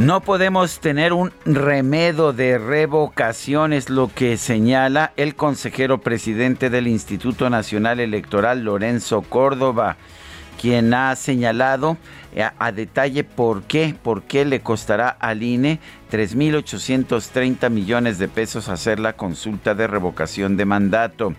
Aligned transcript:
No 0.00 0.22
podemos 0.22 0.80
tener 0.80 1.12
un 1.12 1.30
remedio 1.44 2.32
de 2.32 2.56
revocación, 2.56 3.74
es 3.74 3.90
lo 3.90 4.08
que 4.08 4.38
señala 4.38 5.12
el 5.18 5.34
consejero 5.34 6.00
presidente 6.00 6.70
del 6.70 6.86
Instituto 6.86 7.50
Nacional 7.50 8.00
Electoral, 8.00 8.64
Lorenzo 8.64 9.20
Córdoba, 9.20 9.98
quien 10.58 10.94
ha 10.94 11.14
señalado 11.16 11.98
a, 12.34 12.38
eh, 12.40 12.50
a 12.58 12.72
detalle 12.72 13.24
por 13.24 13.64
qué, 13.64 13.94
por 14.02 14.22
qué 14.22 14.46
le 14.46 14.62
costará 14.62 15.10
al 15.10 15.42
INE 15.42 15.80
3.830 16.10 17.68
millones 17.68 18.18
de 18.18 18.28
pesos 18.28 18.70
hacer 18.70 18.98
la 19.00 19.12
consulta 19.12 19.74
de 19.74 19.86
revocación 19.86 20.56
de 20.56 20.64
mandato. 20.64 21.34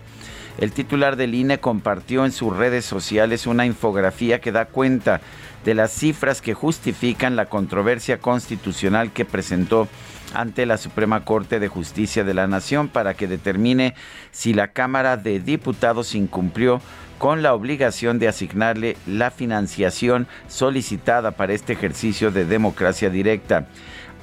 El 0.58 0.70
titular 0.70 1.16
del 1.16 1.34
INE 1.34 1.58
compartió 1.58 2.24
en 2.24 2.30
sus 2.30 2.56
redes 2.56 2.84
sociales 2.84 3.48
una 3.48 3.66
infografía 3.66 4.40
que 4.40 4.52
da 4.52 4.66
cuenta 4.66 5.20
de 5.64 5.74
las 5.74 5.92
cifras 5.92 6.40
que 6.42 6.54
justifican 6.54 7.36
la 7.36 7.46
controversia 7.46 8.18
constitucional 8.18 9.12
que 9.12 9.24
presentó 9.24 9.88
ante 10.34 10.66
la 10.66 10.78
Suprema 10.78 11.24
Corte 11.24 11.60
de 11.60 11.68
Justicia 11.68 12.24
de 12.24 12.34
la 12.34 12.46
Nación 12.46 12.88
para 12.88 13.14
que 13.14 13.28
determine 13.28 13.94
si 14.30 14.54
la 14.54 14.68
Cámara 14.68 15.16
de 15.16 15.40
Diputados 15.40 16.14
incumplió 16.14 16.80
con 17.18 17.42
la 17.42 17.54
obligación 17.54 18.18
de 18.18 18.28
asignarle 18.28 18.96
la 19.06 19.30
financiación 19.30 20.26
solicitada 20.48 21.32
para 21.32 21.52
este 21.52 21.72
ejercicio 21.72 22.30
de 22.30 22.44
democracia 22.44 23.10
directa. 23.10 23.68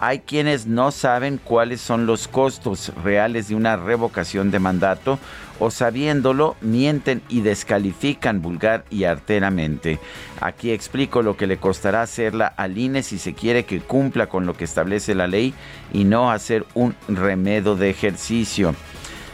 Hay 0.02 0.20
quienes 0.20 0.66
no 0.66 0.92
saben 0.92 1.40
cuáles 1.44 1.82
son 1.82 2.06
los 2.06 2.28
costos 2.28 2.94
reales 3.04 3.50
de 3.50 3.56
una 3.56 3.76
revocación 3.76 4.50
de 4.50 4.60
mandato 4.60 5.20
o 5.60 5.72
sabiéndolo 5.72 6.56
mienten 6.62 7.22
y 7.30 7.42
descalifican 7.42 8.42
vulgar 8.42 8.86
y 8.90 9.04
arteramente. 9.04 10.00
Aquí 10.42 10.72
explico 10.72 11.22
lo 11.22 11.38
que 11.38 11.48
le 11.48 11.58
costará 11.58 12.02
hacerla 12.02 12.48
al 12.48 12.78
INE 12.78 13.04
si 13.04 13.20
se 13.20 13.33
quiere 13.33 13.66
que 13.66 13.82
cumpla 13.82 14.28
con 14.28 14.45
lo 14.45 14.56
que 14.56 14.64
establece 14.64 15.16
la 15.16 15.28
ley 15.28 15.54
y 15.94 16.06
no 16.06 16.32
hacer 16.32 16.66
un 16.73 16.95
remedio 17.08 17.76
de 17.76 17.89
ejercicio. 17.89 18.73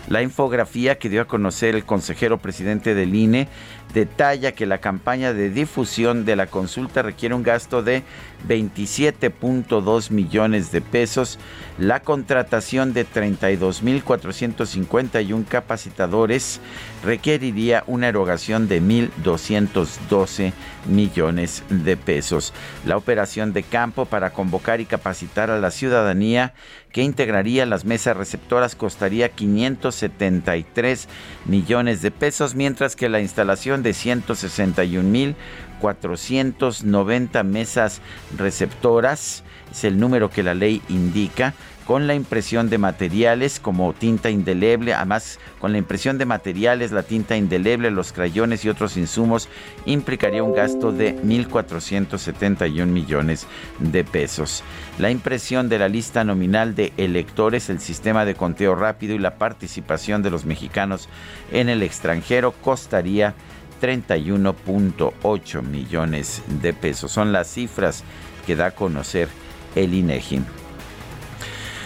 La 0.07 0.22
infografía 0.22 0.99
que 0.99 1.09
dio 1.09 1.22
a 1.22 1.27
conocer 1.27 1.73
el 1.73 1.83
consejero 1.83 2.38
presidente 2.38 2.94
del 2.94 3.16
INE 3.16 3.47
detalla 3.95 4.51
que 4.51 4.67
la 4.67 4.78
campaña 4.79 5.33
de 5.33 5.50
difusión 5.50 6.25
de 6.25 6.35
la 6.35 6.47
consulta 6.47 7.01
requiere 7.01 7.33
un 7.33 7.44
gasto 7.44 7.81
de 7.81 8.03
27.2 8.47 10.11
millones 10.11 10.73
de 10.73 10.81
pesos, 10.81 11.39
la 11.79 12.01
contratación 12.01 12.94
de 12.94 13.07
32.451 13.07 15.47
capacitadores 15.47 16.59
requeriría 17.03 17.84
una 17.88 18.09
erogación 18.09 18.67
de 18.67 18.81
1.212 18.81 20.51
millones 20.88 21.63
de 21.69 21.95
pesos. 21.95 22.51
La 22.85 22.97
operación 22.97 23.53
de 23.53 23.63
campo 23.63 24.03
para 24.05 24.31
convocar 24.31 24.81
y 24.81 24.85
capacitar 24.85 25.50
a 25.50 25.57
la 25.59 25.72
ciudadanía 25.72 26.53
que 26.91 27.01
integraría 27.01 27.66
las 27.66 27.84
mesas 27.84 28.16
receptoras 28.16 28.75
costaría 28.75 29.28
573 29.28 31.09
millones 31.45 32.01
de 32.01 32.09
pesos, 32.09 32.55
mientras 32.55 32.95
que 32.95 33.09
la 33.09 33.19
instalación 33.19 33.84
de 33.85 33.94
161 33.94 35.07
mil 35.07 35.35
490 35.79 37.44
mesas 37.44 38.01
receptoras, 38.38 39.44
es 39.72 39.84
el 39.84 40.00
número 40.00 40.29
que 40.29 40.44
la 40.44 40.53
ley 40.53 40.81
indica, 40.90 41.53
con 41.85 42.07
la 42.07 42.16
impresión 42.16 42.72
de 42.72 42.79
materiales 42.79 43.59
como 43.59 43.94
tinta 43.94 44.31
indeleble, 44.31 44.96
además 44.96 45.40
con 45.59 45.72
la 45.72 45.78
impresión 45.78 46.18
de 46.18 46.25
materiales, 46.25 46.91
la 46.91 47.03
tinta 47.03 47.38
indeleble, 47.38 47.91
los 47.91 48.12
crayones 48.12 48.66
y 48.66 48.69
otros 48.69 48.97
insumos, 48.97 49.50
implicaría 49.85 50.41
un 50.41 50.56
gasto 50.56 50.91
de 50.91 51.16
1.471 51.16 52.88
millones 52.88 53.46
de 53.78 54.03
pesos. 54.03 54.63
La 54.97 55.12
impresión 55.12 55.69
de 55.69 55.78
la 55.78 55.88
lista 55.88 56.23
nominal 56.23 56.73
de 56.73 56.91
electores, 56.97 57.69
el 57.69 57.79
sistema 57.79 58.25
de 58.25 58.34
conteo 58.34 58.73
rápido 58.73 59.13
y 59.13 59.19
la 59.19 59.35
participación 59.35 60.23
de 60.23 60.31
los 60.31 60.46
mexicanos 60.46 61.07
en 61.52 61.69
el 61.69 61.84
extranjero 61.84 62.52
costaría 62.52 63.35
31.8 63.81 65.61
millones 65.61 66.41
de 66.61 66.73
pesos. 66.73 67.11
Son 67.11 67.31
las 67.31 67.47
cifras 67.47 68.03
que 68.45 68.55
da 68.55 68.67
a 68.67 68.71
conocer 68.71 69.29
el 69.75 69.93
INEGI. 69.93 70.41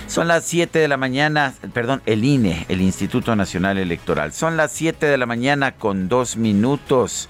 Son 0.08 0.28
las 0.28 0.44
7 0.46 0.80
de 0.80 0.88
la 0.88 0.98
mañana, 0.98 1.54
perdón, 1.72 2.02
el 2.08 2.26
INE, 2.26 2.66
el 2.68 2.82
Instituto 2.82 3.36
Nacional 3.36 3.78
Electoral. 3.78 4.34
Son 4.34 4.58
las 4.58 4.72
7 4.72 5.06
de 5.06 5.18
la 5.20 5.28
mañana 5.28 5.74
con 5.74 6.10
dos 6.10 6.36
minutos. 6.36 7.30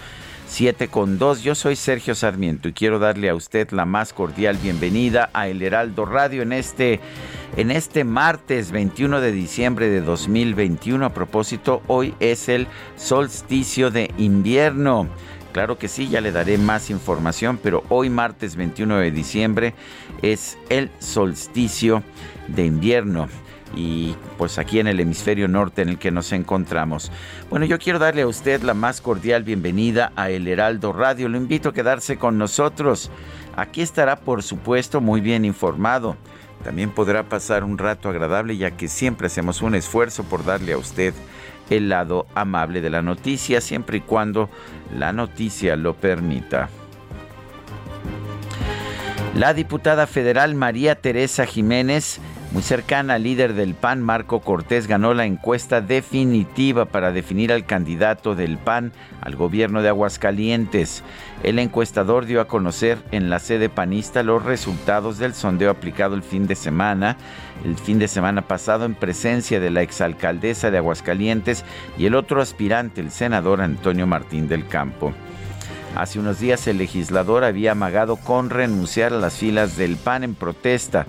7 0.50 0.88
con 0.88 1.20
2. 1.20 1.44
Yo 1.44 1.54
soy 1.54 1.76
Sergio 1.76 2.16
Sarmiento 2.16 2.68
y 2.68 2.74
quiero 2.74 2.98
darle 2.98 3.30
a 3.30 3.36
usted 3.36 3.70
la 3.70 3.86
más 3.86 4.14
cordial 4.14 4.58
bienvenida 4.58 5.30
a 5.34 5.48
El 5.48 5.62
Heraldo 5.62 6.06
Radio 6.06 6.42
en 6.42 6.54
este 6.54 7.00
en 7.56 7.70
este 7.70 8.04
martes 8.04 8.72
21 8.72 9.22
de 9.22 9.32
diciembre 9.32 9.90
de 9.90 10.02
2021. 10.02 11.06
A 11.06 11.14
propósito, 11.14 11.84
hoy 11.86 12.16
es 12.20 12.50
el 12.50 12.68
solsticio 12.96 13.92
de 13.92 14.12
invierno. 14.18 15.08
Claro 15.52 15.78
que 15.78 15.88
sí, 15.88 16.10
ya 16.10 16.20
le 16.20 16.32
daré 16.32 16.58
más 16.58 16.90
información, 16.90 17.60
pero 17.62 17.84
hoy 17.90 18.10
martes 18.10 18.56
21 18.56 18.98
de 18.98 19.12
diciembre 19.12 19.74
es 20.24 20.58
el 20.70 20.90
solsticio 21.00 22.04
de 22.48 22.66
invierno 22.66 23.30
y 23.76 24.16
pues 24.38 24.58
aquí 24.58 24.80
en 24.80 24.88
el 24.88 25.00
hemisferio 25.00 25.48
norte 25.48 25.82
en 25.82 25.90
el 25.90 25.98
que 25.98 26.12
nos 26.12 26.32
encontramos. 26.32 27.12
Bueno, 27.50 27.66
yo 27.66 27.78
quiero 27.78 28.00
darle 28.00 28.24
a 28.24 28.28
usted 28.28 28.62
la 28.62 28.74
más 28.74 29.02
cordial 29.02 29.44
bienvenida 29.44 30.12
a 30.16 30.30
El 30.30 30.48
Heraldo 30.48 30.94
Radio. 30.94 31.30
Lo 31.30 31.38
invito 31.38 31.70
a 31.70 31.74
quedarse 31.74 32.18
con 32.18 32.38
nosotros. 32.38 33.12
Aquí 33.56 33.82
estará, 33.82 34.18
por 34.18 34.44
supuesto, 34.44 35.02
muy 35.02 35.22
bien 35.22 35.46
informado. 35.46 36.18
También 36.64 36.92
podrá 36.92 37.24
pasar 37.24 37.64
un 37.64 37.78
rato 37.78 38.10
agradable 38.10 38.58
ya 38.58 38.72
que 38.72 38.88
siempre 38.88 39.28
hacemos 39.28 39.62
un 39.62 39.76
esfuerzo 39.76 40.24
por 40.24 40.44
darle 40.44 40.74
a 40.74 40.78
usted 40.78 41.14
el 41.70 41.90
lado 41.90 42.26
amable 42.36 42.82
de 42.82 42.90
la 42.90 43.02
noticia, 43.02 43.62
siempre 43.62 44.00
y 44.00 44.02
cuando 44.02 44.50
la 44.94 45.14
noticia 45.14 45.76
lo 45.76 45.96
permita. 45.96 46.70
La 49.36 49.54
diputada 49.54 50.08
federal 50.08 50.56
María 50.56 50.96
Teresa 50.96 51.46
Jiménez 51.46 52.20
muy 52.52 52.64
cercana 52.64 53.14
al 53.14 53.24
líder 53.24 53.54
del 53.54 53.76
PAN, 53.76 54.02
Marco 54.02 54.40
Cortés, 54.40 54.88
ganó 54.88 55.14
la 55.14 55.26
encuesta 55.26 55.82
definitiva 55.82 56.86
para 56.86 57.12
definir 57.12 57.52
al 57.52 57.66
candidato 57.66 58.34
del 58.34 58.58
PAN 58.58 58.92
al 59.22 59.36
gobierno 59.36 59.84
de 59.84 59.90
Aguascalientes. 59.90 61.04
El 61.44 61.60
encuestador 61.60 62.26
dio 62.26 62.42
a 62.42 62.48
conocer 62.48 62.98
en 63.12 63.30
la 63.30 63.38
sede 63.40 63.70
panista 63.70 64.24
los 64.24 64.44
resultados 64.44 65.20
del 65.20 65.36
sondeo 65.36 65.70
aplicado 65.70 66.16
el 66.16 66.24
fin 66.24 66.48
de 66.48 66.56
semana, 66.56 67.18
el 67.64 67.76
fin 67.76 68.00
de 68.00 68.08
semana 68.08 68.42
pasado 68.42 68.86
en 68.86 68.96
presencia 68.96 69.60
de 69.60 69.70
la 69.70 69.84
exalcaldesa 69.84 70.72
de 70.72 70.80
Aguascalientes 70.80 71.64
y 72.00 72.08
el 72.08 72.16
otro 72.16 72.42
aspirante, 72.42 73.00
el 73.00 73.12
senador 73.12 73.62
Antonio 73.62 74.08
Martín 74.08 74.48
del 74.48 74.68
Campo. 74.68 75.14
Hace 75.96 76.20
unos 76.20 76.40
días 76.40 76.66
el 76.68 76.78
legislador 76.78 77.44
había 77.44 77.74
amagado 77.74 78.16
con 78.16 78.50
renunciar 78.50 79.14
a 79.14 79.18
las 79.18 79.38
filas 79.38 79.78
del 79.78 79.98
PAN 79.98 80.24
en 80.24 80.36
protesta 80.36 81.06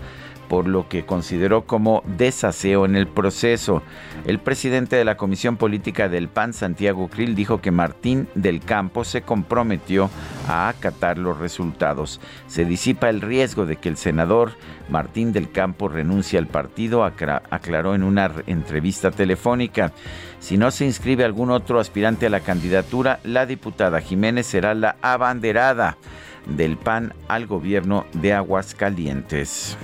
por 0.51 0.67
lo 0.67 0.89
que 0.89 1.07
consideró 1.07 1.65
como 1.65 2.03
desaseo 2.19 2.85
en 2.85 2.97
el 2.97 3.07
proceso. 3.07 3.85
El 4.27 4.41
presidente 4.41 4.97
de 4.97 5.05
la 5.05 5.17
Comisión 5.17 5.57
Política 5.57 6.09
del 6.09 6.29
PAN, 6.29 6.55
Santiago 6.55 7.07
Krill, 7.07 7.37
dijo 7.37 7.61
que 7.61 7.71
Martín 7.71 8.27
del 8.35 8.59
Campo 8.59 9.05
se 9.05 9.23
comprometió 9.23 10.11
a 10.49 10.69
acatar 10.69 11.19
los 11.19 11.39
resultados. 11.39 12.21
Se 12.49 12.65
disipa 12.65 13.09
el 13.09 13.21
riesgo 13.21 13.65
de 13.65 13.77
que 13.77 13.89
el 13.89 13.97
senador 13.97 14.51
Martín 14.89 15.33
del 15.33 15.53
Campo 15.53 15.89
renuncie 15.89 16.37
al 16.37 16.49
partido, 16.49 17.05
aclaró 17.05 17.95
en 17.95 18.03
una 18.03 18.33
entrevista 18.49 19.13
telefónica. 19.13 19.93
Si 20.41 20.59
no 20.59 20.73
se 20.73 20.85
inscribe 20.85 21.25
algún 21.25 21.53
otro 21.53 21.79
aspirante 21.79 22.27
a 22.27 22.31
la 22.31 22.41
candidatura, 22.41 23.21
la 23.23 23.47
diputada 23.47 24.01
Jiménez 24.01 24.47
será 24.47 24.75
la 24.75 24.97
abanderada 25.01 25.97
del 26.47 26.77
PAN 26.77 27.15
al 27.29 27.47
gobierno 27.47 28.05
de 28.15 28.33
Aguascalientes. 28.33 29.79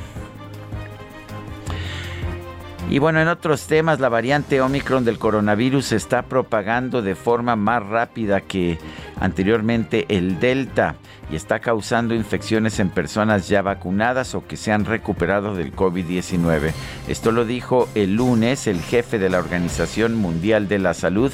Y 2.88 3.00
bueno, 3.00 3.20
en 3.20 3.26
otros 3.26 3.66
temas, 3.66 3.98
la 3.98 4.08
variante 4.08 4.60
Omicron 4.60 5.04
del 5.04 5.18
coronavirus 5.18 5.86
se 5.86 5.96
está 5.96 6.22
propagando 6.22 7.02
de 7.02 7.16
forma 7.16 7.56
más 7.56 7.84
rápida 7.84 8.42
que 8.42 8.78
anteriormente 9.18 10.06
el 10.08 10.38
Delta 10.38 10.94
y 11.28 11.34
está 11.34 11.58
causando 11.58 12.14
infecciones 12.14 12.78
en 12.78 12.90
personas 12.90 13.48
ya 13.48 13.60
vacunadas 13.60 14.36
o 14.36 14.46
que 14.46 14.56
se 14.56 14.70
han 14.70 14.84
recuperado 14.84 15.56
del 15.56 15.74
COVID-19. 15.74 16.72
Esto 17.08 17.32
lo 17.32 17.44
dijo 17.44 17.88
el 17.96 18.14
lunes 18.14 18.68
el 18.68 18.80
jefe 18.80 19.18
de 19.18 19.30
la 19.30 19.38
Organización 19.38 20.14
Mundial 20.14 20.68
de 20.68 20.78
la 20.78 20.94
Salud, 20.94 21.32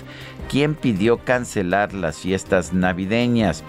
quien 0.49 0.75
pidió 0.75 1.19
cancelar 1.19 1.93
las 1.93 2.17
fiestas 2.17 2.73
navideñas. 2.73 3.63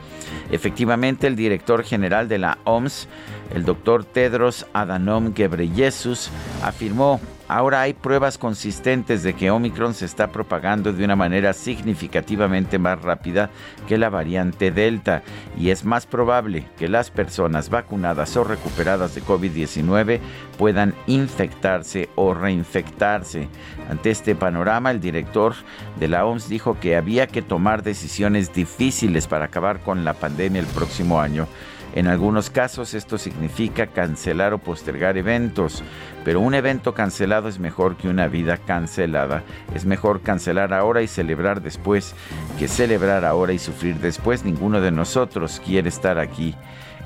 Efectivamente, 0.52 1.28
el 1.28 1.36
director 1.36 1.84
general 1.84 2.30
de 2.30 2.40
la 2.40 2.58
OMS, 2.64 3.10
el 3.54 3.66
doctor 3.66 4.06
Tedros 4.06 4.66
Adhanom 4.74 5.34
Ghebreyesus, 5.34 6.30
afirmó 6.64 7.20
Ahora 7.54 7.82
hay 7.82 7.94
pruebas 7.94 8.40
consistentes 8.40 9.22
de 9.22 9.36
que 9.36 9.52
Omicron 9.52 9.94
se 9.94 10.06
está 10.06 10.32
propagando 10.32 10.92
de 10.92 11.06
una 11.06 11.16
manera 11.16 11.54
significativamente 11.54 12.80
más 12.80 13.00
rápida 13.00 13.52
que 13.88 14.00
la 14.00 14.10
variante 14.10 14.72
Delta 14.72 15.22
y 15.56 15.70
es 15.70 15.86
más 15.86 16.08
probable 16.08 16.66
que 16.80 16.88
las 16.88 17.12
personas 17.12 17.70
vacunadas 17.70 18.36
o 18.38 18.44
recuperadas 18.44 19.14
de 19.14 19.22
COVID-19 19.22 20.20
puedan 20.58 20.96
infectarse 21.06 22.10
o 22.16 22.34
reinfectarse. 22.34 23.48
Ante 23.88 24.10
este 24.10 24.34
panorama, 24.34 24.90
el 24.90 25.00
director 25.00 25.54
de 26.00 26.08
la 26.08 26.26
OMS 26.26 26.50
dijo 26.50 26.80
que 26.80 26.96
había 26.96 27.28
que 27.28 27.44
tomar 27.44 27.84
decisiones 27.84 28.52
difíciles 28.52 29.28
para 29.28 29.46
acabar 29.46 29.80
con 29.82 30.04
la 30.04 30.16
pandemia 30.16 30.60
el 30.60 30.66
próximo 30.66 31.22
año. 31.22 31.48
En 31.94 32.08
algunos 32.08 32.50
casos 32.50 32.94
esto 32.94 33.18
significa 33.18 33.88
cancelar 33.88 34.54
o 34.54 34.58
postergar 34.58 35.18
eventos, 35.18 35.84
pero 36.26 36.40
un 36.40 36.56
evento 36.56 36.94
cancelado 36.94 37.48
es 37.48 37.60
mejor 37.60 37.98
que 37.98 38.10
una 38.10 38.28
vida 38.28 38.58
cancelada. 38.58 39.44
Es 39.76 39.86
mejor 39.86 40.22
cancelar 40.22 40.74
ahora 40.74 41.02
y 41.04 41.08
celebrar 41.08 41.62
después 41.62 42.16
que 42.58 42.68
celebrar 42.68 43.26
ahora 43.26 43.54
y 43.54 43.60
sufrir 43.60 43.98
después. 43.98 44.44
Ninguno 44.44 44.82
de 44.82 44.92
nosotros 44.92 45.62
quiere 45.64 45.90
estar 45.90 46.18
aquí. 46.18 46.56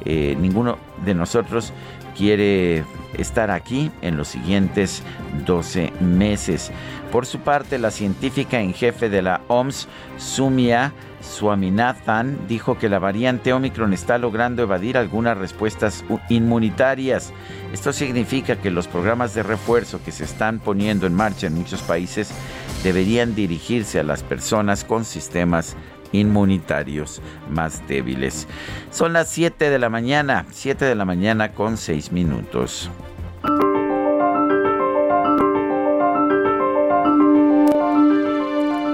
Eh, 0.06 0.38
ninguno 0.40 0.78
de 1.04 1.14
nosotros 1.16 1.74
quiere 2.16 2.84
estar 3.18 3.52
aquí 3.52 3.92
en 4.02 4.16
los 4.16 4.30
siguientes 4.30 5.04
12 5.46 5.92
meses. 6.00 6.72
Por 7.12 7.26
su 7.26 7.40
parte, 7.40 7.78
la 7.78 7.92
científica 7.92 8.60
en 8.60 8.74
jefe 8.74 9.10
de 9.10 9.22
la 9.22 9.42
OMS, 9.48 9.88
Sumia 10.18 10.94
Swaminathan 11.28 12.48
dijo 12.48 12.78
que 12.78 12.90
la 12.90 13.00
variante 13.00 13.54
Omicron 13.54 13.94
está 13.94 14.18
logrando 14.18 14.64
evadir 14.64 14.98
algunas 14.98 15.38
respuestas 15.38 16.04
inmunitarias. 16.30 17.34
Esto 17.74 17.94
significa 17.94 18.56
que 18.56 18.72
los 18.72 18.88
programas 18.88 19.34
de 19.36 19.44
refuerzo 19.44 20.02
que 20.04 20.12
se 20.12 20.24
están 20.24 20.60
poniendo 20.60 21.06
en 21.06 21.14
marcha 21.14 21.48
en 21.48 21.54
muchos 21.56 21.82
países 21.82 22.32
deberían 22.84 23.36
dirigirse 23.36 24.00
a 24.00 24.04
las 24.04 24.24
personas 24.24 24.84
con 24.84 25.06
sistemas 25.06 25.76
inmunitarios 26.12 27.22
más 27.50 27.86
débiles. 27.88 28.48
Son 28.92 29.14
las 29.14 29.30
7 29.30 29.70
de 29.70 29.80
la 29.80 29.90
mañana, 29.90 30.46
7 30.52 30.86
de 30.86 30.96
la 30.96 31.06
mañana 31.06 31.54
con 31.54 31.78
6 31.78 32.12
minutos. 32.12 32.90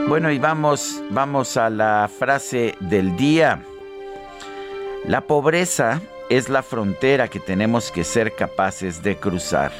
Bueno, 0.07 0.31
y 0.31 0.37
vamos, 0.37 1.01
vamos 1.11 1.55
a 1.57 1.69
la 1.69 2.09
frase 2.19 2.75
del 2.79 3.15
día. 3.15 3.63
La 5.05 5.21
pobreza 5.21 6.01
es 6.29 6.49
la 6.49 6.61
frontera 6.61 7.29
que 7.29 7.39
tenemos 7.39 7.91
que 7.91 8.03
ser 8.03 8.35
capaces 8.35 9.01
de 9.01 9.15
cruzar. 9.15 9.71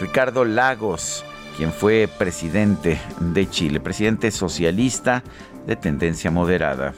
Ricardo 0.00 0.44
Lagos, 0.44 1.24
quien 1.56 1.72
fue 1.72 2.08
presidente 2.18 3.00
de 3.18 3.48
Chile, 3.50 3.80
presidente 3.80 4.30
socialista 4.30 5.22
de 5.66 5.76
tendencia 5.76 6.30
moderada. 6.30 6.94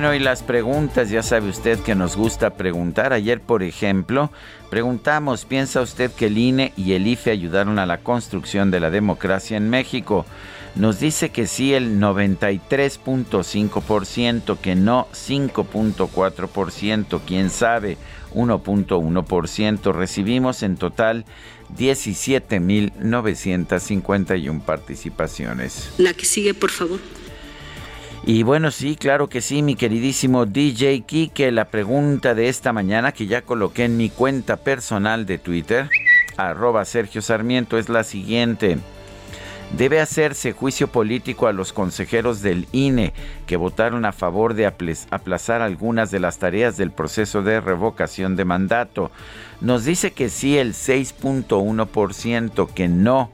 Bueno, 0.00 0.14
y 0.14 0.18
las 0.18 0.42
preguntas, 0.42 1.10
ya 1.10 1.22
sabe 1.22 1.50
usted 1.50 1.78
que 1.80 1.94
nos 1.94 2.16
gusta 2.16 2.54
preguntar. 2.54 3.12
Ayer, 3.12 3.38
por 3.38 3.62
ejemplo, 3.62 4.32
preguntamos, 4.70 5.44
¿piensa 5.44 5.82
usted 5.82 6.10
que 6.10 6.28
el 6.28 6.38
INE 6.38 6.72
y 6.74 6.94
el 6.94 7.06
IFE 7.06 7.32
ayudaron 7.32 7.78
a 7.78 7.84
la 7.84 7.98
construcción 7.98 8.70
de 8.70 8.80
la 8.80 8.90
democracia 8.90 9.58
en 9.58 9.68
México? 9.68 10.24
Nos 10.74 11.00
dice 11.00 11.28
que 11.28 11.46
sí 11.46 11.74
el 11.74 12.00
93.5%, 12.00 14.56
que 14.56 14.74
no 14.74 15.06
5.4%, 15.12 17.20
quién 17.26 17.50
sabe 17.50 17.98
1.1%. 18.34 19.92
Recibimos 19.92 20.62
en 20.62 20.78
total 20.78 21.26
17.951 21.76 24.62
participaciones. 24.62 25.92
La 25.98 26.14
que 26.14 26.24
sigue, 26.24 26.54
por 26.54 26.70
favor. 26.70 27.00
Y 28.24 28.42
bueno, 28.42 28.70
sí, 28.70 28.96
claro 28.96 29.30
que 29.30 29.40
sí, 29.40 29.62
mi 29.62 29.76
queridísimo 29.76 30.44
DJ 30.44 31.00
Kike, 31.02 31.50
la 31.52 31.70
pregunta 31.70 32.34
de 32.34 32.50
esta 32.50 32.70
mañana 32.72 33.12
que 33.12 33.26
ya 33.26 33.42
coloqué 33.42 33.84
en 33.84 33.96
mi 33.96 34.10
cuenta 34.10 34.58
personal 34.58 35.24
de 35.24 35.38
Twitter, 35.38 35.88
arroba 36.36 36.84
Sergio 36.84 37.22
Sarmiento, 37.22 37.78
es 37.78 37.88
la 37.88 38.04
siguiente. 38.04 38.78
Debe 39.76 40.00
hacerse 40.00 40.52
juicio 40.52 40.88
político 40.88 41.46
a 41.46 41.52
los 41.52 41.72
consejeros 41.72 42.42
del 42.42 42.66
INE 42.72 43.14
que 43.46 43.56
votaron 43.56 44.04
a 44.04 44.12
favor 44.12 44.52
de 44.52 44.66
aplazar 44.66 45.62
algunas 45.62 46.10
de 46.10 46.20
las 46.20 46.38
tareas 46.38 46.76
del 46.76 46.90
proceso 46.90 47.42
de 47.42 47.60
revocación 47.60 48.36
de 48.36 48.44
mandato. 48.44 49.10
Nos 49.62 49.84
dice 49.84 50.12
que 50.12 50.28
sí 50.28 50.58
el 50.58 50.74
6.1%, 50.74 52.68
que 52.74 52.88
no 52.88 53.30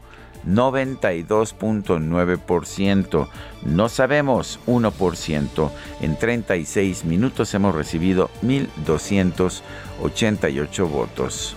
92.9%. 0.46 3.28
No 3.64 3.88
sabemos 3.88 4.60
1%. 4.66 5.70
En 6.00 6.18
36 6.18 7.04
minutos 7.04 7.54
hemos 7.54 7.72
recibido 7.74 8.30
1.288 8.42 10.88
votos. 10.88 11.56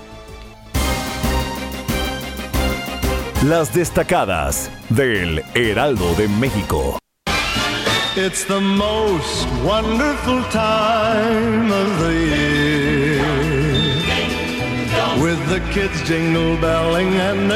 Las 3.46 3.74
destacadas 3.74 4.69
del 4.89 5.41
Heraldo 5.53 6.13
de 6.15 6.27
México. 6.27 6.98
It's 8.17 8.43
the 8.43 8.60
most 8.60 9.48
wonderful 9.63 10.43
time 10.51 11.72
of 11.72 12.00
the 12.00 13.19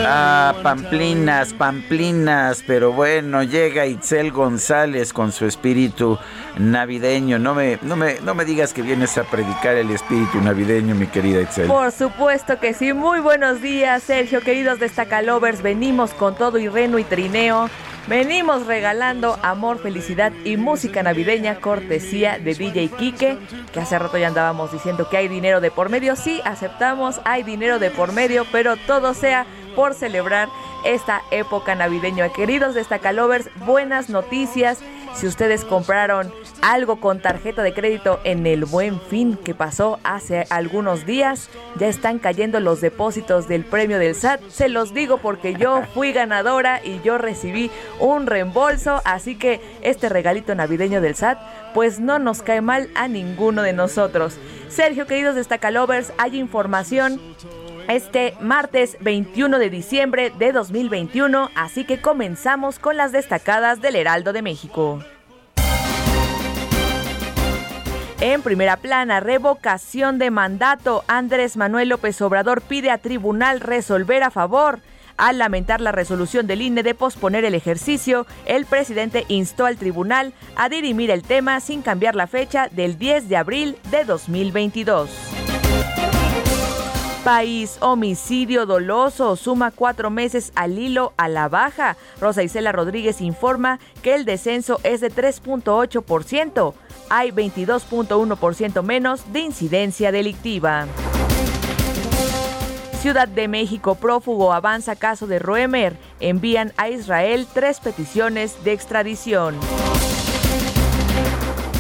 Ah, 0.06 0.54
pamplinas, 0.62 1.54
pamplinas, 1.54 2.64
pero 2.68 2.92
bueno, 2.92 3.42
llega 3.42 3.88
Itzel 3.88 4.32
González 4.32 5.12
con 5.12 5.32
su 5.32 5.48
espíritu 5.48 6.20
navideño. 6.60 7.40
No 7.40 7.56
me, 7.56 7.80
no 7.82 7.96
me, 7.96 8.20
no 8.22 8.36
me 8.36 8.46
digas 8.46 8.72
que 8.72 8.84
vienes 8.84 9.18
a 9.18 9.24
predicar 9.24 9.76
el 9.76 9.90
espíritu 9.90 10.40
navideño, 10.40 10.94
mi 10.94 11.08
querida 11.08 11.42
Itzel. 11.42 11.68
Por 11.68 11.92
supuesto 11.92 12.60
que 12.60 12.76
sí. 12.76 12.94
Muy 12.94 13.22
buenos 13.22 13.60
días, 13.60 14.04
Sergio, 14.04 14.42
queridos 14.42 14.80
destacalovers. 14.80 15.64
Venimos 15.64 16.12
con 16.12 16.36
todo 16.36 16.60
y 16.60 16.68
reno 16.68 17.00
y 17.00 17.04
trineo 17.04 17.72
Venimos 18.08 18.68
regalando 18.68 19.40
amor, 19.44 19.80
felicidad 19.80 20.34
y 20.44 20.58
música 20.58 21.02
navideña 21.04 21.62
cortesía 21.62 22.38
de 22.38 22.54
DJ 22.54 22.90
Kike, 22.90 23.38
que 23.72 23.80
hace 23.80 23.98
rato 23.98 24.18
ya 24.18 24.28
andábamos 24.28 24.74
diciendo 24.74 25.08
que 25.10 25.16
hay 25.16 25.30
dinero 25.30 25.62
de 25.62 25.72
por 25.72 25.90
medio. 25.90 26.18
Sí, 26.18 26.42
aceptamos, 26.44 27.22
hay 27.24 27.44
dinero 27.44 27.80
de 27.80 27.92
por 27.92 28.12
medio, 28.12 28.46
pero 28.52 28.76
todo 28.76 29.14
sea 29.14 29.46
por 29.74 29.94
celebrar 29.94 30.50
esta 30.84 31.22
época 31.32 31.76
navideña. 31.76 32.28
Queridos 32.28 32.76
destacalovers, 32.76 33.50
buenas 33.66 34.10
noticias. 34.10 34.80
Si 35.16 35.28
ustedes 35.28 35.64
compraron 35.64 36.34
algo 36.62 37.00
con 37.00 37.22
tarjeta 37.22 37.64
de 37.64 37.74
crédito 37.74 38.20
en 38.24 38.46
el 38.48 38.66
buen 38.66 39.00
fin 39.00 39.38
que 39.38 39.54
pasó 39.54 40.00
hace 40.04 40.46
algunos 40.50 41.06
días, 41.06 41.50
ya 41.78 41.88
están 41.88 42.20
cayendo 42.20 42.60
los 42.60 42.82
depósitos 42.82 43.48
del 43.48 43.66
premio 43.66 44.00
del 44.00 44.16
SAT. 44.16 44.42
Se 44.50 44.70
los 44.70 44.94
digo 44.94 45.18
porque 45.18 45.56
yo 45.56 45.84
fui 45.94 46.14
ganadora 46.14 46.82
y 46.84 47.02
yo 47.02 47.18
recibí 47.18 47.70
un 48.00 48.28
reembolso, 48.28 49.02
así 49.06 49.36
que 49.36 49.62
este 49.82 50.10
regalito 50.10 50.56
navideño 50.56 51.02
del 51.02 51.16
SAT 51.16 51.40
pues 51.74 52.00
no 52.00 52.20
nos 52.20 52.42
cae 52.42 52.62
mal 52.62 52.90
a 52.96 53.08
ninguno 53.08 53.62
de 53.62 53.74
nosotros. 53.74 54.38
Sergio, 54.70 55.06
queridos 55.08 55.36
destacalovers, 55.36 56.14
hay 56.18 56.38
información 56.38 57.20
este 57.88 58.36
martes 58.40 58.98
21 59.02 59.60
de 59.60 59.70
diciembre 59.70 60.32
de 60.38 60.52
2021, 60.52 61.50
así 61.56 61.86
que 61.86 62.02
comenzamos 62.02 62.80
con 62.80 62.98
las 62.98 63.12
destacadas 63.12 63.82
del 63.82 63.96
Heraldo 63.96 64.34
de 64.34 64.42
México. 64.42 65.00
En 68.22 68.42
primera 68.42 68.78
plana, 68.78 69.20
revocación 69.20 70.18
de 70.18 70.32
mandato. 70.32 71.04
Andrés 71.08 71.58
Manuel 71.58 71.90
López 71.90 72.22
Obrador 72.22 72.62
pide 72.62 72.90
a 72.90 72.98
tribunal 72.98 73.60
resolver 73.60 74.24
a 74.24 74.32
favor. 74.32 74.80
Al 75.18 75.38
lamentar 75.38 75.82
la 75.82 75.92
resolución 75.92 76.48
del 76.48 76.62
INE 76.62 76.84
de 76.84 76.96
posponer 76.96 77.46
el 77.46 77.54
ejercicio, 77.54 78.26
el 78.46 78.66
presidente 78.66 79.26
instó 79.28 79.66
al 79.66 79.78
tribunal 79.78 80.34
a 80.56 80.70
dirimir 80.70 81.12
el 81.12 81.22
tema 81.22 81.60
sin 81.60 81.82
cambiar 81.82 82.16
la 82.16 82.28
fecha 82.28 82.70
del 82.72 82.98
10 82.98 83.30
de 83.30 83.38
abril 83.38 83.78
de 83.92 84.06
2022. 84.06 85.53
País, 87.24 87.78
homicidio 87.80 88.66
doloso, 88.66 89.38
suma 89.38 89.72
cuatro 89.72 90.10
meses 90.10 90.52
al 90.56 90.78
hilo 90.78 91.14
a 91.16 91.30
la 91.30 91.48
baja. 91.48 91.96
Rosa 92.20 92.44
Isela 92.44 92.74
Rodríguez 92.74 93.22
informa 93.22 93.80
que 94.02 94.14
el 94.14 94.26
descenso 94.26 94.82
es 94.84 95.00
de 95.00 95.10
3.8%. 95.10 96.74
Hay 97.10 97.32
22.1% 97.32 98.84
menos 98.84 99.32
de 99.32 99.40
incidencia 99.40 100.12
delictiva. 100.12 100.86
Ciudad 103.00 103.30
de 103.30 103.48
México, 103.48 103.96
prófugo 103.96 104.52
avanza 104.52 104.98
caso 104.98 105.26
de 105.26 105.40
Roemer. 105.40 105.96
Envían 106.20 106.74
a 106.76 106.90
Israel 106.90 107.48
tres 107.54 107.80
peticiones 107.80 108.62
de 108.66 108.74
extradición. 108.74 109.56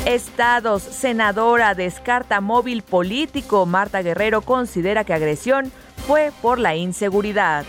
Estados, 0.05 0.83
senadora 0.83 1.75
descarta 1.75 2.41
móvil 2.41 2.81
político. 2.81 3.65
Marta 3.65 4.01
Guerrero 4.01 4.41
considera 4.41 5.05
que 5.05 5.13
agresión 5.13 5.72
fue 6.05 6.33
por 6.41 6.60
la 6.60 6.75
inseguridad. 6.75 7.63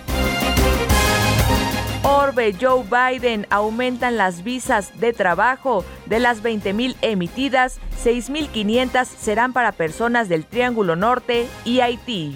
Orbe, 2.02 2.54
Joe 2.60 2.84
Biden 2.84 3.46
aumentan 3.50 4.16
las 4.16 4.42
visas 4.42 4.98
de 4.98 5.12
trabajo. 5.12 5.84
De 6.06 6.18
las 6.18 6.42
20.000 6.42 6.96
emitidas, 7.02 7.78
6.500 8.02 9.04
serán 9.04 9.52
para 9.52 9.70
personas 9.70 10.28
del 10.28 10.44
Triángulo 10.44 10.96
Norte 10.96 11.46
y 11.64 11.80
Haití. 11.80 12.34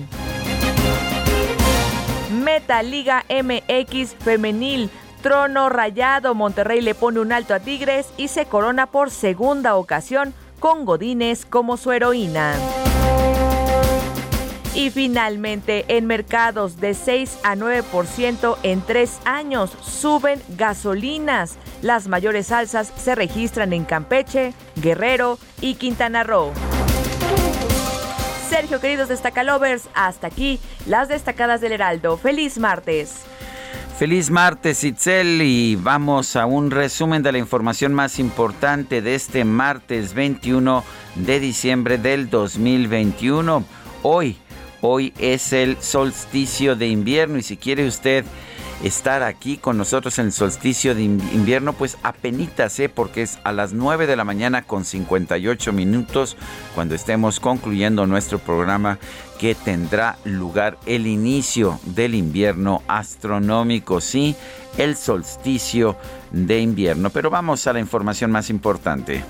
Meta 2.30 2.84
Liga 2.84 3.24
MX 3.28 4.14
Femenil 4.14 4.90
Trono 5.22 5.68
rayado, 5.68 6.34
Monterrey 6.34 6.80
le 6.80 6.94
pone 6.94 7.20
un 7.20 7.32
alto 7.32 7.54
a 7.54 7.60
Tigres 7.60 8.06
y 8.16 8.28
se 8.28 8.46
corona 8.46 8.86
por 8.86 9.10
segunda 9.10 9.76
ocasión 9.76 10.34
con 10.60 10.84
Godínez 10.84 11.44
como 11.44 11.76
su 11.76 11.92
heroína. 11.92 12.54
Y 14.74 14.90
finalmente, 14.90 15.84
en 15.88 16.06
mercados 16.06 16.78
de 16.78 16.94
6 16.94 17.40
a 17.42 17.56
9% 17.56 18.58
en 18.62 18.80
tres 18.80 19.18
años 19.24 19.72
suben 19.80 20.40
gasolinas. 20.56 21.56
Las 21.82 22.06
mayores 22.06 22.52
alzas 22.52 22.92
se 22.96 23.16
registran 23.16 23.72
en 23.72 23.84
Campeche, 23.84 24.54
Guerrero 24.76 25.38
y 25.60 25.74
Quintana 25.74 26.22
Roo. 26.22 26.52
Sergio, 28.48 28.80
queridos 28.80 29.08
destacalovers, 29.08 29.88
hasta 29.94 30.28
aquí 30.28 30.60
las 30.86 31.08
destacadas 31.08 31.60
del 31.60 31.72
Heraldo. 31.72 32.16
Feliz 32.16 32.56
martes. 32.58 33.24
Feliz 33.98 34.30
martes, 34.30 34.84
Itzel, 34.84 35.42
y 35.42 35.74
vamos 35.74 36.36
a 36.36 36.46
un 36.46 36.70
resumen 36.70 37.24
de 37.24 37.32
la 37.32 37.38
información 37.38 37.92
más 37.94 38.20
importante 38.20 39.02
de 39.02 39.16
este 39.16 39.44
martes 39.44 40.14
21 40.14 40.84
de 41.16 41.40
diciembre 41.40 41.98
del 41.98 42.30
2021. 42.30 43.64
Hoy, 44.04 44.36
hoy 44.82 45.12
es 45.18 45.52
el 45.52 45.82
solsticio 45.82 46.76
de 46.76 46.86
invierno 46.86 47.38
y 47.38 47.42
si 47.42 47.56
quiere 47.56 47.88
usted 47.88 48.24
estar 48.84 49.24
aquí 49.24 49.56
con 49.56 49.76
nosotros 49.76 50.18
en 50.20 50.26
el 50.26 50.32
solsticio 50.32 50.94
de 50.94 51.02
invierno, 51.02 51.72
pues 51.72 51.98
apenitas, 52.04 52.78
¿eh? 52.78 52.88
porque 52.88 53.22
es 53.22 53.40
a 53.42 53.50
las 53.50 53.72
9 53.72 54.06
de 54.06 54.14
la 54.14 54.22
mañana 54.22 54.62
con 54.62 54.84
58 54.84 55.72
minutos 55.72 56.36
cuando 56.76 56.94
estemos 56.94 57.40
concluyendo 57.40 58.06
nuestro 58.06 58.38
programa 58.38 58.98
que 59.38 59.54
tendrá 59.54 60.18
lugar 60.24 60.78
el 60.84 61.06
inicio 61.06 61.78
del 61.84 62.14
invierno 62.14 62.82
astronómico, 62.88 64.00
sí, 64.00 64.34
el 64.76 64.96
solsticio 64.96 65.96
de 66.32 66.60
invierno. 66.60 67.10
Pero 67.10 67.30
vamos 67.30 67.66
a 67.66 67.72
la 67.72 67.80
información 67.80 68.30
más 68.30 68.50
importante. 68.50 69.24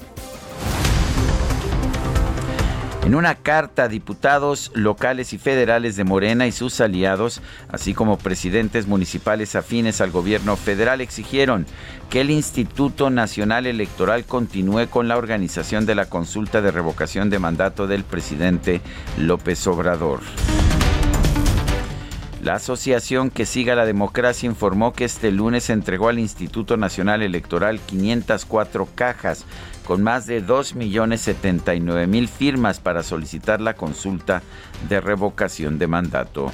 En 3.09 3.15
una 3.15 3.37
carta 3.37 3.89
diputados 3.89 4.71
locales 4.75 5.33
y 5.33 5.39
federales 5.39 5.97
de 5.97 6.05
Morena 6.05 6.47
y 6.47 6.53
sus 6.53 6.79
aliados, 6.83 7.41
así 7.71 7.95
como 7.95 8.19
presidentes 8.19 8.87
municipales 8.87 9.57
afines 9.57 10.03
al 10.03 10.11
gobierno 10.11 10.57
federal, 10.57 11.01
exigieron 11.01 11.65
que 12.11 12.21
el 12.21 12.31
Instituto 12.31 13.09
Nacional 13.09 13.65
Electoral 13.65 14.27
continúe 14.27 14.89
con 14.91 15.09
la 15.09 15.17
organización 15.17 15.87
de 15.87 15.95
la 15.95 16.11
consulta 16.11 16.61
de 16.61 16.71
revocación 16.71 17.31
de 17.31 17.39
mandato 17.39 17.87
del 17.87 18.05
presidente 18.05 18.83
López 19.17 19.67
Obrador. 19.67 20.21
La 22.43 22.55
asociación 22.55 23.31
que 23.31 23.47
siga 23.47 23.75
la 23.75 23.85
democracia 23.85 24.47
informó 24.47 24.93
que 24.93 25.05
este 25.05 25.33
lunes 25.33 25.71
entregó 25.71 26.09
al 26.09 26.21
Instituto 26.21 26.77
Nacional 26.77 27.23
Electoral 27.23 27.81
504 27.81 28.87
cajas 28.95 29.45
con 29.89 30.03
más 30.03 30.27
de 30.27 30.45
2.079.000 30.45 32.29
firmas 32.29 32.79
para 32.79 33.03
solicitar 33.03 33.63
la 33.63 33.73
consulta 33.73 34.43
de 34.87 35.01
revocación 35.01 35.79
de 35.79 35.87
mandato. 35.87 36.53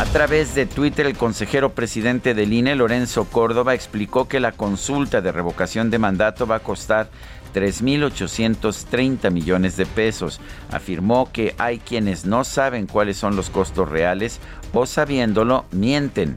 A 0.00 0.04
través 0.06 0.56
de 0.56 0.66
Twitter, 0.66 1.06
el 1.06 1.16
consejero 1.16 1.74
presidente 1.74 2.34
del 2.34 2.52
INE, 2.52 2.74
Lorenzo 2.74 3.26
Córdoba, 3.26 3.74
explicó 3.74 4.26
que 4.26 4.40
la 4.40 4.50
consulta 4.50 5.20
de 5.20 5.30
revocación 5.30 5.90
de 5.90 6.00
mandato 6.00 6.44
va 6.44 6.56
a 6.56 6.60
costar 6.60 7.08
3.830 7.54 9.30
millones 9.30 9.76
de 9.76 9.86
pesos. 9.86 10.40
Afirmó 10.72 11.30
que 11.32 11.54
hay 11.56 11.78
quienes 11.78 12.26
no 12.26 12.42
saben 12.42 12.88
cuáles 12.88 13.16
son 13.16 13.36
los 13.36 13.48
costos 13.48 13.88
reales 13.88 14.40
o 14.72 14.86
sabiéndolo 14.86 15.66
mienten 15.70 16.34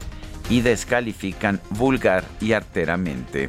y 0.48 0.60
descalifican 0.60 1.60
vulgar 1.70 2.22
y 2.40 2.52
arteramente. 2.52 3.48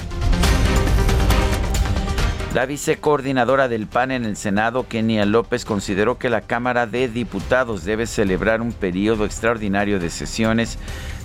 La 2.53 2.65
vicecoordinadora 2.65 3.69
del 3.69 3.87
PAN 3.87 4.11
en 4.11 4.25
el 4.25 4.35
Senado, 4.35 4.85
Kenia 4.89 5.25
López, 5.25 5.63
consideró 5.63 6.17
que 6.17 6.29
la 6.29 6.41
Cámara 6.41 6.85
de 6.85 7.07
Diputados 7.07 7.85
debe 7.85 8.05
celebrar 8.07 8.59
un 8.59 8.73
periodo 8.73 9.23
extraordinario 9.23 10.01
de 10.01 10.09
sesiones 10.09 10.77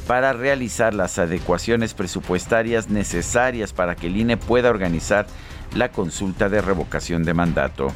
para 0.06 0.33
realizar 0.33 0.95
las 0.95 1.18
adecuaciones 1.18 1.95
presupuestarias 1.95 2.90
necesarias 2.90 3.73
para 3.73 3.97
que 3.97 4.06
el 4.06 4.16
INE 4.16 4.37
pueda 4.37 4.71
organizar 4.71 5.26
la 5.75 5.90
consulta 5.90 6.49
de 6.49 6.61
revocación 6.61 7.25
de 7.25 7.35
mandato. 7.35 7.88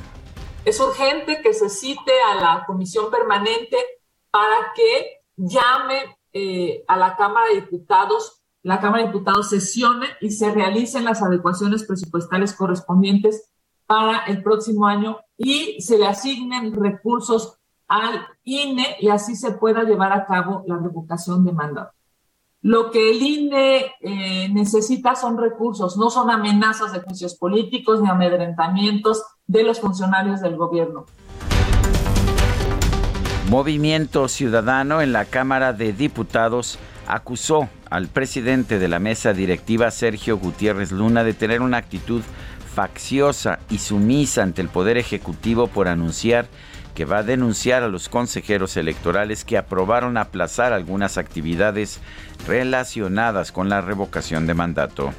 Es 0.64 0.80
urgente 0.80 1.40
que 1.40 1.54
se 1.54 1.68
cite 1.68 2.12
a 2.32 2.34
la 2.34 2.64
comisión 2.66 3.12
permanente 3.12 3.76
para 4.32 4.72
que 4.74 5.22
llame 5.36 6.16
eh, 6.32 6.82
a 6.88 6.96
la 6.96 7.14
Cámara 7.14 7.46
de 7.46 7.60
Diputados 7.60 8.39
la 8.62 8.80
Cámara 8.80 9.02
de 9.02 9.08
Diputados 9.08 9.48
sesione 9.48 10.06
y 10.20 10.30
se 10.30 10.50
realicen 10.50 11.04
las 11.04 11.22
adecuaciones 11.22 11.84
presupuestales 11.84 12.52
correspondientes 12.54 13.50
para 13.86 14.24
el 14.26 14.42
próximo 14.42 14.86
año 14.86 15.18
y 15.36 15.80
se 15.80 15.98
le 15.98 16.06
asignen 16.06 16.72
recursos 16.72 17.58
al 17.88 18.20
INE 18.44 18.96
y 19.00 19.08
así 19.08 19.34
se 19.34 19.52
pueda 19.52 19.82
llevar 19.82 20.12
a 20.12 20.26
cabo 20.26 20.62
la 20.66 20.76
revocación 20.76 21.44
de 21.44 21.52
mandato. 21.52 21.92
Lo 22.62 22.90
que 22.90 23.10
el 23.10 23.22
INE 23.22 23.94
eh, 24.00 24.48
necesita 24.50 25.16
son 25.16 25.38
recursos, 25.38 25.96
no 25.96 26.10
son 26.10 26.30
amenazas 26.30 26.92
de 26.92 27.00
juicios 27.00 27.34
políticos 27.34 28.02
ni 28.02 28.10
amedrentamientos 28.10 29.24
de 29.46 29.62
los 29.62 29.80
funcionarios 29.80 30.42
del 30.42 30.56
gobierno. 30.56 31.06
Movimiento 33.50 34.28
Ciudadano 34.28 35.02
en 35.02 35.12
la 35.12 35.24
Cámara 35.24 35.72
de 35.72 35.92
Diputados 35.92 36.78
acusó 37.08 37.68
al 37.90 38.06
presidente 38.06 38.78
de 38.78 38.86
la 38.86 39.00
mesa 39.00 39.32
directiva, 39.32 39.90
Sergio 39.90 40.38
Gutiérrez 40.38 40.92
Luna, 40.92 41.24
de 41.24 41.34
tener 41.34 41.60
una 41.60 41.78
actitud 41.78 42.22
facciosa 42.76 43.58
y 43.68 43.78
sumisa 43.78 44.44
ante 44.44 44.62
el 44.62 44.68
Poder 44.68 44.98
Ejecutivo 44.98 45.66
por 45.66 45.88
anunciar 45.88 46.46
que 46.94 47.04
va 47.04 47.18
a 47.18 47.22
denunciar 47.24 47.82
a 47.82 47.88
los 47.88 48.08
consejeros 48.08 48.76
electorales 48.76 49.44
que 49.44 49.58
aprobaron 49.58 50.16
aplazar 50.16 50.72
algunas 50.72 51.18
actividades 51.18 51.98
relacionadas 52.46 53.50
con 53.50 53.68
la 53.68 53.80
revocación 53.80 54.46
de 54.46 54.54
mandato. 54.54 55.12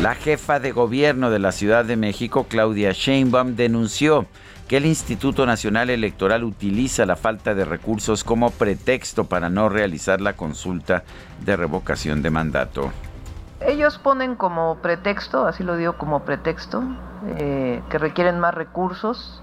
La 0.00 0.14
jefa 0.14 0.60
de 0.60 0.70
gobierno 0.70 1.30
de 1.30 1.40
la 1.40 1.50
Ciudad 1.50 1.84
de 1.84 1.96
México, 1.96 2.46
Claudia 2.48 2.92
Sheinbaum, 2.92 3.56
denunció 3.56 4.26
que 4.68 4.78
el 4.78 4.86
Instituto 4.86 5.46
Nacional 5.46 5.90
Electoral 5.90 6.42
utiliza 6.42 7.06
la 7.06 7.16
falta 7.16 7.54
de 7.54 7.64
recursos 7.64 8.24
como 8.24 8.50
pretexto 8.50 9.24
para 9.24 9.48
no 9.48 9.68
realizar 9.68 10.20
la 10.20 10.32
consulta 10.32 11.04
de 11.44 11.56
revocación 11.56 12.22
de 12.22 12.30
mandato. 12.30 12.90
Ellos 13.60 13.98
ponen 13.98 14.34
como 14.34 14.76
pretexto, 14.78 15.46
así 15.46 15.62
lo 15.62 15.76
digo 15.76 15.94
como 15.94 16.24
pretexto, 16.24 16.82
eh, 17.38 17.80
que 17.88 17.98
requieren 17.98 18.40
más 18.40 18.54
recursos. 18.54 19.40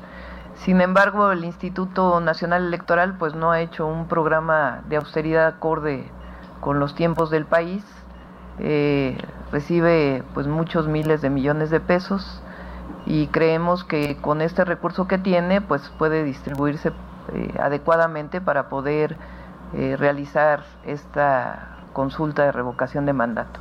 Sin 0.66 0.82
embargo, 0.82 1.32
el 1.32 1.46
Instituto 1.46 2.20
Nacional 2.20 2.68
Electoral 2.68 3.18
pues 3.18 3.34
no 3.34 3.52
ha 3.52 3.62
hecho 3.62 3.88
un 3.88 4.08
programa 4.08 4.84
de 4.88 4.98
austeridad 4.98 5.48
acorde 5.48 6.06
con 6.60 6.80
los 6.80 6.96
tiempos 6.96 7.32
del 7.32 7.46
país. 7.46 7.84
Eh, 8.60 9.18
recibe 9.52 10.24
pues 10.34 10.48
muchos 10.48 10.88
miles 10.88 11.22
de 11.22 11.30
millones 11.30 11.70
de 11.70 11.80
pesos 11.80 12.44
y 13.06 13.28
creemos 13.28 13.84
que 13.84 14.18
con 14.18 14.42
este 14.42 14.64
recurso 14.66 15.08
que 15.08 15.18
tiene 15.18 15.62
pues 15.62 15.92
puede 15.98 16.24
distribuirse 16.24 16.92
eh, 17.34 17.54
adecuadamente 17.60 18.42
para 18.42 18.70
poder 18.70 19.18
eh, 19.74 19.96
realizar 19.98 20.64
esta 20.86 21.78
consulta 21.94 22.46
de 22.46 22.52
revocación 22.52 23.06
de 23.06 23.14
mandato. 23.14 23.60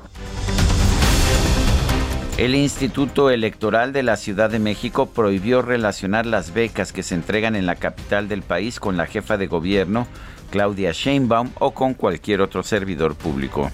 El 2.38 2.54
Instituto 2.54 3.30
Electoral 3.30 3.92
de 3.92 4.02
la 4.02 4.16
Ciudad 4.16 4.50
de 4.50 4.58
México 4.58 5.06
prohibió 5.06 5.60
relacionar 5.62 6.24
las 6.24 6.54
becas 6.54 6.92
que 6.92 7.02
se 7.02 7.14
entregan 7.14 7.54
en 7.54 7.66
la 7.66 7.76
capital 7.76 8.26
del 8.28 8.42
país 8.42 8.80
con 8.80 8.96
la 8.96 9.06
jefa 9.06 9.36
de 9.36 9.46
gobierno, 9.46 10.06
Claudia 10.50 10.92
Sheinbaum, 10.92 11.50
o 11.58 11.72
con 11.72 11.94
cualquier 11.94 12.40
otro 12.40 12.62
servidor 12.62 13.14
público. 13.14 13.70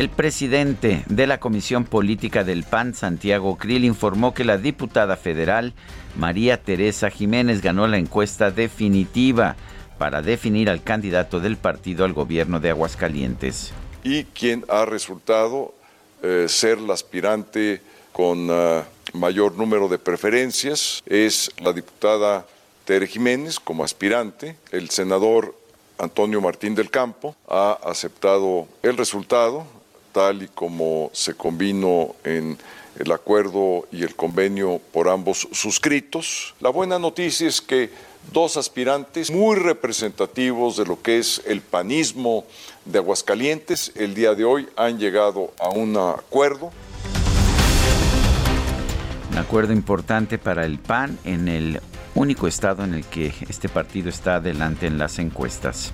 El 0.00 0.08
presidente 0.08 1.04
de 1.10 1.26
la 1.26 1.40
Comisión 1.40 1.84
Política 1.84 2.42
del 2.42 2.64
PAN, 2.64 2.94
Santiago 2.94 3.58
Krill, 3.58 3.84
informó 3.84 4.32
que 4.32 4.44
la 4.46 4.56
diputada 4.56 5.14
federal 5.18 5.74
María 6.16 6.62
Teresa 6.62 7.10
Jiménez 7.10 7.60
ganó 7.60 7.86
la 7.86 7.98
encuesta 7.98 8.50
definitiva 8.50 9.56
para 9.98 10.22
definir 10.22 10.70
al 10.70 10.82
candidato 10.82 11.38
del 11.38 11.58
partido 11.58 12.06
al 12.06 12.14
gobierno 12.14 12.60
de 12.60 12.70
Aguascalientes. 12.70 13.74
Y 14.02 14.24
quien 14.24 14.64
ha 14.70 14.86
resultado 14.86 15.74
eh, 16.22 16.46
ser 16.48 16.78
la 16.80 16.94
aspirante 16.94 17.82
con 18.14 18.48
eh, 18.50 18.82
mayor 19.12 19.54
número 19.58 19.86
de 19.86 19.98
preferencias 19.98 21.02
es 21.04 21.50
la 21.62 21.74
diputada 21.74 22.46
Tere 22.86 23.06
Jiménez 23.06 23.60
como 23.60 23.84
aspirante, 23.84 24.56
el 24.72 24.88
senador 24.88 25.54
Antonio 25.98 26.40
Martín 26.40 26.74
del 26.74 26.88
Campo 26.88 27.36
ha 27.46 27.72
aceptado 27.84 28.66
el 28.82 28.96
resultado, 28.96 29.66
tal 30.12 30.42
y 30.42 30.48
como 30.48 31.10
se 31.12 31.34
convino 31.34 32.14
en 32.24 32.58
el 32.98 33.12
acuerdo 33.12 33.86
y 33.92 34.02
el 34.02 34.14
convenio 34.14 34.80
por 34.92 35.08
ambos 35.08 35.48
suscritos. 35.52 36.54
La 36.60 36.70
buena 36.70 36.98
noticia 36.98 37.48
es 37.48 37.60
que 37.60 37.90
dos 38.32 38.56
aspirantes 38.56 39.30
muy 39.30 39.56
representativos 39.56 40.76
de 40.76 40.84
lo 40.84 41.00
que 41.00 41.18
es 41.18 41.42
el 41.46 41.60
panismo 41.62 42.44
de 42.84 42.98
Aguascalientes 42.98 43.92
el 43.94 44.14
día 44.14 44.34
de 44.34 44.44
hoy 44.44 44.68
han 44.76 44.98
llegado 44.98 45.52
a 45.58 45.70
un 45.70 45.96
acuerdo. 45.96 46.70
Un 49.30 49.38
acuerdo 49.38 49.72
importante 49.72 50.38
para 50.38 50.66
el 50.66 50.78
PAN 50.78 51.18
en 51.24 51.48
el 51.48 51.80
único 52.14 52.48
estado 52.48 52.84
en 52.84 52.94
el 52.94 53.04
que 53.04 53.32
este 53.48 53.68
partido 53.68 54.08
está 54.08 54.36
adelante 54.36 54.86
en 54.86 54.98
las 54.98 55.18
encuestas. 55.18 55.92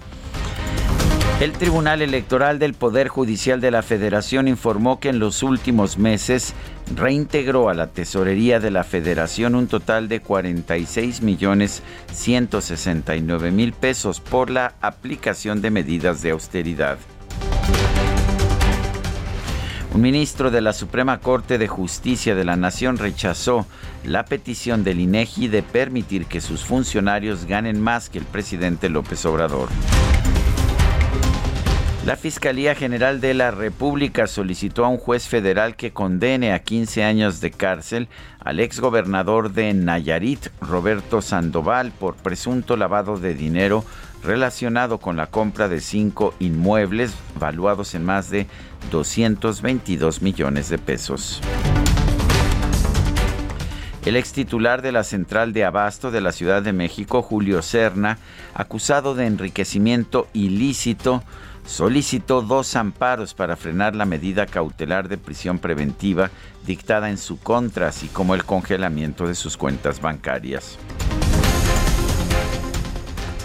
El 1.39 1.53
Tribunal 1.53 2.01
Electoral 2.01 2.59
del 2.59 2.73
Poder 2.73 3.09
Judicial 3.09 3.61
de 3.61 3.71
la 3.71 3.83
Federación 3.83 4.49
informó 4.49 5.01
que 5.01 5.11
en 5.11 5.19
los 5.19 5.43
últimos 5.43 5.99
meses 5.99 6.55
reintegró 6.95 7.69
a 7.69 7.75
la 7.75 7.89
tesorería 7.89 8.59
de 8.59 8.71
la 8.71 8.85
Federación 8.85 9.55
un 9.55 9.67
total 9.67 10.09
de 10.09 10.21
46 10.21 11.21
millones 11.21 11.83
169 12.11 13.51
mil 13.51 13.75
pesos 13.75 14.21
por 14.21 14.49
la 14.49 14.77
aplicación 14.81 15.61
de 15.61 15.71
medidas 15.71 16.23
de 16.23 16.31
austeridad. 16.31 16.97
Un 19.93 20.01
ministro 20.01 20.51
de 20.51 20.63
la 20.63 20.73
Suprema 20.73 21.21
Corte 21.21 21.59
de 21.59 21.69
Justicia 21.69 22.35
de 22.35 22.47
la 22.47 22.57
Nación 22.57 22.97
rechazó 22.97 23.67
la 24.05 24.25
petición 24.25 24.85
del 24.85 25.01
INEGI 25.01 25.49
de 25.49 25.63
permitir 25.63 26.25
que 26.25 26.41
sus 26.41 26.65
funcionarios 26.65 27.45
ganen 27.45 27.79
más 27.79 28.09
que 28.09 28.21
el 28.21 28.25
presidente 28.25 28.89
López 28.89 29.27
Obrador. 29.27 29.69
La 32.07 32.15
Fiscalía 32.15 32.77
General 32.77 33.21
de 33.21 33.35
la 33.35 33.51
República 33.51 34.29
solicitó 34.29 34.85
a 34.85 34.89
un 34.89 34.97
juez 34.97 35.27
federal 35.27 35.75
que 35.75 35.91
condene 35.91 36.53
a 36.53 36.61
15 36.61 37.03
años 37.03 37.41
de 37.41 37.51
cárcel 37.51 38.07
al 38.39 38.61
exgobernador 38.61 39.51
de 39.51 39.75
Nayarit, 39.75 40.51
Roberto 40.61 41.21
Sandoval, 41.21 41.91
por 41.91 42.15
presunto 42.15 42.77
lavado 42.77 43.19
de 43.19 43.35
dinero 43.35 43.85
relacionado 44.23 44.99
con 44.99 45.17
la 45.17 45.27
compra 45.27 45.67
de 45.67 45.81
cinco 45.81 46.33
inmuebles 46.39 47.13
valuados 47.41 47.97
en 47.97 48.05
más 48.05 48.31
de 48.31 48.47
222 48.93 50.23
millones 50.23 50.69
de 50.69 50.79
pesos. 50.79 51.43
El 54.05 54.15
ex 54.15 54.33
titular 54.33 54.81
de 54.81 54.93
la 54.93 55.03
central 55.03 55.53
de 55.53 55.65
abasto 55.65 56.13
de 56.13 56.21
la 56.21 56.31
Ciudad 56.31 56.63
de 56.63 56.73
México, 56.73 57.21
Julio 57.21 57.63
Serna, 57.63 58.19
acusado 58.55 59.17
de 59.17 59.27
enriquecimiento 59.27 60.29
ilícito, 60.33 61.25
solicitó 61.67 62.43
dos 62.43 62.77
amparos 62.77 63.35
para 63.35 63.57
frenar 63.57 63.95
la 63.95 64.07
medida 64.07 64.47
cautelar 64.47 65.09
de 65.09 65.19
prisión 65.19 65.59
preventiva 65.59 66.31
dictada 66.67 67.11
en 67.11 67.19
su 67.19 67.39
contra, 67.39 67.89
así 67.89 68.09
como 68.09 68.35
el 68.35 68.45
congelamiento 68.45 69.27
de 69.27 69.35
sus 69.35 69.57
cuentas 69.57 70.01
bancarias. 70.01 70.79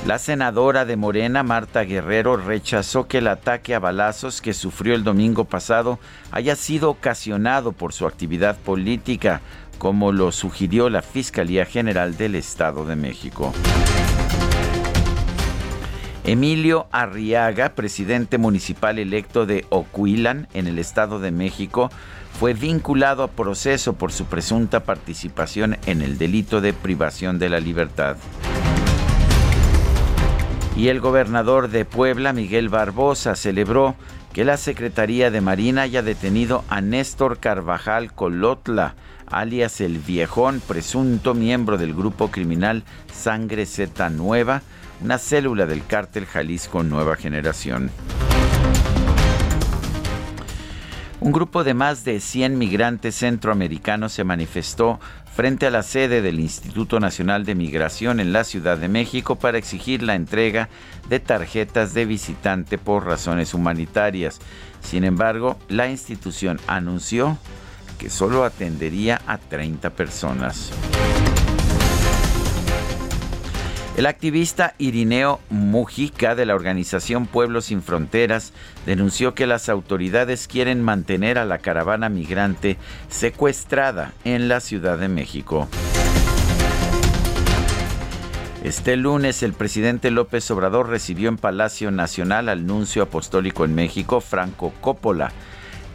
La 0.05 0.17
senadora 0.17 0.83
de 0.83 0.95
Morena, 0.95 1.43
Marta 1.43 1.83
Guerrero, 1.83 2.35
rechazó 2.35 3.07
que 3.07 3.19
el 3.19 3.27
ataque 3.27 3.75
a 3.75 3.79
balazos 3.79 4.41
que 4.41 4.53
sufrió 4.53 4.95
el 4.95 5.03
domingo 5.03 5.45
pasado 5.45 5.99
haya 6.31 6.55
sido 6.55 6.89
ocasionado 6.89 7.71
por 7.71 7.93
su 7.93 8.07
actividad 8.07 8.57
política, 8.57 9.41
como 9.77 10.11
lo 10.11 10.31
sugirió 10.31 10.89
la 10.89 11.03
Fiscalía 11.03 11.65
General 11.65 12.17
del 12.17 12.33
Estado 12.33 12.83
de 12.85 12.95
México. 12.95 13.53
Emilio 16.31 16.87
Arriaga, 16.93 17.75
presidente 17.75 18.37
municipal 18.37 18.99
electo 18.99 19.45
de 19.45 19.65
Ocuilan, 19.67 20.47
en 20.53 20.67
el 20.67 20.79
Estado 20.79 21.19
de 21.19 21.29
México, 21.29 21.91
fue 22.39 22.53
vinculado 22.53 23.23
a 23.23 23.27
proceso 23.27 23.95
por 23.95 24.13
su 24.13 24.23
presunta 24.27 24.85
participación 24.85 25.77
en 25.87 26.01
el 26.01 26.17
delito 26.17 26.61
de 26.61 26.71
privación 26.71 27.37
de 27.37 27.49
la 27.49 27.59
libertad. 27.59 28.15
Y 30.77 30.87
el 30.87 31.01
gobernador 31.01 31.67
de 31.67 31.83
Puebla, 31.83 32.31
Miguel 32.31 32.69
Barbosa, 32.69 33.35
celebró 33.35 33.95
que 34.31 34.45
la 34.45 34.55
Secretaría 34.55 35.31
de 35.31 35.41
Marina 35.41 35.81
haya 35.81 36.01
detenido 36.01 36.63
a 36.69 36.79
Néstor 36.79 37.39
Carvajal 37.39 38.13
Colotla, 38.13 38.95
alias 39.27 39.81
el 39.81 39.97
Viejón, 39.97 40.61
presunto 40.65 41.33
miembro 41.33 41.77
del 41.77 41.93
grupo 41.93 42.31
criminal 42.31 42.83
Sangre 43.11 43.65
Z 43.65 44.09
Nueva, 44.11 44.61
una 45.03 45.17
célula 45.17 45.65
del 45.65 45.85
cártel 45.85 46.25
Jalisco 46.25 46.83
Nueva 46.83 47.15
Generación. 47.15 47.89
Un 51.19 51.31
grupo 51.31 51.63
de 51.63 51.73
más 51.75 52.03
de 52.03 52.19
100 52.19 52.57
migrantes 52.57 53.15
centroamericanos 53.15 54.11
se 54.11 54.23
manifestó 54.23 54.99
frente 55.35 55.67
a 55.67 55.71
la 55.71 55.83
sede 55.83 56.21
del 56.21 56.39
Instituto 56.39 56.99
Nacional 56.99 57.45
de 57.45 57.55
Migración 57.55 58.19
en 58.19 58.33
la 58.33 58.43
Ciudad 58.43 58.77
de 58.77 58.87
México 58.87 59.35
para 59.35 59.57
exigir 59.57 60.01
la 60.01 60.15
entrega 60.15 60.69
de 61.09 61.19
tarjetas 61.19 61.93
de 61.93 62.05
visitante 62.05 62.77
por 62.77 63.05
razones 63.05 63.53
humanitarias. 63.53 64.39
Sin 64.81 65.03
embargo, 65.03 65.57
la 65.69 65.89
institución 65.89 66.59
anunció 66.67 67.37
que 67.99 68.09
solo 68.09 68.43
atendería 68.43 69.21
a 69.27 69.37
30 69.37 69.91
personas. 69.91 70.71
El 74.01 74.07
activista 74.07 74.73
Irineo 74.79 75.39
Mujica 75.51 76.33
de 76.33 76.47
la 76.47 76.55
organización 76.55 77.27
Pueblos 77.27 77.65
Sin 77.65 77.83
Fronteras 77.83 78.51
denunció 78.87 79.35
que 79.35 79.45
las 79.45 79.69
autoridades 79.69 80.47
quieren 80.47 80.81
mantener 80.81 81.37
a 81.37 81.45
la 81.45 81.59
caravana 81.59 82.09
migrante 82.09 82.77
secuestrada 83.09 84.13
en 84.23 84.47
la 84.47 84.59
Ciudad 84.59 84.97
de 84.97 85.07
México. 85.07 85.67
Este 88.63 88.97
lunes 88.97 89.43
el 89.43 89.53
presidente 89.53 90.09
López 90.09 90.49
Obrador 90.49 90.89
recibió 90.89 91.29
en 91.29 91.37
Palacio 91.37 91.91
Nacional 91.91 92.49
al 92.49 92.65
nuncio 92.65 93.03
apostólico 93.03 93.65
en 93.65 93.75
México, 93.75 94.19
Franco 94.19 94.73
Coppola. 94.81 95.31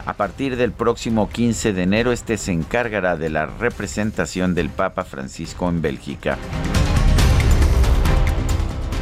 A 0.05 0.13
partir 0.13 0.55
del 0.55 0.71
próximo 0.71 1.27
15 1.27 1.73
de 1.73 1.83
enero, 1.83 2.13
este 2.13 2.37
se 2.37 2.53
encargará 2.53 3.17
de 3.17 3.29
la 3.29 3.47
representación 3.47 4.55
del 4.55 4.69
Papa 4.69 5.03
Francisco 5.03 5.67
en 5.67 5.81
Bélgica. 5.81 6.37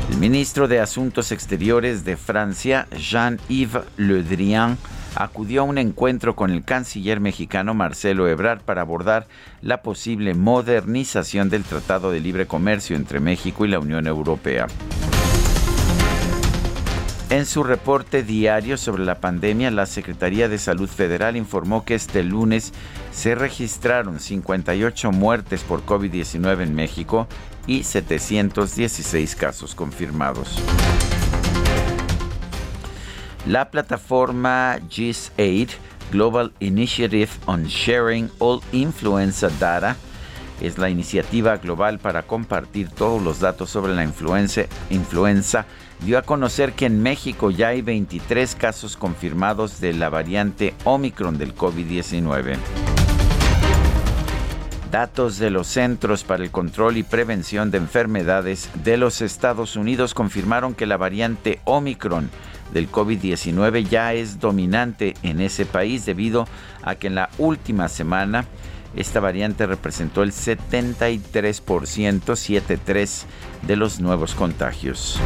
El 0.10 0.18
ministro 0.18 0.68
de 0.68 0.80
Asuntos 0.80 1.32
Exteriores 1.32 2.06
de 2.06 2.16
Francia, 2.16 2.88
Jean-Yves 2.96 3.84
Le 3.98 4.22
Drian, 4.22 4.78
acudió 5.16 5.62
a 5.62 5.64
un 5.64 5.80
encuentro 5.80 6.36
con 6.36 6.52
el 6.52 6.64
canciller 6.64 7.20
mexicano 7.20 7.74
Marcelo 7.74 8.28
Ebrard 8.28 8.62
para 8.62 8.82
abordar 8.82 9.28
la 9.62 9.82
posible 9.82 10.36
modernización 10.36 11.50
del 11.50 11.64
Tratado 11.64 12.12
de 12.12 12.20
Libre 12.20 12.46
Comercio 12.46 12.96
entre 12.96 13.20
México 13.20 13.66
y 13.66 13.70
la 13.70 13.80
Unión 13.80 14.06
Europea. 14.06 14.68
En 17.32 17.48
su 17.48 17.64
reporte 17.64 18.22
diario 18.22 18.78
sobre 18.78 19.04
la 19.04 19.16
pandemia, 19.16 19.72
la 19.72 19.88
Secretaría 19.88 20.48
de 20.48 20.60
Salud 20.60 20.88
Federal 20.88 21.36
informó 21.36 21.84
que 21.84 21.96
este 21.96 22.24
lunes 22.24 22.72
se 23.12 23.34
registraron 23.34 24.20
58 24.20 25.12
muertes 25.12 25.64
por 25.64 25.84
COVID-19 25.84 26.62
en 26.62 26.76
México 26.76 27.28
y 27.68 27.84
716 27.84 29.36
casos 29.36 29.76
confirmados. 29.76 30.60
La 33.46 33.70
plataforma 33.70 34.80
GIS-8, 34.90 35.70
Global 36.12 36.52
Initiative 36.60 37.30
on 37.46 37.66
Sharing 37.66 38.30
All 38.40 38.62
Influenza 38.72 39.50
Data, 39.60 39.96
es 40.62 40.78
la 40.78 40.90
iniciativa 40.90 41.58
global 41.58 42.00
para 42.00 42.24
compartir 42.24 42.90
todos 42.90 43.22
los 43.22 43.40
datos 43.40 43.70
sobre 43.70 43.94
la 43.94 44.04
influenza, 44.04 44.64
influenza 44.90 45.66
dio 46.02 46.18
a 46.18 46.22
conocer 46.22 46.74
que 46.74 46.86
en 46.86 47.02
México 47.02 47.52
ya 47.52 47.70
hay 47.70 47.82
23 47.82 48.56
casos 48.56 48.98
confirmados 48.98 49.80
de 49.80 49.94
la 49.94 50.10
variante 50.10 50.74
Omicron 50.84 51.38
del 51.38 51.56
COVID-19. 51.56 52.58
Datos 54.92 55.40
de 55.40 55.50
los 55.50 55.68
Centros 55.68 56.24
para 56.24 56.44
el 56.44 56.52
Control 56.52 56.98
y 56.98 57.04
Prevención 57.04 57.72
de 57.72 57.78
Enfermedades 57.78 58.70
de 58.84 58.98
los 58.98 59.22
Estados 59.22 59.76
Unidos 59.76 60.14
confirmaron 60.14 60.74
que 60.74 60.86
la 60.86 60.98
variante 60.98 61.60
Omicron 61.66 62.30
del 62.74 62.92
COVID-19 62.92 63.88
ya 63.88 64.14
es 64.14 64.40
dominante 64.40 65.16
en 65.24 65.42
ese 65.42 65.66
país 65.66 66.06
debido 66.06 66.48
a 66.82 66.96
que 66.96 67.08
en 67.08 67.16
la 67.16 67.30
última 67.38 67.90
semana 67.90 68.46
esta 68.96 69.20
variante 69.20 69.66
representó 69.66 70.24
el 70.24 70.32
73%, 70.32 71.22
7,3 71.62 73.24
de 73.64 73.76
los 73.76 74.00
nuevos 74.00 74.34
contagios. 74.36 75.20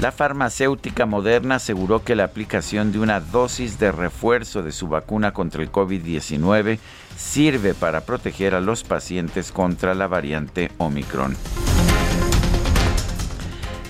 La 0.00 0.12
farmacéutica 0.12 1.04
Moderna 1.04 1.56
aseguró 1.56 2.02
que 2.02 2.16
la 2.16 2.24
aplicación 2.24 2.90
de 2.90 3.00
una 3.00 3.20
dosis 3.20 3.78
de 3.78 3.92
refuerzo 3.92 4.62
de 4.62 4.72
su 4.72 4.88
vacuna 4.88 5.34
contra 5.34 5.62
el 5.62 5.70
COVID-19 5.70 6.78
sirve 7.18 7.74
para 7.74 8.00
proteger 8.00 8.54
a 8.54 8.62
los 8.62 8.82
pacientes 8.82 9.52
contra 9.52 9.94
la 9.94 10.06
variante 10.06 10.70
Omicron. 10.78 11.36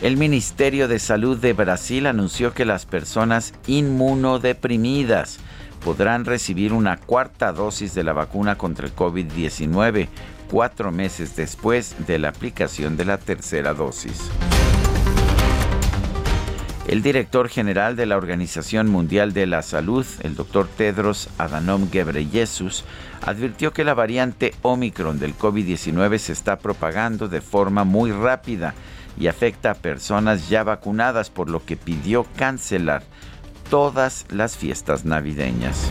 El 0.03 0.16
Ministerio 0.16 0.88
de 0.88 0.99
Salud 0.99 1.38
de 1.38 1.53
Brasil 1.53 2.07
anunció 2.07 2.55
que 2.55 2.64
las 2.64 2.87
personas 2.87 3.55
inmunodeprimidas 3.68 5.38
podrán 5.85 6.25
recibir 6.25 6.73
una 6.73 6.96
cuarta 6.96 7.53
dosis 7.53 7.94
de 7.94 8.03
la 8.03 8.12
vacuna 8.12 8.59
contra 8.59 8.85
el 8.85 8.96
COVID-19 8.96 10.09
cuatro 10.51 10.90
meses 10.90 11.37
después 11.37 11.94
de 12.09 12.18
la 12.18 12.31
aplicación 12.31 12.96
de 12.96 13.05
la 13.05 13.18
tercera 13.18 13.75
dosis. 13.75 14.29
El 16.87 17.03
director 17.03 17.49
general 17.49 17.95
de 17.95 18.07
la 18.07 18.16
Organización 18.16 18.88
Mundial 18.88 19.33
de 19.33 19.47
la 19.47 19.62
Salud, 19.62 20.07
el 20.23 20.35
doctor 20.35 20.66
Tedros 20.66 21.29
Adhanom 21.38 21.90
Ghebreyesus, 21.90 22.85
advirtió 23.23 23.73
que 23.73 23.85
la 23.85 23.95
variante 23.95 24.55
Omicron 24.62 25.19
del 25.19 25.37
COVID-19 25.37 26.19
se 26.19 26.33
está 26.33 26.59
propagando 26.59 27.29
de 27.29 27.43
forma 27.43 27.85
muy 27.85 28.12
rápida 28.12 28.75
y 29.19 29.27
afecta 29.27 29.73
a 29.73 29.75
personas 29.75 30.49
ya 30.49 30.64
vacunadas, 30.64 31.31
por 31.31 31.51
lo 31.51 31.64
que 31.64 31.77
pidió 31.77 32.27
cancelar 32.37 33.03
todas 33.69 34.25
las 34.31 34.57
fiestas 34.57 35.05
navideñas. 35.05 35.90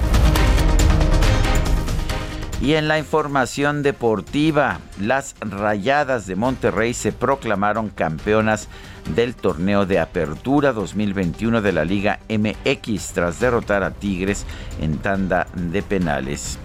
Y 2.62 2.74
en 2.74 2.90
la 2.90 3.00
información 3.00 3.84
deportiva, 3.84 4.80
las 5.00 5.36
Rayadas 5.40 6.28
de 6.28 6.36
Monterrey 6.36 6.94
se 6.94 7.14
proclamaron 7.14 7.88
campeonas 7.88 8.68
del 9.16 9.34
torneo 9.34 9.86
de 9.86 10.00
apertura 10.00 10.74
2021 10.74 11.62
de 11.62 11.72
la 11.72 11.86
Liga 11.86 12.20
MX 12.28 13.14
tras 13.14 13.40
derrotar 13.40 13.84
a 13.84 13.92
Tigres 13.92 14.46
en 14.82 14.98
tanda 14.98 15.48
de 15.56 15.82
penales. 15.82 16.60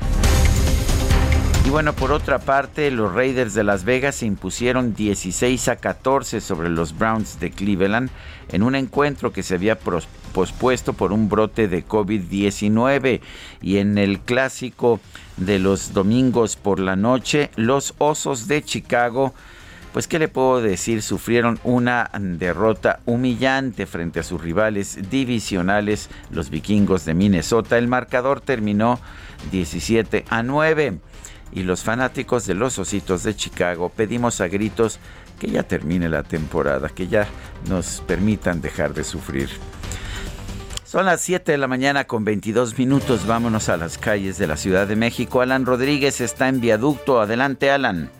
Y 1.64 1.70
bueno, 1.70 1.94
por 1.94 2.12
otra 2.12 2.40
parte, 2.40 2.90
los 2.90 3.14
Raiders 3.14 3.54
de 3.54 3.64
Las 3.64 3.84
Vegas 3.84 4.16
se 4.16 4.26
impusieron 4.26 4.94
16 4.94 5.68
a 5.68 5.76
14 5.76 6.42
sobre 6.42 6.68
los 6.68 6.96
Browns 6.98 7.40
de 7.40 7.50
Cleveland 7.50 8.10
en 8.52 8.62
un 8.62 8.74
encuentro 8.74 9.32
que 9.32 9.42
se 9.42 9.54
había 9.54 9.78
pospuesto 9.78 10.92
por 10.92 11.12
un 11.12 11.30
brote 11.30 11.66
de 11.66 11.86
COVID-19 11.86 13.22
y 13.62 13.78
en 13.78 13.96
el 13.96 14.20
clásico 14.20 15.00
de 15.38 15.58
los 15.58 15.94
domingos 15.94 16.56
por 16.56 16.80
la 16.80 16.96
noche, 16.96 17.50
los 17.56 17.94
Osos 17.96 18.46
de 18.46 18.62
Chicago 18.62 19.32
pues 19.94 20.08
qué 20.08 20.18
le 20.18 20.26
puedo 20.26 20.60
decir, 20.60 21.02
sufrieron 21.02 21.60
una 21.62 22.10
derrota 22.18 22.98
humillante 23.06 23.86
frente 23.86 24.18
a 24.18 24.24
sus 24.24 24.40
rivales 24.40 25.08
divisionales, 25.08 26.10
los 26.32 26.50
vikingos 26.50 27.04
de 27.04 27.14
Minnesota. 27.14 27.78
El 27.78 27.86
marcador 27.86 28.40
terminó 28.40 28.98
17 29.52 30.24
a 30.28 30.42
9 30.42 30.98
y 31.52 31.62
los 31.62 31.82
fanáticos 31.82 32.46
de 32.46 32.54
los 32.54 32.78
Ositos 32.78 33.22
de 33.22 33.36
Chicago 33.36 33.88
pedimos 33.88 34.40
a 34.40 34.48
gritos 34.48 34.98
que 35.38 35.50
ya 35.50 35.62
termine 35.62 36.08
la 36.08 36.22
temporada, 36.22 36.88
que 36.88 37.08
ya 37.08 37.26
nos 37.68 38.02
permitan 38.06 38.60
dejar 38.60 38.94
de 38.94 39.04
sufrir. 39.04 39.48
Son 40.84 41.06
las 41.06 41.22
7 41.22 41.50
de 41.50 41.58
la 41.58 41.66
mañana 41.66 42.04
con 42.04 42.24
22 42.24 42.78
minutos. 42.78 43.26
Vámonos 43.26 43.68
a 43.68 43.76
las 43.76 43.98
calles 43.98 44.38
de 44.38 44.46
la 44.46 44.56
Ciudad 44.56 44.86
de 44.86 44.94
México. 44.94 45.40
Alan 45.40 45.66
Rodríguez 45.66 46.20
está 46.20 46.48
en 46.48 46.60
viaducto. 46.60 47.20
Adelante, 47.20 47.70
Alan. 47.72 48.10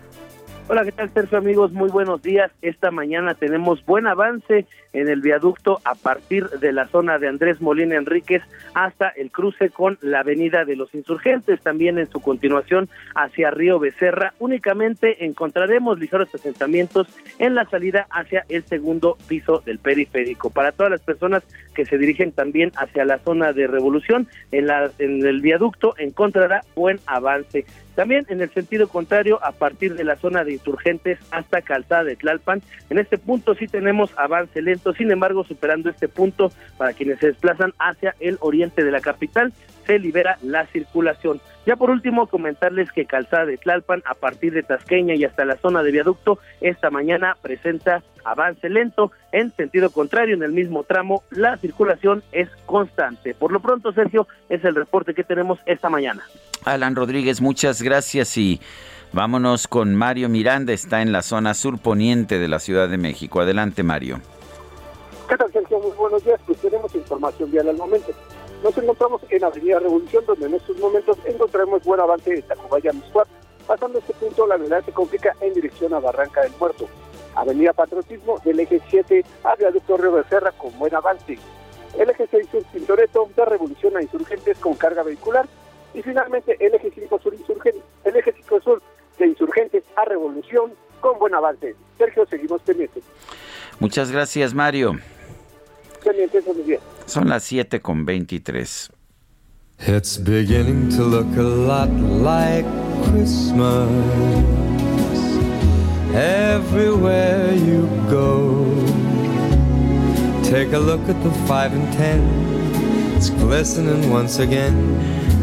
Hola, 0.67 0.83
¿qué 0.83 0.91
tal, 0.91 1.11
Sergio? 1.13 1.37
Amigos, 1.37 1.73
muy 1.73 1.91
buenos 1.91 2.23
días. 2.23 2.51
Esta 2.63 2.89
mañana 2.89 3.35
tenemos 3.35 3.85
buen 3.85 4.07
avance 4.07 4.65
en 4.93 5.07
el 5.09 5.21
viaducto 5.21 5.79
a 5.85 5.93
partir 5.93 6.49
de 6.49 6.73
la 6.73 6.87
zona 6.87 7.19
de 7.19 7.27
Andrés 7.27 7.61
Molina 7.61 7.97
Enríquez 7.97 8.41
hasta 8.73 9.09
el 9.09 9.29
cruce 9.29 9.69
con 9.69 9.99
la 10.01 10.21
Avenida 10.21 10.65
de 10.65 10.75
los 10.75 10.95
Insurgentes, 10.95 11.61
también 11.61 11.99
en 11.99 12.09
su 12.09 12.19
continuación 12.19 12.89
hacia 13.13 13.51
Río 13.51 13.77
Becerra. 13.77 14.33
Únicamente 14.39 15.23
encontraremos 15.23 15.99
ligeros 15.99 16.33
asentamientos 16.33 17.07
en 17.37 17.53
la 17.53 17.65
salida 17.65 18.07
hacia 18.09 18.43
el 18.49 18.65
segundo 18.65 19.19
piso 19.27 19.61
del 19.67 19.77
periférico. 19.77 20.49
Para 20.49 20.71
todas 20.71 20.91
las 20.91 21.01
personas 21.01 21.43
que 21.75 21.85
se 21.85 21.99
dirigen 21.99 22.31
también 22.31 22.71
hacia 22.75 23.05
la 23.05 23.19
zona 23.19 23.53
de 23.53 23.67
Revolución, 23.67 24.27
en, 24.51 24.65
la, 24.65 24.89
en 24.97 25.23
el 25.23 25.41
viaducto 25.41 25.93
encontrará 25.99 26.61
buen 26.73 26.99
avance. 27.05 27.65
También 27.95 28.25
en 28.29 28.41
el 28.41 28.51
sentido 28.51 28.87
contrario, 28.87 29.39
a 29.43 29.53
partir 29.53 29.95
de 29.95 30.03
la 30.03 30.17
zona 30.17 30.43
de 30.43 30.53
insurgentes 30.53 31.17
hasta 31.31 31.61
Calzada 31.61 32.03
de 32.03 32.15
Tlalpan, 32.15 32.61
en 32.89 32.99
este 32.99 33.17
punto 33.17 33.55
sí 33.55 33.67
tenemos 33.67 34.11
avance 34.17 34.61
lento 34.61 34.93
sin 34.93 35.11
embargo, 35.11 35.43
superando 35.43 35.89
este 35.89 36.09
punto, 36.09 36.51
para 36.77 36.93
quienes 36.93 37.19
se 37.19 37.27
desplazan 37.27 37.73
hacia 37.79 38.15
el 38.19 38.37
oriente 38.41 38.83
de 38.83 38.91
la 38.91 38.99
capital, 38.99 39.53
se 39.85 39.99
libera 39.99 40.37
la 40.41 40.65
circulación. 40.67 41.39
Ya 41.65 41.75
por 41.75 41.89
último, 41.89 42.27
comentarles 42.27 42.91
que 42.91 43.05
Calzada 43.05 43.45
de 43.45 43.57
Tlalpan, 43.57 44.03
a 44.05 44.13
partir 44.13 44.53
de 44.53 44.61
Tasqueña 44.61 45.15
y 45.15 45.25
hasta 45.25 45.45
la 45.45 45.57
zona 45.57 45.81
de 45.81 45.91
viaducto, 45.91 46.37
esta 46.61 46.91
mañana 46.91 47.35
presenta 47.41 48.03
avance 48.23 48.69
lento. 48.69 49.11
En 49.31 49.51
sentido 49.51 49.89
contrario, 49.89 50.35
en 50.35 50.43
el 50.43 50.51
mismo 50.51 50.83
tramo, 50.83 51.23
la 51.31 51.57
circulación 51.57 52.23
es 52.31 52.49
constante. 52.67 53.33
Por 53.33 53.51
lo 53.51 53.61
pronto, 53.61 53.91
Sergio, 53.93 54.27
es 54.47 54.63
el 54.63 54.75
reporte 54.75 55.15
que 55.15 55.23
tenemos 55.23 55.59
esta 55.65 55.89
mañana. 55.89 56.23
Alan 56.65 56.95
Rodríguez, 56.95 57.41
muchas 57.41 57.81
gracias 57.81 58.37
y 58.37 58.61
vámonos 59.11 59.67
con 59.67 59.95
Mario 59.95 60.29
Miranda, 60.29 60.71
está 60.71 61.01
en 61.01 61.11
la 61.11 61.23
zona 61.23 61.55
surponiente 61.55 62.37
de 62.37 62.47
la 62.47 62.59
Ciudad 62.59 62.89
de 62.89 62.97
México. 62.97 63.41
Adelante, 63.41 63.81
Mario. 63.81 64.19
¿Qué 65.27 65.35
tal, 65.35 65.51
Sergio? 65.51 65.79
Muy 65.79 65.91
buenos 65.97 66.23
días. 66.23 66.39
Pues 66.45 66.59
tenemos 66.59 66.93
información 66.93 67.49
vial 67.49 67.69
al 67.69 67.77
momento. 67.77 68.11
Nos 68.65 68.75
encontramos 68.79 69.21
en 69.29 69.43
Avenida 69.43 69.77
Revolución, 69.77 70.25
donde 70.25 70.47
en 70.47 70.55
estos 70.55 70.75
momentos 70.79 71.19
encontraremos 71.23 71.83
buen 71.83 71.99
avance 71.99 72.31
de 72.31 72.41
Tacubaya 72.41 72.93
Miscuat. 72.93 73.27
Pasando 73.67 73.99
este 73.99 74.13
punto, 74.13 74.47
la 74.47 74.57
verdad 74.57 74.83
se 74.83 74.91
complica 74.91 75.35
en 75.39 75.53
dirección 75.53 75.93
a 75.93 75.99
Barranca 75.99 76.41
del 76.41 76.51
Muerto. 76.59 76.89
Avenida 77.35 77.73
Patriotismo 77.73 78.41
del 78.43 78.59
eje 78.59 78.81
7 78.89 79.23
a 79.43 79.55
Viaducto 79.55 79.97
Río 79.97 80.13
Becerra 80.13 80.51
con 80.53 80.75
buen 80.79 80.95
avance. 80.95 81.37
El 81.95 82.09
eje 82.09 82.27
6 82.31 82.47
Sur 82.49 82.63
Pintoreto 82.73 83.29
de 83.35 83.45
Revolución 83.45 83.97
a 83.97 84.01
Insurgentes 84.01 84.57
con 84.57 84.73
carga 84.73 85.03
vehicular. 85.03 85.45
Y 85.93 86.01
finalmente 86.01 86.57
el 86.59 86.73
eje 86.73 86.89
5 86.89 87.19
Sur 87.19 87.35
Insurgentes, 87.35 87.83
el 88.03 88.15
eje 88.15 88.33
5 88.33 88.61
Sur 88.61 88.81
de 89.19 89.27
Insurgentes 89.27 89.83
a 89.95 90.05
Revolución 90.05 90.73
con 91.01 91.19
buen 91.19 91.35
avance. 91.35 91.75
Sergio, 91.99 92.25
seguimos 92.25 92.63
pendientes. 92.63 93.03
Muchas 93.79 94.11
gracias, 94.11 94.55
Mario. 94.55 94.95
Son 97.05 97.29
las 97.29 97.43
7 97.43 97.81
con 97.81 98.05
23. 98.05 98.91
It's 99.87 100.17
beginning 100.17 100.89
to 100.95 101.03
look 101.03 101.27
a 101.37 101.41
lot 101.41 101.89
like 101.89 102.65
Christmas 103.03 103.89
everywhere 106.13 107.53
you 107.53 107.87
go. 108.09 108.65
Take 110.43 110.73
a 110.73 110.79
look 110.79 111.01
at 111.09 111.21
the 111.23 111.31
five 111.45 111.73
and 111.73 111.91
ten. 111.97 112.21
It's 113.17 113.29
glistening 113.29 114.09
once 114.09 114.39
again. 114.39 114.97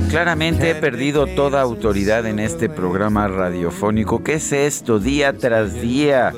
Claramente 0.09 0.71
he 0.71 0.75
perdido 0.75 1.27
toda 1.27 1.61
autoridad 1.61 2.27
en 2.27 2.39
este 2.39 2.69
programa 2.69 3.29
radiofónico. 3.29 4.23
¿Qué 4.23 4.35
es 4.35 4.53
esto? 4.53 4.99
Día 4.99 5.33
tras 5.37 5.75
día 5.81 6.33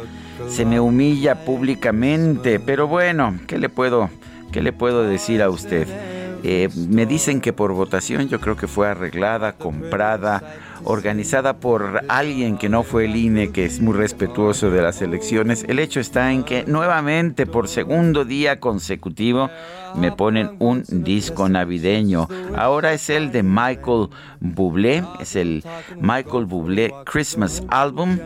se 0.49 0.65
me 0.65 0.81
humilla 0.81 1.45
públicamente. 1.45 2.61
Pero 2.61 2.89
bueno, 2.89 3.39
¿qué 3.47 3.59
le 3.59 3.69
puedo, 3.69 4.11
qué 4.53 4.63
le 4.63 4.73
puedo 4.73 5.03
decir 5.05 5.43
a 5.43 5.51
usted? 5.51 5.89
Eh, 6.47 6.69
me 6.77 7.07
dicen 7.07 7.41
que 7.41 7.55
por 7.55 7.73
votación 7.73 8.29
yo 8.29 8.39
creo 8.39 8.57
que 8.57 8.67
fue 8.67 8.87
arreglada, 8.89 9.53
comprada, 9.55 10.43
organizada 10.85 11.59
por 11.59 12.03
alguien 12.09 12.59
que 12.59 12.69
no 12.69 12.83
fue 12.83 13.07
el 13.07 13.17
INE, 13.17 13.53
que 13.53 13.65
es 13.65 13.81
muy 13.81 13.95
respetuoso 13.95 14.71
de 14.71 14.83
las 14.83 15.03
elecciones. 15.03 15.65
El 15.69 15.79
hecho 15.79 16.01
está 16.01 16.33
en 16.33 16.45
que 16.45 16.65
nuevamente, 16.67 17.47
por 17.47 17.69
segundo 17.69 18.25
día 18.25 18.61
consecutivo, 18.61 19.51
me 19.95 20.13
ponen 20.13 20.57
un 20.59 20.85
disco 20.89 21.49
navideño. 21.49 22.29
Ahora 22.57 22.93
es 22.93 23.11
el 23.11 23.33
de 23.33 23.43
Michael 23.43 24.09
Bublé, 24.41 25.05
es 25.21 25.37
el 25.37 25.65
Michael 26.01 26.47
Bublé 26.47 26.93
Christmas 27.05 27.63
Album. 27.69 28.19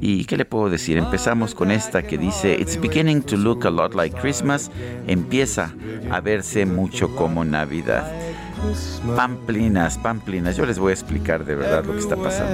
¿Y 0.00 0.24
qué 0.24 0.36
le 0.36 0.44
puedo 0.44 0.70
decir? 0.70 0.96
Empezamos 0.98 1.54
con 1.54 1.70
esta 1.70 2.02
que 2.02 2.16
dice, 2.16 2.54
It's 2.54 2.80
beginning 2.80 3.22
to 3.22 3.36
look 3.36 3.66
a 3.66 3.70
lot 3.70 3.94
like 3.94 4.16
Christmas. 4.16 4.70
Empieza 5.06 5.74
a 6.10 6.20
verse 6.20 6.64
mucho 6.64 7.14
como 7.16 7.44
Navidad. 7.44 8.04
Pamplinas, 9.16 9.98
pamplinas. 9.98 10.56
Yo 10.56 10.66
les 10.66 10.78
voy 10.78 10.90
a 10.90 10.94
explicar 10.94 11.44
de 11.44 11.54
verdad 11.54 11.84
lo 11.84 11.92
que 11.92 11.98
está 12.00 12.16
pasando. 12.16 12.52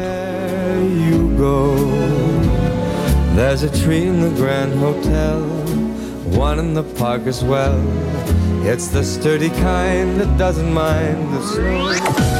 There's 3.37 3.63
a 3.63 3.71
tree 3.71 4.07
in 4.07 4.21
the 4.21 4.31
Grand 4.41 4.75
Hotel, 4.75 5.41
one 6.37 6.59
in 6.59 6.75
the 6.75 6.83
park 6.99 7.27
as 7.27 7.43
well. 7.43 7.79
It's 8.63 8.89
the 8.89 9.03
sturdy 9.03 9.51
kind 9.51 10.21
that 10.21 10.37
doesn't 10.37 10.73
mind 10.73 11.33
the 11.33 11.41
snow. 11.43 12.40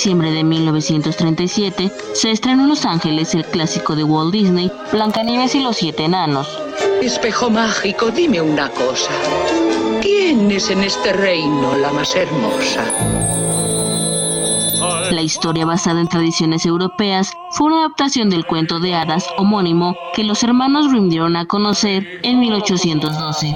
Diciembre 0.00 0.30
de 0.30 0.44
1937 0.44 1.92
se 2.14 2.30
estrenó 2.30 2.62
en 2.62 2.70
Los 2.70 2.86
Ángeles 2.86 3.34
el 3.34 3.44
clásico 3.44 3.94
de 3.94 4.02
Walt 4.02 4.32
Disney, 4.32 4.72
Blancanieves 4.90 5.54
y 5.54 5.60
los 5.60 5.76
siete 5.76 6.06
enanos. 6.06 6.48
Espejo 7.02 7.50
mágico, 7.50 8.10
dime 8.10 8.40
una 8.40 8.70
cosa. 8.70 9.10
¿Quién 10.00 10.50
es 10.50 10.70
en 10.70 10.84
este 10.84 11.12
reino 11.12 11.76
la 11.76 11.92
más 11.92 12.16
hermosa? 12.16 12.82
La 15.10 15.20
historia 15.20 15.66
basada 15.66 16.00
en 16.00 16.08
tradiciones 16.08 16.64
europeas 16.64 17.34
fue 17.50 17.66
una 17.66 17.80
adaptación 17.80 18.30
del 18.30 18.46
cuento 18.46 18.80
de 18.80 18.94
hadas 18.94 19.26
homónimo 19.36 19.94
que 20.14 20.24
los 20.24 20.42
hermanos 20.42 20.88
Grimm 20.88 21.10
dieron 21.10 21.36
a 21.36 21.44
conocer 21.44 22.20
en 22.22 22.40
1812. 22.40 23.54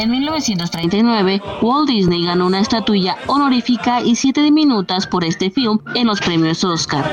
En 0.00 0.10
1939, 0.10 1.42
Walt 1.60 1.86
Disney 1.86 2.24
ganó 2.24 2.46
una 2.46 2.60
estatuilla 2.60 3.18
honorífica 3.26 4.00
y 4.00 4.16
siete 4.16 4.40
diminutas 4.40 5.06
por 5.06 5.24
este 5.24 5.50
film 5.50 5.78
en 5.94 6.06
los 6.06 6.22
premios 6.22 6.64
Oscar. 6.64 7.04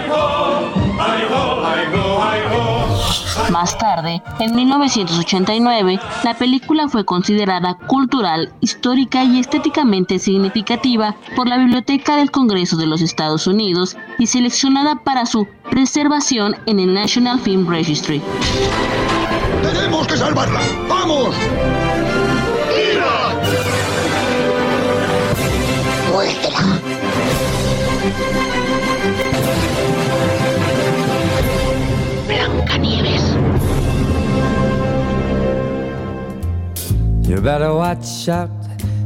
Más 3.51 3.77
tarde, 3.77 4.23
en 4.39 4.55
1989, 4.55 5.99
la 6.23 6.33
película 6.35 6.87
fue 6.87 7.03
considerada 7.03 7.77
cultural, 7.87 8.53
histórica 8.61 9.21
y 9.25 9.41
estéticamente 9.41 10.17
significativa 10.17 11.17
por 11.35 11.49
la 11.49 11.57
Biblioteca 11.57 12.15
del 12.15 12.31
Congreso 12.31 12.77
de 12.77 12.85
los 12.87 13.01
Estados 13.01 13.47
Unidos 13.47 13.97
y 14.17 14.27
seleccionada 14.27 15.03
para 15.03 15.25
su 15.25 15.45
preservación 15.69 16.55
en 16.65 16.79
el 16.79 16.93
National 16.93 17.41
Film 17.41 17.67
Registry. 17.67 18.21
¡Tenemos 19.61 20.07
que 20.07 20.15
salvarla! 20.15 20.61
¡Vamos! 20.87 21.35
Blancanieves. 32.27 33.25
You 37.27 37.39
better 37.41 37.71
watch 37.73 38.27
out. 38.29 38.49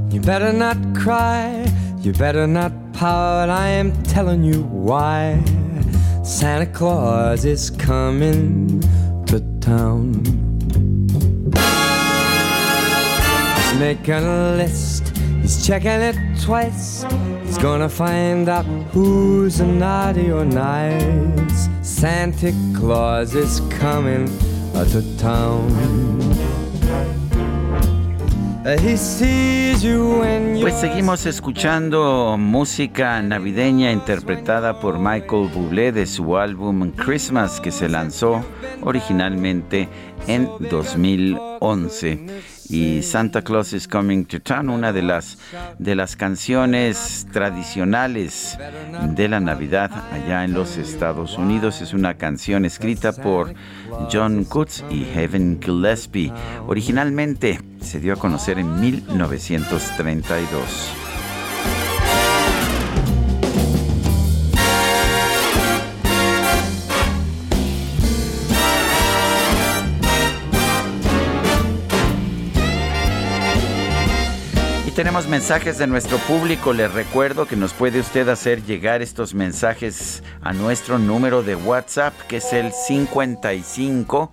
You 0.09 0.21
better 0.21 0.53
not 0.53 0.77
cry. 0.95 1.67
You 1.99 2.13
better 2.13 2.47
not 2.47 2.71
pout. 2.93 3.49
I 3.49 3.67
am 3.67 3.91
telling 4.03 4.45
you 4.45 4.63
why. 4.63 5.43
Santa 6.23 6.65
Claus 6.65 7.43
is 7.43 7.69
coming 7.71 8.79
to 9.25 9.41
town. 9.59 10.23
Making 13.79 14.13
a 14.13 14.55
list 14.55 15.10
Checking 15.59 16.01
it 16.01 16.15
twice. 16.39 17.05
Gonna 17.61 17.89
find 17.89 18.47
out 18.47 18.65
who's 18.93 19.59
naughty. 19.59 20.31
Santa 21.81 22.53
Claus 22.73 23.35
is 23.35 23.59
coming 23.69 24.27
to 24.73 25.01
town. 25.17 25.69
Pues 30.61 30.75
seguimos 30.75 31.25
escuchando 31.25 32.37
música 32.37 33.19
navideña 33.23 33.91
interpretada 33.91 34.79
por 34.79 34.99
Michael 34.99 35.49
Bublé 35.51 35.91
de 35.91 36.05
su 36.05 36.37
álbum 36.37 36.91
Christmas 36.91 37.59
que 37.59 37.71
se 37.71 37.89
lanzó 37.89 38.45
originalmente 38.83 39.89
en 40.27 40.47
2011 40.69 42.19
y 42.71 43.03
Santa 43.03 43.41
Claus 43.41 43.73
is 43.73 43.87
Coming 43.87 44.25
to 44.25 44.41
Town, 44.41 44.69
una 44.69 44.93
de 44.93 45.01
las, 45.01 45.37
de 45.77 45.95
las 45.95 46.15
canciones 46.15 47.27
tradicionales 47.31 48.57
de 49.09 49.27
la 49.27 49.39
Navidad 49.39 49.91
allá 50.11 50.45
en 50.45 50.53
los 50.53 50.77
Estados 50.77 51.37
Unidos. 51.37 51.81
Es 51.81 51.93
una 51.93 52.15
canción 52.15 52.65
escrita 52.65 53.13
por 53.13 53.53
John 54.11 54.45
Coots 54.45 54.83
y 54.89 55.03
Heaven 55.03 55.59
Gillespie. 55.61 56.31
Originalmente 56.67 57.59
se 57.81 57.99
dio 57.99 58.13
a 58.13 58.17
conocer 58.17 58.59
en 58.59 58.79
1932. 58.79 61.00
Tenemos 74.95 75.27
mensajes 75.27 75.77
de 75.77 75.87
nuestro 75.87 76.17
público. 76.19 76.73
Les 76.73 76.91
recuerdo 76.91 77.45
que 77.45 77.55
nos 77.55 77.73
puede 77.73 77.99
usted 77.99 78.27
hacer 78.27 78.63
llegar 78.63 79.01
estos 79.01 79.33
mensajes 79.33 80.23
a 80.41 80.53
nuestro 80.53 80.99
número 80.99 81.43
de 81.43 81.55
WhatsApp, 81.55 82.13
que 82.27 82.37
es 82.37 82.51
el 82.53 82.71
55 82.71 84.31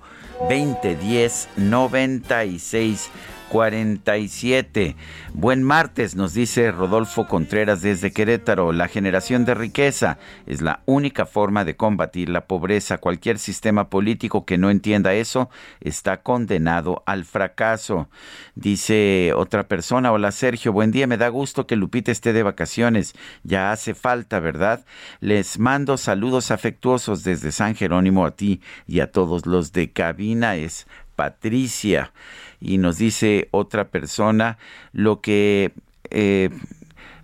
2010 0.49 1.49
96 1.57 3.11
47. 3.49 4.97
Buen 5.33 5.63
martes, 5.63 6.15
nos 6.17 6.35
dice 6.35 6.71
Rodolfo 6.71 7.27
Contreras 7.27 7.83
desde 7.83 8.13
Querétaro. 8.13 8.73
La 8.73 8.89
generación 8.89 9.45
de 9.45 9.55
riqueza 9.55 10.19
es 10.47 10.61
la 10.63 10.83
única 10.87 11.27
forma 11.27 11.65
de 11.65 11.77
combatir 11.77 12.29
la 12.29 12.47
pobreza. 12.47 12.99
Cualquier 12.99 13.39
sistema 13.39 13.89
político 13.89 14.45
que 14.45 14.59
no 14.59 14.71
entienda 14.71 15.15
eso 15.15 15.49
está 15.81 16.23
condenado 16.23 17.03
al 17.07 17.25
fracaso. 17.25 18.09
Dice 18.55 19.33
otra 19.35 19.69
persona, 19.69 20.13
hola 20.13 20.33
Sergio, 20.33 20.73
buen 20.73 20.91
día, 20.91 21.07
me 21.07 21.17
da 21.17 21.29
gusto 21.29 21.67
que 21.67 21.77
Lupita 21.77 22.13
esté 22.13 22.33
de 22.33 22.43
vacaciones. 22.43 23.15
Ya 23.43 23.73
hace 23.73 23.95
falta, 23.95 24.41
¿verdad? 24.41 24.85
Les 25.21 25.59
mando 25.59 25.97
saludos 25.97 26.51
afectuosos 26.51 27.25
desde 27.25 27.53
San 27.53 27.75
Jerónimo 27.75 28.27
a 28.27 28.33
ti 28.33 28.61
y 28.87 29.01
a 29.01 29.11
todos 29.11 29.47
los 29.47 29.73
de 29.73 29.91
cabina. 29.93 30.57
Es 30.57 30.87
Patricia 31.19 32.13
y 32.61 32.79
nos 32.79 32.99
dice 32.99 33.49
otra 33.51 33.89
persona 33.89 34.59
lo 34.93 35.21
que, 35.21 35.73
eh, 36.11 36.51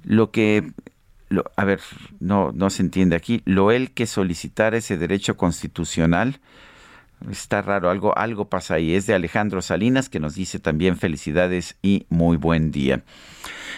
lo 0.04 0.30
que 0.30 0.72
a 1.56 1.64
ver, 1.64 1.80
no, 2.20 2.52
no 2.52 2.70
se 2.70 2.82
entiende 2.82 3.16
aquí. 3.16 3.42
Lo 3.44 3.70
él 3.70 3.90
que 3.92 4.06
solicitar 4.06 4.74
ese 4.74 4.96
derecho 4.96 5.36
constitucional. 5.36 6.40
Está 7.30 7.62
raro, 7.62 7.90
algo, 7.90 8.16
algo 8.16 8.48
pasa 8.48 8.74
ahí. 8.74 8.94
Es 8.94 9.06
de 9.06 9.14
Alejandro 9.14 9.62
Salinas 9.62 10.08
que 10.08 10.20
nos 10.20 10.34
dice 10.34 10.58
también 10.58 10.96
felicidades 10.96 11.76
y 11.82 12.06
muy 12.08 12.36
buen 12.36 12.70
día. 12.70 13.02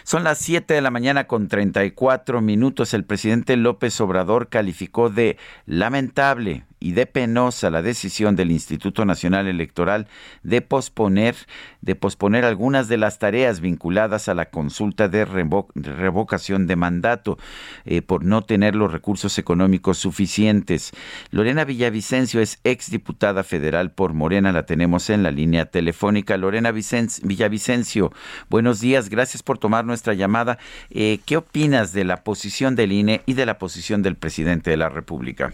Son 0.05 0.25
las 0.25 0.39
7 0.39 0.75
de 0.75 0.81
la 0.81 0.91
mañana 0.91 1.27
con 1.27 1.49
34 1.49 2.41
minutos. 2.41 2.95
El 2.95 3.05
presidente 3.05 3.57
López 3.57 4.01
Obrador 4.01 4.49
calificó 4.49 5.11
de 5.11 5.37
lamentable 5.67 6.65
y 6.79 6.93
de 6.93 7.07
penosa 7.07 7.71
la 7.71 7.83
decisión 7.83 8.37
del 8.37 8.51
Instituto 8.51 9.05
Nacional 9.05 9.47
Electoral 9.47 10.09
de 10.43 10.61
posponer, 10.61 11.35
de 11.81 11.95
posponer 11.95 12.45
algunas 12.45 12.89
de 12.89 12.99
las 12.99 13.19
tareas 13.19 13.61
vinculadas 13.61 14.29
a 14.29 14.35
la 14.35 14.51
consulta 14.51 15.09
de 15.09 15.25
revocación 15.25 16.67
de 16.67 16.77
mandato 16.77 17.39
eh, 17.87 18.03
por 18.03 18.25
no 18.25 18.43
tener 18.43 18.77
los 18.77 18.93
recursos 18.93 19.39
económicos 19.39 19.99
suficientes. 19.99 20.93
Lorena 21.31 21.65
Villavicencio 21.65 22.41
es 22.41 22.61
exdiputada 22.63 23.43
federal 23.43 23.91
por 23.91 24.13
Morena, 24.13 24.53
la 24.53 24.67
tenemos 24.67 25.09
en 25.09 25.23
la 25.23 25.31
línea 25.31 25.67
telefónica. 25.67 26.37
Lorena 26.37 26.73
Villavicencio, 26.73 28.13
buenos 28.51 28.81
días, 28.81 29.09
gracias 29.09 29.43
por 29.43 29.56
tomar 29.57 29.85
nuestra 29.85 30.15
llamada. 30.15 30.59
Eh, 30.91 31.19
¿Qué 31.27 31.37
opinas 31.37 31.93
de 31.93 32.05
la 32.05 32.19
posición 32.19 32.77
del 32.77 32.93
INE 32.93 33.23
y 33.27 33.35
de 33.35 33.47
la 33.47 33.59
posición 33.59 34.03
del 34.03 34.17
presidente 34.17 34.71
de 34.71 34.77
la 34.77 34.89
República? 34.89 35.53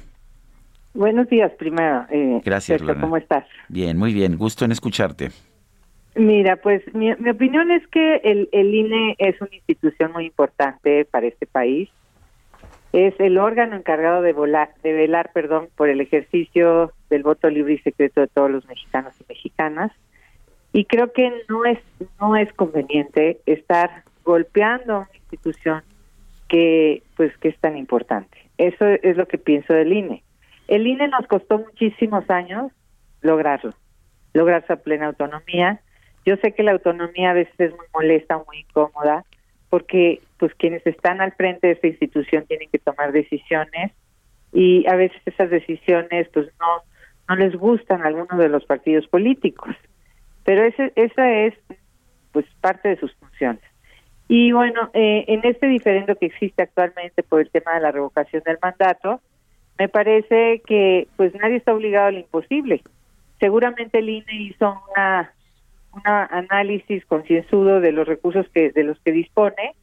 Buenos 0.94 1.28
días, 1.28 1.50
primero. 1.58 2.04
Eh, 2.10 2.40
Gracias, 2.44 2.82
¿Cómo 2.82 3.16
estás? 3.16 3.44
Bien, 3.68 3.96
muy 3.96 4.12
bien. 4.12 4.36
Gusto 4.36 4.64
en 4.64 4.72
escucharte. 4.72 5.30
Mira, 6.14 6.56
pues 6.56 6.82
mi, 6.94 7.10
opinión 7.10 7.70
es 7.70 7.86
que 7.88 8.16
el, 8.16 8.48
el 8.52 8.74
INE 8.74 9.14
es 9.18 9.40
una 9.40 9.54
institución 9.54 10.12
muy 10.12 10.26
importante 10.26 11.06
para 11.06 11.26
este 11.26 11.46
país. 11.46 11.88
Es 12.92 13.18
el 13.18 13.38
órgano 13.38 13.74
encargado 13.76 14.20
de, 14.20 14.34
volar, 14.34 14.74
de 14.82 14.92
velar 14.92 15.30
perdón, 15.32 15.68
por 15.74 15.88
el 15.88 16.02
ejercicio 16.02 16.92
del 17.08 17.22
voto 17.22 17.48
libre 17.48 17.74
y 17.74 17.78
secreto 17.78 18.20
de 18.20 18.26
todos 18.26 18.50
los 18.50 18.66
mexicanos 18.66 19.14
y 19.20 19.24
mexicanas. 19.26 19.92
Y 20.72 20.84
creo 20.86 21.12
que 21.12 21.30
no 21.48 21.64
es, 21.64 21.78
no 22.20 22.36
es 22.36 22.52
conveniente 22.54 23.40
estar 23.46 24.04
golpeando 24.24 24.94
a 24.94 24.98
una 25.00 25.08
institución 25.14 25.82
que, 26.48 27.02
pues, 27.16 27.36
que 27.38 27.48
es 27.48 27.58
tan 27.58 27.76
importante. 27.76 28.38
Eso 28.58 28.86
es 28.86 29.16
lo 29.16 29.26
que 29.26 29.38
pienso 29.38 29.74
del 29.74 29.92
INE. 29.92 30.22
El 30.68 30.86
INE 30.86 31.08
nos 31.08 31.26
costó 31.26 31.58
muchísimos 31.58 32.28
años 32.30 32.72
lograrlo, 33.20 33.72
lograr 34.32 34.66
su 34.66 34.76
plena 34.78 35.06
autonomía. 35.06 35.80
Yo 36.24 36.36
sé 36.36 36.52
que 36.52 36.62
la 36.62 36.72
autonomía 36.72 37.30
a 37.30 37.34
veces 37.34 37.54
es 37.58 37.70
muy 37.72 37.86
molesta, 37.92 38.42
muy 38.46 38.60
incómoda, 38.60 39.24
porque 39.68 40.20
pues 40.38 40.54
quienes 40.54 40.86
están 40.86 41.20
al 41.20 41.32
frente 41.32 41.66
de 41.66 41.72
esta 41.74 41.86
institución 41.86 42.44
tienen 42.46 42.68
que 42.70 42.78
tomar 42.78 43.12
decisiones 43.12 43.92
y 44.52 44.86
a 44.86 44.96
veces 44.96 45.20
esas 45.24 45.50
decisiones 45.50 46.28
pues 46.32 46.46
no 46.60 46.82
no 47.28 47.36
les 47.36 47.56
gustan 47.56 48.02
a 48.02 48.08
algunos 48.08 48.38
de 48.38 48.48
los 48.48 48.64
partidos 48.64 49.06
políticos. 49.06 49.74
Pero 50.44 50.64
ese, 50.64 50.92
esa 50.96 51.30
es 51.30 51.54
pues 52.32 52.46
parte 52.60 52.88
de 52.88 52.96
sus 52.96 53.14
funciones. 53.14 53.62
Y 54.28 54.52
bueno, 54.52 54.90
eh, 54.94 55.24
en 55.28 55.40
este 55.44 55.66
diferendo 55.66 56.16
que 56.16 56.26
existe 56.26 56.62
actualmente 56.62 57.22
por 57.22 57.40
el 57.40 57.50
tema 57.50 57.74
de 57.74 57.80
la 57.80 57.92
revocación 57.92 58.42
del 58.44 58.58
mandato, 58.62 59.20
me 59.78 59.88
parece 59.88 60.62
que 60.66 61.08
pues 61.16 61.34
nadie 61.34 61.56
está 61.56 61.74
obligado 61.74 62.08
a 62.08 62.12
lo 62.12 62.18
imposible. 62.18 62.82
Seguramente 63.40 63.98
el 63.98 64.08
INE 64.08 64.34
hizo 64.34 64.82
una 64.90 65.32
un 65.94 66.02
análisis 66.06 67.04
concienzudo 67.04 67.80
de 67.80 67.92
los 67.92 68.08
recursos 68.08 68.46
que 68.54 68.70
de 68.70 68.82
los 68.82 68.98
que 69.00 69.12
dispone 69.12 69.74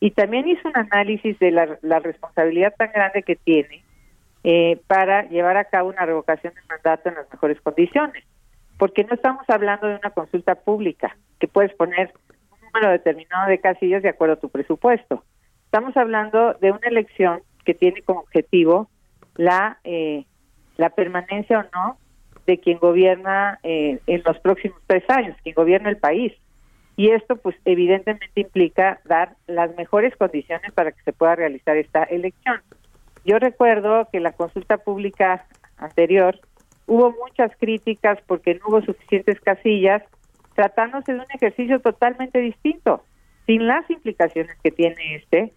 y 0.00 0.12
también 0.12 0.48
hizo 0.48 0.66
un 0.66 0.76
análisis 0.76 1.38
de 1.38 1.50
la, 1.50 1.78
la 1.82 1.98
responsabilidad 1.98 2.74
tan 2.76 2.90
grande 2.92 3.22
que 3.22 3.36
tiene 3.36 3.84
eh, 4.42 4.80
para 4.86 5.28
llevar 5.28 5.58
a 5.58 5.64
cabo 5.64 5.90
una 5.90 6.06
revocación 6.06 6.54
del 6.54 6.64
mandato 6.66 7.10
en 7.10 7.16
las 7.16 7.30
mejores 7.30 7.60
condiciones. 7.60 8.24
Porque 8.80 9.04
no 9.04 9.14
estamos 9.14 9.44
hablando 9.48 9.88
de 9.88 9.96
una 9.96 10.08
consulta 10.08 10.54
pública 10.54 11.14
que 11.38 11.46
puedes 11.46 11.70
poner 11.74 12.14
un 12.50 12.60
número 12.62 12.90
determinado 12.90 13.50
de 13.50 13.60
casillas 13.60 14.02
de 14.02 14.08
acuerdo 14.08 14.34
a 14.34 14.40
tu 14.40 14.48
presupuesto. 14.48 15.22
Estamos 15.66 15.94
hablando 15.98 16.54
de 16.54 16.72
una 16.72 16.88
elección 16.88 17.42
que 17.66 17.74
tiene 17.74 18.00
como 18.00 18.20
objetivo 18.20 18.88
la, 19.36 19.80
eh, 19.84 20.24
la 20.78 20.88
permanencia 20.88 21.58
o 21.58 21.76
no 21.76 21.98
de 22.46 22.58
quien 22.58 22.78
gobierna 22.78 23.58
eh, 23.64 24.00
en 24.06 24.22
los 24.24 24.38
próximos 24.38 24.80
tres 24.86 25.04
años, 25.10 25.36
quien 25.42 25.54
gobierna 25.54 25.90
el 25.90 25.98
país. 25.98 26.32
Y 26.96 27.10
esto, 27.10 27.36
pues, 27.36 27.56
evidentemente 27.66 28.40
implica 28.40 29.00
dar 29.04 29.36
las 29.46 29.76
mejores 29.76 30.16
condiciones 30.16 30.72
para 30.72 30.92
que 30.92 31.02
se 31.02 31.12
pueda 31.12 31.36
realizar 31.36 31.76
esta 31.76 32.04
elección. 32.04 32.62
Yo 33.26 33.38
recuerdo 33.38 34.08
que 34.10 34.20
la 34.20 34.32
consulta 34.32 34.78
pública 34.78 35.44
anterior 35.76 36.40
hubo 36.90 37.12
muchas 37.12 37.52
críticas 37.56 38.18
porque 38.26 38.54
no 38.56 38.62
hubo 38.66 38.82
suficientes 38.82 39.40
casillas, 39.40 40.02
tratándose 40.56 41.12
de 41.12 41.20
un 41.20 41.30
ejercicio 41.32 41.78
totalmente 41.78 42.40
distinto, 42.40 43.04
sin 43.46 43.68
las 43.68 43.88
implicaciones 43.88 44.56
que 44.60 44.72
tiene 44.72 45.14
este, 45.14 45.52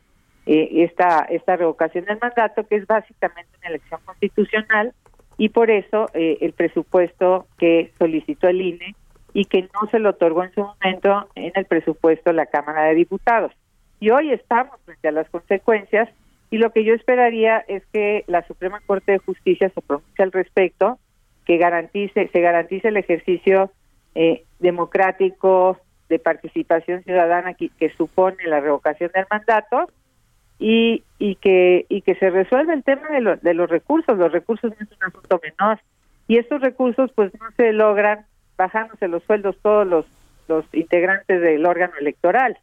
eh, 0.46 0.84
esta, 0.84 1.26
esta 1.30 1.56
revocación 1.56 2.06
del 2.06 2.20
mandato, 2.22 2.68
que 2.68 2.76
es 2.76 2.86
básicamente 2.86 3.50
una 3.58 3.70
elección 3.70 4.00
constitucional, 4.06 4.94
y 5.40 5.50
por 5.50 5.72
eso 5.72 6.06
eh, 6.14 6.38
el 6.42 6.54
presupuesto 6.54 7.48
que 7.58 7.92
solicitó 7.98 8.48
el 8.48 8.62
INE 8.62 8.96
y 9.34 9.46
que 9.46 9.64
no 9.64 9.90
se 9.90 9.98
lo 9.98 10.12
otorgó 10.12 10.44
en 10.44 10.54
su 10.54 10.62
momento 10.62 11.28
en 11.34 11.52
el 11.56 11.66
presupuesto 11.66 12.30
de 12.30 12.36
la 12.36 12.46
Cámara 12.46 12.84
de 12.84 12.94
Diputados. 12.94 13.52
Y 14.00 14.12
hoy 14.12 14.32
estamos 14.32 14.80
frente 14.86 15.08
a 15.08 15.12
las 15.12 15.28
consecuencias 15.32 16.10
y 16.52 16.58
lo 16.58 16.72
que 16.72 16.84
yo 16.84 16.94
esperaría 16.94 17.66
es 17.68 17.84
que 17.88 18.24
la 18.28 18.46
Suprema 18.46 18.80
Corte 18.86 19.14
de 19.14 19.18
Justicia 19.18 19.72
se 19.74 19.82
pronuncie 19.82 20.24
al 20.24 20.32
respecto, 20.32 21.00
que 21.46 21.58
garantice, 21.58 22.30
se 22.32 22.42
garantice 22.42 22.90
el 22.90 22.98
ejercicio 22.98 23.72
eh, 24.16 24.44
democrático 24.60 25.78
de 26.10 26.20
participación 26.20 27.04
ciudadana 27.04 27.54
que, 27.54 27.70
que 27.70 27.90
supone 27.92 28.38
la 28.46 28.60
revocación 28.60 29.12
del 29.14 29.26
mandato 29.30 29.90
y, 30.60 31.04
y 31.18 31.36
que 31.36 31.86
y 31.90 32.02
que 32.02 32.16
se 32.16 32.30
resuelva 32.30 32.74
el 32.74 32.84
tema 32.84 33.10
de, 33.10 33.40
de 33.42 33.54
los 33.54 33.70
recursos. 33.70 34.18
Los 34.18 34.32
recursos 34.32 34.72
no 34.72 34.78
es 34.86 34.92
un 34.92 35.04
asunto 35.04 35.42
menor 35.42 35.80
y 36.28 36.38
estos 36.38 36.62
recursos 36.62 37.12
pues 37.14 37.32
no 37.40 37.52
se 37.58 37.74
logran 37.74 38.26
bajándose 38.56 39.08
los 39.08 39.24
sueldos 39.24 39.58
todos 39.62 39.88
los 39.88 40.06
los 40.48 40.66
integrantes 40.74 41.42
del 41.42 41.66
órgano 41.66 41.94
electoral. 42.00 42.58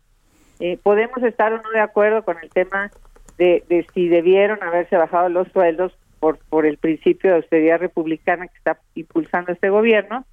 Eh, 0.61 0.79
podemos 0.83 1.23
estar 1.23 1.53
o 1.53 1.63
no 1.63 1.71
de 1.71 1.81
acuerdo 1.81 2.23
con 2.23 2.37
el 2.43 2.51
tema 2.51 2.91
de, 3.39 3.65
de 3.69 3.87
si 3.95 4.09
debieron 4.09 4.63
haberse 4.63 4.97
bajado 4.97 5.29
los 5.31 5.49
sueldos 5.49 5.93
por 6.21 6.39
por 6.39 6.67
el 6.67 6.79
principio 6.79 7.31
de 7.31 7.37
austeridad 7.37 7.81
republicana 7.81 8.47
que 8.47 8.59
está 8.59 8.79
impulsando 8.95 9.53
este 9.53 9.71
gobierno, 9.71 10.25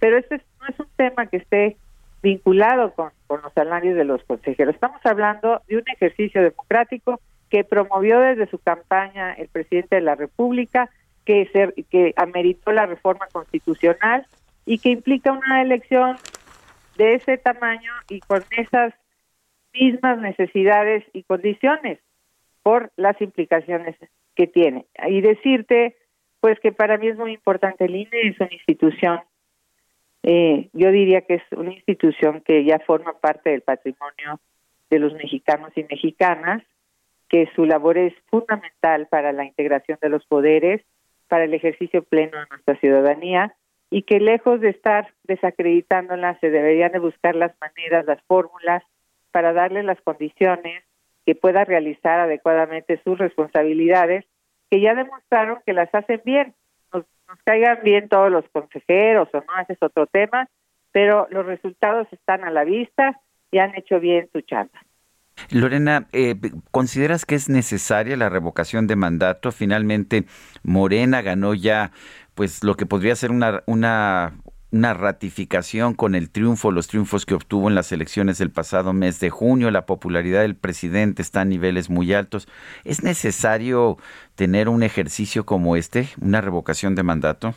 pero 0.00 0.18
este 0.18 0.42
no 0.60 0.66
es 0.68 0.78
un 0.78 0.88
tema 0.96 1.26
que 1.26 1.38
esté 1.38 1.76
vinculado 2.22 2.92
con, 2.92 3.12
los 3.28 3.52
salarios 3.52 3.96
de 3.96 4.04
los 4.04 4.22
consejeros. 4.24 4.74
Estamos 4.74 5.00
hablando 5.04 5.62
de 5.68 5.76
un 5.76 5.84
ejercicio 5.86 6.42
democrático 6.42 7.20
que 7.50 7.64
promovió 7.64 8.20
desde 8.20 8.48
su 8.48 8.58
campaña 8.58 9.32
el 9.34 9.48
presidente 9.48 9.96
de 9.96 10.02
la 10.02 10.16
República, 10.16 10.90
que, 11.24 11.48
se, 11.52 11.84
que 11.84 12.14
ameritó 12.16 12.72
la 12.72 12.86
reforma 12.86 13.26
constitucional 13.32 14.26
y 14.64 14.78
que 14.78 14.90
implica 14.90 15.32
una 15.32 15.62
elección 15.62 16.16
de 16.96 17.14
ese 17.14 17.38
tamaño 17.38 17.92
y 18.08 18.20
con 18.20 18.42
esas 18.50 18.94
mismas 19.72 20.18
necesidades 20.18 21.04
y 21.12 21.22
condiciones 21.22 22.00
por 22.62 22.90
las 22.96 23.20
implicaciones 23.20 23.96
que 24.36 24.46
tiene. 24.46 24.86
Y 25.08 25.20
decirte, 25.20 25.96
pues 26.40 26.60
que 26.60 26.70
para 26.70 26.98
mí 26.98 27.08
es 27.08 27.16
muy 27.16 27.32
importante, 27.32 27.86
el 27.86 27.96
INE 27.96 28.28
es 28.28 28.38
una 28.38 28.52
institución 28.52 29.20
eh, 30.28 30.70
yo 30.72 30.90
diría 30.90 31.20
que 31.20 31.34
es 31.34 31.42
una 31.52 31.72
institución 31.72 32.40
que 32.40 32.64
ya 32.64 32.80
forma 32.80 33.12
parte 33.12 33.50
del 33.50 33.62
patrimonio 33.62 34.40
de 34.90 34.98
los 34.98 35.14
mexicanos 35.14 35.70
y 35.76 35.84
mexicanas, 35.84 36.64
que 37.28 37.48
su 37.54 37.64
labor 37.64 37.96
es 37.96 38.12
fundamental 38.28 39.06
para 39.06 39.32
la 39.32 39.44
integración 39.44 39.98
de 40.02 40.08
los 40.08 40.26
poderes, 40.26 40.82
para 41.28 41.44
el 41.44 41.54
ejercicio 41.54 42.02
pleno 42.02 42.40
de 42.40 42.46
nuestra 42.50 42.74
ciudadanía 42.80 43.54
y 43.88 44.02
que 44.02 44.18
lejos 44.18 44.60
de 44.60 44.70
estar 44.70 45.12
desacreditándola 45.22 46.36
se 46.40 46.50
deberían 46.50 46.90
de 46.90 46.98
buscar 46.98 47.36
las 47.36 47.52
maneras, 47.60 48.04
las 48.06 48.20
fórmulas 48.22 48.82
para 49.30 49.52
darle 49.52 49.84
las 49.84 50.00
condiciones 50.00 50.82
que 51.26 51.34
pueda 51.34 51.64
realizar 51.64 52.20
adecuadamente 52.20 53.00
sus 53.04 53.18
responsabilidades, 53.18 54.24
que 54.70 54.80
ya 54.80 54.94
demostraron 54.94 55.58
que 55.66 55.72
las 55.72 55.92
hacen 55.94 56.22
bien 56.24 56.54
nos 57.28 57.38
caigan 57.44 57.78
bien 57.82 58.08
todos 58.08 58.30
los 58.30 58.44
consejeros 58.50 59.28
o 59.32 59.38
no, 59.38 59.62
ese 59.62 59.72
es 59.72 59.82
otro 59.82 60.06
tema, 60.06 60.48
pero 60.92 61.26
los 61.30 61.44
resultados 61.44 62.06
están 62.12 62.44
a 62.44 62.50
la 62.50 62.64
vista 62.64 63.20
y 63.50 63.58
han 63.58 63.74
hecho 63.76 64.00
bien 64.00 64.28
su 64.32 64.40
chamba. 64.42 64.80
Lorena, 65.50 66.08
eh, 66.12 66.34
¿consideras 66.70 67.26
que 67.26 67.34
es 67.34 67.50
necesaria 67.50 68.16
la 68.16 68.30
revocación 68.30 68.86
de 68.86 68.96
mandato? 68.96 69.52
Finalmente, 69.52 70.24
Morena 70.62 71.20
ganó 71.20 71.52
ya, 71.52 71.92
pues, 72.34 72.64
lo 72.64 72.74
que 72.74 72.86
podría 72.86 73.14
ser 73.16 73.30
una, 73.30 73.62
una 73.66 74.32
una 74.72 74.94
ratificación 74.94 75.94
con 75.94 76.14
el 76.14 76.30
triunfo, 76.30 76.70
los 76.70 76.88
triunfos 76.88 77.24
que 77.24 77.34
obtuvo 77.34 77.68
en 77.68 77.74
las 77.74 77.92
elecciones 77.92 78.38
del 78.38 78.50
pasado 78.50 78.92
mes 78.92 79.20
de 79.20 79.30
junio. 79.30 79.70
La 79.70 79.86
popularidad 79.86 80.42
del 80.42 80.56
presidente 80.56 81.22
está 81.22 81.42
a 81.42 81.44
niveles 81.44 81.88
muy 81.88 82.12
altos. 82.12 82.48
¿Es 82.84 83.02
necesario 83.02 83.96
tener 84.34 84.68
un 84.68 84.82
ejercicio 84.82 85.46
como 85.46 85.76
este, 85.76 86.06
una 86.20 86.40
revocación 86.40 86.94
de 86.94 87.02
mandato? 87.02 87.54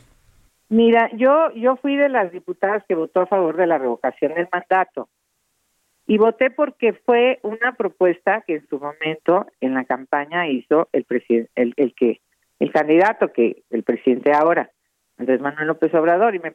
Mira, 0.70 1.10
yo, 1.16 1.52
yo 1.56 1.78
fui 1.78 1.96
de 1.96 2.10
las 2.10 2.32
diputadas 2.32 2.84
que 2.88 2.94
votó 2.94 3.22
a 3.22 3.28
favor 3.28 3.58
de 3.58 3.66
la 3.66 3.80
revocación 3.80 4.36
del 4.36 4.48
mandato 4.52 5.10
y 6.06 6.18
voté 6.18 6.52
porque 6.52 6.94
fue 6.94 7.40
una 7.44 7.74
propuesta 7.74 8.44
que 8.46 8.56
en 8.56 8.68
su 8.68 8.80
momento 8.80 9.48
en 9.62 9.74
la 9.74 9.86
campaña 9.86 10.48
hizo 10.48 10.90
el 10.92 11.06
el, 11.56 11.74
el 11.76 11.96
que 11.96 12.22
el 12.60 12.72
candidato 12.72 13.32
que 13.32 13.64
el 13.70 13.84
presidente 13.84 14.32
ahora, 14.32 14.70
Andrés 15.20 15.42
Manuel 15.42 15.68
López 15.68 15.94
Obrador, 15.94 16.34
y 16.34 16.40
me, 16.40 16.54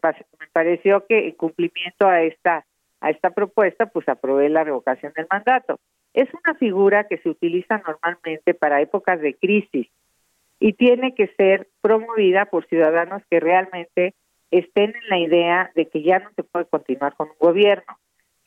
pareció 0.52 1.06
que 1.06 1.28
en 1.28 1.32
cumplimiento 1.32 2.08
a 2.08 2.22
esta 2.22 2.64
a 3.00 3.10
esta 3.10 3.30
propuesta, 3.32 3.84
pues 3.84 4.08
aprobé 4.08 4.48
la 4.48 4.64
revocación 4.64 5.12
del 5.14 5.26
mandato. 5.30 5.78
Es 6.14 6.26
una 6.32 6.54
figura 6.54 7.04
que 7.04 7.18
se 7.18 7.28
utiliza 7.28 7.82
normalmente 7.86 8.54
para 8.54 8.80
épocas 8.80 9.20
de 9.20 9.34
crisis 9.34 9.88
y 10.58 10.72
tiene 10.72 11.14
que 11.14 11.26
ser 11.36 11.68
promovida 11.82 12.46
por 12.46 12.66
ciudadanos 12.66 13.22
que 13.28 13.40
realmente 13.40 14.14
estén 14.50 14.94
en 14.96 15.08
la 15.10 15.18
idea 15.18 15.70
de 15.74 15.86
que 15.86 16.02
ya 16.02 16.20
no 16.20 16.30
se 16.34 16.44
puede 16.44 16.64
continuar 16.64 17.14
con 17.14 17.28
un 17.28 17.36
gobierno. 17.38 17.98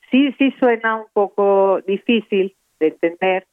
Sí, 0.10 0.34
sí 0.40 0.52
suena 0.60 0.96
un 0.96 1.08
poco 1.14 1.82
difícil 1.82 2.56
de 2.80 2.88
entender 2.88 3.46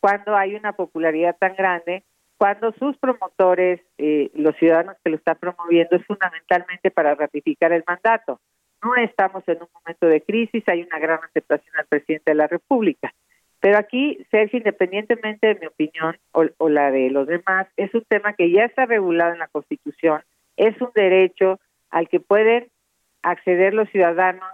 cuando 0.00 0.36
hay 0.36 0.56
una 0.56 0.74
popularidad 0.74 1.36
tan 1.38 1.54
grande, 1.54 2.04
cuando 2.40 2.72
sus 2.78 2.96
promotores, 2.96 3.82
eh, 3.98 4.30
los 4.32 4.56
ciudadanos 4.56 4.96
que 5.04 5.10
lo 5.10 5.16
están 5.16 5.36
promoviendo, 5.38 5.94
es 5.94 6.06
fundamentalmente 6.06 6.90
para 6.90 7.14
ratificar 7.14 7.70
el 7.70 7.84
mandato. 7.86 8.40
No 8.82 8.96
estamos 8.96 9.46
en 9.46 9.58
un 9.60 9.68
momento 9.74 10.06
de 10.06 10.22
crisis, 10.22 10.64
hay 10.66 10.80
una 10.80 10.98
gran 10.98 11.20
aceptación 11.22 11.76
al 11.76 11.84
presidente 11.84 12.30
de 12.30 12.36
la 12.36 12.46
República. 12.46 13.12
Pero 13.60 13.76
aquí, 13.76 14.26
Sergio, 14.30 14.56
independientemente 14.56 15.48
de 15.48 15.60
mi 15.60 15.66
opinión 15.66 16.16
o, 16.32 16.68
la 16.70 16.90
de 16.90 17.10
los 17.10 17.26
demás, 17.26 17.66
es 17.76 17.94
un 17.94 18.06
tema 18.08 18.32
que 18.32 18.50
ya 18.50 18.64
está 18.64 18.86
regulado 18.86 19.34
en 19.34 19.40
la 19.40 19.48
Constitución, 19.48 20.22
es 20.56 20.80
un 20.80 20.92
derecho 20.94 21.60
al 21.90 22.08
que 22.08 22.20
pueden 22.20 22.68
acceder 23.20 23.74
los 23.74 23.90
ciudadanos 23.90 24.48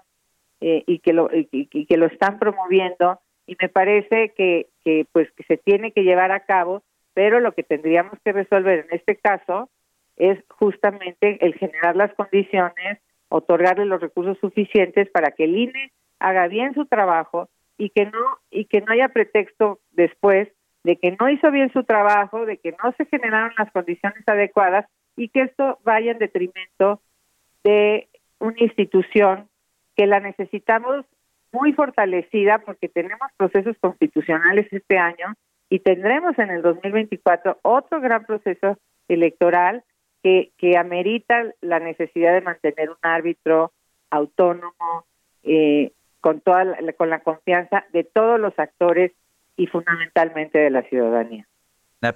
eh, 0.60 0.82
y 0.88 0.98
que 0.98 1.12
lo 1.12 1.30
y, 1.32 1.86
que 1.86 1.96
lo 1.96 2.06
están 2.06 2.40
promoviendo 2.40 3.20
y 3.46 3.56
me 3.62 3.68
parece 3.68 4.34
que, 4.36 4.70
que 4.84 5.06
pues 5.12 5.30
que 5.36 5.44
se 5.44 5.56
tiene 5.56 5.92
que 5.92 6.02
llevar 6.02 6.32
a 6.32 6.40
cabo, 6.40 6.82
pero 7.16 7.40
lo 7.40 7.52
que 7.52 7.62
tendríamos 7.62 8.18
que 8.22 8.32
resolver 8.32 8.80
en 8.80 8.94
este 8.94 9.16
caso 9.16 9.70
es 10.16 10.38
justamente 10.50 11.38
el 11.40 11.54
generar 11.54 11.96
las 11.96 12.12
condiciones, 12.12 12.98
otorgarle 13.30 13.86
los 13.86 14.02
recursos 14.02 14.36
suficientes 14.38 15.08
para 15.08 15.30
que 15.30 15.44
el 15.44 15.56
INE 15.56 15.92
haga 16.18 16.46
bien 16.46 16.74
su 16.74 16.84
trabajo 16.84 17.48
y 17.78 17.88
que 17.88 18.04
no 18.04 18.20
y 18.50 18.66
que 18.66 18.82
no 18.82 18.92
haya 18.92 19.08
pretexto 19.08 19.80
después 19.92 20.48
de 20.84 20.96
que 20.98 21.16
no 21.18 21.30
hizo 21.30 21.50
bien 21.50 21.72
su 21.72 21.84
trabajo, 21.84 22.44
de 22.44 22.58
que 22.58 22.72
no 22.84 22.92
se 22.98 23.06
generaron 23.06 23.54
las 23.56 23.72
condiciones 23.72 24.22
adecuadas 24.26 24.84
y 25.16 25.30
que 25.30 25.40
esto 25.40 25.78
vaya 25.84 26.12
en 26.12 26.18
detrimento 26.18 27.00
de 27.64 28.10
una 28.40 28.60
institución 28.60 29.48
que 29.96 30.06
la 30.06 30.20
necesitamos 30.20 31.06
muy 31.50 31.72
fortalecida 31.72 32.58
porque 32.58 32.90
tenemos 32.90 33.30
procesos 33.38 33.74
constitucionales 33.80 34.70
este 34.70 34.98
año 34.98 35.34
y 35.68 35.80
tendremos 35.80 36.38
en 36.38 36.50
el 36.50 36.62
2024 36.62 37.58
otro 37.62 38.00
gran 38.00 38.24
proceso 38.24 38.78
electoral 39.08 39.84
que, 40.22 40.52
que 40.58 40.76
amerita 40.76 41.44
la 41.60 41.80
necesidad 41.80 42.34
de 42.34 42.40
mantener 42.40 42.90
un 42.90 42.96
árbitro 43.02 43.72
autónomo, 44.10 45.06
eh, 45.42 45.92
con 46.20 46.40
toda 46.40 46.64
la, 46.64 46.92
con 46.94 47.10
la 47.10 47.20
confianza 47.20 47.84
de 47.92 48.04
todos 48.04 48.40
los 48.40 48.58
actores 48.58 49.12
y 49.56 49.66
fundamentalmente 49.66 50.58
de 50.58 50.70
la 50.70 50.82
ciudadanía. 50.82 51.46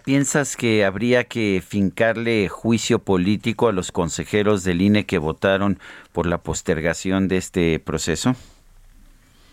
¿Piensas 0.04 0.56
que 0.56 0.84
habría 0.84 1.24
que 1.24 1.60
fincarle 1.66 2.48
juicio 2.48 3.00
político 3.00 3.68
a 3.68 3.72
los 3.72 3.90
consejeros 3.90 4.62
del 4.62 4.82
INE 4.82 5.04
que 5.04 5.18
votaron 5.18 5.78
por 6.12 6.26
la 6.26 6.38
postergación 6.38 7.26
de 7.26 7.38
este 7.38 7.80
proceso? 7.80 8.34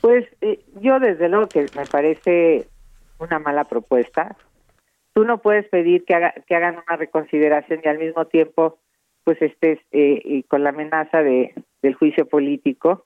Pues 0.02 0.28
eh, 0.42 0.60
yo 0.80 1.00
desde 1.00 1.28
luego 1.30 1.48
que 1.48 1.66
me 1.76 1.86
parece 1.86 2.68
una 3.20 3.40
mala 3.40 3.66
propuesta. 3.66 4.36
Tú 5.14 5.26
no 5.26 5.40
puedes 5.40 5.68
pedir 5.70 6.06
que, 6.06 6.14
haga, 6.14 6.34
que 6.46 6.56
hagan 6.56 6.76
una 6.76 6.98
reconsideración 6.98 7.82
y 7.84 7.88
al 7.88 8.00
mismo 8.00 8.26
tiempo 8.26 8.80
pues 9.24 9.42
estés 9.42 9.80
eh, 9.92 10.44
con 10.48 10.64
la 10.64 10.70
amenaza 10.70 11.22
de, 11.22 11.54
del 11.82 11.96
juicio 11.96 12.28
político. 12.28 13.06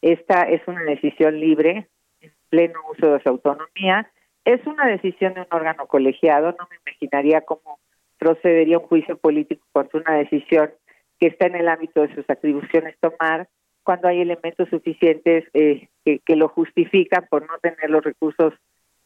Esta 0.00 0.42
es 0.44 0.66
una 0.66 0.82
decisión 0.84 1.38
libre, 1.38 1.88
en 2.20 2.32
pleno 2.48 2.80
uso 2.90 3.12
de 3.12 3.22
su 3.22 3.28
autonomía. 3.28 4.10
Es 4.44 4.66
una 4.66 4.86
decisión 4.86 5.34
de 5.34 5.42
un 5.42 5.48
órgano 5.50 5.86
colegiado. 5.86 6.54
No 6.58 6.66
me 6.70 6.76
imaginaría 6.86 7.42
cómo 7.42 7.78
procedería 8.18 8.78
un 8.78 8.86
juicio 8.86 9.18
político 9.18 9.66
contra 9.72 10.00
una 10.00 10.14
decisión 10.14 10.70
que 11.18 11.26
está 11.26 11.46
en 11.46 11.56
el 11.56 11.68
ámbito 11.68 12.00
de 12.00 12.14
sus 12.14 12.28
atribuciones 12.30 12.96
tomar 12.98 13.48
cuando 13.82 14.08
hay 14.08 14.20
elementos 14.20 14.68
suficientes 14.68 15.44
eh, 15.52 15.88
que, 16.04 16.20
que, 16.20 16.36
lo 16.36 16.48
justifican 16.48 17.26
por 17.28 17.46
no 17.46 17.58
tener 17.58 17.90
los 17.90 18.04
recursos 18.04 18.54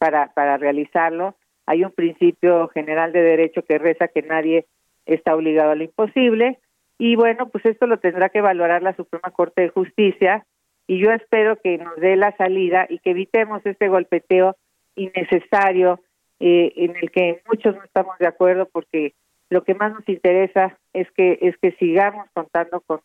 para, 0.04 0.34
para 0.34 0.58
realizarlo. 0.58 1.34
Hay 1.64 1.82
un 1.82 1.90
principio 1.90 2.68
general 2.68 3.12
de 3.12 3.22
derecho 3.22 3.64
que 3.64 3.78
reza 3.78 4.08
que 4.08 4.20
nadie 4.20 4.66
está 5.06 5.34
obligado 5.34 5.70
a 5.70 5.74
lo 5.74 5.84
imposible 5.84 6.58
y 6.98 7.16
bueno, 7.16 7.48
pues 7.48 7.64
esto 7.64 7.86
lo 7.86 7.98
tendrá 7.98 8.28
que 8.28 8.42
valorar 8.42 8.82
la 8.82 8.94
Suprema 8.94 9.30
Corte 9.30 9.62
de 9.62 9.68
Justicia 9.70 10.44
y 10.86 11.02
yo 11.02 11.10
espero 11.10 11.58
que 11.58 11.78
nos 11.78 11.96
dé 11.96 12.16
la 12.16 12.36
salida 12.36 12.86
y 12.86 12.98
que 12.98 13.12
evitemos 13.12 13.64
este 13.64 13.88
golpeteo 13.88 14.56
innecesario 14.94 16.00
eh, 16.38 16.74
en 16.76 16.96
el 16.96 17.10
que 17.10 17.40
muchos 17.46 17.74
no 17.74 17.82
estamos 17.82 18.18
de 18.18 18.26
acuerdo 18.26 18.68
porque 18.70 19.14
lo 19.48 19.64
que 19.64 19.74
más 19.74 19.90
nos 19.94 20.06
interesa 20.06 20.78
es 20.92 21.10
que 21.12 21.38
es 21.40 21.56
que 21.56 21.72
sigamos 21.72 22.26
contando 22.34 22.82
con 22.82 23.00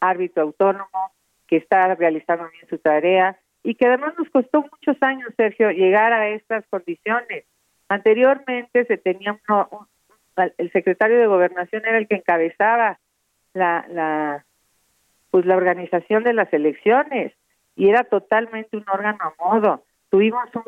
árbitro 0.00 0.42
autónomo 0.42 1.12
que 1.46 1.58
está 1.58 1.94
realizando 1.94 2.48
bien 2.50 2.68
su 2.68 2.78
tarea 2.78 3.38
y 3.64 3.74
que 3.74 3.86
además 3.86 4.14
nos 4.16 4.28
costó 4.30 4.62
muchos 4.62 5.02
años 5.02 5.32
Sergio 5.36 5.70
llegar 5.72 6.12
a 6.12 6.28
estas 6.28 6.64
condiciones 6.68 7.44
anteriormente 7.88 8.84
se 8.84 8.96
tenía 8.96 9.38
uno, 9.48 9.88
el 10.58 10.72
secretario 10.72 11.18
de 11.18 11.26
gobernación 11.26 11.82
era 11.86 11.98
el 11.98 12.08
que 12.08 12.16
encabezaba 12.16 12.98
la, 13.52 13.86
la 13.88 14.44
pues 15.30 15.46
la 15.46 15.56
organización 15.56 16.24
de 16.24 16.32
las 16.32 16.52
elecciones 16.52 17.32
y 17.76 17.88
era 17.88 18.04
totalmente 18.04 18.76
un 18.76 18.84
órgano 18.92 19.18
a 19.20 19.34
modo. 19.42 19.84
Tuvimos 20.10 20.44
un 20.54 20.62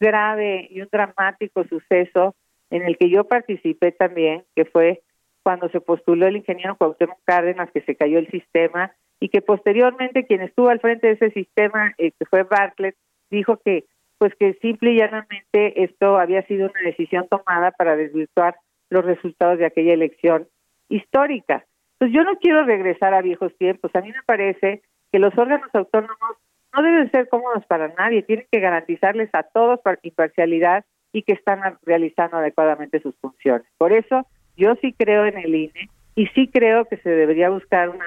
grave 0.00 0.68
y 0.70 0.80
un 0.80 0.88
dramático 0.90 1.64
suceso 1.64 2.34
en 2.70 2.82
el 2.82 2.98
que 2.98 3.08
yo 3.08 3.24
participé 3.24 3.92
también, 3.92 4.44
que 4.56 4.64
fue 4.64 5.02
cuando 5.42 5.68
se 5.68 5.80
postuló 5.80 6.26
el 6.26 6.36
ingeniero 6.36 6.76
Cuauhtémoc 6.76 7.18
Cárdenas, 7.24 7.70
que 7.70 7.82
se 7.82 7.94
cayó 7.94 8.18
el 8.18 8.28
sistema 8.30 8.92
y 9.24 9.30
que 9.30 9.40
posteriormente 9.40 10.26
quien 10.26 10.42
estuvo 10.42 10.68
al 10.68 10.80
frente 10.80 11.06
de 11.06 11.14
ese 11.14 11.30
sistema, 11.30 11.94
eh, 11.96 12.10
que 12.10 12.26
fue 12.26 12.42
Bartlett, 12.42 12.94
dijo 13.30 13.56
que 13.64 13.86
pues 14.18 14.34
que 14.34 14.52
simple 14.60 14.92
y 14.92 14.98
llanamente 14.98 15.82
esto 15.82 16.18
había 16.18 16.42
sido 16.42 16.70
una 16.70 16.82
decisión 16.84 17.26
tomada 17.30 17.70
para 17.70 17.96
desvirtuar 17.96 18.56
los 18.90 19.02
resultados 19.02 19.58
de 19.58 19.64
aquella 19.64 19.94
elección 19.94 20.46
histórica. 20.90 21.64
Pues 21.96 22.12
yo 22.12 22.22
no 22.22 22.36
quiero 22.36 22.66
regresar 22.66 23.14
a 23.14 23.22
viejos 23.22 23.56
tiempos. 23.56 23.90
A 23.94 24.02
mí 24.02 24.08
me 24.08 24.22
parece 24.26 24.82
que 25.10 25.18
los 25.18 25.32
órganos 25.38 25.70
autónomos 25.72 26.36
no 26.74 26.82
deben 26.82 27.10
ser 27.10 27.30
cómodos 27.30 27.64
para 27.64 27.88
nadie, 27.94 28.24
tienen 28.24 28.46
que 28.52 28.60
garantizarles 28.60 29.30
a 29.32 29.44
todos 29.44 29.80
imparcialidad 30.02 30.84
y 31.12 31.22
que 31.22 31.32
están 31.32 31.78
realizando 31.86 32.36
adecuadamente 32.36 33.00
sus 33.00 33.16
funciones. 33.22 33.66
Por 33.78 33.94
eso 33.94 34.26
yo 34.54 34.74
sí 34.82 34.92
creo 34.92 35.24
en 35.24 35.38
el 35.38 35.54
INE 35.54 35.88
y 36.14 36.26
sí 36.26 36.46
creo 36.52 36.84
que 36.84 36.98
se 36.98 37.08
debería 37.08 37.48
buscar 37.48 37.88
una, 37.88 38.04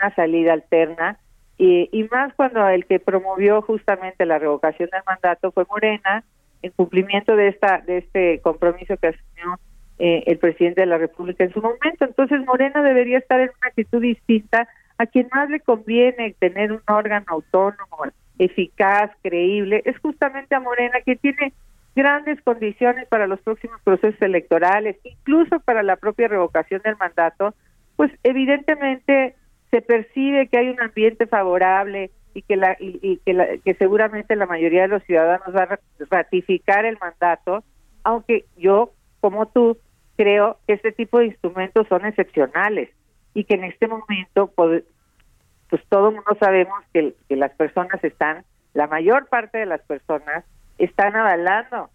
una 0.00 0.14
salida 0.14 0.52
alterna 0.52 1.18
y, 1.62 2.08
más 2.10 2.32
cuando 2.34 2.66
el 2.68 2.86
que 2.86 3.00
promovió 3.00 3.60
justamente 3.60 4.24
la 4.24 4.38
revocación 4.38 4.88
del 4.90 5.02
mandato 5.06 5.52
fue 5.52 5.66
Morena 5.68 6.24
en 6.62 6.70
cumplimiento 6.72 7.36
de 7.36 7.48
esta 7.48 7.82
de 7.82 7.98
este 7.98 8.40
compromiso 8.40 8.96
que 8.96 9.08
asumió 9.08 9.58
eh, 9.98 10.24
el 10.26 10.38
presidente 10.38 10.80
de 10.80 10.86
la 10.86 10.96
República 10.96 11.44
en 11.44 11.52
su 11.52 11.60
momento. 11.60 12.06
Entonces 12.06 12.40
Morena 12.46 12.82
debería 12.82 13.18
estar 13.18 13.40
en 13.40 13.50
una 13.58 13.68
actitud 13.68 14.00
distinta 14.00 14.68
a 14.96 15.04
quien 15.04 15.28
más 15.34 15.50
le 15.50 15.60
conviene 15.60 16.34
tener 16.38 16.72
un 16.72 16.82
órgano 16.88 17.26
autónomo, 17.28 18.06
eficaz, 18.38 19.10
creíble, 19.22 19.82
es 19.84 19.98
justamente 19.98 20.54
a 20.54 20.60
Morena 20.60 21.00
que 21.04 21.16
tiene 21.16 21.52
grandes 21.94 22.40
condiciones 22.42 23.06
para 23.08 23.26
los 23.26 23.40
próximos 23.40 23.80
procesos 23.82 24.20
electorales, 24.22 24.96
incluso 25.04 25.60
para 25.60 25.82
la 25.82 25.96
propia 25.96 26.28
revocación 26.28 26.80
del 26.84 26.96
mandato, 26.96 27.54
pues 27.96 28.10
evidentemente 28.22 29.34
se 29.70 29.82
percibe 29.82 30.48
que 30.48 30.58
hay 30.58 30.68
un 30.68 30.80
ambiente 30.80 31.26
favorable 31.26 32.10
y 32.34 32.42
que 32.42 32.56
la 32.56 32.76
y, 32.78 33.18
que, 33.18 33.60
que 33.64 33.74
seguramente 33.74 34.36
la 34.36 34.46
mayoría 34.46 34.82
de 34.82 34.88
los 34.88 35.02
ciudadanos 35.04 35.54
va 35.54 35.62
a 35.64 35.78
ratificar 36.10 36.84
el 36.84 36.98
mandato, 36.98 37.64
aunque 38.04 38.44
yo 38.56 38.92
como 39.20 39.46
tú 39.46 39.78
creo 40.16 40.58
que 40.66 40.74
este 40.74 40.92
tipo 40.92 41.18
de 41.18 41.26
instrumentos 41.26 41.86
son 41.88 42.04
excepcionales 42.04 42.90
y 43.34 43.44
que 43.44 43.54
en 43.54 43.64
este 43.64 43.88
momento 43.88 44.48
pues 44.56 44.84
todo 45.88 46.08
el 46.08 46.16
mundo 46.16 46.36
sabemos 46.38 46.78
que, 46.92 47.14
que 47.28 47.36
las 47.36 47.52
personas 47.52 48.02
están, 48.02 48.44
la 48.74 48.86
mayor 48.86 49.28
parte 49.28 49.58
de 49.58 49.66
las 49.66 49.80
personas 49.82 50.44
están 50.78 51.14
avalando 51.14 51.90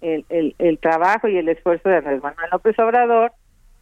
el, 0.00 0.24
el, 0.28 0.54
el 0.58 0.78
trabajo 0.78 1.28
y 1.28 1.36
el 1.36 1.48
esfuerzo 1.48 1.88
de 1.88 1.96
Andrés 1.96 2.22
Manuel 2.22 2.50
López 2.50 2.78
Obrador 2.78 3.32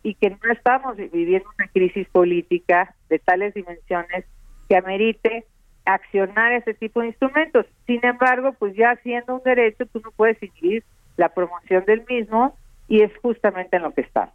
y 0.03 0.14
que 0.14 0.31
no 0.31 0.53
estamos 0.53 0.97
viviendo 0.97 1.49
una 1.59 1.68
crisis 1.68 2.09
política 2.09 2.95
de 3.11 3.19
tales 3.19 3.53
dimensiones 3.53 4.25
que 4.69 4.77
amerite 4.77 5.45
accionar 5.85 6.53
ese 6.53 6.75
tipo 6.75 7.01
de 7.01 7.09
instrumentos. 7.09 7.67
Sin 7.87 8.05
embargo, 8.05 8.55
pues 8.59 8.75
ya 8.77 8.97
siendo 9.03 9.35
un 9.35 9.43
derecho, 9.43 9.85
tú 9.87 10.01
no 10.01 10.11
puedes 10.13 10.43
inhibir 10.43 10.85
la 11.17 11.29
promoción 11.29 11.85
del 11.85 12.05
mismo 12.09 12.57
y 12.89 13.03
es 13.03 13.13
justamente 13.21 13.77
en 13.77 13.83
lo 13.83 13.93
que 13.93 14.03
estamos. 14.03 14.35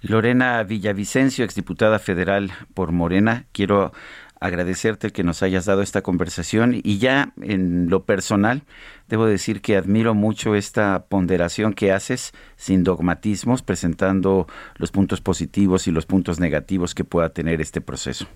Lorena 0.00 0.62
Villavicencio, 0.62 1.44
exdiputada 1.44 1.98
federal 1.98 2.50
por 2.72 2.92
Morena, 2.92 3.46
quiero 3.52 3.92
agradecerte 4.40 5.10
que 5.10 5.24
nos 5.24 5.42
hayas 5.42 5.66
dado 5.66 5.82
esta 5.82 6.02
conversación 6.02 6.74
y 6.74 6.98
ya 6.98 7.32
en 7.40 7.90
lo 7.90 8.04
personal 8.04 8.62
debo 9.08 9.26
decir 9.26 9.60
que 9.60 9.76
admiro 9.76 10.14
mucho 10.14 10.54
esta 10.54 11.06
ponderación 11.08 11.72
que 11.72 11.92
haces 11.92 12.32
sin 12.56 12.84
dogmatismos, 12.84 13.62
presentando 13.62 14.46
los 14.76 14.92
puntos 14.92 15.20
positivos 15.20 15.88
y 15.88 15.90
los 15.90 16.06
puntos 16.06 16.40
negativos 16.40 16.94
que 16.94 17.04
pueda 17.04 17.30
tener 17.30 17.60
este 17.60 17.80
proceso. 17.80 18.26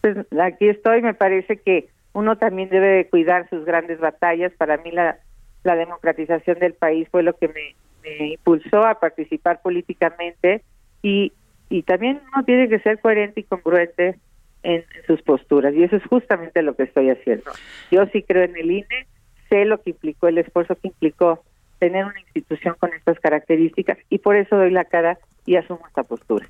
Pues 0.00 0.16
aquí 0.40 0.68
estoy, 0.68 1.02
me 1.02 1.14
parece 1.14 1.58
que 1.58 1.88
uno 2.12 2.36
también 2.36 2.68
debe 2.70 3.08
cuidar 3.08 3.48
sus 3.50 3.64
grandes 3.64 4.00
batallas. 4.00 4.52
Para 4.56 4.78
mí 4.78 4.90
la, 4.90 5.18
democratización 5.62 6.58
del 6.58 6.72
país 6.72 7.06
fue 7.10 7.22
lo 7.22 7.34
que 7.36 7.48
me, 7.48 7.74
me 8.02 8.32
impulsó 8.32 8.84
a 8.84 8.98
participar 8.98 9.60
políticamente 9.60 10.62
y, 11.02 11.32
y 11.68 11.82
también 11.82 12.20
uno 12.34 12.44
tiene 12.44 12.68
que 12.68 12.80
ser 12.80 12.98
coherente 12.98 13.40
y 13.40 13.44
congruente 13.44 14.18
en, 14.62 14.84
sus 15.06 15.22
posturas 15.22 15.74
y 15.74 15.82
eso 15.82 15.96
es 15.96 16.04
justamente 16.04 16.62
lo 16.62 16.74
que 16.74 16.84
estoy 16.84 17.10
haciendo. 17.10 17.50
Yo 17.90 18.06
sí 18.06 18.22
creo 18.22 18.44
en 18.44 18.56
el 18.56 18.70
INE, 18.70 19.06
sé 19.48 19.64
lo 19.64 19.80
que 19.82 19.90
implicó, 19.90 20.28
el 20.28 20.38
esfuerzo 20.38 20.76
que 20.76 20.88
implicó 20.88 21.42
tener 21.78 22.04
una 22.04 22.20
institución 22.20 22.76
con 22.78 22.92
estas 22.92 23.18
características 23.20 23.98
y 24.10 24.18
por 24.18 24.36
eso 24.36 24.56
doy 24.56 24.70
la 24.70 24.84
cara 24.84 25.18
y 25.46 25.56
asumo 25.56 25.80
esta 25.86 26.02
postura. 26.02 26.46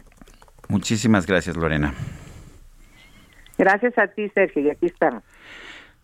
Muchísimas 0.68 1.26
gracias, 1.26 1.56
Lorena. 1.56 1.94
Gracias 3.58 3.96
a 3.98 4.06
ti, 4.08 4.28
Sergio, 4.30 4.62
y 4.62 4.70
aquí 4.70 4.86
estamos. 4.86 5.22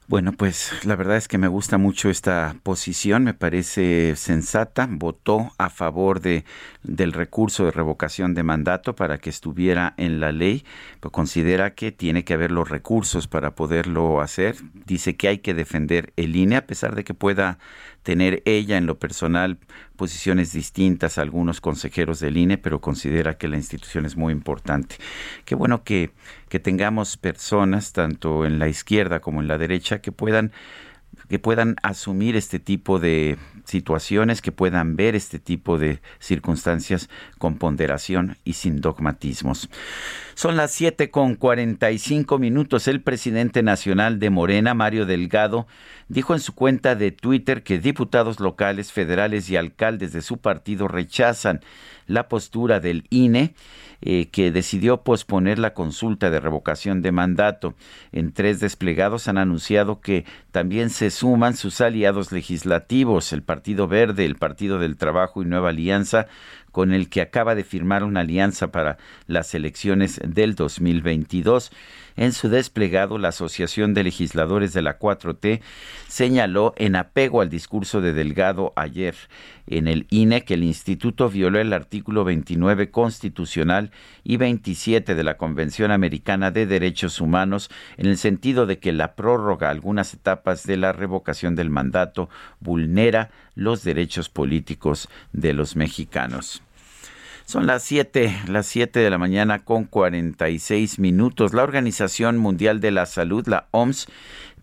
Bueno, 0.08 0.30
pues 0.30 0.70
la 0.84 0.94
verdad 0.94 1.16
es 1.16 1.26
que 1.26 1.36
me 1.36 1.48
gusta 1.48 1.78
mucho 1.78 2.08
esta 2.10 2.54
posición, 2.62 3.24
me 3.24 3.34
parece 3.34 4.14
sensata. 4.14 4.86
Votó 4.88 5.50
a 5.58 5.68
favor 5.68 6.20
de, 6.20 6.44
del 6.84 7.12
recurso 7.12 7.64
de 7.64 7.72
revocación 7.72 8.32
de 8.32 8.44
mandato 8.44 8.94
para 8.94 9.18
que 9.18 9.30
estuviera 9.30 9.94
en 9.96 10.20
la 10.20 10.30
ley, 10.30 10.64
pero 11.00 11.10
considera 11.10 11.74
que 11.74 11.90
tiene 11.90 12.22
que 12.22 12.34
haber 12.34 12.52
los 12.52 12.68
recursos 12.68 13.26
para 13.26 13.56
poderlo 13.56 14.20
hacer. 14.20 14.54
Dice 14.74 15.16
que 15.16 15.26
hay 15.26 15.38
que 15.38 15.54
defender 15.54 16.12
el 16.14 16.36
INE, 16.36 16.54
a 16.54 16.66
pesar 16.68 16.94
de 16.94 17.02
que 17.02 17.12
pueda 17.12 17.58
tener 18.06 18.40
ella 18.44 18.78
en 18.78 18.86
lo 18.86 19.00
personal 19.00 19.58
posiciones 19.96 20.52
distintas 20.52 21.18
a 21.18 21.22
algunos 21.22 21.60
consejeros 21.60 22.20
del 22.20 22.36
INE, 22.36 22.56
pero 22.56 22.80
considera 22.80 23.36
que 23.36 23.48
la 23.48 23.56
institución 23.56 24.06
es 24.06 24.16
muy 24.16 24.32
importante. 24.32 24.94
Qué 25.44 25.56
bueno 25.56 25.82
que, 25.82 26.12
que 26.48 26.60
tengamos 26.60 27.16
personas, 27.16 27.92
tanto 27.92 28.46
en 28.46 28.60
la 28.60 28.68
izquierda 28.68 29.18
como 29.18 29.40
en 29.40 29.48
la 29.48 29.58
derecha, 29.58 30.00
que 30.00 30.12
puedan 30.12 30.52
que 31.28 31.38
puedan 31.38 31.76
asumir 31.82 32.36
este 32.36 32.60
tipo 32.60 32.98
de 32.98 33.36
situaciones, 33.64 34.42
que 34.42 34.52
puedan 34.52 34.96
ver 34.96 35.16
este 35.16 35.38
tipo 35.38 35.78
de 35.78 36.00
circunstancias 36.20 37.08
con 37.38 37.56
ponderación 37.56 38.36
y 38.44 38.52
sin 38.52 38.80
dogmatismos. 38.80 39.68
Son 40.34 40.56
las 40.56 40.70
7 40.72 41.10
con 41.10 41.34
45 41.34 42.38
minutos. 42.38 42.86
El 42.86 43.00
presidente 43.00 43.62
nacional 43.62 44.18
de 44.20 44.30
Morena, 44.30 44.74
Mario 44.74 45.06
Delgado, 45.06 45.66
dijo 46.08 46.34
en 46.34 46.40
su 46.40 46.54
cuenta 46.54 46.94
de 46.94 47.10
Twitter 47.10 47.62
que 47.62 47.78
diputados 47.78 48.40
locales, 48.40 48.92
federales 48.92 49.50
y 49.50 49.56
alcaldes 49.56 50.12
de 50.12 50.22
su 50.22 50.38
partido 50.38 50.88
rechazan 50.88 51.60
la 52.06 52.28
postura 52.28 52.78
del 52.78 53.04
INE, 53.10 53.54
eh, 54.00 54.28
que 54.28 54.52
decidió 54.52 55.02
posponer 55.02 55.58
la 55.58 55.74
consulta 55.74 56.30
de 56.30 56.38
revocación 56.38 57.02
de 57.02 57.12
mandato. 57.12 57.74
En 58.12 58.32
tres 58.32 58.60
desplegados 58.60 59.26
han 59.26 59.38
anunciado 59.38 60.00
que 60.00 60.24
también 60.52 60.90
se 60.90 61.10
suman 61.10 61.56
sus 61.56 61.80
aliados 61.80 62.30
legislativos, 62.30 63.32
el 63.32 63.42
Partido 63.42 63.88
Verde, 63.88 64.24
el 64.24 64.36
Partido 64.36 64.78
del 64.78 64.96
Trabajo 64.96 65.42
y 65.42 65.46
Nueva 65.46 65.70
Alianza, 65.70 66.26
con 66.70 66.92
el 66.92 67.08
que 67.08 67.22
acaba 67.22 67.54
de 67.54 67.64
firmar 67.64 68.04
una 68.04 68.20
alianza 68.20 68.70
para 68.70 68.98
las 69.26 69.54
elecciones 69.54 70.20
del 70.22 70.54
2022. 70.54 71.72
En 72.16 72.32
su 72.32 72.48
desplegado, 72.48 73.18
la 73.18 73.28
Asociación 73.28 73.92
de 73.92 74.02
Legisladores 74.02 74.72
de 74.72 74.80
la 74.80 74.98
4T 74.98 75.60
señaló 76.08 76.72
en 76.76 76.96
apego 76.96 77.42
al 77.42 77.50
discurso 77.50 78.00
de 78.00 78.14
Delgado 78.14 78.72
ayer 78.74 79.14
en 79.66 79.86
el 79.86 80.06
INE 80.08 80.44
que 80.44 80.54
el 80.54 80.64
instituto 80.64 81.28
violó 81.28 81.60
el 81.60 81.74
artículo 81.74 82.24
29 82.24 82.90
constitucional 82.90 83.90
y 84.24 84.38
27 84.38 85.14
de 85.14 85.24
la 85.24 85.36
Convención 85.36 85.90
Americana 85.90 86.50
de 86.50 86.64
Derechos 86.64 87.20
Humanos 87.20 87.70
en 87.98 88.06
el 88.06 88.16
sentido 88.16 88.64
de 88.64 88.78
que 88.78 88.92
la 88.92 89.14
prórroga 89.14 89.68
a 89.68 89.72
algunas 89.72 90.14
etapas 90.14 90.64
de 90.64 90.78
la 90.78 90.92
revocación 90.92 91.54
del 91.54 91.68
mandato 91.68 92.30
vulnera 92.60 93.30
los 93.54 93.84
derechos 93.84 94.30
políticos 94.30 95.08
de 95.32 95.52
los 95.52 95.76
mexicanos. 95.76 96.62
Son 97.46 97.68
las 97.68 97.84
7, 97.84 98.42
las 98.48 98.66
7 98.66 98.98
de 98.98 99.08
la 99.08 99.18
mañana 99.18 99.64
con 99.64 99.84
46 99.84 100.98
minutos. 100.98 101.54
La 101.54 101.62
Organización 101.62 102.38
Mundial 102.38 102.80
de 102.80 102.90
la 102.90 103.06
Salud, 103.06 103.46
la 103.46 103.68
OMS, 103.70 104.08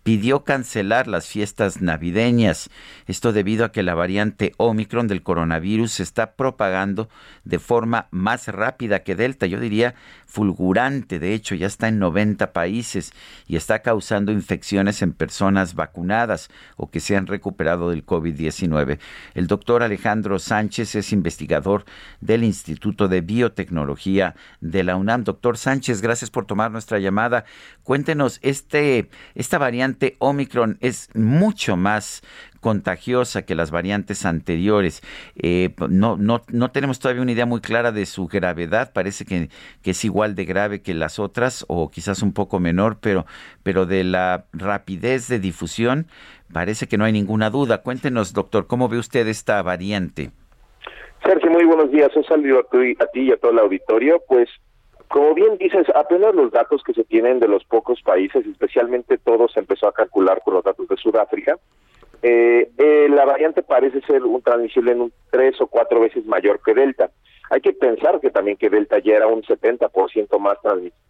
pidió 0.04 0.43
cancelar 0.43 1.08
las 1.08 1.28
fiestas 1.28 1.82
navideñas. 1.82 2.70
Esto 3.08 3.32
debido 3.32 3.66
a 3.66 3.72
que 3.72 3.84
la 3.84 3.95
variante 3.95 4.54
Omicron 4.58 5.08
del 5.08 5.24
coronavirus 5.24 5.93
se 5.93 6.04
está 6.04 6.34
propagando 6.34 7.10
de 7.45 7.60
forma 7.60 8.08
más 8.12 8.47
rápida 8.49 9.04
que 9.04 9.16
Delta. 9.16 9.45
Yo 9.45 9.60
diría 9.60 9.95
fulgurante, 10.26 11.20
de 11.20 11.34
hecho 11.34 11.56
ya 11.56 11.68
está 11.68 11.88
en 11.88 11.99
90 11.99 12.51
países 12.51 13.14
y 13.47 13.56
está 13.56 13.80
causando 13.80 14.32
infecciones 14.32 15.01
en 15.01 15.14
personas 15.14 15.76
vacunadas 15.76 16.49
o 16.76 16.89
que 16.89 16.99
se 16.99 17.16
han 17.16 17.28
recuperado 17.28 17.89
del 17.89 18.06
COVID-19. 18.06 18.99
El 19.36 19.47
doctor 19.47 19.84
Alejandro 19.84 20.38
Sánchez 20.38 20.95
es 20.95 21.14
investigador 21.14 21.86
del 22.20 22.43
Instituto 22.43 23.08
de 23.08 23.22
Biotecnología 23.22 24.36
de 24.60 24.84
la 24.84 24.97
UNAM. 24.97 25.24
Doctor 25.24 25.58
Sánchez, 25.58 26.01
gracias 26.01 26.30
por 26.30 26.45
tomar 26.45 26.72
nuestra 26.72 26.99
llamada. 26.99 27.45
Cuéntenos, 27.84 28.39
este, 28.41 29.10
esta 29.36 29.58
variante 29.58 29.93
Omicron 30.20 30.78
es 30.82 31.10
mucho 31.16 31.78
más 31.78 32.22
contagiosa 32.64 33.46
que 33.46 33.56
las 33.56 33.70
variantes 33.70 34.26
anteriores. 34.26 35.02
Eh, 35.36 35.70
no, 35.89 36.18
no, 36.18 36.41
no 36.48 36.72
tenemos 36.72 37.00
todavía 37.00 37.22
una 37.22 37.34
idea 37.34 37.46
muy 37.46 37.62
clara 37.62 37.91
de 37.91 38.06
su 38.06 38.28
gravedad. 38.28 38.91
Parece 38.94 39.26
que, 39.26 39.50
que, 39.84 39.91
es 39.91 40.06
igual 40.06 40.34
de 40.34 40.46
grave 40.46 40.82
que 40.82 40.94
las 40.94 41.20
otras 41.20 41.66
o 41.68 41.91
quizás 41.91 42.24
un 42.24 42.34
poco 42.34 42.60
menor, 42.60 42.98
pero, 43.00 43.26
pero 43.62 43.86
de 43.86 44.04
la 44.04 44.46
rapidez 44.54 45.28
de 45.28 45.39
difusión 45.39 46.08
parece 46.52 46.88
que 46.88 46.98
no 46.98 47.06
hay 47.06 47.12
ninguna 47.12 47.50
duda. 47.50 47.84
Cuéntenos, 47.84 48.34
doctor, 48.34 48.66
¿cómo 48.68 48.88
ve 48.88 48.98
usted 48.98 49.28
esta 49.28 49.62
variante? 49.62 50.32
Sergio, 51.24 51.52
muy 51.52 51.66
buenos 51.66 51.91
días. 51.91 52.10
Un 52.16 52.24
saludo 52.26 52.60
a 52.60 52.64
ti, 52.64 52.96
a 53.00 53.06
ti 53.08 53.22
y 53.22 53.32
a 53.32 53.38
todo 53.38 53.52
el 53.52 53.60
auditorio. 53.60 54.22
Pues 54.28 54.50
como 55.14 55.36
bien 55.36 55.59
dices, 55.59 55.86
apenas 55.93 56.34
los 56.34 56.51
datos 56.51 56.82
que 56.82 56.91
se 56.91 57.03
tienen 57.03 57.39
de 57.39 57.47
los 57.47 57.64
pocos 57.66 58.01
países, 58.01 58.47
especialmente 58.47 59.20
todo 59.20 59.47
se 59.47 59.59
empezó 59.59 59.88
a 59.88 59.93
calcular 59.93 60.41
con 60.43 60.55
los 60.55 60.64
datos 60.64 60.88
de 60.88 60.97
Sudáfrica, 60.97 61.59
eh, 62.24 62.72
eh, 62.80 63.07
la 63.11 63.24
variante 63.24 63.61
parece 63.61 64.01
ser 64.01 64.24
un 64.24 64.41
transmisible 64.41 64.93
en 64.93 65.01
un 65.01 65.14
tres 65.30 65.61
o 65.61 65.68
cuatro 65.68 65.99
veces 65.99 66.26
mayor 66.26 66.61
que 66.66 66.74
Delta. 66.74 67.11
Hay 67.51 67.61
que 67.61 67.74
pensar 67.74 68.20
que 68.22 68.32
también 68.32 68.57
que 68.57 68.72
Delta 68.72 68.97
ya 68.97 69.18
era 69.18 69.28
un 69.28 69.43
70% 69.43 70.39
más 70.39 70.57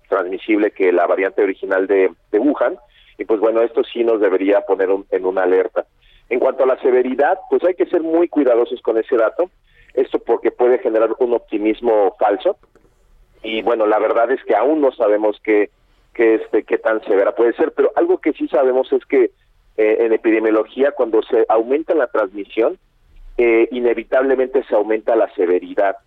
transmisible 0.09 0.71
que 0.71 0.91
la 0.91 1.07
variante 1.07 1.41
original 1.41 1.87
de, 1.87 2.11
Wuhan, 2.33 2.75
y 3.17 3.23
pues 3.23 3.39
bueno, 3.39 3.61
esto 3.61 3.85
sí 3.85 4.03
nos 4.03 4.19
debería 4.19 4.65
poner 4.65 4.89
en 5.11 5.25
una 5.25 5.43
alerta. 5.43 5.85
En 6.29 6.39
cuanto 6.39 6.65
a 6.65 6.67
la 6.67 6.77
severidad, 6.81 7.39
pues 7.49 7.63
hay 7.63 7.75
que 7.75 7.85
ser 7.85 8.01
muy 8.01 8.27
cuidadosos 8.27 8.81
con 8.81 8.97
ese 8.97 9.15
dato, 9.15 9.49
esto 9.93 10.19
porque 10.19 10.51
puede 10.51 10.79
generar 10.79 11.11
un 11.19 11.33
optimismo 11.33 12.17
falso, 12.19 12.57
y 13.43 13.61
bueno, 13.61 13.85
la 13.85 13.99
verdad 13.99 14.31
es 14.31 14.43
que 14.45 14.55
aún 14.55 14.81
no 14.81 14.91
sabemos 14.93 15.39
qué, 15.43 15.69
qué, 16.13 16.35
este, 16.35 16.63
tan 16.77 17.03
severa 17.03 17.35
puede 17.35 17.53
ser, 17.53 17.73
pero 17.73 17.91
algo 17.95 18.19
que 18.19 18.33
sí 18.33 18.47
sabemos 18.47 18.91
es 18.93 19.05
que 19.05 19.31
eh, 19.77 19.97
en 19.99 20.13
epidemiología, 20.13 20.91
cuando 20.91 21.21
se 21.23 21.45
aumenta 21.49 21.93
la 21.93 22.07
transmisión, 22.07 22.77
eh, 23.37 23.67
inevitablemente 23.71 24.63
se 24.63 24.75
aumenta 24.75 25.15
la 25.15 25.33
severidad. 25.33 25.97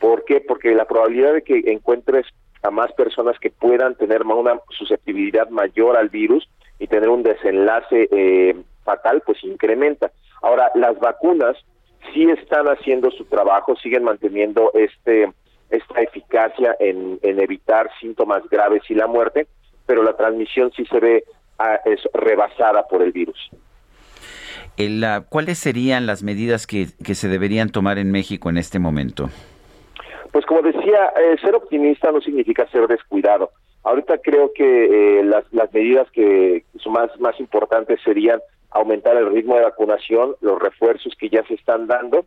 ¿Por 0.00 0.24
qué? 0.24 0.40
Porque 0.40 0.74
la 0.74 0.84
probabilidad 0.84 1.34
de 1.34 1.42
que 1.42 1.62
encuentres 1.66 2.26
a 2.62 2.70
más 2.70 2.92
personas 2.92 3.38
que 3.38 3.50
puedan 3.50 3.94
tener 3.94 4.22
una 4.22 4.60
susceptibilidad 4.70 5.48
mayor 5.48 5.96
al 5.96 6.08
virus 6.08 6.48
y 6.78 6.88
tener 6.88 7.08
un 7.08 7.22
desenlace 7.22 8.08
eh, 8.10 8.56
fatal, 8.84 9.22
pues 9.24 9.42
incrementa. 9.44 10.10
Ahora, 10.42 10.70
las 10.74 10.98
vacunas 10.98 11.56
sí 12.12 12.24
están 12.24 12.66
haciendo 12.66 13.10
su 13.12 13.24
trabajo, 13.24 13.76
siguen 13.76 14.04
manteniendo 14.04 14.72
este 14.74 15.32
esta 15.72 16.00
eficacia 16.00 16.76
en, 16.78 17.18
evitar 17.22 17.90
síntomas 18.00 18.48
graves 18.48 18.82
y 18.88 18.94
la 18.94 19.06
muerte, 19.06 19.46
pero 19.86 20.02
la 20.02 20.16
transmisión 20.16 20.70
sí 20.76 20.84
se 20.86 21.00
ve 21.00 21.24
ah, 21.58 21.80
es 21.84 22.00
rebasada 22.12 22.86
por 22.86 23.02
el 23.02 23.12
virus. 23.12 23.50
¿Cuáles 25.28 25.58
serían 25.58 26.06
las 26.06 26.22
medidas 26.22 26.66
que, 26.66 26.86
se 26.86 27.28
deberían 27.28 27.70
tomar 27.70 27.98
en 27.98 28.10
México 28.10 28.50
en 28.50 28.58
este 28.58 28.78
momento? 28.78 29.30
Pues 30.30 30.46
como 30.46 30.62
decía, 30.62 31.12
eh, 31.20 31.36
ser 31.40 31.54
optimista 31.54 32.10
no 32.10 32.20
significa 32.20 32.66
ser 32.68 32.86
descuidado. 32.86 33.50
Ahorita 33.84 34.18
creo 34.18 34.52
que 34.54 35.18
eh, 35.20 35.24
las, 35.24 35.44
las 35.52 35.72
medidas 35.72 36.10
que 36.12 36.64
son 36.78 36.94
más, 36.94 37.10
más 37.20 37.38
importantes 37.38 38.00
serían 38.04 38.40
aumentar 38.70 39.16
el 39.16 39.30
ritmo 39.30 39.56
de 39.56 39.62
vacunación, 39.62 40.34
los 40.40 40.58
refuerzos 40.58 41.14
que 41.18 41.28
ya 41.28 41.44
se 41.46 41.54
están 41.54 41.86
dando. 41.86 42.24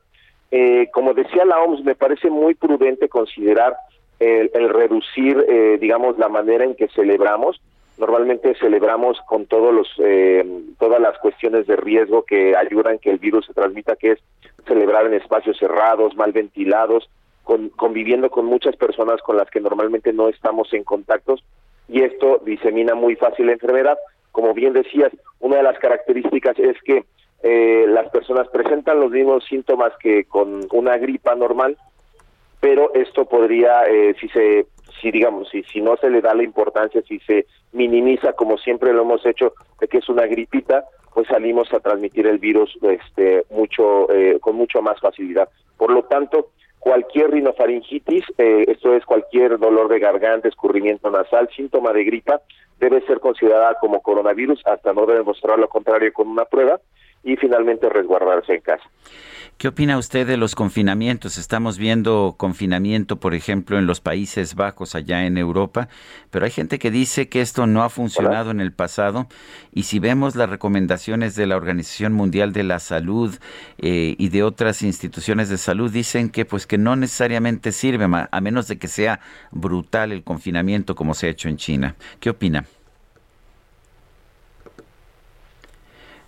Eh, 0.52 0.90
como 0.94 1.14
decía 1.14 1.46
la 1.46 1.60
OMS, 1.62 1.84
me 1.84 1.96
parece 1.96 2.30
muy 2.30 2.56
prudente 2.56 3.10
considerar 3.10 3.76
el, 4.20 4.70
reducir, 4.70 5.44
eh, 5.48 5.78
digamos, 5.80 6.18
la 6.18 6.30
manera 6.30 6.64
en 6.64 6.76
que 6.76 6.88
celebramos. 6.90 7.62
Normalmente 7.98 8.56
celebramos 8.56 9.20
con 9.28 9.46
todos 9.46 9.74
los, 9.74 9.88
eh, 10.00 10.46
todas 10.80 11.02
las 11.02 11.18
cuestiones 11.20 11.68
de 11.68 11.76
riesgo 11.76 12.24
que 12.24 12.56
ayudan 12.56 13.00
que 13.00 13.12
el 13.12 13.20
virus 13.20 13.46
se 13.46 13.54
transmita, 13.54 13.96
que 13.96 14.12
es 14.12 14.20
celebrar 14.68 15.06
en 15.06 15.14
espacios 15.14 15.58
cerrados, 15.58 16.16
mal 16.16 16.32
ventilados, 16.32 17.10
con, 17.44 17.70
conviviendo 17.70 18.30
con 18.30 18.46
muchas 18.46 18.76
personas 18.76 19.22
con 19.22 19.38
las 19.38 19.50
que 19.50 19.62
normalmente 19.62 20.12
no 20.12 20.30
estamos 20.30 20.74
en 20.74 20.84
contactos 20.84 21.44
y 21.88 22.02
esto 22.02 22.42
disemina 22.44 22.96
muy 22.96 23.16
fácil 23.16 23.48
la 23.48 23.54
enfermedad. 23.54 23.98
Como 24.32 24.54
bien 24.54 24.74
decías, 24.74 25.12
una 25.40 25.58
de 25.58 25.64
las 25.64 25.78
características 25.80 26.58
es 26.60 26.76
que 26.84 27.06
eh, 27.44 27.86
las 27.88 28.10
personas 28.10 28.48
presentan 28.50 29.00
los 29.00 29.12
mismos 29.12 29.46
síntomas 29.46 29.94
que 30.00 30.26
con 30.26 30.62
una 30.72 30.98
gripa 30.98 31.36
normal, 31.36 31.78
pero 32.60 32.94
esto 32.96 33.26
podría, 33.26 33.84
eh, 33.88 34.16
si 34.20 34.28
se, 34.30 34.66
si 35.00 35.12
digamos, 35.12 35.50
si, 35.50 35.64
si 35.64 35.82
no 35.82 35.98
se 35.98 36.10
le 36.10 36.22
da 36.22 36.34
la 36.34 36.44
importancia, 36.44 37.02
si 37.08 37.20
se 37.20 37.46
minimiza 37.74 38.34
como 38.34 38.58
siempre 38.58 38.94
lo 38.94 39.04
hemos 39.04 39.26
hecho, 39.26 39.54
de 39.80 39.88
que 39.88 40.00
es 40.00 40.10
una 40.10 40.26
gripita, 40.26 40.86
pues 41.14 41.28
salimos 41.28 41.72
a 41.74 41.80
transmitir 41.80 42.28
el 42.28 42.40
virus 42.40 42.78
este, 42.82 43.46
mucho, 43.50 44.12
eh, 44.12 44.40
con 44.42 44.56
mucho 44.56 44.82
más 44.82 45.00
facilidad. 45.00 45.48
Por 45.78 45.92
lo 45.92 46.04
tanto, 46.04 46.50
cualquier 46.80 47.32
rinofaringitis, 47.32 48.26
eh, 48.38 48.66
esto 48.68 48.96
es 48.96 49.06
cualquier 49.06 49.58
dolor 49.60 49.88
de 49.88 50.00
garganta, 50.00 50.48
escurrimiento 50.48 51.10
nasal, 51.10 51.50
síntoma 51.56 51.94
de 51.94 52.04
gripa, 52.04 52.42
debe 52.80 53.02
ser 53.06 53.20
considerada 53.20 53.76
como 53.80 54.02
coronavirus 54.02 54.62
hasta 54.66 54.92
no 54.94 55.06
demostrar 55.06 55.58
lo 55.58 55.70
contrario 55.70 56.12
con 56.12 56.28
una 56.28 56.46
prueba 56.46 56.80
y 57.26 57.36
finalmente 57.36 57.90
resguardarse 57.90 58.54
en 58.54 58.62
casa. 58.62 58.84
¿Qué 59.58 59.70
opina 59.70 59.98
usted 59.98 60.28
de 60.28 60.36
los 60.36 60.54
confinamientos? 60.54 61.38
Estamos 61.38 61.78
viendo 61.78 62.36
confinamiento, 62.38 63.22
por 63.22 63.34
ejemplo, 63.34 63.80
en 63.80 63.88
los 63.88 64.02
Países 64.02 64.54
Bajos, 64.54 64.96
allá 64.96 65.26
en 65.26 65.38
Europa, 65.38 65.88
pero 66.30 66.44
hay 66.44 66.52
gente 66.52 66.78
que 66.78 66.92
dice 66.92 67.30
que 67.30 67.40
esto 67.40 67.66
no 67.66 67.82
ha 67.82 67.90
funcionado 67.90 68.52
en 68.52 68.60
el 68.60 68.74
pasado 68.74 69.28
y 69.72 69.84
si 69.84 70.00
vemos 70.00 70.36
las 70.36 70.50
recomendaciones 70.50 71.36
de 71.36 71.48
la 71.48 71.56
Organización 71.56 72.12
Mundial 72.12 72.52
de 72.52 72.64
la 72.64 72.80
Salud 72.80 73.34
eh, 73.78 74.16
y 74.18 74.28
de 74.28 74.44
otras 74.44 74.82
instituciones 74.82 75.48
de 75.48 75.58
salud, 75.58 75.90
dicen 75.90 76.30
que 76.30 76.44
pues 76.44 76.68
que 76.68 76.78
no 76.78 76.98
necesariamente 76.98 77.72
sirve, 77.72 78.06
a 78.30 78.42
menos 78.42 78.68
de 78.68 78.78
que 78.78 78.90
sea 78.90 79.22
brutal 79.52 80.12
el 80.12 80.26
confinamiento 80.26 80.96
como 80.96 81.14
se 81.14 81.28
ha 81.28 81.30
hecho 81.30 81.48
en 81.48 81.56
China. 81.56 81.96
¿Qué 82.20 82.30
opina? 82.30 82.66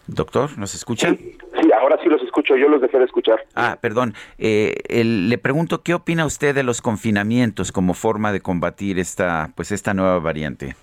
Doctor, 0.08 0.58
¿nos 0.58 0.74
escucha? 0.74 1.10
Sí, 1.10 1.38
ahora 1.78 2.00
sí 2.02 2.10
los 2.10 2.22
escucho, 2.22 2.56
yo 2.56 2.70
los 2.70 2.82
dejé 2.82 2.98
de 2.98 3.06
escuchar. 3.06 3.44
Ah, 3.56 3.78
perdón. 3.82 4.14
Eh, 4.38 4.74
le 5.04 5.38
pregunto, 5.38 5.82
¿qué 5.84 5.94
opina 5.94 6.26
usted 6.26 6.56
de 6.56 6.64
los 6.64 6.82
confinamientos 6.82 7.72
como 7.72 7.94
forma 7.94 8.32
de 8.32 8.40
combatir 8.40 9.00
esta, 9.00 9.52
pues 9.56 9.72
esta 9.72 9.94
nueva 9.94 10.20
variante? 10.20 10.76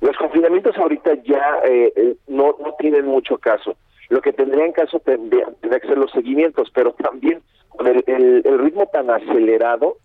Los 0.00 0.16
confinamientos 0.16 0.76
ahorita 0.78 1.14
ya 1.24 1.60
eh, 1.64 1.92
eh, 1.94 2.16
no, 2.26 2.56
no 2.58 2.74
tienen 2.78 3.06
mucho 3.06 3.38
caso. 3.38 3.76
Lo 4.08 4.20
que 4.20 4.32
tendría 4.32 4.64
en 4.64 4.72
caso 4.72 4.98
tendría, 5.00 5.46
que 5.60 5.86
ser 5.86 5.98
los 5.98 6.10
seguimientos, 6.10 6.70
pero 6.74 6.92
también 6.92 7.42
con 7.68 7.86
el, 7.86 8.02
el, 8.06 8.58
ritmo 8.58 8.86
tan 8.92 9.10
acelerado 9.10 9.96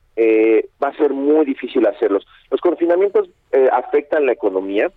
va 0.82 0.90
a 0.90 0.98
ser 0.98 1.12
muy 1.14 1.46
difícil 1.46 1.86
hacerlos. 1.86 2.26
Los 2.50 2.62
confinamientos 2.62 3.30
afectan 3.72 4.26
la 4.26 4.32
economía, 4.32 4.92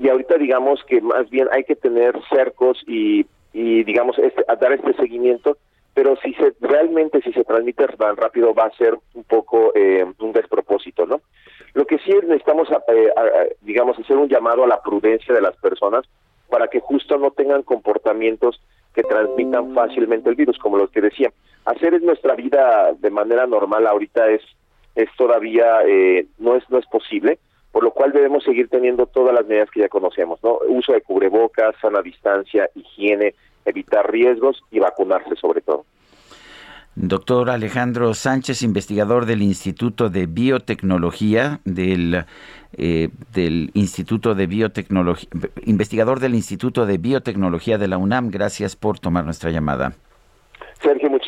y 0.00 0.08
ahorita 0.08 0.36
digamos 0.38 0.82
que 0.84 1.00
más 1.00 1.30
bien 1.30 1.46
hay 1.52 1.62
que 1.64 1.76
tener 1.76 2.18
cercos 2.28 2.82
y, 2.86 3.26
y 3.52 3.84
digamos 3.84 4.18
este, 4.18 4.44
a 4.48 4.56
dar 4.56 4.72
este 4.72 4.94
seguimiento 4.94 5.58
pero 5.94 6.16
si 6.22 6.32
se 6.34 6.54
realmente 6.60 7.20
si 7.22 7.32
se 7.32 7.44
transmite 7.44 7.86
tan 7.86 8.16
rápido 8.16 8.54
va 8.54 8.64
a 8.64 8.76
ser 8.76 8.98
un 9.14 9.24
poco 9.24 9.72
eh, 9.74 10.04
un 10.18 10.32
despropósito 10.32 11.06
no 11.06 11.20
lo 11.74 11.84
que 11.84 11.98
sí 11.98 12.10
necesitamos 12.22 12.68
eh, 12.88 13.56
digamos 13.60 13.98
hacer 13.98 14.16
un 14.16 14.28
llamado 14.28 14.64
a 14.64 14.68
la 14.68 14.82
prudencia 14.82 15.34
de 15.34 15.42
las 15.42 15.56
personas 15.58 16.04
para 16.48 16.68
que 16.68 16.80
justo 16.80 17.16
no 17.16 17.30
tengan 17.30 17.62
comportamientos 17.62 18.60
que 18.94 19.02
transmitan 19.02 19.72
fácilmente 19.72 20.28
el 20.28 20.34
virus 20.34 20.58
como 20.58 20.76
los 20.76 20.90
que 20.90 21.00
decía. 21.00 21.32
Hacer 21.64 22.02
nuestra 22.02 22.34
vida 22.34 22.92
de 22.98 23.10
manera 23.10 23.46
normal 23.46 23.86
ahorita 23.86 24.28
es 24.28 24.42
es 24.96 25.08
todavía 25.16 25.82
eh, 25.86 26.26
no 26.38 26.56
es 26.56 26.68
no 26.68 26.78
es 26.78 26.86
posible 26.86 27.38
por 27.72 27.84
lo 27.84 27.92
cual 27.92 28.12
debemos 28.12 28.44
seguir 28.44 28.68
teniendo 28.68 29.06
todas 29.06 29.34
las 29.34 29.46
medidas 29.46 29.70
que 29.70 29.80
ya 29.80 29.88
conocemos, 29.88 30.42
¿no? 30.42 30.58
Uso 30.68 30.92
de 30.92 31.02
cubrebocas, 31.02 31.74
sana 31.80 32.02
distancia, 32.02 32.68
higiene, 32.74 33.34
evitar 33.64 34.10
riesgos 34.10 34.62
y 34.70 34.80
vacunarse 34.80 35.36
sobre 35.36 35.60
todo. 35.60 35.84
Doctor 36.96 37.50
Alejandro 37.50 38.12
Sánchez, 38.14 38.62
investigador 38.62 39.24
del 39.24 39.42
Instituto 39.42 40.10
de 40.10 40.26
Biotecnología 40.26 41.60
del 41.64 42.24
eh, 42.72 43.08
del 43.32 43.70
Instituto 43.74 44.34
de 44.34 44.46
Biotecnología, 44.46 45.28
investigador 45.64 46.20
del 46.20 46.34
Instituto 46.34 46.86
de 46.86 46.98
Biotecnología 46.98 47.78
de 47.78 47.88
la 47.88 47.98
UNAM. 47.98 48.30
Gracias 48.30 48.76
por 48.76 48.98
tomar 48.98 49.24
nuestra 49.24 49.50
llamada. 49.50 49.94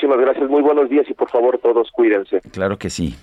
Muchísimas 0.03 0.27
gracias. 0.27 0.51
Muy 0.51 0.63
buenos 0.63 0.91
días 0.91 1.07
y 1.09 1.15
por 1.15 1.31
favor 1.31 1.61
todos 1.63 1.93
cuídense. 1.93 2.41
Claro 2.51 2.77
que 2.77 2.91
sí. 2.91 3.15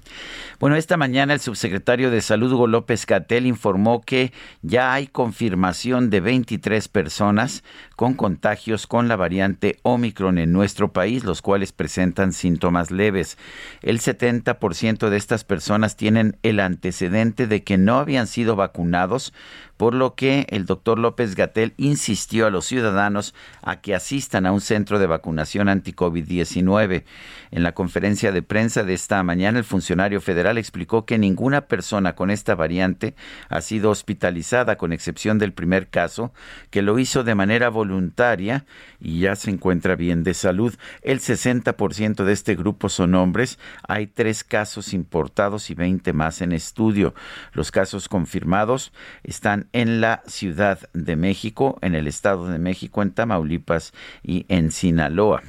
Bueno, 0.61 0.77
esta 0.77 0.95
mañana 0.95 1.33
el 1.33 1.41
subsecretario 1.41 2.09
de 2.09 2.21
Salud, 2.21 2.53
Hugo 2.53 2.67
López 2.67 3.05
Catel, 3.05 3.45
informó 3.45 3.99
que 4.01 4.31
ya 4.61 4.93
hay 4.93 5.07
confirmación 5.07 6.09
de 6.09 6.21
23 6.21 6.87
personas 6.87 7.65
con 7.97 8.13
contagios 8.13 8.87
con 8.87 9.09
la 9.09 9.17
variante 9.17 9.75
Omicron 9.83 10.37
en 10.37 10.53
nuestro 10.53 10.93
país, 10.93 11.25
los 11.25 11.41
cuales 11.41 11.73
presentan 11.73 12.31
síntomas 12.31 12.91
leves. 12.91 13.37
El 13.81 13.99
70% 13.99 15.09
de 15.09 15.17
estas 15.17 15.43
personas 15.43 15.97
tienen 15.97 16.37
el 16.43 16.61
antecedente 16.61 17.45
de 17.45 17.61
que 17.65 17.77
no 17.77 17.97
habían 17.97 18.27
sido 18.27 18.55
vacunados 18.55 19.33
por 19.79 19.93
lo 19.93 20.13
que 20.13 20.45
el 20.49 20.65
doctor 20.65 20.99
López 20.99 21.35
Gatel 21.35 21.73
insistió 21.77 22.45
a 22.45 22.49
los 22.49 22.65
ciudadanos 22.65 23.33
a 23.61 23.79
que 23.79 23.95
asistan 23.95 24.45
a 24.45 24.51
un 24.51 24.59
centro 24.59 24.99
de 24.99 25.07
vacunación 25.07 25.69
anti-COVID-19. 25.69 27.05
En 27.51 27.63
la 27.63 27.71
conferencia 27.71 28.33
de 28.33 28.41
prensa 28.41 28.83
de 28.83 28.93
esta 28.93 29.23
mañana, 29.23 29.57
el 29.57 29.63
funcionario 29.63 30.19
federal 30.19 30.57
explicó 30.57 31.05
que 31.05 31.17
ninguna 31.17 31.61
persona 31.61 32.13
con 32.13 32.29
esta 32.29 32.55
variante 32.55 33.15
ha 33.47 33.61
sido 33.61 33.89
hospitalizada, 33.89 34.75
con 34.75 34.91
excepción 34.91 35.39
del 35.39 35.53
primer 35.53 35.87
caso, 35.87 36.33
que 36.71 36.81
lo 36.81 36.99
hizo 36.99 37.23
de 37.23 37.35
manera 37.35 37.69
voluntaria 37.69 38.65
y 38.99 39.21
ya 39.21 39.37
se 39.37 39.49
encuentra 39.49 39.95
bien 39.95 40.23
de 40.25 40.33
salud. 40.33 40.75
El 41.03 41.21
60% 41.21 42.25
de 42.25 42.33
este 42.33 42.55
grupo 42.55 42.89
son 42.89 43.15
hombres. 43.15 43.57
Hay 43.87 44.07
tres 44.07 44.43
casos 44.43 44.93
importados 44.93 45.69
y 45.69 45.73
20 45.73 46.11
más 46.11 46.41
en 46.41 46.51
estudio. 46.51 47.13
Los 47.53 47.71
casos 47.71 48.09
confirmados 48.09 48.91
están 49.23 49.68
en 49.73 50.01
la 50.01 50.23
Ciudad 50.27 50.79
de 50.93 51.15
México, 51.15 51.77
en 51.81 51.95
el 51.95 52.07
Estado 52.07 52.47
de 52.47 52.59
México, 52.59 53.01
en 53.01 53.11
Tamaulipas 53.11 53.93
y 54.23 54.45
en 54.49 54.71
Sinaloa. 54.71 55.41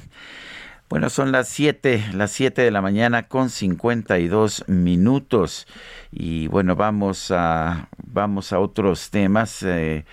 Bueno, 0.91 1.09
son 1.09 1.31
las 1.31 1.47
7, 1.47 2.09
las 2.15 2.31
7 2.31 2.63
de 2.63 2.69
la 2.69 2.81
mañana 2.81 3.29
con 3.29 3.49
52 3.49 4.65
minutos. 4.67 5.65
Y 6.11 6.47
bueno, 6.47 6.75
vamos 6.75 7.31
a, 7.31 7.87
vamos 8.03 8.51
a 8.51 8.59
otros 8.59 9.09
temas. 9.09 9.63
Eh, 9.63 10.03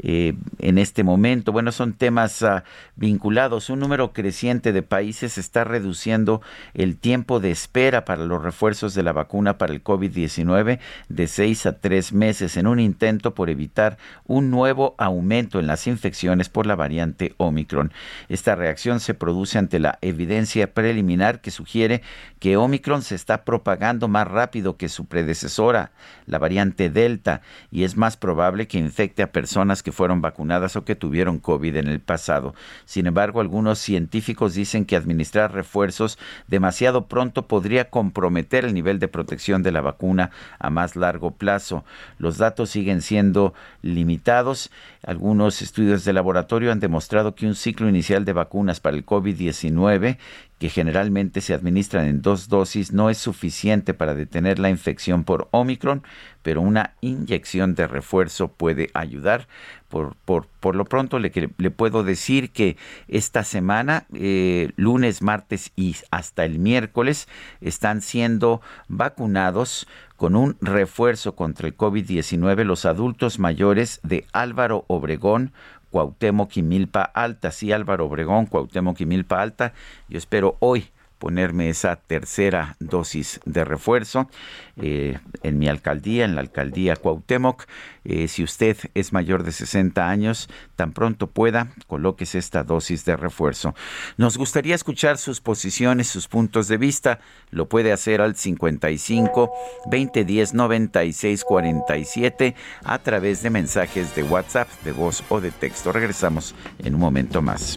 eh, 0.00 0.34
en 0.58 0.78
este 0.78 1.04
momento. 1.04 1.52
Bueno, 1.52 1.72
son 1.72 1.92
temas 1.92 2.42
ah, 2.42 2.64
vinculados. 2.96 3.70
Un 3.70 3.80
número 3.80 4.12
creciente 4.12 4.72
de 4.72 4.82
países 4.82 5.38
está 5.38 5.64
reduciendo 5.64 6.40
el 6.74 6.96
tiempo 6.96 7.40
de 7.40 7.50
espera 7.50 8.04
para 8.04 8.24
los 8.24 8.42
refuerzos 8.42 8.94
de 8.94 9.02
la 9.02 9.12
vacuna 9.12 9.58
para 9.58 9.72
el 9.72 9.82
COVID-19 9.82 10.78
de 11.08 11.26
seis 11.26 11.66
a 11.66 11.78
tres 11.78 12.12
meses 12.12 12.56
en 12.56 12.66
un 12.66 12.80
intento 12.80 13.34
por 13.34 13.50
evitar 13.50 13.98
un 14.26 14.50
nuevo 14.50 14.94
aumento 14.98 15.58
en 15.58 15.66
las 15.66 15.86
infecciones 15.86 16.48
por 16.48 16.66
la 16.66 16.76
variante 16.76 17.34
Omicron. 17.36 17.92
Esta 18.28 18.54
reacción 18.54 19.00
se 19.00 19.14
produce 19.14 19.58
ante 19.58 19.78
la 19.78 19.98
evidencia 20.00 20.72
preliminar 20.72 21.40
que 21.40 21.50
sugiere 21.50 22.02
que 22.38 22.56
Omicron 22.56 23.02
se 23.02 23.14
está 23.14 23.44
propagando 23.44 24.08
más 24.08 24.28
rápido 24.28 24.76
que 24.76 24.88
su 24.88 25.06
predecesora, 25.06 25.90
la 26.26 26.38
variante 26.38 26.90
Delta, 26.90 27.42
y 27.70 27.84
es 27.84 27.96
más 27.96 28.16
probable 28.16 28.66
que 28.66 28.78
infecte 28.78 29.22
a 29.22 29.32
personas 29.32 29.82
que 29.82 29.87
fueron 29.90 30.20
vacunadas 30.20 30.76
o 30.76 30.84
que 30.84 30.94
tuvieron 30.94 31.38
COVID 31.38 31.76
en 31.76 31.88
el 31.88 32.00
pasado. 32.00 32.54
Sin 32.84 33.06
embargo, 33.06 33.40
algunos 33.40 33.78
científicos 33.78 34.54
dicen 34.54 34.84
que 34.84 34.96
administrar 34.96 35.52
refuerzos 35.52 36.18
demasiado 36.46 37.06
pronto 37.06 37.46
podría 37.46 37.90
comprometer 37.90 38.64
el 38.64 38.74
nivel 38.74 38.98
de 38.98 39.08
protección 39.08 39.62
de 39.62 39.72
la 39.72 39.80
vacuna 39.80 40.30
a 40.58 40.70
más 40.70 40.96
largo 40.96 41.32
plazo. 41.32 41.84
Los 42.18 42.38
datos 42.38 42.70
siguen 42.70 43.02
siendo 43.02 43.54
limitados. 43.82 44.70
Algunos 45.02 45.62
estudios 45.62 46.04
de 46.04 46.12
laboratorio 46.12 46.72
han 46.72 46.80
demostrado 46.80 47.34
que 47.34 47.46
un 47.46 47.54
ciclo 47.54 47.88
inicial 47.88 48.24
de 48.24 48.32
vacunas 48.32 48.80
para 48.80 48.96
el 48.96 49.06
COVID-19 49.06 50.18
que 50.58 50.68
generalmente 50.68 51.40
se 51.40 51.54
administran 51.54 52.06
en 52.06 52.20
dos 52.20 52.48
dosis, 52.48 52.92
no 52.92 53.10
es 53.10 53.18
suficiente 53.18 53.94
para 53.94 54.14
detener 54.14 54.58
la 54.58 54.70
infección 54.70 55.24
por 55.24 55.48
Omicron, 55.52 56.02
pero 56.42 56.60
una 56.60 56.94
inyección 57.00 57.74
de 57.74 57.86
refuerzo 57.86 58.48
puede 58.48 58.90
ayudar. 58.94 59.46
Por, 59.88 60.16
por, 60.16 60.46
por 60.60 60.76
lo 60.76 60.84
pronto 60.84 61.18
le, 61.18 61.32
le, 61.56 61.70
puedo 61.70 62.02
decir 62.02 62.50
que 62.50 62.76
esta 63.06 63.42
semana, 63.42 64.06
eh, 64.12 64.70
lunes, 64.76 65.22
martes 65.22 65.72
y 65.76 65.96
hasta 66.10 66.44
el 66.44 66.58
miércoles, 66.58 67.26
están 67.62 68.02
siendo 68.02 68.60
vacunados 68.88 69.86
con 70.18 70.36
un 70.36 70.56
refuerzo 70.60 71.36
contra 71.36 71.68
el 71.68 71.76
COVID-19 71.76 72.64
los 72.64 72.84
adultos 72.84 73.38
mayores 73.38 74.00
de 74.02 74.26
Álvaro 74.32 74.84
Obregón, 74.88 75.52
Cuauhtémoc 75.90 76.56
y 76.56 76.88
Alta. 77.14 77.50
Sí, 77.50 77.72
Álvaro 77.72 78.06
Obregón, 78.06 78.46
Cuauhtémoc 78.46 79.00
y 79.00 79.06
Alta. 79.30 79.72
Yo 80.08 80.18
espero 80.18 80.56
hoy 80.60 80.90
ponerme 81.18 81.68
esa 81.68 81.96
tercera 81.96 82.76
dosis 82.78 83.40
de 83.44 83.64
refuerzo 83.64 84.28
eh, 84.76 85.18
en 85.42 85.58
mi 85.58 85.68
alcaldía, 85.68 86.24
en 86.24 86.34
la 86.34 86.40
alcaldía 86.40 86.96
Cuauhtémoc. 86.96 87.64
Eh, 88.04 88.28
si 88.28 88.42
usted 88.42 88.76
es 88.94 89.12
mayor 89.12 89.42
de 89.42 89.52
60 89.52 90.08
años, 90.08 90.48
tan 90.76 90.92
pronto 90.92 91.26
pueda, 91.26 91.68
colóquese 91.86 92.38
esta 92.38 92.62
dosis 92.62 93.04
de 93.04 93.16
refuerzo. 93.16 93.74
Nos 94.16 94.38
gustaría 94.38 94.74
escuchar 94.74 95.18
sus 95.18 95.40
posiciones, 95.40 96.08
sus 96.08 96.28
puntos 96.28 96.68
de 96.68 96.76
vista. 96.76 97.20
Lo 97.50 97.68
puede 97.68 97.92
hacer 97.92 98.20
al 98.20 98.36
55 98.36 99.52
2010 99.90 100.54
96 100.54 101.44
47 101.44 102.54
a 102.84 102.98
través 102.98 103.42
de 103.42 103.50
mensajes 103.50 104.14
de 104.14 104.22
WhatsApp, 104.22 104.68
de 104.84 104.92
voz 104.92 105.22
o 105.28 105.40
de 105.40 105.50
texto. 105.50 105.92
Regresamos 105.92 106.54
en 106.78 106.94
un 106.94 107.00
momento 107.00 107.42
más. 107.42 107.76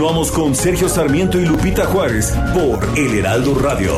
Continuamos 0.00 0.32
con 0.32 0.54
Sergio 0.54 0.88
Sarmiento 0.88 1.38
y 1.38 1.44
Lupita 1.44 1.84
Juárez 1.84 2.34
por 2.54 2.82
El 2.96 3.18
Heraldo 3.18 3.54
Radio. 3.54 3.92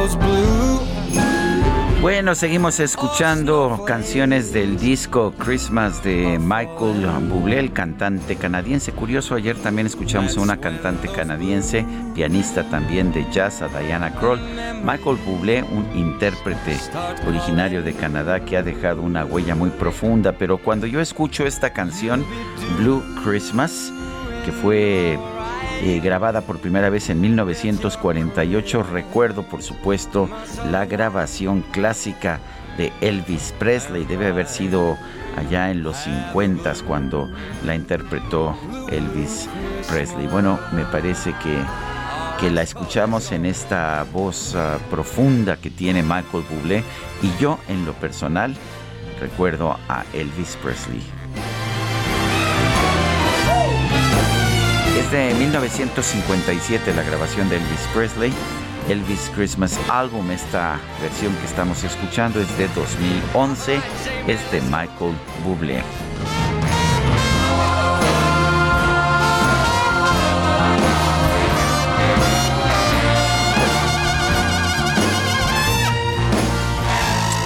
Bueno, 2.02 2.34
seguimos 2.34 2.80
escuchando 2.80 3.84
canciones 3.86 4.52
del 4.52 4.80
disco 4.80 5.36
Christmas 5.38 6.04
de 6.04 6.40
Michael 6.40 7.06
Bublé, 7.30 7.60
el 7.60 7.74
cantante 7.74 8.38
canadiense. 8.38 8.92
Curioso, 8.92 9.36
ayer 9.36 9.56
también 9.56 9.86
escuchamos 9.86 10.36
a 10.36 10.42
una 10.42 10.58
cantante 10.58 11.08
canadiense, 11.10 11.86
pianista 12.16 12.68
también 12.72 13.12
de 13.12 13.30
jazz, 13.32 13.62
a 13.62 13.68
Diana 13.68 14.16
Kroll. 14.16 14.40
Michael 14.84 15.18
Bublé, 15.24 15.62
un 15.62 15.96
intérprete 15.96 16.76
originario 17.28 17.84
de 17.84 17.94
Canadá 17.94 18.40
que 18.40 18.58
ha 18.58 18.64
dejado 18.64 19.04
una 19.04 19.24
huella 19.24 19.54
muy 19.54 19.70
profunda, 19.70 20.32
pero 20.32 20.58
cuando 20.58 20.88
yo 20.88 21.02
escucho 21.02 21.46
esta 21.46 21.72
canción, 21.72 22.26
Blue 22.80 23.04
Christmas, 23.24 23.94
que 24.44 24.52
fue 24.52 25.20
eh, 25.84 26.00
grabada 26.00 26.42
por 26.42 26.60
primera 26.60 26.92
vez 26.92 27.10
en 27.10 27.20
1948. 27.22 28.84
Recuerdo, 28.84 29.42
por 29.42 29.64
supuesto, 29.64 30.30
la 30.70 30.86
grabación 30.86 31.64
clásica 31.72 32.40
de 32.78 32.94
Elvis 33.02 33.52
Presley. 33.58 34.06
Debe 34.06 34.28
haber 34.28 34.46
sido 34.46 34.96
allá 35.36 35.72
en 35.72 35.82
los 35.82 35.98
50 35.98 36.74
cuando 36.86 37.32
la 37.66 37.74
interpretó 37.74 38.56
Elvis 38.92 39.50
Presley. 39.90 40.28
Bueno, 40.28 40.60
me 40.72 40.86
parece 40.86 41.34
que, 41.42 41.58
que 42.40 42.52
la 42.52 42.62
escuchamos 42.62 43.32
en 43.32 43.48
esta 43.48 44.06
voz 44.14 44.56
ah, 44.56 44.78
profunda 44.92 45.58
que 45.58 45.72
tiene 45.72 46.04
Michael 46.04 46.46
Bublé 46.48 46.84
y 47.24 47.42
yo 47.42 47.58
en 47.68 47.86
lo 47.86 47.94
personal 47.94 48.56
recuerdo 49.20 49.80
a 49.90 50.06
Elvis 50.14 50.58
Presley. 50.62 51.21
De 55.12 55.34
1957 55.34 56.94
la 56.94 57.04
grabación 57.04 57.50
de 57.50 57.58
Elvis 57.58 57.82
Presley. 57.94 58.32
Elvis 58.88 59.30
Christmas 59.36 59.78
Album, 59.90 60.32
esta 60.32 60.80
versión 61.02 61.36
que 61.36 61.46
estamos 61.48 61.84
escuchando 61.84 62.40
es 62.40 62.58
de 62.58 62.70
2011, 62.70 63.76
es 64.28 64.52
de 64.54 64.62
Michael 64.62 65.14
Bublé. 65.44 65.84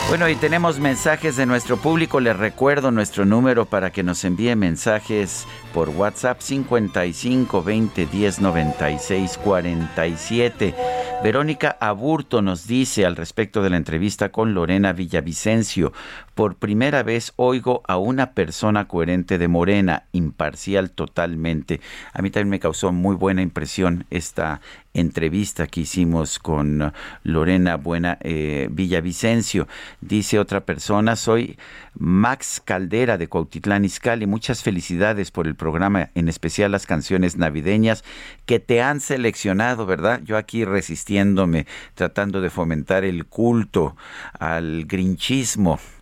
Bueno, 0.08 0.30
y 0.30 0.36
tenemos 0.36 0.80
mensajes 0.80 1.36
de 1.36 1.47
nuestro 1.47 1.78
público. 1.78 2.20
Les 2.20 2.38
recuerdo 2.38 2.91
nuestro 2.91 3.26
número 3.26 3.66
para 3.66 3.91
que 3.91 4.03
nos 4.03 4.24
envíe 4.24 4.56
mensajes 4.56 5.47
por 5.74 5.89
WhatsApp 5.89 6.39
55 6.41 7.64
20 7.64 8.06
10 8.06 8.39
96 8.39 9.39
47. 9.43 10.76
Verónica 11.24 11.76
Aburto 11.80 12.43
nos 12.43 12.68
dice 12.68 13.03
al 13.03 13.16
respecto 13.16 13.64
de 13.64 13.72
la 13.72 13.78
entrevista 13.78 14.30
con 14.30 14.53
Lorena 14.53 14.93
Villavicencio, 14.93 15.91
Por 16.36 16.57
primera 16.57 17.01
vez 17.01 17.31
oigo 17.38 17.81
a 17.88 17.97
una 17.97 18.33
persona 18.33 18.89
coherente 18.89 19.38
de 19.38 19.47
Morena, 19.47 20.03
imparcial 20.11 20.91
totalmente. 20.91 21.79
A 22.11 22.21
mí 22.21 22.29
también 22.29 22.49
me 22.49 22.59
causó 22.59 22.91
muy 22.91 23.15
buena 23.15 23.41
impresión 23.41 24.05
esta 24.09 24.59
entrevista 24.93 25.67
que 25.67 25.81
hicimos 25.81 26.39
con 26.39 26.91
Lorena 27.23 27.77
Buena 27.77 28.17
eh, 28.19 28.67
Villavicencio. 28.69 29.69
Dice 30.01 30.38
otra 30.38 30.65
persona, 30.65 31.15
soy 31.15 31.57
Max 31.93 32.61
Caldera 32.63 33.17
de 33.17 33.29
Cuautitlán 33.29 33.86
Izcalli. 33.86 34.25
Muchas 34.25 34.61
felicidades 34.61 35.31
por 35.31 35.47
el 35.47 35.55
programa, 35.55 36.09
en 36.15 36.27
especial 36.27 36.69
las 36.73 36.86
canciones 36.86 37.38
navideñas 37.38 38.03
que 38.45 38.59
te 38.59 38.81
han 38.81 38.99
seleccionado, 38.99 39.86
¿verdad? 39.86 40.19
Yo 40.25 40.36
aquí 40.36 40.65
resistiéndome, 40.65 41.65
tratando 41.93 42.41
de 42.41 42.49
fomentar 42.49 43.05
el 43.05 43.25
culto 43.25 43.95
al 44.38 44.83
grinchismo. 44.83 45.79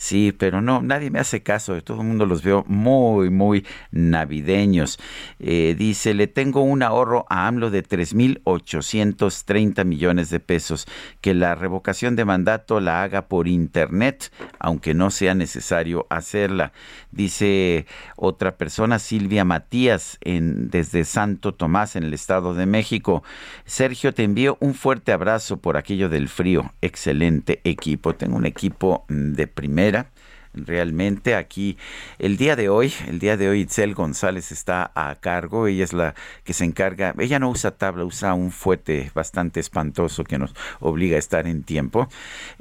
Sí, 0.00 0.30
pero 0.30 0.62
no, 0.62 0.80
nadie 0.80 1.10
me 1.10 1.18
hace 1.18 1.42
caso. 1.42 1.82
Todo 1.82 2.02
el 2.02 2.06
mundo 2.06 2.24
los 2.24 2.44
veo 2.44 2.64
muy, 2.68 3.30
muy 3.30 3.66
navideños. 3.90 4.96
Eh, 5.40 5.74
dice, 5.76 6.14
le 6.14 6.28
tengo 6.28 6.62
un 6.62 6.84
ahorro 6.84 7.26
a 7.28 7.48
AMLO 7.48 7.70
de 7.70 7.82
3.830 7.82 9.84
millones 9.84 10.30
de 10.30 10.38
pesos. 10.38 10.86
Que 11.20 11.34
la 11.34 11.56
revocación 11.56 12.14
de 12.14 12.24
mandato 12.24 12.78
la 12.78 13.02
haga 13.02 13.26
por 13.26 13.48
internet, 13.48 14.30
aunque 14.60 14.94
no 14.94 15.10
sea 15.10 15.34
necesario 15.34 16.06
hacerla. 16.10 16.70
Dice 17.10 17.86
otra 18.14 18.56
persona, 18.56 19.00
Silvia 19.00 19.44
Matías, 19.44 20.18
en, 20.20 20.70
desde 20.70 21.04
Santo 21.04 21.54
Tomás, 21.54 21.96
en 21.96 22.04
el 22.04 22.14
Estado 22.14 22.54
de 22.54 22.66
México. 22.66 23.24
Sergio, 23.64 24.14
te 24.14 24.22
envío 24.22 24.58
un 24.60 24.74
fuerte 24.74 25.10
abrazo 25.10 25.56
por 25.56 25.76
aquello 25.76 26.08
del 26.08 26.28
frío. 26.28 26.72
Excelente 26.82 27.60
equipo. 27.64 28.14
Tengo 28.14 28.36
un 28.36 28.46
equipo 28.46 29.04
de 29.08 29.48
primera 29.48 29.87
realmente 30.54 31.34
aquí 31.34 31.76
el 32.18 32.36
día 32.36 32.56
de 32.56 32.68
hoy, 32.68 32.92
el 33.06 33.18
día 33.18 33.36
de 33.36 33.48
hoy 33.48 33.60
Itzel 33.60 33.94
González 33.94 34.52
está 34.52 34.90
a 34.94 35.14
cargo, 35.16 35.66
ella 35.66 35.84
es 35.84 35.92
la 35.92 36.14
que 36.44 36.52
se 36.52 36.64
encarga, 36.64 37.14
ella 37.18 37.38
no 37.38 37.50
usa 37.50 37.72
tabla, 37.72 38.04
usa 38.04 38.34
un 38.34 38.50
fuete 38.50 39.10
bastante 39.14 39.60
espantoso 39.60 40.24
que 40.24 40.38
nos 40.38 40.54
obliga 40.80 41.16
a 41.16 41.18
estar 41.18 41.46
en 41.46 41.62
tiempo. 41.62 42.08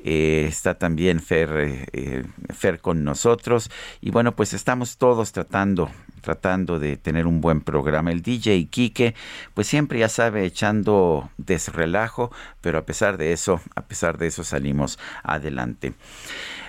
Eh, 0.03 0.45
está 0.47 0.77
también 0.77 1.19
Fer, 1.19 1.49
eh, 1.57 1.85
eh, 1.93 2.23
Fer 2.53 2.79
con 2.79 3.03
nosotros 3.03 3.69
y 4.01 4.11
bueno, 4.11 4.35
pues 4.35 4.53
estamos 4.53 4.97
todos 4.97 5.31
tratando 5.31 5.89
tratando 6.27 6.77
de 6.77 6.97
tener 6.97 7.25
un 7.25 7.39
buen 7.39 7.61
programa. 7.61 8.11
El 8.11 8.21
DJ 8.21 8.67
Quique, 8.67 9.15
pues 9.53 9.67
siempre 9.67 9.99
ya 9.99 10.09
sabe, 10.09 10.43
echando 10.43 11.29
desrelajo, 11.37 12.31
pero 12.59 12.79
a 12.79 12.85
pesar 12.85 13.17
de 13.17 13.31
eso, 13.31 13.61
a 13.75 13.83
pesar 13.83 14.17
de 14.17 14.27
eso 14.27 14.43
salimos 14.43 14.99
adelante. 15.23 15.93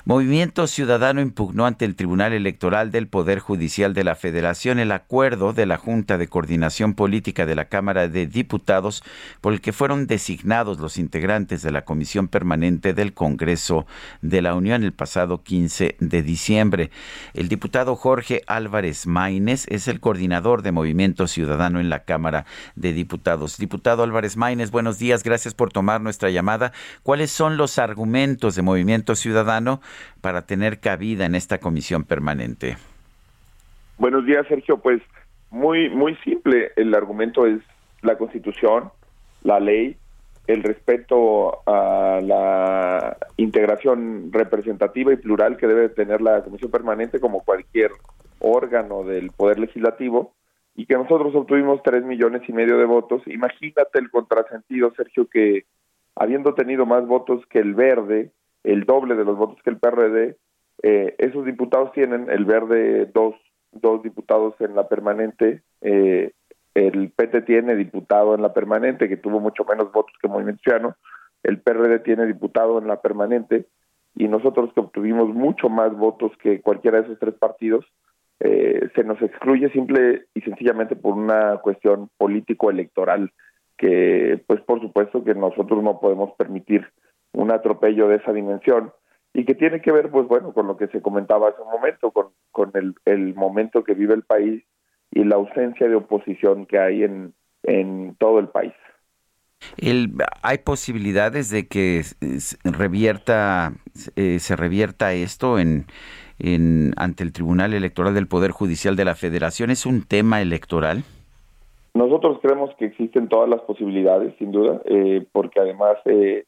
Movimiento 0.05 0.66
Ciudadano 0.66 1.20
impugnó 1.20 1.66
ante 1.66 1.84
el 1.84 1.96
Tribunal 1.96 2.32
Electoral 2.32 2.90
del 2.90 3.09
Poder 3.09 3.40
Judicial 3.40 3.94
de 3.94 4.05
la 4.05 4.14
Federación 4.14 4.78
el 4.78 4.92
acuerdo 4.92 5.53
de 5.53 5.66
la 5.66 5.76
Junta 5.76 6.18
de 6.18 6.28
Coordinación 6.28 6.94
Política 6.94 7.46
de 7.46 7.55
la 7.55 7.66
Cámara 7.66 8.09
de 8.09 8.26
Diputados 8.26 9.03
por 9.40 9.53
el 9.53 9.61
que 9.61 9.72
fueron 9.72 10.07
designados 10.07 10.78
los 10.78 10.99
integrantes 10.99 11.62
de 11.62 11.72
la 11.72 11.84
Comisión 11.84 12.28
Permanente 12.28 12.94
del 12.94 13.12
Congreso 13.12 13.86
de 14.22 14.40
la 14.40 14.55
Unión 14.55 14.84
el 14.84 14.92
pasado 14.92 15.42
15 15.42 15.96
de 15.99 16.22
diciembre. 16.22 16.90
El 17.34 17.49
diputado 17.49 17.96
Jorge 17.96 18.42
Álvarez 18.46 19.07
Maínez 19.07 19.66
es 19.68 19.88
el 19.88 20.01
coordinador 20.01 20.62
de 20.62 20.72
Movimiento 20.72 21.26
Ciudadano 21.26 21.80
en 21.80 21.90
la 21.90 22.05
Cámara 22.05 22.46
de 22.76 22.92
Diputados. 22.92 23.59
Diputado 23.59 24.05
Álvarez 24.05 24.36
Maínez, 24.36 24.70
buenos 24.70 24.99
días, 24.99 25.22
gracias 25.22 25.55
por 25.55 25.72
tomar 25.72 26.01
nuestra 26.01 26.30
llamada. 26.30 26.72
¿Cuáles 27.03 27.30
son 27.30 27.57
los 27.57 27.78
argumentos 27.78 28.55
de 28.55 28.62
Movimiento 28.62 29.16
Ciudadano? 29.16 29.80
Para 30.20 30.47
tener 30.47 30.80
cabida 30.80 31.26
en 31.26 31.34
esta 31.34 31.59
comisión 31.59 32.05
permanente? 32.05 32.76
Buenos 33.99 34.24
días, 34.26 34.47
Sergio. 34.49 34.78
Pues 34.78 35.03
muy, 35.51 35.89
muy 35.91 36.16
simple. 36.16 36.72
El 36.76 36.95
argumento 36.95 37.47
es 37.47 37.61
la 38.03 38.16
Constitución, 38.16 38.91
la 39.43 39.61
ley, 39.61 39.97
el 40.47 40.62
respeto 40.62 41.61
a 41.68 42.20
la 42.22 43.16
integración 43.36 44.32
representativa 44.32 45.12
y 45.12 45.16
plural 45.16 45.57
que 45.57 45.66
debe 45.66 45.89
tener 45.91 46.20
la 46.22 46.43
comisión 46.43 46.70
permanente 46.70 47.20
como 47.20 47.45
cualquier 47.45 47.91
órgano 48.41 49.05
del 49.05 49.30
Poder 49.30 49.59
Legislativo 49.59 50.34
y 50.74 50.86
que 50.86 50.95
nosotros 50.95 51.34
obtuvimos 51.34 51.82
tres 51.82 52.05
millones 52.05 52.43
y 52.49 52.53
medio 52.53 52.78
de 52.78 52.84
votos. 52.84 53.22
Imagínate 53.26 53.99
el 53.99 54.11
contrasentido, 54.11 54.93
Sergio, 54.97 55.28
que 55.28 55.64
habiendo 56.14 56.55
tenido 56.55 56.86
más 56.86 57.07
votos 57.07 57.45
que 57.51 57.59
el 57.59 57.74
verde, 57.74 58.30
el 58.64 58.84
doble 58.84 59.14
de 59.14 59.24
los 59.24 59.36
votos 59.36 59.59
que 59.62 59.70
el 59.70 59.78
PRD, 59.78 60.36
eh, 60.82 61.14
esos 61.18 61.44
diputados 61.44 61.92
tienen, 61.92 62.30
el 62.30 62.44
verde 62.44 63.06
dos, 63.06 63.34
dos 63.72 64.02
diputados 64.02 64.54
en 64.61 64.74
la 64.74 64.88
permanente, 64.88 65.62
eh, 65.80 66.32
el 66.74 67.11
PT 67.11 67.42
tiene 67.42 67.74
diputado 67.74 68.34
en 68.34 68.42
la 68.42 68.52
permanente, 68.52 69.09
que 69.09 69.16
tuvo 69.16 69.40
mucho 69.40 69.64
menos 69.64 69.90
votos 69.92 70.14
que 70.20 70.28
Movimiento 70.28 70.62
Ciudadano, 70.62 70.96
el 71.42 71.61
PRD 71.61 72.00
tiene 72.00 72.26
diputado 72.26 72.78
en 72.78 72.86
la 72.86 73.00
permanente, 73.00 73.66
y 74.14 74.28
nosotros 74.28 74.72
que 74.74 74.80
obtuvimos 74.80 75.28
mucho 75.34 75.68
más 75.68 75.96
votos 75.96 76.32
que 76.42 76.61
cualquiera 76.61 76.98
de 76.98 77.04
esos 77.04 77.18
tres 77.18 77.34
partidos, 77.34 77.84
eh, 78.40 78.88
se 78.94 79.02
nos 79.02 79.20
excluye 79.20 79.70
simple 79.70 80.26
y 80.34 80.40
sencillamente 80.42 80.94
por 80.94 81.14
una 81.14 81.59
cuestión 81.59 82.09
político-electoral, 82.18 83.32
que 83.76 84.42
pues 84.46 84.61
por 84.62 84.80
supuesto 84.80 85.24
que 85.24 85.34
nosotros 85.34 85.82
no 85.82 86.00
podemos 86.00 86.32
permitir 86.36 86.86
un 87.33 87.53
atropello 87.53 88.09
de 88.09 88.16
esa 88.16 88.33
dimensión 88.33 88.93
y 89.35 89.45
que 89.45 89.55
tiene 89.55 89.81
que 89.81 89.93
ver, 89.93 90.11
pues 90.11 90.26
bueno, 90.26 90.53
con 90.53 90.66
lo 90.66 90.76
que 90.76 90.89
se 90.89 91.03
comentaba 91.03 91.51
hace 91.51 91.62
un 91.62 91.70
momento, 91.70 92.11
con, 92.11 92.29
con 92.51 92.70
el, 92.74 92.95
el 93.05 93.35
momento 93.35 93.85
que 93.85 93.95
vive 93.95 94.14
el 94.14 94.22
país 94.22 94.64
y 95.11 95.24
la 95.24 95.37
ausencia 95.37 95.89
de 95.89 95.95
oposición 95.95 96.66
que 96.66 96.79
hay 96.79 97.05
en, 97.05 97.35
en 97.62 98.16
todo 98.18 98.39
el 98.39 98.49
país. 98.49 98.72
El, 99.76 100.12
¿Hay 100.43 100.59
posibilidades 100.59 101.51
de 101.51 101.66
que 101.66 102.03
revierta, 102.64 103.72
eh, 104.16 104.39
se 104.39 104.57
revierta 104.57 105.12
esto 105.12 105.59
en, 105.59 105.87
en, 106.39 106.93
ante 106.97 107.24
el 107.24 107.33
Tribunal 107.33 107.74
Electoral 107.74 108.14
del 108.14 108.29
Poder 108.29 108.53
Judicial 108.53 108.97
de 108.97 109.05
la 109.05 109.14
Federación? 109.14 109.70
¿Es 109.70 109.85
un 109.85 110.03
tema 110.03 110.41
electoral? 110.41 111.05
Nosotros 111.95 112.39
creemos 112.41 112.70
que 112.79 112.87
existen 112.87 113.29
todas 113.29 113.49
las 113.49 113.61
posibilidades, 113.62 114.35
sin 114.39 114.53
duda, 114.53 114.81
eh, 114.85 115.26
porque 115.33 115.59
además 115.59 115.97
eh, 116.05 116.45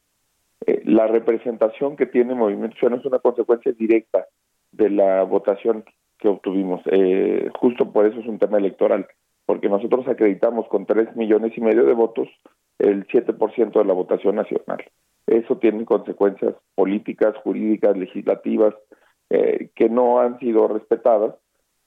eh, 0.65 0.81
la 0.85 1.07
representación 1.07 1.95
que 1.95 2.05
tiene 2.05 2.35
Movimiento 2.35 2.77
Ciudadano 2.77 3.01
es 3.01 3.07
una 3.07 3.19
consecuencia 3.19 3.71
directa 3.71 4.27
de 4.71 4.89
la 4.89 5.23
votación 5.23 5.83
que 6.19 6.27
obtuvimos. 6.27 6.81
Eh, 6.85 7.49
justo 7.59 7.91
por 7.91 8.05
eso 8.05 8.19
es 8.19 8.27
un 8.27 8.37
tema 8.37 8.59
electoral, 8.59 9.07
porque 9.45 9.69
nosotros 9.69 10.07
acreditamos 10.07 10.67
con 10.67 10.85
tres 10.85 11.15
millones 11.15 11.57
y 11.57 11.61
medio 11.61 11.85
de 11.85 11.93
votos 11.93 12.27
el 12.77 13.07
7% 13.07 13.71
de 13.71 13.85
la 13.85 13.93
votación 13.93 14.35
nacional. 14.35 14.83
Eso 15.27 15.57
tiene 15.57 15.85
consecuencias 15.85 16.55
políticas, 16.75 17.35
jurídicas, 17.37 17.97
legislativas, 17.97 18.73
eh, 19.29 19.69
que 19.75 19.89
no 19.89 20.19
han 20.19 20.39
sido 20.39 20.67
respetadas 20.67 21.35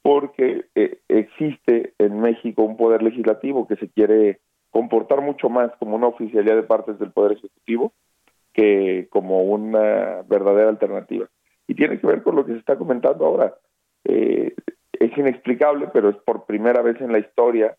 porque 0.03 0.66
existe 1.09 1.95
en 1.99 2.20
México 2.20 2.62
un 2.62 2.77
poder 2.77 3.03
legislativo 3.03 3.66
que 3.66 3.77
se 3.77 3.89
quiere 3.89 4.41
comportar 4.70 5.22
mucho 5.22 5.49
más 5.49 5.70
como 5.79 5.97
una 5.97 6.09
oficialidad 6.09 6.57
de 6.57 6.62
partes 6.62 6.99
del 6.99 7.11
poder 7.11 7.33
ejecutivo 7.33 7.95
que 8.55 9.09
como 9.11 9.43
una 9.43 10.23
verdadera 10.27 10.71
alternativa. 10.71 11.29
Y 11.67 11.75
tiene 11.75 11.99
que 11.99 12.07
ver 12.07 12.23
con 12.23 12.37
lo 12.37 12.47
que 12.47 12.53
se 12.53 12.59
está 12.59 12.77
comentando 12.77 13.27
ahora. 13.27 13.55
Eh, 14.05 14.55
es 14.93 15.19
inexplicable, 15.19 15.89
pero 15.93 16.09
es 16.09 16.17
por 16.17 16.47
primera 16.47 16.81
vez 16.81 17.01
en 17.01 17.13
la 17.13 17.19
historia 17.19 17.77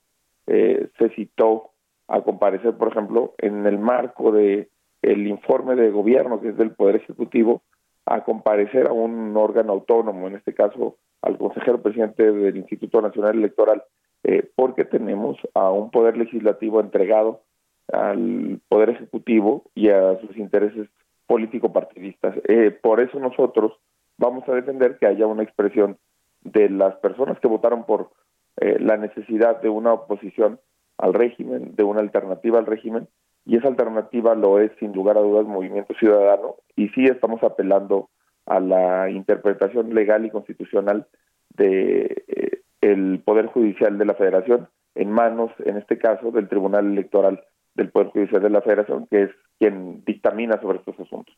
eh, 0.47 0.89
se 0.99 1.09
citó 1.09 1.71
a 2.07 2.21
comparecer, 2.21 2.75
por 2.75 2.89
ejemplo, 2.89 3.33
en 3.37 3.65
el 3.65 3.79
marco 3.79 4.31
de 4.31 4.69
el 5.01 5.27
informe 5.27 5.75
de 5.75 5.91
gobierno 5.91 6.41
que 6.41 6.49
es 6.49 6.57
del 6.57 6.71
Poder 6.71 6.97
Ejecutivo, 6.97 7.61
a 8.05 8.23
comparecer 8.23 8.87
a 8.87 8.93
un 8.93 9.35
órgano 9.37 9.73
autónomo, 9.73 10.27
en 10.27 10.35
este 10.35 10.53
caso 10.53 10.97
al 11.21 11.37
consejero 11.37 11.81
presidente 11.81 12.31
del 12.31 12.57
Instituto 12.57 13.01
Nacional 13.01 13.35
Electoral, 13.37 13.83
eh, 14.23 14.47
porque 14.55 14.85
tenemos 14.85 15.37
a 15.53 15.71
un 15.71 15.89
poder 15.89 16.17
legislativo 16.17 16.79
entregado 16.79 17.41
al 17.91 18.59
Poder 18.67 18.89
Ejecutivo 18.89 19.63
y 19.75 19.89
a 19.89 20.19
sus 20.19 20.35
intereses 20.37 20.87
político-partidistas. 21.27 22.35
Eh, 22.47 22.71
por 22.71 22.99
eso 23.01 23.19
nosotros 23.19 23.73
vamos 24.17 24.47
a 24.47 24.53
defender 24.53 24.97
que 24.97 25.07
haya 25.07 25.27
una 25.27 25.43
expresión 25.43 25.97
de 26.41 26.69
las 26.69 26.95
personas 26.97 27.39
que 27.39 27.47
votaron 27.47 27.85
por 27.85 28.11
eh, 28.57 28.77
la 28.79 28.97
necesidad 28.97 29.61
de 29.61 29.69
una 29.69 29.93
oposición 29.93 30.59
al 30.97 31.13
régimen, 31.13 31.75
de 31.75 31.83
una 31.83 31.99
alternativa 31.99 32.59
al 32.59 32.65
régimen, 32.65 33.07
y 33.45 33.57
esa 33.57 33.67
alternativa 33.67 34.33
lo 34.33 34.59
es 34.59 34.71
sin 34.79 34.93
lugar 34.93 35.17
a 35.17 35.21
dudas 35.21 35.45
Movimiento 35.45 35.93
Ciudadano, 35.95 36.55
y 36.75 36.89
sí 36.89 37.05
estamos 37.05 37.43
apelando 37.43 38.09
a 38.45 38.59
la 38.59 39.09
interpretación 39.09 39.93
legal 39.93 40.25
y 40.25 40.29
constitucional 40.29 41.07
de 41.57 42.23
eh, 42.27 42.61
el 42.81 43.19
Poder 43.25 43.47
Judicial 43.47 43.97
de 43.97 44.05
la 44.05 44.13
Federación 44.13 44.69
en 44.93 45.11
manos, 45.11 45.51
en 45.65 45.77
este 45.77 45.97
caso, 45.97 46.31
del 46.31 46.47
Tribunal 46.47 46.85
Electoral 46.85 47.43
del 47.75 47.91
Poder 47.91 48.09
Judicial 48.09 48.41
de 48.41 48.49
la 48.49 48.61
Federación, 48.61 49.07
que 49.09 49.23
es 49.23 49.29
quien 49.59 50.03
dictamina 50.05 50.59
sobre 50.61 50.79
estos 50.79 50.99
asuntos. 50.99 51.35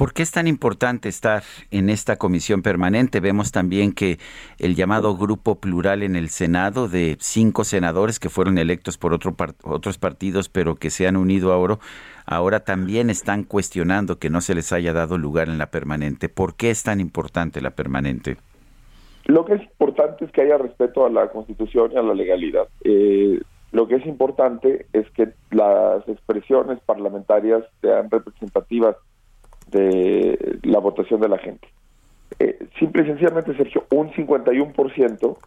¿Por 0.00 0.14
qué 0.14 0.22
es 0.22 0.32
tan 0.32 0.46
importante 0.46 1.10
estar 1.10 1.42
en 1.70 1.90
esta 1.90 2.16
comisión 2.16 2.62
permanente? 2.62 3.20
Vemos 3.20 3.52
también 3.52 3.92
que 3.92 4.16
el 4.58 4.74
llamado 4.74 5.14
grupo 5.14 5.60
plural 5.60 6.02
en 6.02 6.16
el 6.16 6.30
Senado 6.30 6.88
de 6.88 7.18
cinco 7.20 7.64
senadores 7.64 8.18
que 8.18 8.30
fueron 8.30 8.56
electos 8.56 8.96
por 8.96 9.12
otro 9.12 9.36
otros 9.62 9.98
partidos 9.98 10.48
pero 10.48 10.76
que 10.76 10.88
se 10.88 11.06
han 11.06 11.18
unido 11.18 11.52
ahora, 11.52 11.80
ahora 12.24 12.60
también 12.60 13.10
están 13.10 13.44
cuestionando 13.44 14.18
que 14.18 14.30
no 14.30 14.40
se 14.40 14.54
les 14.54 14.72
haya 14.72 14.94
dado 14.94 15.18
lugar 15.18 15.50
en 15.50 15.58
la 15.58 15.70
permanente. 15.70 16.30
¿Por 16.30 16.54
qué 16.54 16.70
es 16.70 16.82
tan 16.82 16.98
importante 16.98 17.60
la 17.60 17.72
permanente? 17.72 18.38
Lo 19.26 19.44
que 19.44 19.56
es 19.56 19.62
importante 19.62 20.24
es 20.24 20.32
que 20.32 20.40
haya 20.40 20.56
respeto 20.56 21.04
a 21.04 21.10
la 21.10 21.28
Constitución 21.28 21.92
y 21.92 21.98
a 21.98 22.02
la 22.02 22.14
legalidad. 22.14 22.68
Eh, 22.84 23.38
lo 23.72 23.86
que 23.86 23.96
es 23.96 24.06
importante 24.06 24.86
es 24.92 25.08
que 25.10 25.32
las 25.50 26.06
expresiones 26.08 26.80
parlamentarias 26.80 27.64
sean 27.80 28.10
representativas 28.10 28.96
de 29.70 30.58
la 30.62 30.78
votación 30.80 31.20
de 31.20 31.28
la 31.28 31.38
gente. 31.38 31.68
Eh, 32.38 32.68
simple 32.78 33.02
y 33.02 33.06
sencillamente, 33.06 33.56
Sergio, 33.56 33.84
un 33.90 34.10
51% 34.12 35.38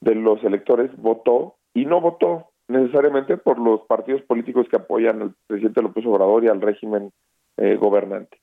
de 0.00 0.14
los 0.14 0.42
electores 0.44 0.90
votó 0.96 1.56
y 1.72 1.86
no 1.86 2.00
votó 2.00 2.50
necesariamente 2.68 3.36
por 3.36 3.58
los 3.58 3.82
partidos 3.82 4.22
políticos 4.22 4.66
que 4.70 4.76
apoyan 4.76 5.22
al 5.22 5.34
presidente 5.46 5.82
López 5.82 6.06
Obrador 6.06 6.44
y 6.44 6.48
al 6.48 6.60
régimen 6.60 7.12
eh, 7.56 7.76
gobernante. 7.76 8.38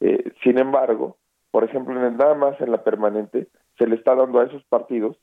Eh, 0.00 0.32
sin 0.42 0.58
embargo, 0.58 1.18
por 1.50 1.64
ejemplo, 1.64 1.94
nada 1.94 2.34
más 2.34 2.60
en 2.60 2.70
la 2.70 2.82
permanente 2.82 3.48
se 3.78 3.86
le 3.86 3.96
está 3.96 4.14
dando 4.14 4.40
a 4.40 4.44
esos 4.44 4.62
partidos 4.64 5.16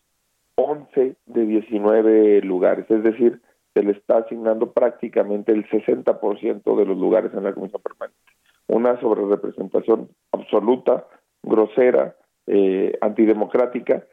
11 0.55 1.15
de 1.25 1.45
19 1.45 2.41
lugares, 2.41 2.89
es 2.89 3.03
decir, 3.03 3.41
se 3.77 3.83
le 3.83 3.91
está 3.91 4.17
asignando 4.17 4.71
prácticamente 4.71 5.51
el 5.51 5.67
60% 5.69 6.77
de 6.77 6.85
los 6.85 6.97
lugares 6.97 7.31
en 7.33 7.43
la 7.43 7.53
comisión 7.53 7.81
permanente. 7.81 8.19
Una 8.67 8.99
sobrerepresentación 8.99 10.09
absoluta, 10.31 11.05
grosera, 11.43 12.15
eh, 12.47 12.97
antidemocrática, 13.01 14.03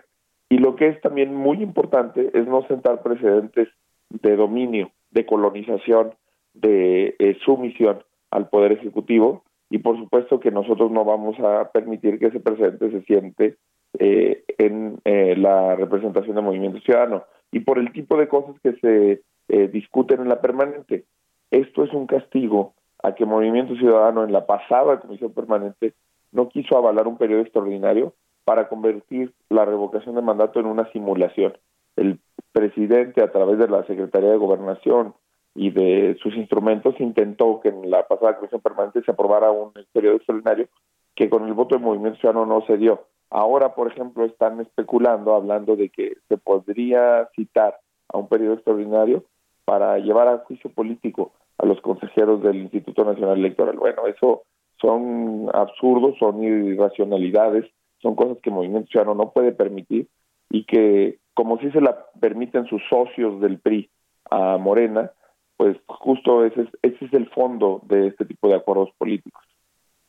y 0.50 0.58
lo 0.58 0.76
que 0.76 0.88
es 0.88 1.00
también 1.00 1.34
muy 1.34 1.62
importante 1.62 2.30
es 2.34 2.46
no 2.46 2.66
sentar 2.68 3.02
precedentes 3.02 3.68
de 4.10 4.36
dominio, 4.36 4.90
de 5.10 5.24
colonización, 5.24 6.12
de 6.52 7.16
eh, 7.18 7.38
sumisión 7.44 8.04
al 8.30 8.50
Poder 8.50 8.72
Ejecutivo, 8.72 9.44
y 9.70 9.78
por 9.78 9.98
supuesto 9.98 10.40
que 10.40 10.50
nosotros 10.50 10.90
no 10.90 11.06
vamos 11.06 11.40
a 11.40 11.70
permitir 11.72 12.18
que 12.18 12.26
ese 12.26 12.38
precedente 12.38 12.90
se 12.90 13.00
siente 13.02 13.56
eh, 13.98 14.44
en 14.58 15.00
la 15.04 15.74
representación 15.74 16.36
del 16.36 16.44
movimiento 16.44 16.80
ciudadano. 16.80 17.24
Y 17.50 17.60
por 17.60 17.78
el 17.78 17.92
tipo 17.92 18.16
de 18.18 18.28
cosas 18.28 18.56
que 18.62 18.74
se 18.74 19.22
discuten 19.48 20.20
en 20.20 20.28
la 20.28 20.40
permanente, 20.40 21.04
esto 21.50 21.84
es 21.84 21.92
un 21.92 22.06
castigo 22.06 22.74
a 23.02 23.14
que 23.14 23.26
Movimiento 23.26 23.76
Ciudadano 23.76 24.24
en 24.24 24.32
la 24.32 24.46
pasada 24.46 24.98
comisión 24.98 25.32
permanente 25.32 25.94
no 26.32 26.48
quiso 26.48 26.76
avalar 26.76 27.06
un 27.06 27.18
periodo 27.18 27.42
extraordinario 27.42 28.14
para 28.44 28.68
convertir 28.68 29.32
la 29.50 29.64
revocación 29.64 30.14
de 30.14 30.22
mandato 30.22 30.58
en 30.58 30.66
una 30.66 30.90
simulación. 30.90 31.56
El 31.96 32.18
presidente, 32.52 33.22
a 33.22 33.30
través 33.30 33.58
de 33.58 33.68
la 33.68 33.84
Secretaría 33.84 34.30
de 34.30 34.36
Gobernación 34.36 35.14
y 35.54 35.70
de 35.70 36.16
sus 36.22 36.34
instrumentos, 36.34 36.98
intentó 36.98 37.60
que 37.60 37.68
en 37.68 37.90
la 37.90 38.06
pasada 38.08 38.36
comisión 38.36 38.60
permanente 38.60 39.02
se 39.02 39.10
aprobara 39.10 39.50
un 39.50 39.72
periodo 39.92 40.16
extraordinario 40.16 40.68
que 41.14 41.30
con 41.30 41.46
el 41.46 41.52
voto 41.52 41.76
de 41.76 41.84
Movimiento 41.84 42.18
Ciudadano 42.18 42.46
no 42.46 42.66
se 42.66 42.76
dio. 42.76 43.06
Ahora, 43.30 43.74
por 43.74 43.90
ejemplo, 43.92 44.24
están 44.24 44.60
especulando, 44.60 45.34
hablando 45.34 45.76
de 45.76 45.90
que 45.90 46.16
se 46.28 46.36
podría 46.36 47.28
citar 47.36 47.78
a 48.08 48.18
un 48.18 48.28
periodo 48.28 48.54
extraordinario 48.54 49.24
para 49.64 49.98
llevar 49.98 50.28
a 50.28 50.38
juicio 50.38 50.70
político 50.70 51.32
a 51.58 51.66
los 51.66 51.80
consejeros 51.80 52.42
del 52.42 52.56
Instituto 52.56 53.04
Nacional 53.04 53.38
Electoral. 53.38 53.76
Bueno, 53.76 54.06
eso 54.06 54.42
son 54.80 55.48
absurdos, 55.52 56.16
son 56.18 56.42
irracionalidades, 56.42 57.64
son 58.00 58.14
cosas 58.14 58.38
que 58.42 58.50
el 58.50 58.56
Movimiento 58.56 58.88
Ciudadano 58.90 59.14
no 59.14 59.30
puede 59.30 59.52
permitir 59.52 60.08
y 60.50 60.64
que, 60.64 61.18
como 61.34 61.58
si 61.58 61.70
se 61.70 61.80
la 61.80 61.96
permiten 62.20 62.66
sus 62.66 62.82
socios 62.90 63.40
del 63.40 63.58
PRI 63.58 63.88
a 64.30 64.58
Morena, 64.58 65.10
pues 65.56 65.76
justo 65.86 66.44
ese 66.44 66.62
es, 66.62 66.68
ese 66.82 67.04
es 67.06 67.12
el 67.14 67.28
fondo 67.30 67.80
de 67.84 68.08
este 68.08 68.24
tipo 68.24 68.48
de 68.48 68.56
acuerdos 68.56 68.90
políticos. 68.98 69.42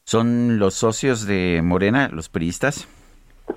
¿Son 0.04 0.60
los 0.60 0.76
socios 0.76 1.26
de 1.26 1.62
Morena, 1.64 2.10
los 2.12 2.30
priistas? 2.30 2.88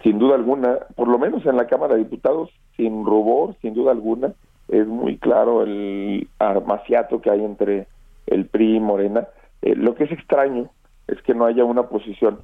Sin 0.02 0.18
duda 0.18 0.34
alguna, 0.34 0.78
por 0.96 1.08
lo 1.08 1.18
menos 1.18 1.44
en 1.46 1.56
la 1.56 1.66
Cámara 1.66 1.94
de 1.94 2.04
Diputados, 2.04 2.50
sin 2.76 3.04
rubor, 3.04 3.56
sin 3.60 3.74
duda 3.74 3.90
alguna, 3.90 4.34
es 4.68 4.86
muy 4.86 5.18
claro 5.18 5.62
el 5.62 6.28
armaciato 6.38 7.20
que 7.20 7.30
hay 7.30 7.44
entre 7.44 7.86
el 8.26 8.46
PRI 8.46 8.76
y 8.76 8.80
Morena. 8.80 9.28
Eh, 9.62 9.74
lo 9.74 9.94
que 9.94 10.04
es 10.04 10.12
extraño 10.12 10.70
es 11.06 11.20
que 11.22 11.34
no 11.34 11.46
haya 11.46 11.64
una 11.64 11.84
posición 11.84 12.38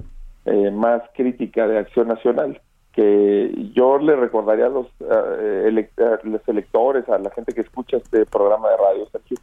eh, 0.45 0.71
más 0.71 1.03
crítica 1.13 1.67
de 1.67 1.77
Acción 1.77 2.07
Nacional, 2.07 2.59
que 2.93 3.53
yo 3.73 3.97
le 3.99 4.15
recordaría 4.15 4.67
a 4.67 4.69
los, 4.69 4.87
eh, 5.01 5.85
electores, 6.47 7.07
a 7.09 7.19
la 7.19 7.29
gente 7.31 7.53
que 7.53 7.61
escucha 7.61 7.97
este 7.97 8.25
programa 8.25 8.69
de 8.69 8.77
radio, 8.77 9.07
Sergio, 9.11 9.37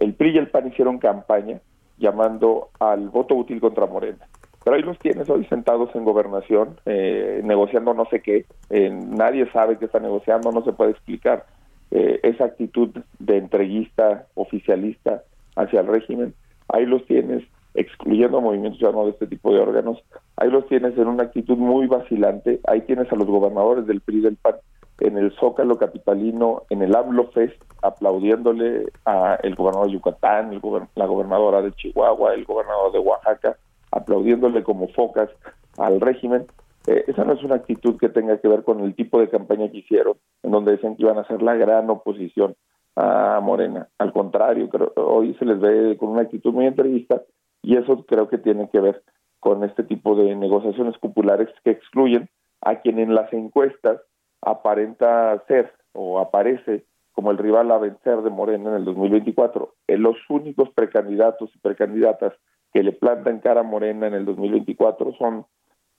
el 0.00 0.14
PRI 0.14 0.30
y 0.30 0.38
el 0.38 0.48
PAN 0.48 0.68
hicieron 0.68 0.98
campaña 0.98 1.60
llamando 1.98 2.70
al 2.80 3.08
voto 3.08 3.34
útil 3.34 3.60
contra 3.60 3.86
Morena. 3.86 4.26
Pero 4.64 4.76
ahí 4.76 4.82
los 4.82 4.98
tienes 4.98 5.30
hoy 5.30 5.44
sentados 5.44 5.94
en 5.94 6.04
gobernación, 6.04 6.80
negociando 6.84 7.94
no 7.94 8.04
sé 8.06 8.20
qué, 8.20 8.46
nadie 8.68 9.48
sabe 9.52 9.78
qué 9.78 9.84
está 9.84 10.00
negociando, 10.00 10.50
no 10.50 10.64
se 10.64 10.72
puede 10.72 10.90
explicar 10.90 11.46
eh, 11.90 12.20
esa 12.22 12.44
actitud 12.44 12.90
de 13.18 13.36
entreguista 13.36 14.26
oficialista 14.34 15.22
hacia 15.54 15.80
el 15.80 15.86
régimen, 15.86 16.34
ahí 16.68 16.86
los 16.86 17.04
tienes 17.06 17.44
excluyendo 17.74 18.38
a 18.38 18.40
movimientos 18.40 18.80
llamados 18.80 19.06
de 19.06 19.12
este 19.12 19.26
tipo 19.26 19.52
de 19.52 19.60
órganos, 19.60 20.02
ahí 20.36 20.50
los 20.50 20.66
tienes 20.66 20.96
en 20.96 21.08
una 21.08 21.24
actitud 21.24 21.56
muy 21.56 21.86
vacilante, 21.86 22.60
ahí 22.66 22.80
tienes 22.82 23.12
a 23.12 23.16
los 23.16 23.26
gobernadores 23.26 23.86
del 23.86 24.00
PRI 24.00 24.20
del 24.20 24.36
PAN 24.36 24.56
en 25.00 25.18
el 25.18 25.32
Zócalo 25.32 25.76
Capitalino, 25.76 26.62
en 26.70 26.82
el 26.82 26.96
AMLO 26.96 27.28
Fest, 27.28 27.60
aplaudiéndole 27.82 28.86
a 29.04 29.38
el 29.42 29.54
gobernador 29.54 29.88
de 29.88 29.94
Yucatán, 29.94 30.52
el 30.52 30.60
la 30.94 31.06
gobernadora 31.06 31.60
de 31.62 31.72
Chihuahua, 31.72 32.34
el 32.34 32.44
gobernador 32.44 32.92
de 32.92 32.98
Oaxaca, 32.98 33.56
aplaudiéndole 33.90 34.62
como 34.62 34.88
focas 34.88 35.28
al 35.76 36.00
régimen, 36.00 36.46
eh, 36.86 37.04
esa 37.08 37.24
no 37.24 37.32
es 37.32 37.42
una 37.42 37.56
actitud 37.56 37.98
que 37.98 38.08
tenga 38.08 38.38
que 38.38 38.48
ver 38.48 38.62
con 38.64 38.80
el 38.80 38.94
tipo 38.94 39.20
de 39.20 39.28
campaña 39.28 39.70
que 39.70 39.78
hicieron, 39.78 40.16
en 40.42 40.50
donde 40.50 40.72
decían 40.72 40.96
que 40.96 41.02
iban 41.02 41.18
a 41.18 41.26
ser 41.26 41.42
la 41.42 41.54
gran 41.54 41.88
oposición 41.90 42.54
a 42.94 43.40
Morena. 43.42 43.88
Al 43.98 44.12
contrario, 44.12 44.68
creo, 44.68 44.92
hoy 44.96 45.34
se 45.34 45.44
les 45.44 45.60
ve 45.60 45.96
con 45.98 46.10
una 46.10 46.22
actitud 46.22 46.52
muy 46.52 46.66
entrevista 46.66 47.22
y 47.62 47.76
eso 47.76 48.04
creo 48.06 48.28
que 48.28 48.38
tiene 48.38 48.70
que 48.70 48.80
ver 48.80 49.02
con 49.40 49.64
este 49.64 49.82
tipo 49.84 50.16
de 50.16 50.34
negociaciones 50.34 50.96
populares 50.98 51.48
que 51.64 51.70
excluyen 51.72 52.28
a 52.62 52.76
quien 52.76 52.98
en 52.98 53.14
las 53.14 53.32
encuestas 53.32 54.00
aparenta 54.40 55.42
ser 55.46 55.72
o 55.92 56.18
aparece 56.18 56.84
como 57.12 57.30
el 57.30 57.38
rival 57.38 57.70
a 57.70 57.78
vencer 57.78 58.22
de 58.22 58.30
Morena 58.30 58.70
en 58.70 58.76
el 58.76 58.84
2024. 58.84 59.74
Eh, 59.88 59.96
los 59.96 60.16
únicos 60.28 60.70
precandidatos 60.70 61.50
y 61.54 61.58
precandidatas 61.58 62.34
que 62.72 62.82
le 62.82 62.92
plantan 62.92 63.40
cara 63.40 63.60
a 63.60 63.64
Morena 63.64 64.06
en 64.06 64.14
el 64.14 64.24
2024 64.26 65.14
son 65.18 65.46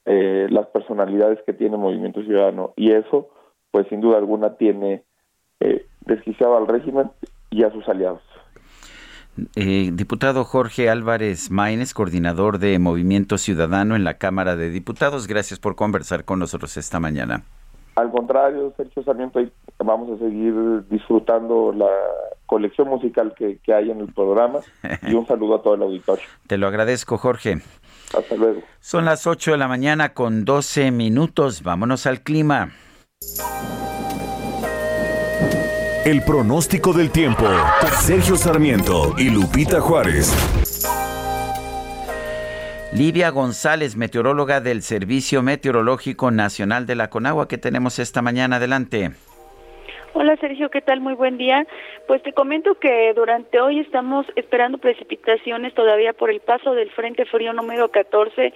eh, 0.04 0.46
las 0.50 0.66
personalidades 0.68 1.38
que 1.46 1.52
tiene 1.52 1.76
Movimiento 1.76 2.22
Ciudadano 2.22 2.72
y 2.76 2.92
eso, 2.92 3.28
pues 3.70 3.86
sin 3.88 4.00
duda 4.00 4.18
alguna, 4.18 4.56
tiene 4.56 5.04
eh, 5.60 5.86
desquiciado 6.06 6.56
al 6.56 6.66
régimen 6.66 7.10
y 7.50 7.64
a 7.64 7.70
sus 7.70 7.88
aliados. 7.88 8.22
Eh, 9.54 9.90
diputado 9.92 10.44
Jorge 10.44 10.90
Álvarez 10.90 11.50
Maínez, 11.50 11.94
coordinador 11.94 12.58
de 12.58 12.78
Movimiento 12.78 13.38
Ciudadano 13.38 13.94
en 13.94 14.04
la 14.04 14.14
Cámara 14.14 14.56
de 14.56 14.70
Diputados, 14.70 15.26
gracias 15.28 15.60
por 15.60 15.76
conversar 15.76 16.24
con 16.24 16.38
nosotros 16.38 16.76
esta 16.76 16.98
mañana. 16.98 17.44
Al 17.94 18.10
contrario, 18.10 18.72
Sergio 18.76 19.02
Sarmiento, 19.02 19.40
vamos 19.78 20.10
a 20.12 20.24
seguir 20.24 20.54
disfrutando 20.88 21.72
la 21.72 21.90
colección 22.46 22.88
musical 22.88 23.34
que, 23.36 23.58
que 23.58 23.74
hay 23.74 23.90
en 23.90 24.00
el 24.00 24.12
programa 24.12 24.60
y 25.02 25.14
un 25.14 25.26
saludo 25.26 25.56
a 25.56 25.62
todo 25.62 25.74
el 25.74 25.82
auditorio. 25.82 26.24
Te 26.46 26.58
lo 26.58 26.66
agradezco, 26.66 27.18
Jorge. 27.18 27.58
Hasta 28.16 28.34
luego. 28.36 28.62
Son 28.80 29.04
las 29.04 29.26
8 29.26 29.52
de 29.52 29.58
la 29.58 29.68
mañana 29.68 30.14
con 30.14 30.44
12 30.44 30.90
minutos. 30.90 31.62
Vámonos 31.62 32.06
al 32.06 32.22
clima. 32.22 32.72
El 36.04 36.22
pronóstico 36.22 36.92
del 36.92 37.10
tiempo. 37.10 37.46
Sergio 38.00 38.36
Sarmiento 38.36 39.14
y 39.18 39.30
Lupita 39.30 39.80
Juárez. 39.80 40.32
Livia 42.92 43.28
González, 43.28 43.96
meteoróloga 43.96 44.62
del 44.62 44.82
Servicio 44.82 45.42
Meteorológico 45.42 46.30
Nacional 46.30 46.86
de 46.86 46.94
la 46.94 47.10
Conagua, 47.10 47.46
que 47.46 47.58
tenemos 47.58 47.98
esta 47.98 48.22
mañana. 48.22 48.56
Adelante. 48.56 49.12
Hola 50.20 50.36
Sergio, 50.38 50.68
¿qué 50.68 50.80
tal? 50.80 50.98
Muy 50.98 51.14
buen 51.14 51.38
día. 51.38 51.64
Pues 52.08 52.20
te 52.24 52.32
comento 52.32 52.74
que 52.80 53.14
durante 53.14 53.60
hoy 53.60 53.78
estamos 53.78 54.26
esperando 54.34 54.78
precipitaciones 54.78 55.74
todavía 55.74 56.12
por 56.12 56.28
el 56.28 56.40
paso 56.40 56.74
del 56.74 56.90
Frente 56.90 57.24
Frío 57.24 57.52
número 57.52 57.92
14 57.92 58.52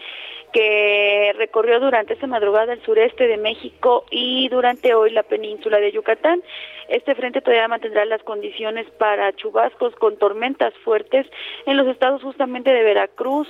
que 0.52 1.32
recorrió 1.38 1.78
durante 1.78 2.14
esta 2.14 2.26
madrugada 2.26 2.72
el 2.72 2.82
sureste 2.82 3.28
de 3.28 3.36
México 3.36 4.04
y 4.10 4.48
durante 4.48 4.92
hoy 4.92 5.10
la 5.10 5.22
península 5.22 5.78
de 5.78 5.92
Yucatán. 5.92 6.42
Este 6.88 7.14
frente 7.14 7.40
todavía 7.40 7.68
mantendrá 7.68 8.04
las 8.06 8.24
condiciones 8.24 8.90
para 8.98 9.32
chubascos 9.32 9.94
con 9.94 10.18
tormentas 10.18 10.74
fuertes 10.84 11.28
en 11.66 11.76
los 11.76 11.86
estados 11.86 12.22
justamente 12.22 12.72
de 12.72 12.82
Veracruz, 12.82 13.48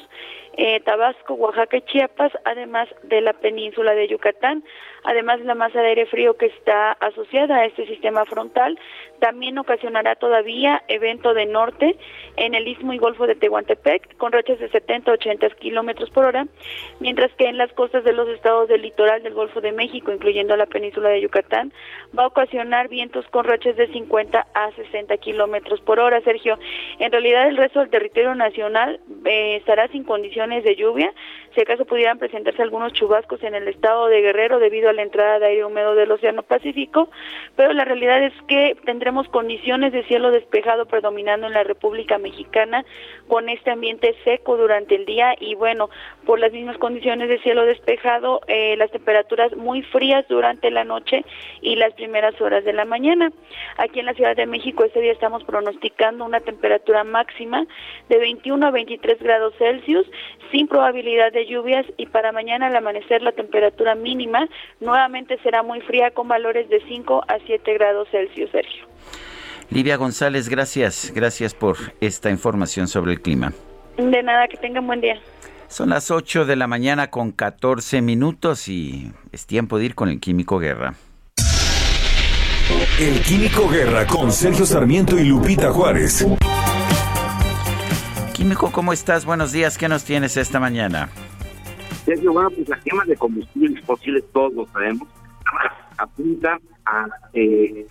eh, 0.58 0.80
Tabasco, 0.80 1.32
Oaxaca 1.32 1.78
y 1.78 1.82
Chiapas, 1.82 2.32
además 2.44 2.88
de 3.04 3.22
la 3.22 3.32
península 3.32 3.94
de 3.94 4.06
Yucatán. 4.06 4.62
Además, 5.05 5.40
la 5.40 5.55
masa 5.55 5.80
de 5.80 5.88
aire 5.88 6.07
frío 6.07 6.36
que 6.36 6.46
está 6.46 6.92
asociada 6.92 7.57
a 7.57 7.66
este 7.66 7.86
sistema 7.86 8.24
frontal 8.24 8.78
también 9.18 9.59
ocasionará 9.59 10.16
todavía 10.16 10.82
evento 10.88 11.34
de 11.34 11.46
norte 11.46 11.96
en 12.36 12.55
el 12.55 12.66
istmo 12.66 12.92
y 12.92 12.98
golfo 12.98 13.26
de 13.26 13.34
Tehuantepec 13.34 14.16
con 14.16 14.32
rachas 14.32 14.59
de 14.59 14.68
70 14.68 15.11
a 15.11 15.14
80 15.14 15.50
kilómetros 15.50 16.11
por 16.11 16.24
hora, 16.24 16.46
mientras 17.00 17.32
que 17.34 17.46
en 17.48 17.57
las 17.57 17.72
costas 17.72 18.05
de 18.05 18.12
los 18.12 18.28
estados 18.28 18.68
del 18.68 18.82
litoral 18.82 19.22
del 19.22 19.34
Golfo 19.34 19.61
de 19.61 19.72
México, 19.72 20.12
incluyendo 20.12 20.57
la 20.57 20.66
península 20.66 21.09
de 21.11 21.20
Yucatán, 21.20 21.72
va 22.16 22.24
a 22.24 22.28
ocasionar 22.28 22.88
vientos 22.88 23.26
con 23.28 23.44
rachas 23.44 23.76
de 23.76 23.86
50 23.88 24.46
a 24.55 24.72
60 24.72 25.16
kilómetros 25.18 25.80
por 25.80 26.00
hora. 26.00 26.20
Sergio, 26.22 26.59
en 26.98 27.12
realidad 27.12 27.48
el 27.48 27.57
resto 27.57 27.80
del 27.80 27.90
territorio 27.90 28.34
nacional 28.34 29.00
eh, 29.24 29.57
estará 29.57 29.88
sin 29.88 30.05
condiciones 30.05 30.64
de 30.64 30.76
lluvia, 30.76 31.12
si 31.55 31.61
acaso 31.61 31.84
pudieran 31.84 32.18
presentarse 32.18 32.62
algunos 32.62 32.92
chubascos 32.92 33.42
en 33.42 33.55
el 33.55 33.68
estado 33.68 34.07
de 34.07 34.22
Guerrero 34.22 34.59
debido 34.59 34.88
a 34.88 34.91
la 34.93 35.03
entrada 35.03 35.38
de 35.38 35.47
aire 35.47 35.64
húmedo 35.64 35.95
del 35.95 36.11
Océano 36.11 36.43
Pacífico, 36.43 37.09
pero 37.57 37.72
la 37.72 37.84
realidad 37.84 38.22
es 38.22 38.32
que 38.49 38.76
tendremos 38.84 39.28
condiciones 39.28 39.93
de 39.93 40.05
cielo 40.05 40.30
despejado 40.30 40.86
predominando 40.86 41.47
en 41.47 41.53
la 41.53 41.64
República 41.64 42.18
Mexicana 42.18 42.84
con 43.28 43.49
este 43.49 43.70
ambiente 43.70 44.14
seco 44.24 44.57
durante 44.57 44.95
el 44.95 45.07
día 45.07 45.34
y 45.38 45.55
bueno, 45.55 45.90
por 46.26 46.38
las 46.38 46.53
mismas 46.53 46.78
condiciones 46.78 47.28
de 47.28 47.38
cielo 47.40 47.64
despejado, 47.64 48.40
eh, 48.47 48.76
las 48.76 48.90
temperaturas 48.90 49.57
muy 49.57 49.82
frías 49.82 50.26
durante 50.28 50.70
la 50.70 50.84
noche 50.84 51.24
y 51.61 51.76
las 51.76 51.93
primeras 51.95 52.40
horas 52.40 52.64
de 52.64 52.72
la 52.72 52.84
mañana. 52.84 53.32
Aquí 53.76 54.01
en 54.01 54.07
la 54.07 54.14
Ciudad 54.14 54.36
de 54.36 54.47
México 54.47 54.84
este 54.84 55.01
día 55.01 55.12
estamos 55.12 55.45
pronosticando 55.45 56.24
una 56.24 56.40
temperatura 56.40 57.05
máxima 57.05 57.66
de 58.09 58.18
21 58.18 58.66
a 58.66 58.70
23 58.70 59.18
grados 59.22 59.55
Celsius 59.59 60.07
sin 60.51 60.68
probabilidad 60.68 61.32
de 61.32 61.47
lluvias 61.47 61.86
y 61.97 62.07
para 62.07 62.32
mañana 62.32 62.66
al 62.66 62.76
amanecer 62.76 63.22
la 63.22 63.32
temperatura 63.32 63.95
mínima 63.95 64.49
nuevamente 64.82 65.38
será 65.42 65.62
muy 65.62 65.80
fría 65.80 66.10
con 66.10 66.28
valores 66.28 66.68
de 66.68 66.82
5 66.86 67.24
a 67.26 67.38
7 67.46 67.74
grados 67.74 68.08
Celsius, 68.10 68.50
Sergio. 68.50 68.86
Livia 69.70 69.96
González, 69.96 70.48
gracias, 70.48 71.12
gracias 71.14 71.54
por 71.54 71.76
esta 72.00 72.30
información 72.30 72.88
sobre 72.88 73.12
el 73.12 73.22
clima. 73.22 73.52
De 73.96 74.22
nada, 74.22 74.46
que 74.48 74.56
tengan 74.58 74.86
buen 74.86 75.00
día. 75.00 75.18
Son 75.68 75.88
las 75.88 76.10
8 76.10 76.44
de 76.44 76.56
la 76.56 76.66
mañana 76.66 77.08
con 77.08 77.32
14 77.32 78.02
minutos 78.02 78.68
y 78.68 79.10
es 79.32 79.46
tiempo 79.46 79.78
de 79.78 79.86
ir 79.86 79.94
con 79.94 80.10
el 80.10 80.20
Químico 80.20 80.58
Guerra. 80.58 80.94
El 83.00 83.20
Químico 83.22 83.68
Guerra 83.68 84.06
con 84.06 84.30
Sergio 84.30 84.66
Sarmiento 84.66 85.18
y 85.18 85.24
Lupita 85.24 85.72
Juárez. 85.72 86.26
Químico, 88.34 88.70
¿cómo 88.70 88.92
estás? 88.92 89.24
Buenos 89.24 89.52
días, 89.52 89.78
¿qué 89.78 89.88
nos 89.88 90.04
tienes 90.04 90.36
esta 90.36 90.60
mañana? 90.60 91.08
Sergio, 92.05 92.32
bueno, 92.32 92.50
pues 92.50 92.68
la 92.68 92.80
quema 92.80 93.05
de 93.05 93.16
combustibles 93.16 93.84
fósiles, 93.84 94.24
todos 94.32 94.53
lo 94.55 94.66
sabemos, 94.66 95.09
apunta 95.98 96.59
a 96.84 97.07
eh, 97.32 97.86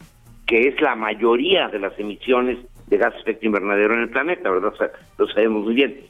que 0.46 0.68
es 0.68 0.82
la 0.82 0.96
mayoría 0.96 1.70
de 1.70 1.80
las 1.80 1.98
emisiones 1.98 2.58
de 2.88 2.98
gas 2.98 3.14
efecto 3.22 3.46
invernadero 3.46 3.94
en 3.94 4.02
el 4.02 4.10
planeta, 4.10 4.50
¿verdad? 4.50 4.74
O 4.74 4.78
sea, 4.78 4.92
lo 5.18 5.28
sabemos 5.28 5.64
muy 5.64 5.76
bien. 5.76 6.02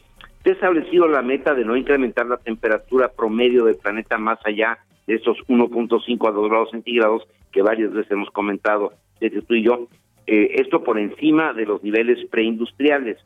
Se 0.43 0.49
ha 0.49 0.53
establecido 0.53 1.07
la 1.07 1.21
meta 1.21 1.53
de 1.53 1.63
no 1.63 1.77
incrementar 1.77 2.25
la 2.25 2.37
temperatura 2.37 3.09
promedio 3.09 3.65
del 3.65 3.75
planeta 3.75 4.17
más 4.17 4.39
allá 4.45 4.79
de 5.05 5.15
esos 5.15 5.37
1.5 5.47 6.27
a 6.27 6.31
2 6.31 6.49
grados 6.49 6.71
centígrados 6.71 7.27
que 7.51 7.61
varias 7.61 7.93
veces 7.93 8.11
hemos 8.11 8.31
comentado 8.31 8.93
desde 9.19 9.43
tú 9.43 9.53
y 9.53 9.63
yo. 9.63 9.87
Eh, 10.25 10.55
esto 10.55 10.83
por 10.83 10.97
encima 10.97 11.53
de 11.53 11.67
los 11.67 11.83
niveles 11.83 12.27
preindustriales. 12.31 13.17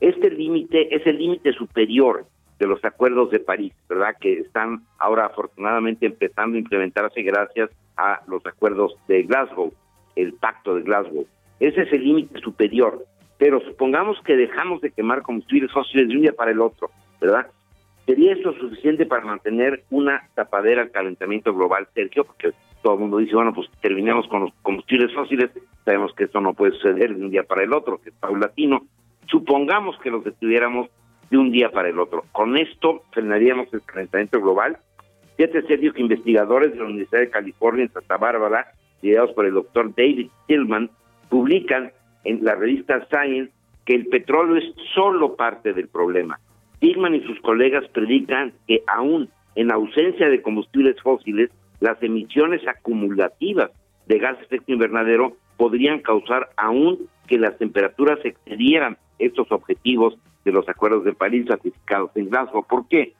Este 0.00 0.30
límite 0.30 0.94
es 0.94 1.04
el 1.04 1.18
límite 1.18 1.52
superior 1.52 2.26
de 2.60 2.66
los 2.66 2.84
acuerdos 2.84 3.30
de 3.30 3.40
París, 3.40 3.72
¿verdad? 3.88 4.14
Que 4.20 4.34
están 4.34 4.82
ahora 4.98 5.26
afortunadamente 5.26 6.04
empezando 6.04 6.56
a 6.56 6.60
implementarse 6.60 7.22
gracias 7.22 7.70
a 7.96 8.20
los 8.28 8.44
acuerdos 8.44 8.94
de 9.08 9.22
Glasgow, 9.22 9.72
el 10.14 10.34
pacto 10.34 10.74
de 10.74 10.82
Glasgow. 10.82 11.26
Ese 11.58 11.82
es 11.82 11.92
el 11.92 12.04
límite 12.04 12.38
superior. 12.40 13.04
Pero 13.38 13.60
supongamos 13.62 14.20
que 14.24 14.36
dejamos 14.36 14.82
de 14.82 14.90
quemar 14.90 15.22
combustibles 15.22 15.72
fósiles 15.72 16.08
de 16.08 16.14
un 16.14 16.20
día 16.20 16.32
para 16.32 16.50
el 16.50 16.60
otro, 16.60 16.90
¿verdad? 17.18 17.46
¿Sería 18.04 18.34
esto 18.34 18.52
suficiente 18.52 19.06
para 19.06 19.24
mantener 19.24 19.84
una 19.88 20.28
tapadera 20.34 20.82
al 20.82 20.90
calentamiento 20.90 21.54
global, 21.54 21.88
Sergio? 21.94 22.24
Porque 22.24 22.52
todo 22.82 22.94
el 22.94 23.00
mundo 23.00 23.16
dice, 23.16 23.34
bueno, 23.34 23.54
pues 23.54 23.70
terminemos 23.80 24.28
con 24.28 24.42
los 24.42 24.52
combustibles 24.60 25.14
fósiles, 25.14 25.50
sabemos 25.86 26.12
que 26.14 26.24
esto 26.24 26.42
no 26.42 26.52
puede 26.52 26.72
suceder 26.72 27.14
de 27.14 27.24
un 27.24 27.30
día 27.30 27.44
para 27.44 27.62
el 27.62 27.72
otro, 27.72 28.02
que 28.02 28.10
es 28.10 28.14
paulatino. 28.16 28.84
Supongamos 29.30 29.98
que 30.00 30.10
los 30.10 30.22
detuviéramos 30.24 30.90
de 31.30 31.38
un 31.38 31.50
día 31.50 31.70
para 31.70 31.88
el 31.88 31.98
otro. 31.98 32.24
Con 32.32 32.56
esto 32.56 33.02
frenaríamos 33.12 33.72
el 33.72 33.82
calentamiento 33.82 34.40
global. 34.40 34.78
Fíjate, 35.36 35.62
Sergio, 35.62 35.92
que 35.94 36.02
investigadores 36.02 36.72
de 36.72 36.78
la 36.78 36.84
Universidad 36.84 37.20
de 37.20 37.30
California 37.30 37.84
en 37.84 37.92
Santa 37.92 38.16
Bárbara, 38.16 38.72
liderados 39.00 39.32
por 39.32 39.46
el 39.46 39.54
doctor 39.54 39.94
David 39.94 40.28
Tillman, 40.46 40.90
publican 41.28 41.92
en 42.24 42.44
la 42.44 42.54
revista 42.54 43.06
Science 43.06 43.52
que 43.86 43.94
el 43.94 44.06
petróleo 44.06 44.56
es 44.56 44.74
solo 44.94 45.36
parte 45.36 45.72
del 45.72 45.88
problema. 45.88 46.38
Tillman 46.80 47.14
y 47.14 47.22
sus 47.22 47.40
colegas 47.40 47.88
predican 47.92 48.52
que 48.66 48.82
aún 48.86 49.30
en 49.54 49.72
ausencia 49.72 50.28
de 50.28 50.42
combustibles 50.42 51.00
fósiles, 51.02 51.50
las 51.80 52.02
emisiones 52.02 52.66
acumulativas 52.66 53.70
de 54.06 54.18
gas 54.18 54.38
de 54.38 54.44
efecto 54.44 54.72
invernadero 54.72 55.36
podrían 55.56 56.00
causar 56.00 56.50
aún 56.56 57.08
que 57.26 57.38
las 57.38 57.56
temperaturas 57.58 58.18
excedieran 58.24 58.96
estos 59.18 59.50
objetivos 59.52 60.16
de 60.44 60.52
los 60.52 60.68
acuerdos 60.68 61.04
de 61.04 61.12
París 61.12 61.46
ratificados 61.46 62.10
en 62.14 62.30
Glasgow. 62.30 62.64
¿Por 62.64 62.88
qué? 62.88 63.14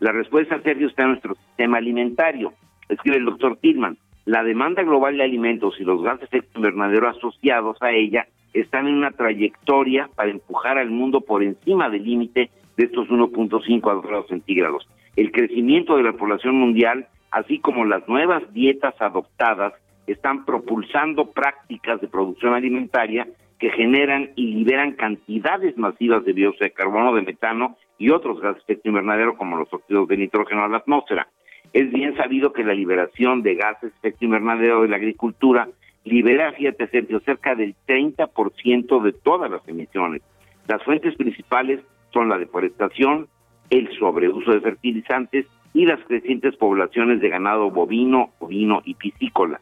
La 0.00 0.12
respuesta, 0.12 0.60
Sergio, 0.62 0.88
está 0.88 1.02
en 1.02 1.10
nuestro 1.10 1.34
sistema 1.34 1.78
alimentario. 1.78 2.52
Escribe 2.88 3.16
el 3.16 3.24
doctor 3.24 3.56
Tillman. 3.56 3.96
La 4.24 4.42
demanda 4.42 4.82
global 4.82 5.16
de 5.16 5.24
alimentos 5.24 5.76
y 5.78 5.84
los 5.84 6.02
gases 6.02 6.28
de 6.30 6.42
invernadero 6.54 7.08
asociados 7.08 7.80
a 7.80 7.92
ella 7.92 8.26
están 8.52 8.88
en 8.88 8.94
una 8.94 9.12
trayectoria 9.12 10.10
para 10.14 10.30
empujar 10.30 10.78
al 10.78 10.90
mundo 10.90 11.20
por 11.20 11.42
encima 11.42 11.88
del 11.88 12.04
límite 12.04 12.50
de 12.76 12.84
estos 12.84 13.08
1.5 13.08 13.90
a 13.90 13.94
2 13.94 14.04
grados 14.04 14.26
centígrados. 14.28 14.88
El 15.14 15.32
crecimiento 15.32 15.96
de 15.96 16.02
la 16.02 16.12
población 16.12 16.56
mundial, 16.56 17.06
así 17.30 17.58
como 17.58 17.84
las 17.84 18.06
nuevas 18.08 18.42
dietas 18.52 18.94
adoptadas, 19.00 19.74
están 20.06 20.44
propulsando 20.44 21.30
prácticas 21.30 22.00
de 22.00 22.08
producción 22.08 22.54
alimentaria 22.54 23.26
que 23.58 23.70
generan 23.70 24.30
y 24.36 24.54
liberan 24.54 24.92
cantidades 24.92 25.76
masivas 25.78 26.24
de 26.24 26.32
dióxido 26.32 26.64
de 26.64 26.72
carbono, 26.72 27.14
de 27.14 27.22
metano 27.22 27.76
y 27.98 28.10
otros 28.10 28.40
gases 28.40 28.64
de 28.66 28.74
efecto 28.74 28.88
invernadero 28.88 29.36
como 29.36 29.56
los 29.56 29.72
óxidos 29.72 30.08
de 30.08 30.16
nitrógeno 30.16 30.64
a 30.64 30.68
la 30.68 30.78
atmósfera. 30.78 31.28
Es 31.72 31.90
bien 31.90 32.16
sabido 32.16 32.52
que 32.52 32.64
la 32.64 32.74
liberación 32.74 33.42
de 33.42 33.54
gases 33.54 33.92
de 33.92 33.98
efecto 33.98 34.24
invernadero 34.24 34.82
de 34.82 34.88
la 34.88 34.96
agricultura 34.96 35.68
libera, 36.04 36.52
fíjate 36.52 36.88
cerca 37.24 37.54
del 37.54 37.74
30% 37.86 39.02
de 39.02 39.12
todas 39.12 39.50
las 39.50 39.66
emisiones. 39.66 40.22
Las 40.68 40.82
fuentes 40.84 41.16
principales 41.16 41.80
son 42.12 42.28
la 42.28 42.38
deforestación, 42.38 43.28
el 43.70 43.88
sobreuso 43.98 44.52
de 44.52 44.60
fertilizantes 44.60 45.46
y 45.74 45.84
las 45.84 46.00
crecientes 46.06 46.56
poblaciones 46.56 47.20
de 47.20 47.28
ganado 47.28 47.70
bovino, 47.70 48.30
ovino 48.38 48.80
y 48.84 48.94
piscícola. 48.94 49.60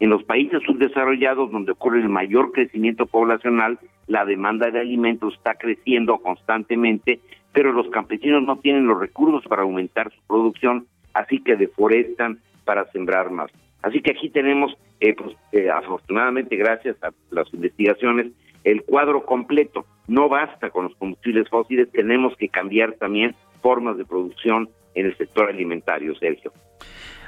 En 0.00 0.10
los 0.10 0.24
países 0.24 0.62
subdesarrollados 0.64 1.50
donde 1.50 1.72
ocurre 1.72 2.00
el 2.00 2.08
mayor 2.08 2.52
crecimiento 2.52 3.06
poblacional, 3.06 3.78
la 4.06 4.24
demanda 4.24 4.70
de 4.70 4.80
alimentos 4.80 5.34
está 5.34 5.54
creciendo 5.54 6.18
constantemente, 6.18 7.20
pero 7.52 7.72
los 7.72 7.88
campesinos 7.90 8.42
no 8.42 8.58
tienen 8.58 8.86
los 8.86 8.98
recursos 8.98 9.44
para 9.48 9.62
aumentar 9.62 10.12
su 10.12 10.20
producción, 10.26 10.86
así 11.14 11.40
que 11.42 11.56
deforestan 11.56 12.40
para 12.64 12.90
sembrar 12.90 13.30
más. 13.30 13.50
Así 13.82 14.00
que 14.00 14.12
aquí 14.12 14.30
tenemos, 14.30 14.76
eh, 15.00 15.14
pues, 15.14 15.36
eh, 15.52 15.70
afortunadamente, 15.70 16.56
gracias 16.56 16.96
a 17.02 17.10
las 17.30 17.52
investigaciones, 17.52 18.32
el 18.64 18.82
cuadro 18.82 19.24
completo. 19.24 19.84
No 20.08 20.28
basta 20.28 20.70
con 20.70 20.84
los 20.84 20.96
combustibles 20.96 21.48
fósiles, 21.48 21.90
tenemos 21.92 22.36
que 22.36 22.48
cambiar 22.48 22.94
también 22.94 23.34
formas 23.62 23.96
de 23.96 24.04
producción 24.04 24.68
en 24.94 25.06
el 25.06 25.16
sector 25.16 25.48
alimentario, 25.48 26.14
Sergio. 26.16 26.52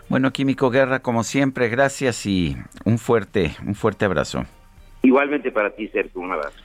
Bueno, 0.09 0.33
Químico 0.33 0.71
Guerra, 0.71 1.01
como 1.01 1.25
siempre, 1.25 1.69
gracias 1.69 2.27
y 2.27 2.57
un 2.85 2.99
fuerte, 2.99 3.57
un 3.67 3.75
fuerte 3.75 4.05
abrazo. 4.05 4.45
Igualmente 5.03 5.51
para 5.51 5.75
ti, 5.75 5.89
Sergio, 5.89 6.21
un 6.21 6.33
abrazo. 6.33 6.57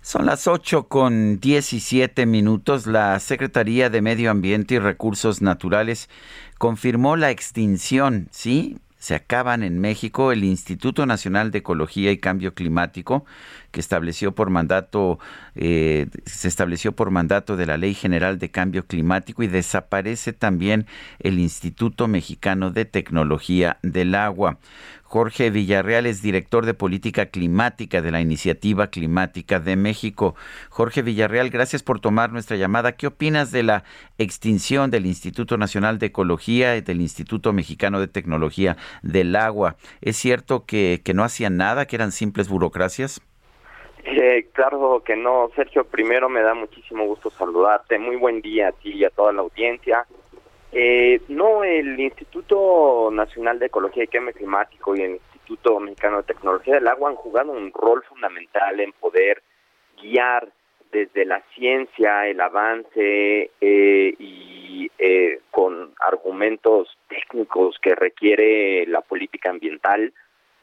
Son 0.00 0.26
las 0.26 0.48
8 0.48 0.88
con 0.88 1.38
17 1.38 2.26
minutos. 2.26 2.86
La 2.86 3.20
Secretaría 3.20 3.88
de 3.88 4.02
Medio 4.02 4.30
Ambiente 4.30 4.74
y 4.74 4.78
Recursos 4.78 5.42
Naturales 5.42 6.10
confirmó 6.58 7.16
la 7.16 7.30
extinción, 7.30 8.26
¿sí? 8.30 8.78
Se 9.02 9.16
acaban 9.16 9.64
en 9.64 9.80
México 9.80 10.30
el 10.30 10.44
Instituto 10.44 11.06
Nacional 11.06 11.50
de 11.50 11.58
Ecología 11.58 12.12
y 12.12 12.18
Cambio 12.18 12.54
Climático, 12.54 13.24
que 13.72 13.80
estableció 13.80 14.32
por 14.36 14.48
mandato, 14.48 15.18
eh, 15.56 16.06
se 16.24 16.46
estableció 16.46 16.92
por 16.92 17.10
mandato 17.10 17.56
de 17.56 17.66
la 17.66 17.78
Ley 17.78 17.94
General 17.94 18.38
de 18.38 18.52
Cambio 18.52 18.86
Climático 18.86 19.42
y 19.42 19.48
desaparece 19.48 20.32
también 20.32 20.86
el 21.18 21.40
Instituto 21.40 22.06
Mexicano 22.06 22.70
de 22.70 22.84
Tecnología 22.84 23.78
del 23.82 24.14
Agua. 24.14 24.60
Jorge 25.12 25.50
Villarreal 25.50 26.06
es 26.06 26.22
director 26.22 26.64
de 26.64 26.72
política 26.72 27.26
climática 27.26 28.00
de 28.00 28.10
la 28.10 28.22
Iniciativa 28.22 28.86
Climática 28.86 29.60
de 29.60 29.76
México. 29.76 30.34
Jorge 30.70 31.02
Villarreal, 31.02 31.50
gracias 31.50 31.82
por 31.82 32.00
tomar 32.00 32.32
nuestra 32.32 32.56
llamada. 32.56 32.92
¿Qué 32.92 33.08
opinas 33.08 33.52
de 33.52 33.62
la 33.62 33.84
extinción 34.16 34.90
del 34.90 35.04
Instituto 35.04 35.58
Nacional 35.58 35.98
de 35.98 36.06
Ecología 36.06 36.78
y 36.78 36.80
del 36.80 37.02
Instituto 37.02 37.52
Mexicano 37.52 38.00
de 38.00 38.08
Tecnología 38.08 38.78
del 39.02 39.36
Agua? 39.36 39.76
¿Es 40.00 40.16
cierto 40.16 40.64
que, 40.64 41.02
no 41.14 41.24
hacían 41.24 41.58
nada, 41.58 41.84
que 41.84 41.96
eran 41.96 42.10
simples 42.10 42.48
burocracias? 42.48 43.20
Eh, 44.04 44.48
claro 44.54 45.02
que 45.04 45.14
no, 45.14 45.50
Sergio. 45.54 45.84
Primero 45.84 46.30
me 46.30 46.40
da 46.40 46.54
muchísimo 46.54 47.04
gusto 47.04 47.28
saludarte. 47.28 47.98
Muy 47.98 48.16
buen 48.16 48.40
día 48.40 48.68
a 48.68 48.72
ti 48.72 48.92
y 48.92 49.04
a 49.04 49.10
toda 49.10 49.34
la 49.34 49.42
audiencia. 49.42 50.06
Eh, 50.74 51.20
no, 51.28 51.64
el 51.64 52.00
Instituto 52.00 53.10
Nacional 53.12 53.58
de 53.58 53.66
Ecología 53.66 54.04
y 54.04 54.08
Cambio 54.08 54.32
Climático 54.32 54.96
y 54.96 55.02
el 55.02 55.10
Instituto 55.12 55.78
Mexicano 55.78 56.18
de 56.18 56.22
Tecnología 56.22 56.74
del 56.74 56.88
Agua 56.88 57.10
han 57.10 57.16
jugado 57.16 57.52
un 57.52 57.70
rol 57.74 58.02
fundamental 58.04 58.80
en 58.80 58.92
poder 58.92 59.42
guiar 60.00 60.48
desde 60.90 61.26
la 61.26 61.42
ciencia, 61.54 62.26
el 62.26 62.40
avance 62.40 63.50
eh, 63.60 64.14
y 64.18 64.90
eh, 64.98 65.40
con 65.50 65.92
argumentos 66.00 66.96
técnicos 67.08 67.78
que 67.78 67.94
requiere 67.94 68.86
la 68.86 69.02
política 69.02 69.50
ambiental, 69.50 70.12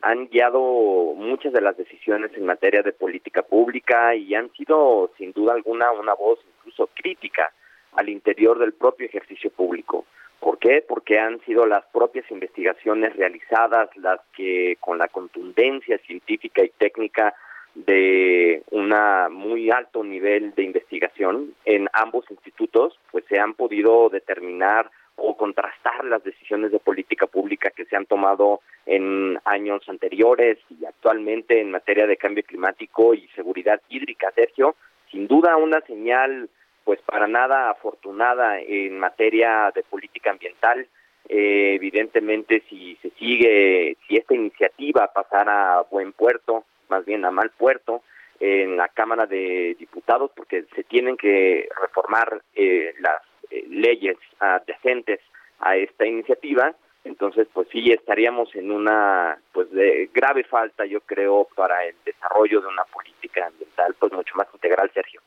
han 0.02 0.28
guiado 0.28 0.60
muchas 0.60 1.54
de 1.54 1.62
las 1.62 1.78
decisiones 1.78 2.32
en 2.36 2.46
materia 2.46 2.82
de 2.82 2.94
política 2.94 3.44
pública 3.44 4.16
y 4.16 4.34
han 4.34 4.52
sido 4.54 5.12
sin 5.18 5.34
duda 5.34 5.54
alguna 5.54 5.92
una 5.92 6.14
voz 6.16 6.40
incluso 6.58 6.90
crítica 6.96 7.52
al 7.94 8.10
interior 8.10 8.60
del 8.60 8.74
propio 8.74 9.08
ejercicio 9.08 9.50
público. 9.50 10.06
¿Por 10.40 10.58
qué? 10.58 10.84
Porque 10.88 11.20
han 11.20 11.40
sido 11.42 11.66
las 11.66 11.86
propias 11.88 12.30
investigaciones 12.32 13.16
realizadas 13.16 13.90
las 13.98 14.22
que 14.36 14.78
con 14.80 14.98
la 14.98 15.08
contundencia 15.08 15.98
científica 16.00 16.64
y 16.64 16.70
técnica 16.70 17.34
de 17.76 18.64
un 18.72 18.94
muy 19.32 19.70
alto 19.70 20.04
nivel 20.04 20.54
de 20.56 20.64
investigación 20.64 21.54
en 21.66 21.88
ambos 21.94 22.26
institutos, 22.30 22.98
pues 23.12 23.26
se 23.30 23.40
han 23.40 23.54
podido 23.54 24.10
determinar 24.10 24.90
o 25.16 25.36
contrastar 25.36 26.06
las 26.06 26.24
decisiones 26.24 26.72
de 26.72 26.80
política 26.80 27.28
pública 27.28 27.72
que 27.72 27.86
se 27.86 27.96
han 27.96 28.06
tomado 28.06 28.62
en 28.86 29.38
años 29.46 29.88
anteriores 29.88 30.58
y 30.70 30.86
actualmente 30.86 31.60
en 31.60 31.72
materia 31.72 32.08
de 32.08 32.18
cambio 32.18 32.44
climático 32.44 33.14
y 33.14 33.28
seguridad 33.36 33.82
hídrica. 33.90 34.32
Sergio, 34.32 34.76
sin 35.12 35.28
duda 35.28 35.58
una 35.58 35.82
señal 35.82 36.50
pues 36.84 37.00
para 37.02 37.28
nada 37.28 37.70
afortunada 37.70 38.60
en 38.60 39.00
materia 39.00 39.72
de 39.74 39.84
política 39.84 40.32
ambiental. 40.32 40.88
Eh, 41.28 41.76
evidentemente, 41.76 42.64
si 42.70 42.96
se 43.02 43.12
sigue, 43.12 43.98
si 44.08 44.16
esta 44.16 44.34
iniciativa 44.34 45.12
pasara 45.14 45.80
a 45.80 45.84
buen 45.84 46.14
puerto, 46.14 46.66
más 46.90 47.06
bien 47.06 47.24
a 47.26 47.32
mal 47.32 47.52
puerto, 47.52 48.02
en 48.40 48.78
la 48.78 48.88
Cámara 48.88 49.26
de 49.26 49.76
Diputados, 49.78 50.32
porque 50.36 50.66
se 50.76 50.84
tienen 50.84 51.18
que 51.18 51.68
reformar 51.82 52.42
eh, 52.56 52.94
las 53.00 53.22
eh, 53.52 53.66
leyes 53.70 54.18
adyacentes 54.40 55.20
a 55.60 55.76
esta 55.76 56.06
iniciativa, 56.06 56.74
entonces 57.04 57.48
pues 57.54 57.68
sí 57.72 57.92
estaríamos 57.92 58.54
en 58.56 58.72
una 58.72 59.38
pues 59.52 59.70
de 59.72 60.10
grave 60.14 60.44
falta, 60.44 60.86
yo 60.86 61.02
creo, 61.02 61.48
para 61.56 61.86
el 61.86 61.96
desarrollo 62.06 62.62
de 62.62 62.68
una 62.68 62.86
política 62.86 63.46
ambiental 63.46 63.96
pues 64.00 64.12
mucho 64.14 64.36
más 64.36 64.48
integral, 64.54 64.90
Sergio. 64.94 65.22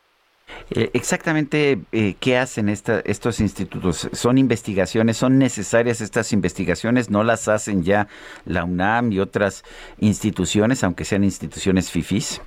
Eh, 0.75 0.91
exactamente, 0.95 1.79
eh, 1.93 2.15
¿qué 2.21 2.37
hacen 2.37 2.69
estos 2.69 3.41
institutos? 3.41 4.09
¿Son 4.13 4.39
investigaciones? 4.39 5.17
¿Son 5.17 5.39
necesarias 5.39 6.01
estas 6.01 6.33
investigaciones? 6.33 7.11
¿No 7.11 7.25
las 7.25 7.49
hacen 7.49 7.83
ya 7.83 8.09
la 8.45 8.65
UNAM 8.65 9.13
y 9.13 9.21
otras 9.21 9.65
instituciones, 9.99 10.83
aunque 10.85 11.05
sean 11.05 11.25
instituciones 11.25 11.91
FIFIs? 11.91 12.41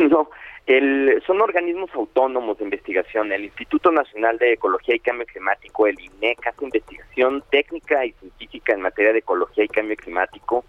No, 0.00 0.28
el, 0.66 1.22
son 1.26 1.40
organismos 1.40 1.90
autónomos 1.94 2.58
de 2.58 2.64
investigación. 2.64 3.32
El 3.32 3.44
Instituto 3.44 3.92
Nacional 3.92 4.38
de 4.38 4.54
Ecología 4.54 4.94
y 4.94 5.00
Cambio 5.00 5.26
Climático, 5.26 5.86
el 5.86 5.98
INEC, 6.00 6.46
hace 6.46 6.64
investigación 6.64 7.44
técnica 7.50 8.04
y 8.04 8.12
científica 8.12 8.72
en 8.72 8.80
materia 8.80 9.12
de 9.12 9.18
ecología 9.18 9.64
y 9.64 9.68
cambio 9.68 9.96
climático 9.96 10.64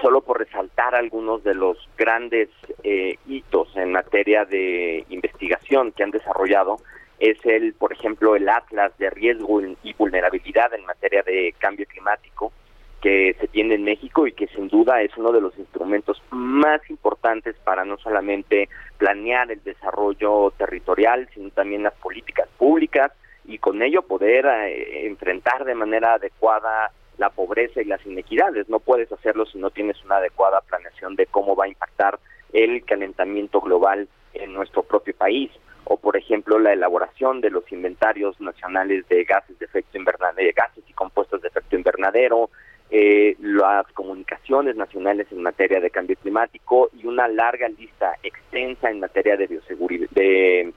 solo 0.00 0.20
por 0.22 0.38
resaltar 0.38 0.94
algunos 0.94 1.44
de 1.44 1.54
los 1.54 1.76
grandes 1.96 2.48
eh, 2.82 3.16
hitos 3.26 3.76
en 3.76 3.92
materia 3.92 4.44
de 4.44 5.04
investigación 5.10 5.92
que 5.92 6.02
han 6.02 6.10
desarrollado, 6.10 6.78
es 7.18 7.38
el, 7.44 7.74
por 7.74 7.92
ejemplo, 7.92 8.34
el 8.34 8.48
Atlas 8.48 8.96
de 8.98 9.10
riesgo 9.10 9.60
y 9.82 9.92
vulnerabilidad 9.94 10.74
en 10.74 10.84
materia 10.84 11.22
de 11.22 11.54
cambio 11.58 11.86
climático 11.86 12.52
que 13.00 13.36
se 13.40 13.48
tiene 13.48 13.74
en 13.74 13.84
México 13.84 14.26
y 14.26 14.32
que 14.32 14.46
sin 14.46 14.68
duda 14.68 15.02
es 15.02 15.16
uno 15.16 15.32
de 15.32 15.40
los 15.40 15.58
instrumentos 15.58 16.22
más 16.30 16.80
importantes 16.88 17.56
para 17.64 17.84
no 17.84 17.98
solamente 17.98 18.68
planear 18.96 19.50
el 19.50 19.62
desarrollo 19.62 20.52
territorial, 20.56 21.28
sino 21.34 21.50
también 21.50 21.82
las 21.82 21.94
políticas 21.94 22.48
públicas 22.56 23.12
y 23.44 23.58
con 23.58 23.82
ello 23.82 24.02
poder 24.02 24.46
eh, 24.46 25.06
enfrentar 25.06 25.64
de 25.64 25.74
manera 25.74 26.14
adecuada 26.14 26.92
la 27.18 27.30
pobreza 27.30 27.82
y 27.82 27.84
las 27.84 28.04
inequidades. 28.06 28.68
No 28.68 28.80
puedes 28.80 29.10
hacerlo 29.12 29.46
si 29.46 29.58
no 29.58 29.70
tienes 29.70 30.02
una 30.04 30.16
adecuada 30.16 30.60
planeación 30.62 31.16
de 31.16 31.26
cómo 31.26 31.54
va 31.56 31.64
a 31.64 31.68
impactar 31.68 32.18
el 32.52 32.84
calentamiento 32.84 33.60
global 33.60 34.08
en 34.34 34.52
nuestro 34.52 34.82
propio 34.82 35.14
país 35.14 35.50
o 35.84 35.96
por 35.96 36.16
ejemplo 36.16 36.58
la 36.58 36.72
elaboración 36.72 37.40
de 37.40 37.50
los 37.50 37.70
inventarios 37.72 38.40
nacionales 38.40 39.06
de 39.08 39.24
gases 39.24 39.58
de 39.58 39.66
efecto 39.66 39.98
invernadero, 39.98 40.52
gases 40.54 40.84
y 40.88 40.92
compuestos 40.92 41.42
de 41.42 41.48
efecto 41.48 41.76
invernadero, 41.76 42.50
eh, 42.90 43.36
las 43.40 43.86
comunicaciones 43.92 44.76
nacionales 44.76 45.26
en 45.30 45.42
materia 45.42 45.80
de 45.80 45.90
cambio 45.90 46.16
climático 46.16 46.90
y 46.92 47.06
una 47.06 47.26
larga 47.26 47.68
lista 47.68 48.14
extensa 48.22 48.90
en 48.90 49.00
materia 49.00 49.36
de 49.36 49.48
de, 49.48 50.72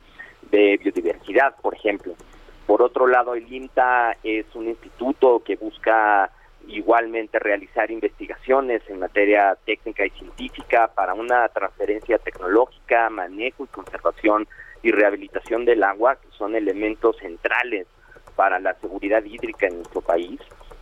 de 0.52 0.78
biodiversidad, 0.78 1.56
por 1.62 1.76
ejemplo. 1.76 2.16
Por 2.66 2.82
otro 2.82 3.08
lado, 3.08 3.36
el 3.36 3.52
INTA 3.52 4.18
es 4.24 4.46
un 4.56 4.68
instituto 4.68 5.42
que 5.44 5.56
busca 5.56 6.32
igualmente 6.68 7.38
realizar 7.38 7.92
investigaciones 7.92 8.82
en 8.88 9.00
materia 9.00 9.56
técnica 9.66 10.06
y 10.06 10.10
científica 10.12 10.88
para 10.88 11.14
una 11.14 11.48
transferencia 11.50 12.18
tecnológica, 12.18 13.10
manejo 13.10 13.66
y 13.66 13.68
conservación 13.68 14.48
y 14.82 14.92
rehabilitación 14.92 15.66
del 15.66 15.84
agua, 15.84 16.16
que 16.16 16.28
son 16.38 16.56
elementos 16.56 17.18
centrales 17.18 17.88
para 18.36 18.60
la 18.60 18.74
seguridad 18.76 19.24
hídrica 19.24 19.68
en 19.68 19.78
nuestro 19.78 20.02
país. 20.02 20.40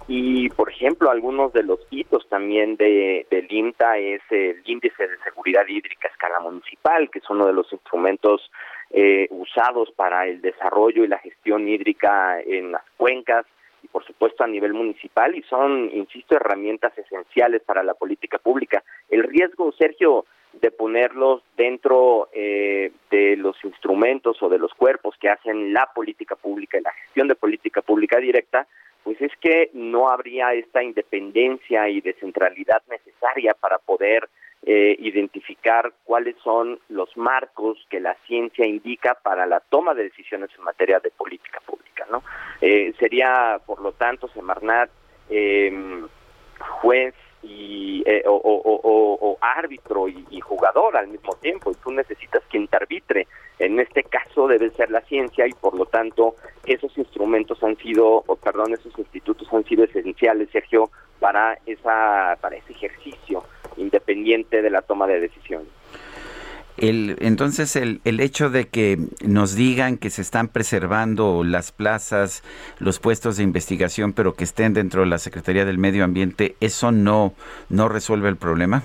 Y, 0.07 0.49
por 0.49 0.69
ejemplo, 0.69 1.10
algunos 1.10 1.53
de 1.53 1.64
los 1.64 1.80
hitos 1.89 2.27
también 2.27 2.76
de, 2.76 3.26
del 3.31 3.49
INTA 3.49 3.97
es 3.97 4.22
el 4.31 4.61
índice 4.65 5.07
de 5.07 5.18
seguridad 5.23 5.65
hídrica 5.68 6.10
a 6.10 6.11
escala 6.11 6.39
municipal, 6.41 7.10
que 7.10 7.19
es 7.19 7.30
uno 7.30 7.45
de 7.45 7.53
los 7.53 7.72
instrumentos 7.72 8.51
eh, 8.95 9.28
usados 9.32 9.91
para 9.95 10.28
el 10.28 10.40
desarrollo 10.41 11.03
y 11.03 11.07
la 11.07 11.18
gestión 11.18 11.68
hídrica 11.68 12.40
en 12.40 12.72
las 12.72 12.84
cuencas 12.95 13.45
y 13.82 13.88
por 13.88 14.06
supuesto 14.06 14.44
a 14.44 14.48
nivel 14.48 14.74
municipal 14.74 15.36
y 15.36 15.41
son, 15.44 15.90
insisto, 15.91 16.36
herramientas 16.36 16.95
esenciales 16.98 17.64
para 17.64 17.82
la 17.82 17.95
política 17.95 18.38
pública. 18.38 18.84
El 19.10 19.24
riesgo, 19.24 19.72
Sergio, 19.74 20.26
de 20.53 20.70
ponerlos 20.70 21.41
dentro 21.57 22.30
eh, 22.34 22.91
de 23.10 23.36
los 23.36 23.57
instrumentos 23.64 24.41
o 24.44 24.49
de 24.49 24.60
los 24.60 24.74
cuerpos 24.76 25.15
que 25.20 25.30
hacen 25.30 25.74
la 25.74 25.90
política 25.94 26.36
pública 26.36 26.78
y 26.78 26.82
la 26.82 26.94
gestión 26.94 27.28
de 27.28 27.36
política 27.36 27.82
pública 27.82 28.20
directa, 28.20 28.68
pues 29.03 29.20
es 29.22 29.32
que 29.41 29.72
no 29.74 30.10
habría 30.10 30.53
esta 30.53 30.84
independencia 30.84 31.90
y 31.90 31.99
descentralidad 31.99 32.84
necesaria 32.90 33.56
para 33.60 33.80
poder 33.80 34.30
eh, 34.65 34.95
identificar 34.99 35.91
cuáles 36.06 36.38
son 36.44 36.80
los 36.88 37.15
marcos 37.18 37.77
que 37.90 37.99
la 37.99 38.15
ciencia 38.27 38.65
indica 38.65 39.14
para 39.14 39.45
la 39.45 39.60
toma 39.60 39.94
de 39.94 40.03
decisiones 40.03 40.49
en 40.57 40.64
materia 40.64 40.99
de 40.99 41.11
política 41.11 41.60
pública, 41.65 42.06
¿no? 42.10 42.23
Eh, 42.61 42.94
sería, 42.98 43.60
por 43.65 43.81
lo 43.81 43.91
tanto, 43.91 44.30
Semarnat 44.30 44.90
em, 45.30 46.07
juez 46.81 47.14
y 47.41 48.03
eh, 48.06 48.23
o, 48.26 49.38
árbitro 49.41 50.07
y, 50.07 50.40
jugador 50.40 50.95
al 50.95 51.07
mismo 51.07 51.34
tiempo 51.41 51.72
y 51.72 51.76
tú 51.76 51.91
necesitas 51.91 52.41
quien 52.49 52.68
te 52.68 52.77
arbitre 52.77 53.27
en 53.60 53.80
este 53.80 54.03
caso 54.03 54.48
debe 54.48 54.69
ser 54.72 54.90
la 54.90 55.02
ciencia 55.02 55.45
y 55.45 55.52
por 55.52 55.76
lo 55.76 55.85
tanto 55.85 56.35
esos 56.65 56.98
instrumentos 56.98 57.61
han 57.64 57.76
sido 57.77 58.23
o 58.26 58.35
perdón 58.38 58.73
esos 58.73 58.98
institutos 58.98 59.48
han 59.52 59.65
sido 59.65 59.84
esenciales 59.84 60.49
Sergio 60.52 60.90
para 61.24 61.58
esa 61.66 62.38
para 62.41 62.58
ese 62.58 62.74
ejercicio 62.74 63.45
independiente 63.78 64.62
de 64.62 64.70
la 64.70 64.82
toma 64.82 65.08
de 65.08 65.22
decisiones. 65.22 65.70
El, 66.76 67.16
entonces, 67.22 67.78
el, 67.78 68.02
el 68.04 68.20
hecho 68.20 68.50
de 68.50 68.68
que 68.68 68.98
nos 69.26 69.56
digan 69.56 69.98
que 69.98 70.10
se 70.10 70.22
están 70.22 70.50
preservando 70.50 71.45
las 71.45 71.72
plazas, 71.72 72.44
los 72.80 73.00
puestos 73.00 73.38
de 73.38 73.44
investigación, 73.44 74.12
pero 74.12 74.34
que 74.34 74.44
estén 74.44 74.74
dentro 74.74 75.00
de 75.02 75.08
la 75.08 75.18
Secretaría 75.18 75.64
del 75.64 75.78
Medio 75.78 76.04
Ambiente, 76.04 76.56
¿eso 76.60 76.91
no, 76.91 77.36
no 77.70 77.88
resuelve 77.88 78.28
el 78.28 78.36
problema? 78.36 78.84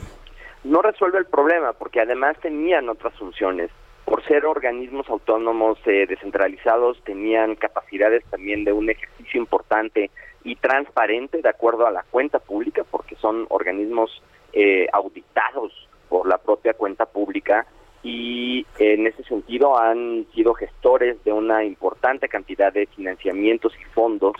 No 0.62 0.80
resuelve 0.80 1.18
el 1.18 1.26
problema, 1.26 1.72
porque 1.72 2.00
además 2.00 2.36
tenían 2.40 2.88
otras 2.88 3.14
funciones. 3.14 3.70
por 4.08 4.24
ser 4.24 4.46
organismos 4.46 5.06
autónomos 5.08 5.78
eh, 5.84 6.06
descentralizados, 6.08 7.02
tenían 7.04 7.56
capacidades 7.56 8.24
también 8.30 8.64
de 8.64 8.72
un 8.72 8.88
ejercicio 8.88 9.38
importante 9.38 10.10
y 10.44 10.56
transparente 10.56 11.42
de 11.42 11.48
acuerdo 11.48 11.86
a 11.86 11.90
la 11.90 12.04
cuenta 12.10 12.38
pública, 12.38 12.84
porque 12.90 13.16
son 13.16 13.46
organismos 13.48 14.22
eh, 14.52 14.86
auditados 14.92 15.72
por 16.08 16.26
la 16.26 16.38
propia 16.38 16.74
cuenta 16.74 17.06
pública 17.06 17.66
y 18.02 18.64
en 18.78 19.06
ese 19.06 19.24
sentido 19.24 19.78
han 19.78 20.26
sido 20.34 20.54
gestores 20.54 21.22
de 21.24 21.32
una 21.32 21.64
importante 21.64 22.28
cantidad 22.28 22.72
de 22.72 22.86
financiamientos 22.86 23.72
y 23.80 23.84
fondos 23.92 24.36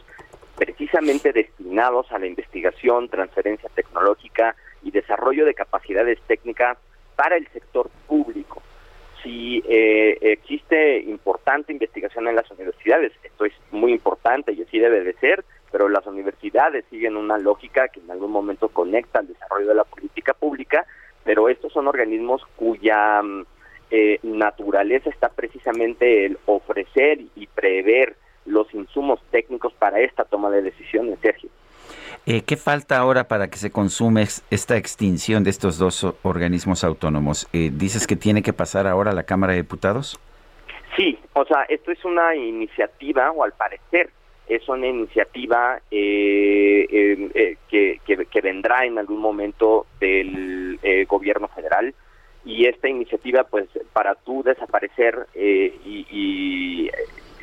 precisamente 0.57 1.33
destinados 1.33 2.11
a 2.11 2.19
la 2.19 2.27
investigación, 2.27 3.09
transferencia 3.09 3.69
tecnológica 3.75 4.57
y 4.83 4.91
desarrollo 4.91 5.45
de 5.45 5.55
capacidades 5.55 6.21
técnicas 6.27 6.79
para 7.15 7.37
el 7.37 7.47
sector 7.49 7.91
público. 8.07 8.63
Si 9.23 9.63
eh, 9.69 10.19
existe 10.21 11.01
importante 11.01 11.73
investigación 11.73 12.29
en 12.29 12.37
las 12.37 12.51
universidades, 12.51 13.13
esto 13.23 13.45
es 13.45 13.53
muy 13.71 13.93
importante 13.93 14.53
y 14.53 14.63
así 14.63 14.79
debe 14.79 15.03
de 15.03 15.13
ser, 15.15 15.45
pero 15.71 15.89
las 15.89 16.07
universidades 16.07 16.85
siguen 16.91 17.17
una 17.17 17.39
lógica 17.39 17.89
que 17.89 18.01
en 18.01 18.11
algún 18.11 18.31
momento 18.31 18.69
conecta 18.69 19.21
al 19.21 19.29
desarrollo 19.29 19.69
de 19.69 19.75
la 19.75 19.85
política 19.85 20.35
pública, 20.35 20.87
pero 21.25 21.49
estos 21.49 21.73
son 21.73 21.89
organismos 21.89 22.43
cuya 22.57 23.23
mm, 23.23 23.45
eh, 23.91 24.19
naturaleza 24.23 25.11
está 25.11 25.29
precisamente 25.29 26.27
el 26.27 26.39
ofrecer 26.47 27.21
y 27.35 27.47
prever 27.47 28.17
los 28.47 28.73
insumos 28.75 29.21
técnicos 29.31 29.73
para 29.75 30.01
esta 30.01 30.25
toma 30.25 30.51
de 30.51 30.63
decisiones, 30.63 31.19
Sergio. 31.21 31.51
Eh, 32.27 32.43
¿Qué 32.43 32.57
falta 32.57 32.99
ahora 32.99 33.25
para 33.25 33.49
que 33.49 33.57
se 33.57 33.71
consume 33.71 34.23
esta 34.51 34.77
extinción 34.77 35.45
de 35.45 35.51
estos 35.51 35.79
dos 35.79 36.05
organismos 36.23 36.85
autónomos? 36.85 37.49
Eh, 37.53 37.71
¿Dices 37.73 38.07
que 38.07 38.17
tiene 38.17 38.43
que 38.43 38.53
pasar 38.53 38.87
ahora 38.87 39.13
a 39.13 39.15
la 39.15 39.23
Cámara 39.23 39.53
de 39.53 39.63
Diputados? 39.63 40.19
Sí, 40.97 41.19
o 41.33 41.45
sea, 41.45 41.63
esto 41.69 41.93
es 41.93 42.05
una 42.05 42.35
iniciativa, 42.35 43.31
o 43.31 43.45
al 43.45 43.53
parecer 43.53 44.11
es 44.49 44.69
una 44.69 44.87
iniciativa 44.87 45.81
eh, 45.91 47.57
que, 47.69 48.01
que, 48.05 48.41
vendrá 48.41 48.85
en 48.85 48.99
algún 48.99 49.21
momento 49.21 49.87
del 50.01 50.79
gobierno 51.07 51.49
federal 51.49 51.95
y 52.45 52.67
esta 52.67 52.89
iniciativa, 52.89 53.45
pues, 53.45 53.69
para 53.93 54.15
tú 54.15 54.43
desaparecer 54.43 55.27
y, 55.35 56.07
y 56.11 56.91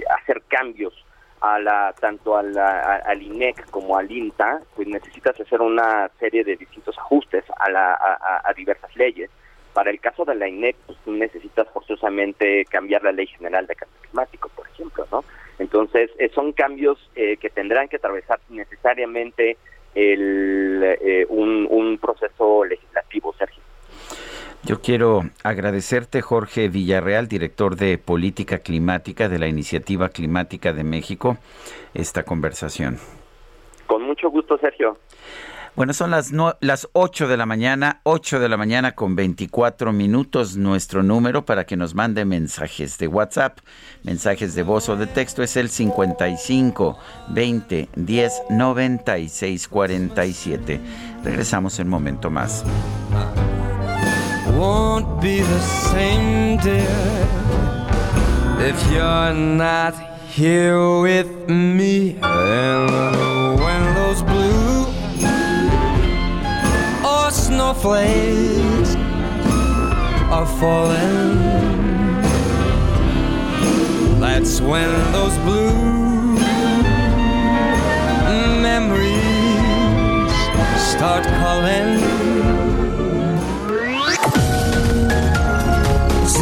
hacer 0.10 0.41
cambios 0.48 0.94
a 1.41 1.60
la 1.60 1.94
tanto 1.99 2.36
a 2.36 2.44
la, 2.44 2.98
al 2.98 3.22
INEC 3.22 3.69
como 3.69 3.98
al 3.98 4.11
INTA, 4.11 4.61
pues 4.76 4.88
necesitas 4.88 5.40
hacer 5.40 5.61
una 5.61 6.10
serie 6.19 6.44
de 6.44 6.56
distintos 6.56 6.98
ajustes 6.98 7.44
a, 7.57 7.69
la, 7.69 7.94
a, 7.94 8.53
diversas 8.53 8.95
leyes. 8.95 9.30
Para 9.73 9.91
el 9.91 9.99
caso 9.99 10.23
de 10.26 10.36
la 10.36 10.48
INEC, 10.48 10.76
pues 10.86 10.98
necesitas 11.06 11.68
forzosamente 11.69 12.65
cambiar 12.65 13.03
la 13.03 13.11
ley 13.11 13.27
general 13.27 13.68
de 13.68 13.76
cambio 13.76 13.99
climático, 14.02 14.49
por 14.56 14.68
ejemplo, 14.69 15.06
¿no? 15.11 15.23
Entonces, 15.60 16.11
eh, 16.19 16.30
son 16.34 16.52
cambios 16.52 16.98
eh, 17.15 17.38
que 17.38 17.49
tendrán 17.49 17.88
que 17.88 17.98
atravesar 17.98 18.40
necesariamente 18.49 19.57
el, 19.94 20.82
eh, 20.84 21.26
un, 21.30 21.68
un 21.69 21.98
proceso 21.98 22.65
legislativo, 22.65 23.34
Sergio. 23.38 23.64
Yo 24.64 24.82
quiero 24.82 25.22
agradecerte, 25.44 26.22
Jorge 26.22 26.69
Villarreal, 26.69 27.27
director 27.27 27.76
de 27.76 27.99
Política 27.99 28.60
Climática 28.60 29.30
de 29.30 29.38
la 29.38 29.48
Iniciativa 29.48 30.10
Climática 30.10 30.73
de 30.73 30.84
México, 30.84 31.38
esta 31.94 32.23
conversación. 32.23 32.98
Con 33.86 34.02
mucho 34.02 34.30
gusto, 34.30 34.57
Sergio. 34.57 34.98
Bueno, 35.76 35.93
son 35.93 36.11
las, 36.11 36.31
las 36.61 36.88
8 36.93 37.27
de 37.27 37.38
la 37.38 37.45
mañana, 37.45 37.99
8 38.03 38.39
de 38.39 38.47
la 38.47 38.56
mañana 38.56 38.95
con 38.95 39.15
24 39.15 39.91
minutos. 39.91 40.56
Nuestro 40.56 41.03
número 41.03 41.45
para 41.45 41.65
que 41.65 41.76
nos 41.76 41.93
mande 41.93 42.23
mensajes 42.23 42.97
de 42.97 43.07
WhatsApp, 43.07 43.60
mensajes 44.03 44.56
de 44.56 44.64
voz 44.64 44.88
o 44.88 44.95
de 44.95 45.07
texto 45.07 45.43
es 45.43 45.57
el 45.57 45.69
55 45.69 46.97
20 47.30 47.89
10 47.95 48.34
96 48.49 49.68
47. 49.68 50.81
Regresamos 51.23 51.80
en 51.80 51.88
un 51.88 51.91
momento 51.91 52.30
más. 52.30 52.64
won't 54.57 55.22
be 55.22 55.41
the 55.41 55.60
same, 55.60 56.57
dear, 56.57 57.27
if 58.60 58.91
you're 58.91 59.34
not 59.34 59.93
here 60.30 60.99
with 61.02 61.49
me. 61.49 62.18
And 62.22 63.60
when 63.60 63.94
snowflakes 67.76 68.95
are 70.31 70.45
falling, 70.60 71.38
that's 74.19 74.61
when 74.61 74.89
those 75.11 75.38
blue 75.39 76.35
memories 78.61 79.11
start 80.91 81.23
calling. 81.26 82.44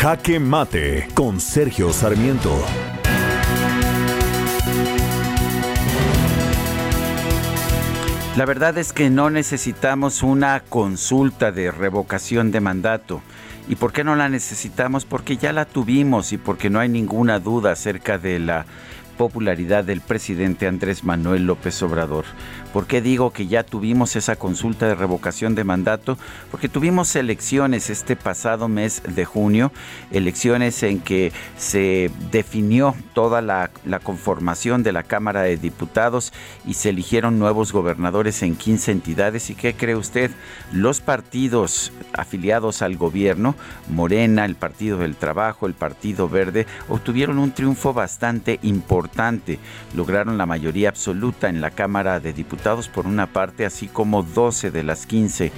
Jaque 0.00 0.38
Mate 0.38 1.08
con 1.12 1.40
Sergio 1.40 1.92
Sarmiento. 1.92 2.56
La 8.36 8.44
verdad 8.44 8.78
es 8.78 8.92
que 8.92 9.10
no 9.10 9.28
necesitamos 9.28 10.22
una 10.22 10.60
consulta 10.60 11.50
de 11.50 11.72
revocación 11.72 12.52
de 12.52 12.60
mandato. 12.60 13.22
¿Y 13.68 13.74
por 13.74 13.92
qué 13.92 14.04
no 14.04 14.14
la 14.14 14.28
necesitamos? 14.28 15.04
Porque 15.04 15.36
ya 15.36 15.52
la 15.52 15.64
tuvimos 15.64 16.32
y 16.32 16.38
porque 16.38 16.70
no 16.70 16.78
hay 16.78 16.88
ninguna 16.88 17.40
duda 17.40 17.72
acerca 17.72 18.18
de 18.18 18.38
la 18.38 18.66
popularidad 19.18 19.84
del 19.84 20.00
presidente 20.00 20.66
Andrés 20.66 21.04
Manuel 21.04 21.44
López 21.44 21.82
Obrador. 21.82 22.24
¿Por 22.72 22.86
qué 22.86 23.02
digo 23.02 23.32
que 23.32 23.46
ya 23.46 23.64
tuvimos 23.64 24.14
esa 24.14 24.36
consulta 24.36 24.86
de 24.86 24.94
revocación 24.94 25.54
de 25.54 25.64
mandato? 25.64 26.16
Porque 26.50 26.68
tuvimos 26.68 27.16
elecciones 27.16 27.90
este 27.90 28.14
pasado 28.14 28.68
mes 28.68 29.02
de 29.06 29.24
junio, 29.24 29.72
elecciones 30.10 30.82
en 30.82 31.00
que 31.00 31.32
se 31.56 32.10
definió 32.30 32.94
toda 33.14 33.42
la, 33.42 33.70
conformación 34.02 34.82
de 34.82 34.92
la 34.92 35.02
Cámara 35.02 35.42
de 35.42 35.56
Diputados 35.56 36.32
y 36.64 36.74
se 36.74 36.90
eligieron 36.90 37.38
nuevos 37.38 37.72
gobernadores 37.72 38.42
en 38.42 38.54
15 38.54 38.92
entidades. 38.92 39.50
¿Y 39.50 39.54
qué 39.54 39.74
cree 39.74 39.96
usted? 39.96 40.30
Los 40.72 41.00
partidos 41.00 41.92
afiliados 42.12 42.82
al 42.82 42.96
gobierno, 42.96 43.56
Morena, 43.88 44.44
el 44.44 44.54
Partido 44.54 44.98
del 44.98 45.16
Trabajo, 45.16 45.66
el 45.66 45.74
Partido 45.74 46.28
Verde, 46.28 46.66
obtuvieron 46.88 47.38
un 47.38 47.50
triunfo 47.50 47.92
bastante 47.92 48.60
importante. 48.62 49.07
Lograron 49.94 50.38
la 50.38 50.46
mayoría 50.46 50.88
absoluta 50.88 51.48
en 51.48 51.60
la 51.60 51.70
Cámara 51.70 52.20
de 52.20 52.32
Diputados 52.32 52.88
por 52.88 53.06
una 53.06 53.26
parte, 53.26 53.66
así 53.66 53.88
como 53.88 54.22
12 54.22 54.70
de 54.70 54.82
las 54.82 55.06
15 55.06 55.52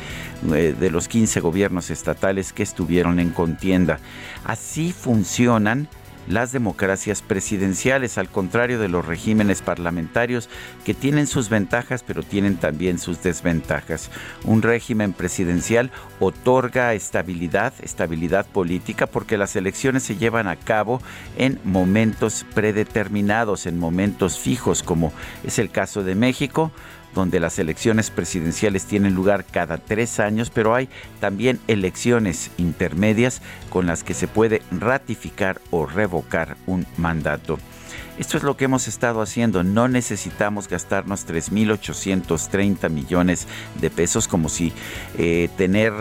eh, 0.55 0.75
de 0.79 0.91
los 0.91 1.09
15 1.09 1.41
gobiernos 1.41 1.91
estatales 1.91 2.53
que 2.53 2.63
estuvieron 2.63 3.21
en 3.21 3.31
contienda. 3.31 3.99
Así 4.45 4.93
funcionan 4.93 5.89
las 6.31 6.53
democracias 6.53 7.23
presidenciales, 7.23 8.19
al 8.19 8.29
contrario 8.29 8.79
de 8.79 8.89
los 8.89 9.05
regímenes 9.05 9.63
parlamentarios 9.63 10.49
que 10.85 10.95
tienen 10.95 11.27
sus 11.27 11.49
ventajas 11.49 12.03
pero 12.07 12.23
tienen 12.23 12.57
también 12.57 12.99
sus 12.99 13.23
desventajas. 13.23 14.11
Un 14.45 14.63
régimen 14.63 15.13
presidencial 15.13 15.91
otorga 16.19 16.95
estabilidad, 16.95 17.73
estabilidad 17.83 18.47
política, 18.47 19.07
porque 19.07 19.39
las 19.39 19.57
elecciones 19.57 20.03
se 20.03 20.17
llevan 20.17 20.49
a 20.49 20.57
cabo 20.57 21.01
en 21.37 21.59
momentos 21.65 22.45
predeterminados, 22.55 23.67
en 23.67 23.79
momentos 23.79 24.39
fijos, 24.39 24.83
como 24.83 25.13
es 25.45 25.59
el 25.59 25.71
caso 25.71 26.03
de 26.03 26.15
México 26.15 26.71
donde 27.15 27.41
las 27.41 27.59
elecciones 27.59 28.11
presidenciales 28.11 28.85
tienen 28.85 29.15
lugar 29.15 29.45
cada 29.45 29.79
tres 29.79 30.21
años, 30.21 30.51
pero 30.51 30.75
hay 30.75 30.89
también 31.21 31.61
elecciones 31.69 32.51
intermedias 32.57 33.43
con 33.69 33.87
las 33.87 34.05
que 34.05 34.15
se 34.15 34.29
puede 34.29 34.63
ratificar 34.71 35.61
o 35.71 35.87
revocar 35.87 36.57
un 36.67 36.87
mandato. 36.97 37.59
Esto 38.19 38.37
es 38.37 38.43
lo 38.43 38.57
que 38.57 38.67
hemos 38.67 38.89
estado 38.89 39.23
haciendo. 39.23 39.63
No 39.65 39.89
necesitamos 39.89 40.69
gastarnos 40.69 41.27
3.830 41.27 42.91
millones 42.91 43.47
de 43.81 43.91
pesos 43.91 44.29
como 44.29 44.49
si 44.49 44.73
eh, 45.17 45.49
tener 45.57 45.93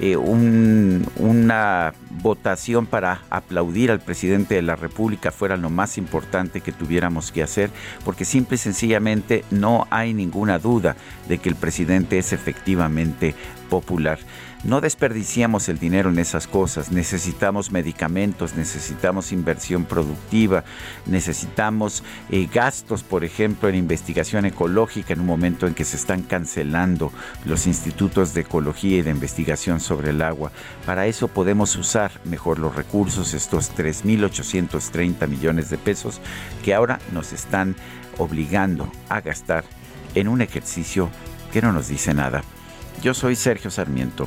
eh, 0.00 0.16
una 0.16 1.94
votación 2.10 2.86
para 2.86 3.22
aplaudir 3.30 3.90
al 3.90 4.00
presidente 4.00 4.54
de 4.54 4.62
la 4.62 4.76
República 4.76 5.30
fuera 5.30 5.56
lo 5.56 5.70
más 5.70 5.98
importante 5.98 6.60
que 6.60 6.72
tuviéramos 6.72 7.32
que 7.32 7.42
hacer, 7.42 7.70
porque 8.04 8.24
simple 8.24 8.56
y 8.56 8.58
sencillamente 8.58 9.44
no 9.50 9.86
hay 9.90 10.14
ninguna 10.14 10.58
duda 10.58 10.96
de 11.28 11.38
que 11.38 11.48
el 11.48 11.56
presidente 11.56 12.18
es 12.18 12.32
efectivamente 12.32 13.34
popular. 13.68 14.18
No 14.64 14.80
desperdiciamos 14.80 15.68
el 15.68 15.78
dinero 15.78 16.10
en 16.10 16.18
esas 16.18 16.48
cosas. 16.48 16.90
Necesitamos 16.90 17.70
medicamentos, 17.70 18.56
necesitamos 18.56 19.30
inversión 19.30 19.84
productiva, 19.84 20.64
necesitamos 21.06 22.02
eh, 22.30 22.48
gastos, 22.52 23.04
por 23.04 23.22
ejemplo, 23.24 23.68
en 23.68 23.76
investigación 23.76 24.46
ecológica 24.46 25.12
en 25.12 25.20
un 25.20 25.26
momento 25.26 25.68
en 25.68 25.74
que 25.74 25.84
se 25.84 25.96
están 25.96 26.22
cancelando 26.22 27.12
los 27.44 27.68
institutos 27.68 28.34
de 28.34 28.40
ecología 28.40 28.98
y 28.98 29.02
de 29.02 29.12
investigación 29.12 29.78
sobre 29.78 30.10
el 30.10 30.22
agua. 30.22 30.50
Para 30.84 31.06
eso 31.06 31.28
podemos 31.28 31.76
usar 31.76 32.10
mejor 32.24 32.58
los 32.58 32.74
recursos, 32.74 33.34
estos 33.34 33.72
3.830 33.76 35.28
millones 35.28 35.70
de 35.70 35.78
pesos 35.78 36.20
que 36.64 36.74
ahora 36.74 36.98
nos 37.12 37.32
están 37.32 37.76
obligando 38.18 38.90
a 39.08 39.20
gastar 39.20 39.62
en 40.16 40.26
un 40.26 40.40
ejercicio 40.40 41.10
que 41.52 41.62
no 41.62 41.72
nos 41.72 41.86
dice 41.86 42.12
nada. 42.12 42.42
Yo 43.00 43.14
soy 43.14 43.36
Sergio 43.36 43.70
Sarmiento 43.70 44.26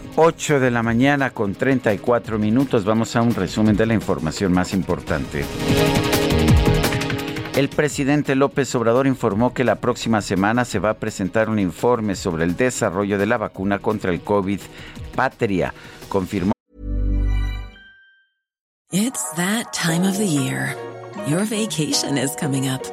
8 0.23 0.59
de 0.59 0.69
la 0.69 0.83
mañana 0.83 1.31
con 1.31 1.55
34 1.55 2.37
minutos. 2.37 2.85
Vamos 2.85 3.15
a 3.15 3.23
un 3.23 3.33
resumen 3.33 3.75
de 3.75 3.87
la 3.87 3.95
información 3.95 4.53
más 4.53 4.71
importante. 4.71 5.43
El 7.55 7.69
presidente 7.69 8.35
López 8.35 8.75
Obrador 8.75 9.07
informó 9.07 9.51
que 9.51 9.63
la 9.63 9.77
próxima 9.77 10.21
semana 10.21 10.63
se 10.63 10.77
va 10.77 10.91
a 10.91 10.93
presentar 10.93 11.49
un 11.49 11.57
informe 11.57 12.13
sobre 12.13 12.43
el 12.43 12.55
desarrollo 12.55 13.17
de 13.17 13.25
la 13.25 13.37
vacuna 13.37 13.79
contra 13.79 14.11
el 14.11 14.21
COVID 14.21 14.59
Patria. 15.15 15.73
Confirmó. 16.07 16.51
It's 18.91 19.23
that 19.37 19.73
time 19.73 20.07
of 20.07 20.19
the 20.19 20.27
year. 20.27 20.75
Your 21.27 21.45
vacation 21.45 22.19
is 22.19 22.35
coming 22.35 22.69
up. 22.69 22.83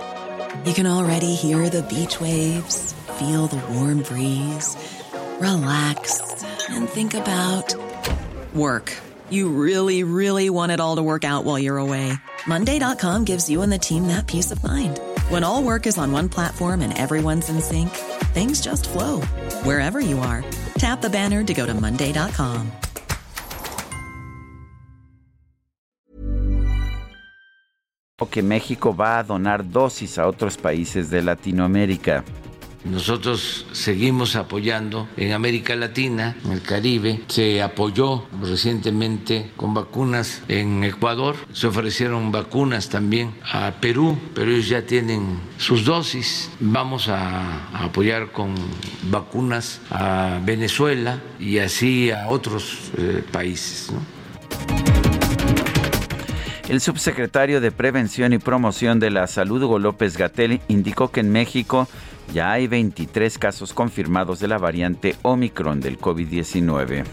You 0.65 0.73
can 0.73 0.87
already 0.87 1.35
hear 1.35 1.69
the 1.69 1.83
beach 1.91 2.23
waves, 2.23 2.95
feel 3.19 3.49
the 3.49 3.61
warm 3.75 4.03
breeze, 4.03 4.79
relax 5.41 6.23
and 6.71 6.89
think 6.89 7.15
about 7.15 7.75
work. 8.55 8.97
You 9.31 9.49
really, 9.49 10.05
really 10.05 10.49
want 10.51 10.73
it 10.73 10.81
all 10.81 10.97
to 10.97 11.03
work 11.03 11.25
out 11.25 11.45
while 11.45 11.59
you're 11.59 11.79
away. 11.79 12.13
Monday.com 12.47 13.25
gives 13.25 13.51
you 13.51 13.63
and 13.63 13.73
the 13.73 13.79
team 13.79 14.07
that 14.07 14.27
peace 14.27 14.51
of 14.51 14.63
mind. 14.63 14.99
When 15.29 15.45
all 15.45 15.63
work 15.63 15.87
is 15.87 15.99
on 15.99 16.13
one 16.13 16.29
platform 16.29 16.81
and 16.81 16.97
everyone's 16.97 17.49
in 17.49 17.61
sync, 17.61 17.91
things 18.33 18.61
just 18.61 18.89
flow 18.89 19.21
wherever 19.65 20.01
you 20.01 20.19
are. 20.21 20.45
Tap 20.79 21.03
the 21.03 21.11
banner 21.11 21.43
to 21.43 21.55
go 21.55 21.67
to 21.67 21.75
Monday.com. 21.75 22.71
Que 28.31 28.43
México 28.43 28.93
va 28.93 29.19
a 29.19 29.23
donar 29.23 29.63
dosis 29.63 30.19
a 30.19 30.27
otros 30.27 30.57
países 30.57 31.09
de 31.09 31.23
Latinoamérica. 31.23 32.23
Nosotros 32.85 33.67
seguimos 33.73 34.37
apoyando 34.37 35.09
en 35.17 35.33
América 35.33 35.75
Latina, 35.75 36.37
en 36.45 36.53
el 36.53 36.63
Caribe. 36.63 37.21
Se 37.29 37.61
apoyó 37.61 38.27
recientemente 38.41 39.51
con 39.57 39.75
vacunas 39.75 40.43
en 40.49 40.85
Ecuador. 40.85 41.37
Se 41.53 41.67
ofrecieron 41.67 42.31
vacunas 42.31 42.89
también 42.89 43.35
a 43.51 43.73
Perú, 43.81 44.17
pero 44.35 44.51
ellos 44.51 44.69
ya 44.69 44.83
tienen 44.83 45.41
sus 45.59 45.85
dosis. 45.85 46.51
Vamos 46.61 47.09
a, 47.09 47.69
apoyar 47.85 48.33
con 48.33 48.55
vacunas 49.11 49.81
a 49.91 50.41
Venezuela 50.45 51.21
y 51.39 51.59
así 51.59 52.11
a 52.11 52.29
otros 52.29 52.93
eh, 52.97 53.23
países. 53.31 53.91
El 56.69 56.83
subsecretario 56.83 57.63
de 57.63 57.73
Prevención 57.73 58.35
y 58.35 58.39
Promoción 58.39 59.01
de 59.01 59.11
la 59.11 59.27
Salud, 59.27 59.63
Hugo 59.63 59.79
López 59.79 60.19
Gatel, 60.19 60.61
indicó 60.69 61.11
que 61.11 61.21
en 61.21 61.31
México 61.31 61.89
ya 62.33 62.53
hay 62.53 62.67
23 62.67 63.39
casos 63.39 63.73
confirmados 63.73 64.41
de 64.41 64.49
la 64.49 64.59
variante 64.59 65.17
Omicron 65.23 65.81
del 65.81 65.99
COVID-19. 65.99 67.05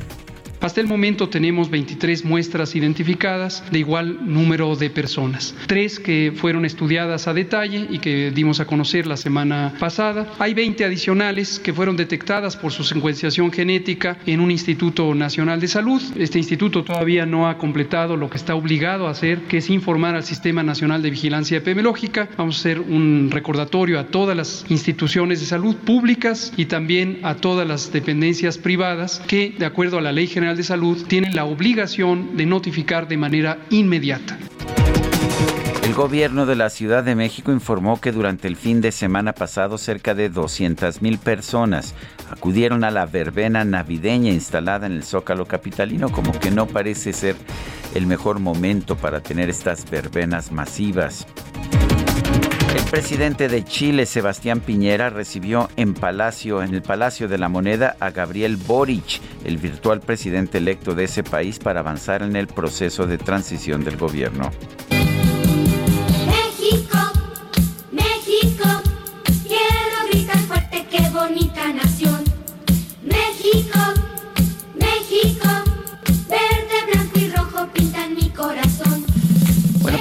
Hasta 0.65 0.81
el 0.81 0.87
momento 0.87 1.29
tenemos 1.29 1.69
23 1.69 2.25
muestras 2.25 2.75
identificadas 2.75 3.63
de 3.71 3.77
igual 3.77 4.17
número 4.25 4.75
de 4.75 4.89
personas. 4.89 5.53
Tres 5.67 5.99
que 5.99 6.33
fueron 6.35 6.65
estudiadas 6.65 7.27
a 7.27 7.35
detalle 7.35 7.85
y 7.91 7.99
que 7.99 8.31
dimos 8.31 8.59
a 8.59 8.65
conocer 8.65 9.05
la 9.05 9.15
semana 9.15 9.75
pasada. 9.79 10.25
Hay 10.39 10.55
20 10.55 10.83
adicionales 10.83 11.59
que 11.59 11.71
fueron 11.71 11.95
detectadas 11.95 12.57
por 12.57 12.71
su 12.71 12.83
secuenciación 12.83 13.51
genética 13.51 14.17
en 14.25 14.39
un 14.39 14.49
Instituto 14.49 15.13
Nacional 15.13 15.59
de 15.59 15.67
Salud. 15.67 16.01
Este 16.17 16.39
instituto 16.39 16.83
todavía 16.83 17.27
no 17.27 17.47
ha 17.47 17.59
completado 17.59 18.17
lo 18.17 18.31
que 18.31 18.37
está 18.37 18.55
obligado 18.55 19.07
a 19.07 19.11
hacer, 19.11 19.41
que 19.41 19.57
es 19.57 19.69
informar 19.69 20.15
al 20.15 20.23
Sistema 20.23 20.63
Nacional 20.63 21.03
de 21.03 21.11
Vigilancia 21.11 21.59
Epidemiológica. 21.59 22.27
Vamos 22.37 22.55
a 22.55 22.59
hacer 22.61 22.79
un 22.79 23.29
recordatorio 23.29 23.99
a 23.99 24.07
todas 24.07 24.35
las 24.35 24.65
instituciones 24.69 25.41
de 25.41 25.45
salud 25.45 25.75
públicas 25.75 26.51
y 26.57 26.65
también 26.65 27.19
a 27.21 27.35
todas 27.35 27.67
las 27.67 27.93
dependencias 27.93 28.57
privadas 28.57 29.21
que, 29.27 29.53
de 29.55 29.65
acuerdo 29.67 29.99
a 29.99 30.01
la 30.01 30.11
Ley 30.11 30.25
General 30.25 30.54
de 30.55 30.63
Salud 30.63 31.05
tienen 31.07 31.35
la 31.35 31.45
obligación 31.45 32.37
de 32.37 32.45
notificar 32.45 33.07
de 33.07 33.17
manera 33.17 33.59
inmediata. 33.69 34.37
El 35.83 35.93
gobierno 35.93 36.47
de 36.47 36.55
la 36.55 36.71
Ciudad 36.71 37.03
de 37.03 37.13
México 37.13 37.51
informó 37.51 38.01
que 38.01 38.11
durante 38.11 38.47
el 38.47 38.55
fin 38.55 38.81
de 38.81 38.91
semana 38.91 39.33
pasado 39.33 39.77
cerca 39.77 40.15
de 40.15 40.29
200 40.29 41.01
mil 41.03 41.19
personas 41.19 41.93
acudieron 42.31 42.83
a 42.83 42.89
la 42.89 43.05
verbena 43.05 43.63
navideña 43.63 44.31
instalada 44.31 44.87
en 44.87 44.93
el 44.93 45.03
Zócalo 45.03 45.45
Capitalino, 45.45 46.09
como 46.11 46.31
que 46.39 46.49
no 46.49 46.65
parece 46.65 47.13
ser 47.13 47.35
el 47.93 48.07
mejor 48.07 48.39
momento 48.39 48.97
para 48.97 49.21
tener 49.21 49.49
estas 49.49 49.89
verbenas 49.89 50.51
masivas. 50.51 51.27
El 52.75 52.83
presidente 52.91 53.47
de 53.47 53.63
Chile, 53.63 54.05
Sebastián 54.05 54.59
Piñera, 54.59 55.09
recibió 55.09 55.69
en 55.77 55.93
Palacio, 55.93 56.61
en 56.61 56.73
el 56.73 56.81
Palacio 56.81 57.29
de 57.29 57.37
la 57.37 57.47
Moneda, 57.47 57.95
a 58.01 58.09
Gabriel 58.09 58.57
Boric, 58.57 59.21
el 59.45 59.57
virtual 59.57 60.01
presidente 60.01 60.57
electo 60.57 60.93
de 60.93 61.05
ese 61.05 61.23
país, 61.23 61.57
para 61.57 61.79
avanzar 61.79 62.21
en 62.21 62.35
el 62.35 62.47
proceso 62.47 63.07
de 63.07 63.17
transición 63.17 63.85
del 63.85 63.95
gobierno. 63.95 64.51
México, 66.27 66.97
México, 67.93 68.67
quiero 69.47 70.37
fuerte, 70.47 70.85
qué 70.91 71.09
bonita 71.11 71.71
nación. 71.71 72.25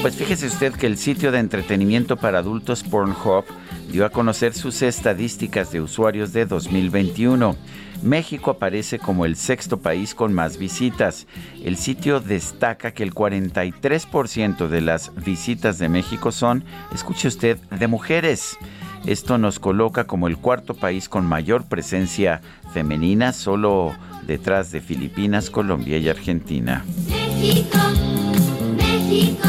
Pues 0.05 0.17
fíjese 0.17 0.49
usted 0.49 0.75
que 0.75 0.87
el 0.87 0.99
sitio 0.99 1.33
de 1.33 1.39
entretenimiento 1.39 2.19
para 2.19 2.41
adultos 2.41 2.83
Pornhub 2.83 3.47
dio 3.91 4.05
a 4.05 4.11
conocer 4.11 4.53
sus 4.53 4.83
estadísticas 4.83 5.73
de 5.73 5.81
usuarios 5.81 6.35
de 6.35 6.45
2021. 6.45 7.57
México 8.03 8.51
aparece 8.51 8.99
como 8.99 9.25
el 9.25 9.35
sexto 9.35 9.79
país 9.79 10.15
con 10.15 10.35
más 10.35 10.59
visitas. 10.59 11.27
El 11.65 11.79
sitio 11.79 12.21
destaca 12.21 12.91
que 12.91 13.03
el 13.03 13.15
43% 13.15 14.69
de 14.69 14.83
las 14.83 15.11
visitas 15.25 15.79
de 15.79 15.89
México 15.89 16.33
son, 16.33 16.65
escuche 16.93 17.27
usted, 17.27 17.57
de 17.71 17.87
mujeres. 17.87 18.59
Esto 19.07 19.39
nos 19.39 19.59
coloca 19.59 20.07
como 20.07 20.29
el 20.29 20.37
cuarto 20.37 20.75
país 20.75 21.09
con 21.09 21.25
mayor 21.25 21.65
presencia 21.65 22.43
femenina, 22.75 23.33
solo 23.33 23.95
detrás 24.27 24.71
de 24.71 24.83
Filipinas, 24.83 25.49
Colombia 25.49 25.97
y 25.97 26.11
Argentina. 26.11 26.85
México, 27.09 27.79
México, 28.77 29.49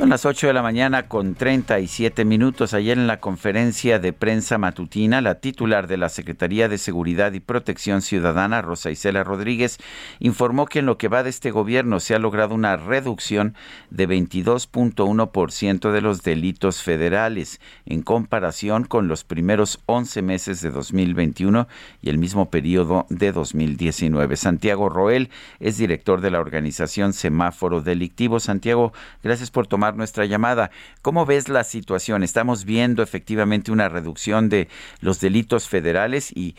Son 0.00 0.08
las 0.08 0.24
8 0.24 0.46
de 0.46 0.52
la 0.54 0.62
mañana 0.62 1.08
con 1.08 1.34
37 1.34 2.24
minutos. 2.24 2.72
Ayer 2.72 2.96
en 2.96 3.06
la 3.06 3.20
conferencia 3.20 3.98
de 3.98 4.14
prensa 4.14 4.56
matutina, 4.56 5.20
la 5.20 5.40
titular 5.40 5.88
de 5.88 5.98
la 5.98 6.08
Secretaría 6.08 6.70
de 6.70 6.78
Seguridad 6.78 7.34
y 7.34 7.40
Protección 7.40 8.00
Ciudadana, 8.00 8.62
Rosa 8.62 8.90
Isela 8.90 9.24
Rodríguez, 9.24 9.76
informó 10.18 10.64
que 10.64 10.78
en 10.78 10.86
lo 10.86 10.96
que 10.96 11.08
va 11.08 11.22
de 11.22 11.28
este 11.28 11.50
gobierno 11.50 12.00
se 12.00 12.14
ha 12.14 12.18
logrado 12.18 12.54
una 12.54 12.78
reducción 12.78 13.54
de 13.90 14.08
22.1% 14.08 15.92
de 15.92 16.00
los 16.00 16.22
delitos 16.22 16.82
federales 16.82 17.60
en 17.84 18.00
comparación 18.00 18.84
con 18.84 19.06
los 19.06 19.24
primeros 19.24 19.80
11 19.84 20.22
meses 20.22 20.62
de 20.62 20.70
2021 20.70 21.68
y 22.00 22.08
el 22.08 22.16
mismo 22.16 22.48
periodo 22.48 23.04
de 23.10 23.32
2019. 23.32 24.36
Santiago 24.36 24.88
Roel 24.88 25.28
es 25.58 25.76
director 25.76 26.22
de 26.22 26.30
la 26.30 26.40
organización 26.40 27.12
Semáforo 27.12 27.82
Delictivo. 27.82 28.40
Santiago, 28.40 28.94
gracias 29.22 29.50
por 29.50 29.66
tomar 29.66 29.89
nuestra 29.96 30.24
llamada. 30.24 30.70
¿Cómo 31.02 31.26
ves 31.26 31.48
la 31.48 31.64
situación? 31.64 32.22
Estamos 32.22 32.64
viendo 32.64 33.02
efectivamente 33.02 33.72
una 33.72 33.88
reducción 33.88 34.48
de 34.48 34.68
los 35.00 35.20
delitos 35.20 35.68
federales 35.68 36.32
y, 36.34 36.54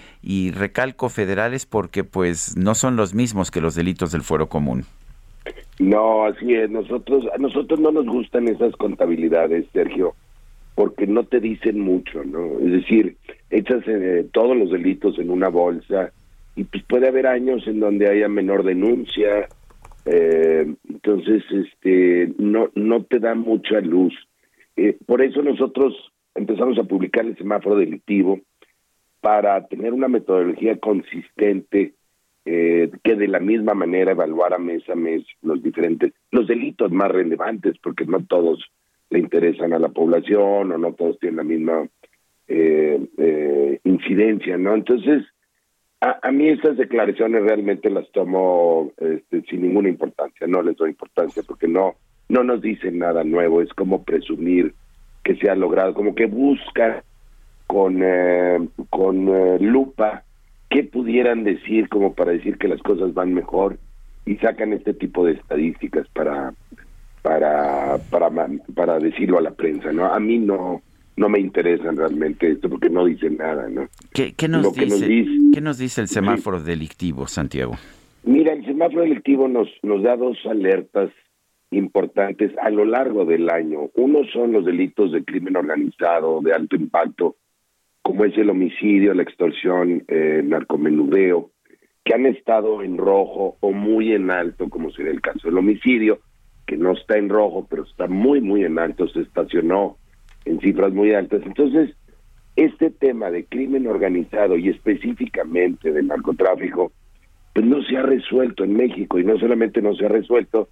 recalco 0.52 1.10
federales 1.10 1.66
porque 1.66 2.04
pues 2.04 2.58
no 2.58 2.76
son 2.76 2.96
los 2.96 3.14
mismos 3.14 3.52
que 3.52 3.62
los 3.62 3.76
delitos 3.76 4.12
del 4.12 4.22
fuero 4.22 4.48
común. 4.48 4.86
No, 5.80 6.26
así 6.26 6.54
es. 6.54 6.70
Nosotros, 6.70 7.26
a 7.34 7.38
nosotros 7.38 7.80
no 7.80 7.92
nos 7.92 8.06
gustan 8.06 8.48
esas 8.48 8.76
contabilidades, 8.76 9.66
Sergio, 9.74 10.14
porque 10.76 11.08
no 11.08 11.24
te 11.24 11.40
dicen 11.40 11.80
mucho, 11.80 12.24
¿no? 12.24 12.60
Es 12.60 12.72
decir, 12.72 13.18
echas 13.50 13.84
eh, 13.88 14.26
todos 14.32 14.56
los 14.56 14.72
delitos 14.72 15.18
en 15.20 15.30
una 15.30 15.50
bolsa 15.50 16.12
y 16.56 16.64
pues 16.66 16.84
puede 16.84 17.08
haber 17.08 17.28
años 17.28 17.66
en 17.68 17.80
donde 17.80 18.10
haya 18.10 18.28
menor 18.28 18.64
denuncia, 18.64 19.48
eh, 20.06 20.74
entonces 20.90 21.44
este 21.52 22.34
no 22.38 22.70
no 22.76 23.04
te 23.04 23.20
da 23.20 23.36
mucha 23.36 23.82
luz. 23.82 24.14
Eh, 24.76 24.98
por 25.06 25.22
eso 25.22 25.42
nosotros 25.42 25.94
empezamos 26.36 26.78
a 26.80 26.84
publicar 26.84 27.26
el 27.26 27.38
semáforo 27.38 27.76
delictivo 27.76 28.40
para 29.20 29.68
tener 29.68 29.94
una 29.94 30.08
metodología 30.08 30.78
consistente 30.78 31.94
eh, 32.44 32.90
que 33.04 33.16
de 33.16 33.28
la 33.28 33.40
misma 33.40 33.76
manera 33.76 34.12
evaluara 34.12 34.58
mes 34.58 34.88
a 34.90 34.96
mes 34.96 35.24
los 35.44 35.62
diferentes 35.62 36.14
los 36.32 36.48
delitos 36.48 36.92
más 36.92 37.12
relevantes 37.12 37.78
porque 37.84 38.06
no 38.06 38.26
todos 38.26 38.66
le 39.12 39.20
interesan 39.20 39.74
a 39.74 39.80
la 39.80 39.90
población 39.90 40.72
o 40.72 40.78
no 40.80 40.94
todos 40.94 41.20
tienen 41.20 41.38
la 41.38 41.44
misma 41.44 41.88
eh, 42.48 43.00
eh, 43.18 43.80
incidencia 43.84 44.58
no 44.58 44.74
entonces 44.74 45.24
a, 46.02 46.20
a, 46.24 46.32
mí 46.32 46.50
estas 46.50 46.78
declaraciones 46.78 47.44
realmente 47.44 47.90
las 47.90 48.12
tomo 48.12 48.92
este, 48.98 49.44
sin 49.44 49.62
ninguna 49.62 49.90
importancia, 49.90 50.48
no 50.48 50.62
les 50.62 50.76
doy 50.76 50.90
importancia 50.90 51.44
porque 51.48 51.68
no 51.68 51.96
no 52.28 52.44
nos 52.44 52.62
dicen 52.62 52.98
nada 52.98 53.24
nuevo, 53.24 53.62
es 53.62 53.74
como 53.74 54.04
presumir 54.04 54.74
que 55.24 55.36
se 55.36 55.50
ha 55.50 55.56
logrado, 55.56 55.94
como 55.94 56.16
que 56.16 56.26
busca 56.26 57.04
con 57.68 58.00
eh, 58.02 58.68
con 58.90 59.28
eh, 59.30 59.60
lupa 59.60 60.24
qué 60.70 60.84
pudieran 60.84 61.44
decir 61.44 61.90
como 61.90 62.14
para 62.14 62.32
decir 62.32 62.58
que 62.58 62.68
las 62.68 62.82
cosas 62.82 63.14
van 63.14 63.34
mejor 63.34 63.78
y 64.26 64.38
sacan 64.38 64.74
este 64.74 64.94
tipo 64.94 65.26
de 65.26 65.34
estadísticas 65.34 66.08
para 66.10 66.54
para 67.22 68.00
para 68.10 68.30
para 68.74 69.00
decirlo 69.00 69.38
a 69.38 69.42
la 69.42 69.52
prensa, 69.52 69.92
¿no? 69.92 70.06
A 70.06 70.20
mí 70.20 70.40
no 70.40 70.82
no 71.18 71.30
me 71.30 71.40
interesan 71.40 71.98
realmente 71.98 72.50
esto 72.52 72.70
porque 72.70 72.90
no 72.90 73.06
dicen 73.06 73.38
nada, 73.38 73.68
¿no? 73.70 73.88
¿Qué, 74.14 74.34
qué 74.34 74.48
nos, 74.48 74.64
Lo 74.64 74.70
dice, 74.72 74.80
que 74.82 74.90
nos 74.90 75.02
dice- 75.02 75.32
¿Qué 75.54 75.62
nos 75.62 75.78
dice 75.78 76.02
el 76.02 76.08
semáforo 76.08 76.62
delictivo, 76.62 77.28
Santiago? 77.28 77.74
Mira, 78.24 78.54
el 78.54 78.66
semáforo 78.66 79.02
delictivo 79.02 79.48
nos, 79.48 79.68
nos 79.84 80.02
da 80.04 80.16
dos 80.16 80.38
alertas 80.46 81.10
importantes 81.72 82.52
a 82.62 82.70
lo 82.70 82.86
largo 82.86 83.26
del 83.26 83.50
año. 83.50 83.90
Uno 83.96 84.20
son 84.34 84.52
los 84.52 84.66
delitos 84.66 85.12
de 85.12 85.24
crimen 85.24 85.56
organizado 85.56 86.42
de 86.42 86.54
alto 86.54 86.76
impacto, 86.76 87.36
como 88.02 88.26
es 88.26 88.38
el 88.38 88.50
homicidio, 88.50 89.14
la 89.14 89.24
extorsión, 89.24 90.04
eh, 90.08 90.38
el 90.40 90.50
narcomenudeo, 90.50 91.52
que 92.04 92.14
han 92.16 92.26
estado 92.26 92.82
en 92.82 92.98
rojo 92.98 93.58
o 93.60 93.72
muy 93.72 94.12
en 94.14 94.32
alto, 94.32 94.70
como 94.70 94.92
sería 94.92 95.12
el 95.12 95.22
caso 95.22 95.48
del 95.48 95.58
homicidio, 95.58 96.20
que 96.66 96.78
no 96.78 96.94
está 96.94 97.18
en 97.18 97.30
rojo, 97.30 97.68
pero 97.70 97.84
está 97.84 98.08
muy, 98.08 98.42
muy 98.42 98.64
en 98.64 98.80
alto, 98.80 99.08
se 99.08 99.22
estacionó 99.22 99.98
en 100.46 100.60
cifras 100.60 100.94
muy 100.94 101.14
altas. 101.14 101.42
Entonces, 101.46 101.96
este 102.56 102.90
tema 102.90 103.32
de 103.32 103.46
crimen 103.46 103.88
organizado 103.88 104.58
y 104.58 104.70
específicamente 104.70 105.92
del 105.92 106.08
narcotráfico, 106.08 106.92
pues 107.54 107.66
no 107.66 107.82
se 107.84 107.98
ha 107.98 108.04
resuelto 108.04 108.64
en 108.64 108.76
México 108.76 109.20
y 109.20 109.24
no 109.24 109.38
solamente 109.38 109.82
no 109.82 109.96
se 109.96 110.06
ha 110.06 110.10
resuelto, 110.10 110.70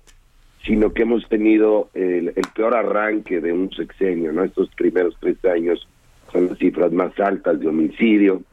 sino 0.63 0.93
que 0.93 1.03
hemos 1.03 1.27
tenido 1.29 1.89
el, 1.93 2.29
el 2.35 2.45
peor 2.53 2.75
arranque 2.75 3.39
de 3.39 3.53
un 3.53 3.71
sexenio, 3.71 4.31
¿no? 4.31 4.43
Estos 4.43 4.69
primeros 4.75 5.15
tres 5.19 5.43
años 5.45 5.87
son 6.31 6.47
las 6.47 6.57
cifras 6.57 6.91
más 6.91 7.17
altas 7.19 7.59
de 7.59 7.67
homicidio 7.67 8.43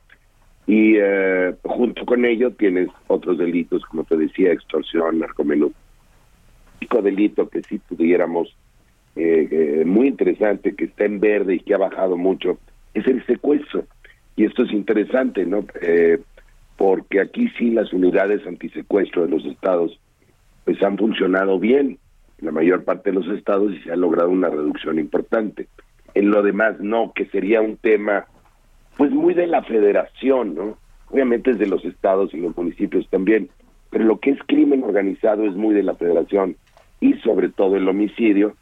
y 0.66 0.97
eh, 0.97 1.55
junto 1.62 2.05
con 2.05 2.24
ello 2.24 2.51
tienes 2.51 2.88
otros 3.06 3.38
delitos, 3.38 3.84
como 3.84 4.05
te 4.05 4.16
decía, 4.16 4.52
extorsión, 4.52 5.20
narcomenú. 5.20 5.66
El 5.66 5.72
único 6.80 7.02
delito 7.02 7.48
que 7.48 7.62
sí 7.62 7.78
pudiéramos, 7.78 8.55
eh, 9.16 9.48
eh, 9.51 9.84
muy 9.86 10.09
interesante, 10.09 10.74
que 10.74 10.84
está 10.84 11.06
en 11.06 11.20
verde 11.20 11.55
y 11.55 11.60
que 11.60 11.74
ha 11.74 11.78
bajado 11.78 12.16
mucho, 12.16 12.59
es 12.94 13.06
el 13.06 13.24
secuestro. 13.26 13.84
Y 14.36 14.44
esto 14.44 14.64
es 14.64 14.72
interesante, 14.72 15.47
¿no? 15.47 15.64
Eh, 15.80 16.18
porque 16.76 17.20
aquí 17.20 17.48
sí 17.59 17.70
las 17.70 17.93
unidades 17.93 18.47
antisecuestro 18.47 19.22
de 19.22 19.30
los 19.30 19.44
estados 19.47 19.98
pues 20.64 20.82
han 20.82 20.98
funcionado 20.98 21.59
bien 21.59 21.98
en 22.38 22.44
la 22.44 22.52
mayor 22.52 22.84
parte 22.84 23.10
de 23.10 23.16
los 23.16 23.28
estados 23.28 23.72
y 23.72 23.78
se 23.82 23.93
ha 23.93 23.97
logrado 23.97 24.28
una 24.28 24.51
reducción 24.51 24.98
importante. 24.98 25.68
En 26.12 26.30
lo 26.30 26.43
demás 26.43 26.80
no, 26.80 27.12
que 27.14 27.26
sería 27.26 27.62
un 27.62 27.76
tema 27.76 28.26
pues 28.97 29.10
muy 29.12 29.32
de 29.32 29.47
la 29.47 29.62
federación, 29.62 30.55
¿no? 30.55 30.76
Obviamente 31.10 31.52
es 31.52 31.59
de 31.59 31.68
los 31.68 31.84
estados 31.84 32.34
y 32.34 32.38
los 32.38 32.56
municipios 32.56 33.09
también, 33.09 33.48
pero 33.90 34.05
lo 34.05 34.18
que 34.18 34.30
es 34.30 34.38
crimen 34.47 34.82
organizado 34.82 35.44
es 35.44 35.55
muy 35.55 35.74
de 35.74 35.84
la 35.84 35.94
federación 35.94 36.56
y 37.01 37.14
sobre 37.20 37.48
todo 37.48 37.76
el 37.76 37.88
homicidio, 37.88 38.56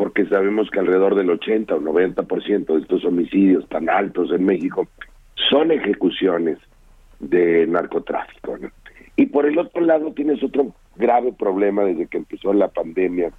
porque 0.00 0.24
sabemos 0.24 0.70
que 0.70 0.80
alrededor 0.80 1.14
del 1.14 1.28
80 1.28 1.74
o 1.74 1.78
90% 1.78 2.64
de 2.64 2.80
estos 2.80 3.04
homicidios 3.04 3.68
tan 3.68 3.90
altos 3.90 4.32
en 4.32 4.46
México 4.46 4.88
son 5.50 5.70
ejecuciones 5.72 6.56
de 7.18 7.66
narcotráfico. 7.66 8.56
Y 9.16 9.26
por 9.26 9.44
el 9.44 9.58
otro 9.58 9.82
lado 9.82 10.10
tienes 10.14 10.42
otro 10.42 10.72
grave 10.96 11.34
problema 11.34 11.84
desde 11.84 12.06
que 12.06 12.16
empezó 12.16 12.54
la 12.54 12.68
pandemia 12.68 13.30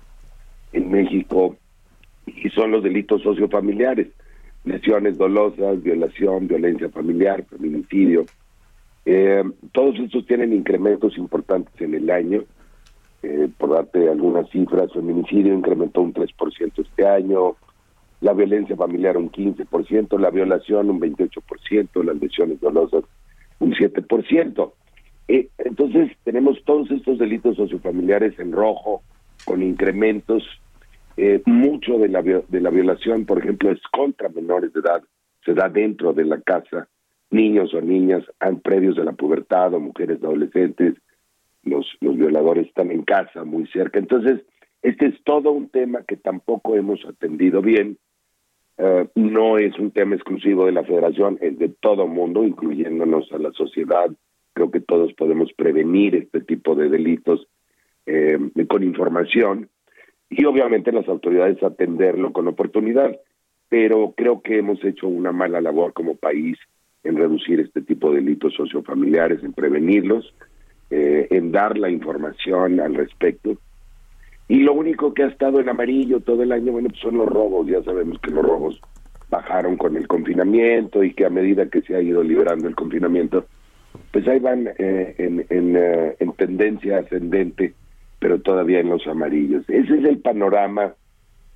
en 0.71 0.91
México 0.91 1.57
y 2.27 2.47
son 2.51 2.69
los 2.69 2.83
delitos 2.83 3.23
sociofamiliares, 3.23 4.09
lesiones 4.63 5.17
dolosas, 5.17 5.81
violación, 5.81 6.47
violencia 6.47 6.89
familiar, 6.89 7.43
feminicidio. 7.45 8.27
Eh, 9.07 9.43
todos 9.71 9.97
estos 9.97 10.27
tienen 10.27 10.53
incrementos 10.53 11.17
importantes 11.17 11.73
en 11.81 11.95
el 11.95 12.11
año. 12.11 12.43
Eh, 13.23 13.49
por 13.57 13.69
darte 13.69 14.09
algunas 14.09 14.49
cifras, 14.49 14.91
feminicidio 14.93 15.53
incrementó 15.53 16.01
un 16.01 16.13
3% 16.13 16.81
este 16.81 17.07
año, 17.07 17.55
la 18.21 18.33
violencia 18.33 18.75
familiar 18.75 19.15
un 19.17 19.31
15%, 19.31 20.19
la 20.19 20.31
violación 20.31 20.89
un 20.89 20.99
28%, 20.99 22.03
las 22.03 22.19
lesiones 22.19 22.59
dolosas 22.59 23.03
un 23.59 23.73
7%. 23.73 24.71
Eh, 25.27 25.49
entonces 25.59 26.11
tenemos 26.23 26.63
todos 26.65 26.89
estos 26.91 27.19
delitos 27.19 27.57
sociofamiliares 27.57 28.37
en 28.39 28.51
rojo, 28.51 29.03
con 29.45 29.61
incrementos. 29.61 30.43
Eh, 31.15 31.41
mucho 31.45 31.97
de 31.99 32.07
la, 32.07 32.21
de 32.23 32.61
la 32.61 32.69
violación, 32.69 33.25
por 33.25 33.39
ejemplo, 33.39 33.71
es 33.71 33.81
contra 33.91 34.29
menores 34.29 34.73
de 34.73 34.79
edad, 34.79 35.03
se 35.45 35.53
da 35.53 35.69
dentro 35.69 36.13
de 36.13 36.25
la 36.25 36.41
casa, 36.41 36.87
niños 37.29 37.73
o 37.73 37.81
niñas 37.81 38.23
han 38.39 38.59
previos 38.61 38.95
de 38.95 39.03
la 39.03 39.11
pubertad 39.11 39.73
o 39.73 39.79
mujeres 39.79 40.23
adolescentes, 40.23 40.95
los, 41.63 41.85
los 42.01 42.17
violadores 42.17 42.67
están 42.67 42.91
en 42.91 43.03
casa, 43.03 43.43
muy 43.43 43.67
cerca. 43.67 43.99
Entonces, 43.99 44.41
este 44.81 45.07
es 45.07 45.23
todo 45.23 45.51
un 45.51 45.69
tema 45.69 46.03
que 46.07 46.17
tampoco 46.17 46.75
hemos 46.75 47.05
atendido 47.05 47.61
bien. 47.61 47.97
Eh, 48.77 49.07
no 49.15 49.57
es 49.57 49.77
un 49.77 49.91
tema 49.91 50.15
exclusivo 50.15 50.65
de 50.65 50.71
la 50.71 50.83
federación, 50.83 51.37
es 51.41 51.57
de 51.59 51.69
todo 51.69 52.07
mundo, 52.07 52.43
incluyéndonos 52.43 53.31
a 53.31 53.37
la 53.37 53.51
sociedad. 53.51 54.09
Creo 54.53 54.71
que 54.71 54.79
todos 54.79 55.13
podemos 55.13 55.53
prevenir 55.53 56.15
este 56.15 56.41
tipo 56.41 56.75
de 56.75 56.89
delitos 56.89 57.47
eh, 58.07 58.39
con 58.67 58.83
información 58.83 59.69
y 60.29 60.45
obviamente 60.45 60.91
las 60.91 61.07
autoridades 61.07 61.61
atenderlo 61.61 62.33
con 62.33 62.47
oportunidad. 62.47 63.19
Pero 63.69 64.13
creo 64.17 64.41
que 64.41 64.57
hemos 64.57 64.83
hecho 64.83 65.07
una 65.07 65.31
mala 65.31 65.61
labor 65.61 65.93
como 65.93 66.15
país 66.15 66.57
en 67.03 67.17
reducir 67.17 67.59
este 67.59 67.81
tipo 67.81 68.09
de 68.09 68.17
delitos 68.17 68.53
sociofamiliares, 68.55 69.43
en 69.43 69.53
prevenirlos, 69.53 70.33
eh, 70.91 71.27
en 71.31 71.51
dar 71.51 71.77
la 71.77 71.89
información 71.89 72.79
al 72.79 72.93
respecto. 72.95 73.57
Y 74.47 74.59
lo 74.59 74.73
único 74.73 75.13
que 75.13 75.23
ha 75.23 75.27
estado 75.27 75.59
en 75.59 75.69
amarillo 75.69 76.19
todo 76.19 76.43
el 76.43 76.51
año, 76.51 76.73
bueno, 76.73 76.89
pues 76.89 77.01
son 77.01 77.17
los 77.17 77.27
robos. 77.27 77.67
Ya 77.67 77.81
sabemos 77.83 78.19
que 78.19 78.31
los 78.31 78.43
robos 78.43 78.81
bajaron 79.29 79.77
con 79.77 79.95
el 79.95 80.07
confinamiento 80.07 81.03
y 81.03 81.13
que 81.13 81.25
a 81.25 81.29
medida 81.29 81.69
que 81.69 81.81
se 81.81 81.95
ha 81.95 82.01
ido 82.01 82.21
liberando 82.21 82.67
el 82.67 82.75
confinamiento, 82.75 83.45
pues 84.11 84.27
ahí 84.27 84.39
van 84.39 84.67
eh, 84.77 85.15
en, 85.17 85.45
en, 85.49 85.75
eh, 85.77 86.15
en 86.19 86.33
tendencia 86.33 86.99
ascendente, 86.99 87.73
pero 88.19 88.41
todavía 88.41 88.81
en 88.81 88.89
los 88.89 89.07
amarillos. 89.07 89.63
Ese 89.69 89.99
es 89.99 90.03
el 90.03 90.19
panorama 90.19 90.93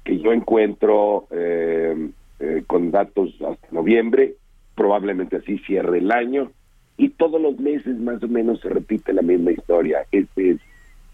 que 0.06 0.20
yo 0.20 0.32
encuentro 0.32 1.28
eh, 1.32 2.10
eh, 2.40 2.64
con 2.66 2.92
datos 2.92 3.36
hasta 3.42 3.68
noviembre, 3.72 4.36
probablemente 4.76 5.38
así 5.38 5.58
cierre 5.60 5.98
el 5.98 6.12
año, 6.12 6.52
y 6.98 7.10
todos 7.10 7.42
los 7.42 7.60
meses 7.60 7.98
más 8.00 8.22
o 8.24 8.28
menos 8.28 8.62
se 8.62 8.70
repite 8.70 9.14
la 9.14 9.22
misma 9.22 9.52
historia. 9.52 10.06
Este 10.12 10.52
es, 10.52 10.58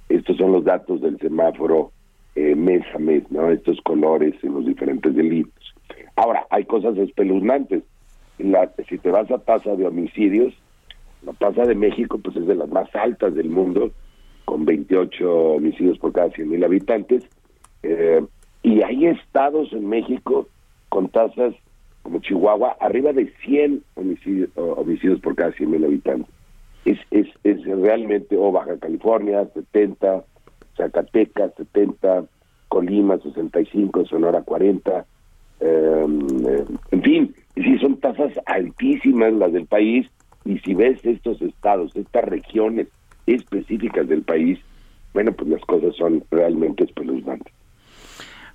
estos 0.09 0.37
son 0.37 0.51
los 0.51 0.63
datos 0.63 1.01
del 1.01 1.17
semáforo 1.19 1.91
eh, 2.35 2.55
mes 2.55 2.83
a 2.93 2.99
mes, 2.99 3.23
¿no? 3.31 3.49
Estos 3.49 3.79
colores 3.81 4.35
en 4.43 4.53
los 4.53 4.65
diferentes 4.65 5.15
delitos. 5.15 5.73
Ahora, 6.15 6.45
hay 6.49 6.65
cosas 6.65 6.97
espeluznantes. 6.97 7.83
Si 8.89 8.97
te 8.97 9.11
vas 9.11 9.29
a 9.31 9.37
tasa 9.37 9.75
de 9.75 9.85
homicidios, 9.85 10.53
la 11.23 11.33
tasa 11.33 11.63
de 11.63 11.75
México 11.75 12.19
pues 12.19 12.35
es 12.35 12.47
de 12.47 12.55
las 12.55 12.69
más 12.69 12.93
altas 12.95 13.35
del 13.35 13.49
mundo, 13.49 13.91
con 14.45 14.65
28 14.65 15.55
homicidios 15.55 15.99
por 15.99 16.11
cada 16.11 16.29
100 16.31 16.49
mil 16.49 16.63
habitantes. 16.63 17.23
Eh, 17.83 18.23
y 18.63 18.81
hay 18.81 19.07
estados 19.07 19.71
en 19.73 19.87
México 19.87 20.47
con 20.89 21.09
tasas 21.09 21.53
como 22.03 22.19
Chihuahua 22.19 22.77
arriba 22.79 23.13
de 23.13 23.31
100 23.45 23.83
homicidios, 23.95 24.49
homicidios 24.55 25.19
por 25.19 25.35
cada 25.35 25.51
100 25.51 25.69
mil 25.69 25.85
habitantes. 25.85 26.33
Es, 26.85 26.97
es, 27.11 27.27
es 27.43 27.63
realmente, 27.65 28.35
o 28.37 28.51
Baja 28.51 28.77
California, 28.79 29.47
70, 29.53 30.23
Zacatecas, 30.75 31.53
70, 31.55 32.25
Colima, 32.69 33.17
65, 33.19 34.05
Sonora, 34.05 34.41
40. 34.41 35.05
Eh, 35.59 36.05
en 36.91 37.01
fin, 37.03 37.35
sí 37.55 37.77
son 37.79 37.97
tasas 37.97 38.33
altísimas 38.45 39.33
las 39.33 39.53
del 39.53 39.67
país 39.67 40.07
y 40.45 40.57
si 40.59 40.73
ves 40.73 41.05
estos 41.05 41.41
estados, 41.41 41.95
estas 41.95 42.25
regiones 42.25 42.87
específicas 43.27 44.07
del 44.07 44.23
país, 44.23 44.59
bueno, 45.13 45.31
pues 45.33 45.49
las 45.49 45.61
cosas 45.61 45.95
son 45.95 46.23
realmente 46.31 46.83
espeluznantes. 46.83 47.53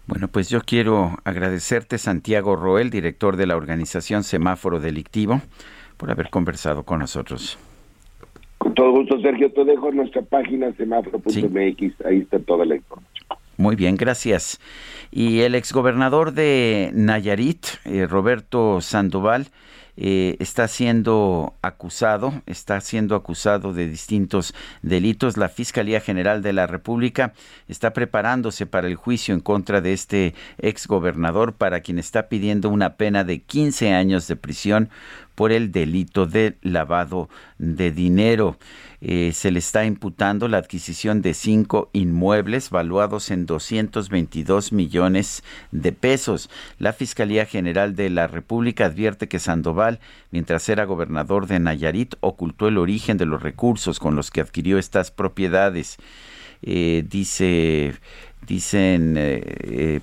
Bueno, 0.07 0.29
pues 0.29 0.49
yo 0.49 0.61
quiero 0.61 1.17
agradecerte, 1.25 1.99
Santiago 1.99 2.55
Roel, 2.55 2.91
director 2.91 3.37
de 3.37 3.47
la 3.47 3.57
organización 3.57 4.23
Semáforo 4.23 4.79
Delictivo, 4.79 5.41
por 5.97 6.11
haber 6.11 6.31
conversado 6.31 6.85
con 6.85 7.01
nosotros. 7.01 7.59
Con 8.59 8.75
todo 8.75 8.93
gusto, 8.93 9.21
Sergio. 9.21 9.53
Te 9.53 9.65
dejo 9.65 9.91
nuestra 9.91 10.23
página 10.23 10.73
semáforo.mx. 10.73 12.07
Ahí 12.07 12.19
está 12.19 12.39
toda 12.39 12.65
la 12.65 12.77
información. 12.77 13.27
Muy 13.57 13.75
bien, 13.75 13.97
gracias. 13.97 14.61
Y 15.11 15.41
el 15.41 15.55
exgobernador 15.55 16.33
de 16.33 16.91
Nayarit, 16.95 17.67
eh, 17.85 18.07
Roberto 18.07 18.81
Sandoval, 18.81 19.49
eh, 19.97 20.37
está 20.41 20.69
siendo 20.69 21.55
acusado, 21.63 22.43
está 22.47 22.81
siendo 22.81 23.15
acusado 23.15 23.73
de 23.73 23.89
distintos 23.89 24.55
delitos. 24.83 25.37
La 25.37 25.49
Fiscalía 25.49 26.01
General 26.01 26.43
de 26.43 26.53
la 26.53 26.67
República 26.67 27.33
está 27.69 27.93
preparándose 27.93 28.67
para 28.67 28.89
el 28.89 28.97
juicio 28.97 29.35
en 29.35 29.41
contra 29.41 29.81
de 29.81 29.93
este 29.93 30.35
exgobernador, 30.59 31.55
para 31.55 31.81
quien 31.81 31.99
está 31.99 32.29
pidiendo 32.29 32.69
una 32.69 32.97
pena 32.97 33.25
de 33.25 33.41
15 33.41 33.93
años 33.93 34.29
de 34.29 34.37
prisión 34.37 34.91
por 35.35 35.53
el 35.53 35.71
delito 35.71 36.27
de 36.27 36.57
lavado 36.63 37.29
de 37.59 37.91
dinero. 37.91 38.59
Eh, 39.01 39.33
se 39.35 39.51
le 39.51 39.59
está 39.59 39.85
imputando 39.85 40.49
la 40.49 40.59
adquisición 40.59 41.23
de 41.23 41.35
cinco 41.35 41.91
inmuebles 41.93 42.71
valuados 42.71 43.31
en 43.31 43.47
222 43.47 44.73
millones 44.73 45.45
de 45.71 45.93
pesos. 45.93 46.51
La 46.79 46.93
Fiscalía 46.93 47.47
General 47.47 47.95
de 47.95 48.11
la 48.11 48.27
República 48.27 48.87
advierte 48.87 49.29
que 49.29 49.39
Sandoval, 49.39 50.01
mientras 50.31 50.69
era 50.69 50.85
gobernador 50.85 51.47
de 51.47 51.61
Nayarit, 51.61 52.15
ocultó 52.21 52.69
el 52.69 52.79
origen 52.79 53.19
de 53.19 53.27
los 53.27 53.43
recursos 53.43 53.99
con 53.99 54.17
los 54.17 54.31
que 54.31 54.41
adquirió 54.41 54.79
estas 54.79 55.11
propiedades. 55.11 55.99
Eh, 56.63 57.05
dice 57.07 57.95
dicen 58.47 59.17
eh, 59.17 59.43
eh, 59.45 60.01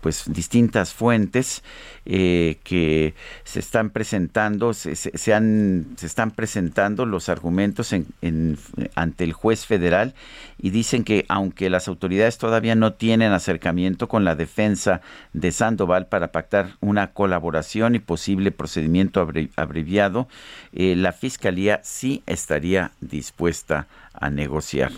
pues 0.00 0.24
distintas 0.26 0.92
fuentes 0.92 1.62
eh, 2.06 2.58
que 2.64 3.14
se 3.44 3.60
están 3.60 3.90
presentando 3.90 4.74
se, 4.74 5.34
han, 5.34 5.86
se 5.96 6.06
están 6.06 6.30
presentando 6.32 7.06
los 7.06 7.28
argumentos 7.28 7.92
en, 7.92 8.58
ante 8.94 9.24
el 9.24 9.32
juez 9.32 9.64
federal 9.64 10.14
y 10.58 10.70
dicen 10.70 11.04
que 11.04 11.24
aunque 11.28 11.70
las 11.70 11.88
autoridades 11.88 12.36
todavía 12.38 12.74
no 12.74 12.94
tienen 12.94 13.32
acercamiento 13.32 14.08
con 14.08 14.24
la 14.24 14.34
defensa 14.34 15.00
de 15.32 15.52
Sandoval 15.52 16.06
para 16.06 16.32
pactar 16.32 16.76
una 16.80 17.12
colaboración 17.12 17.94
y 17.94 17.98
posible 17.98 18.50
procedimiento 18.50 19.26
abreviado 19.56 20.28
la 20.72 21.12
fiscalía 21.12 21.80
sí 21.82 22.22
estaría 22.26 22.92
dispuesta 23.00 23.86
a 24.03 24.03
negociar 24.30 24.92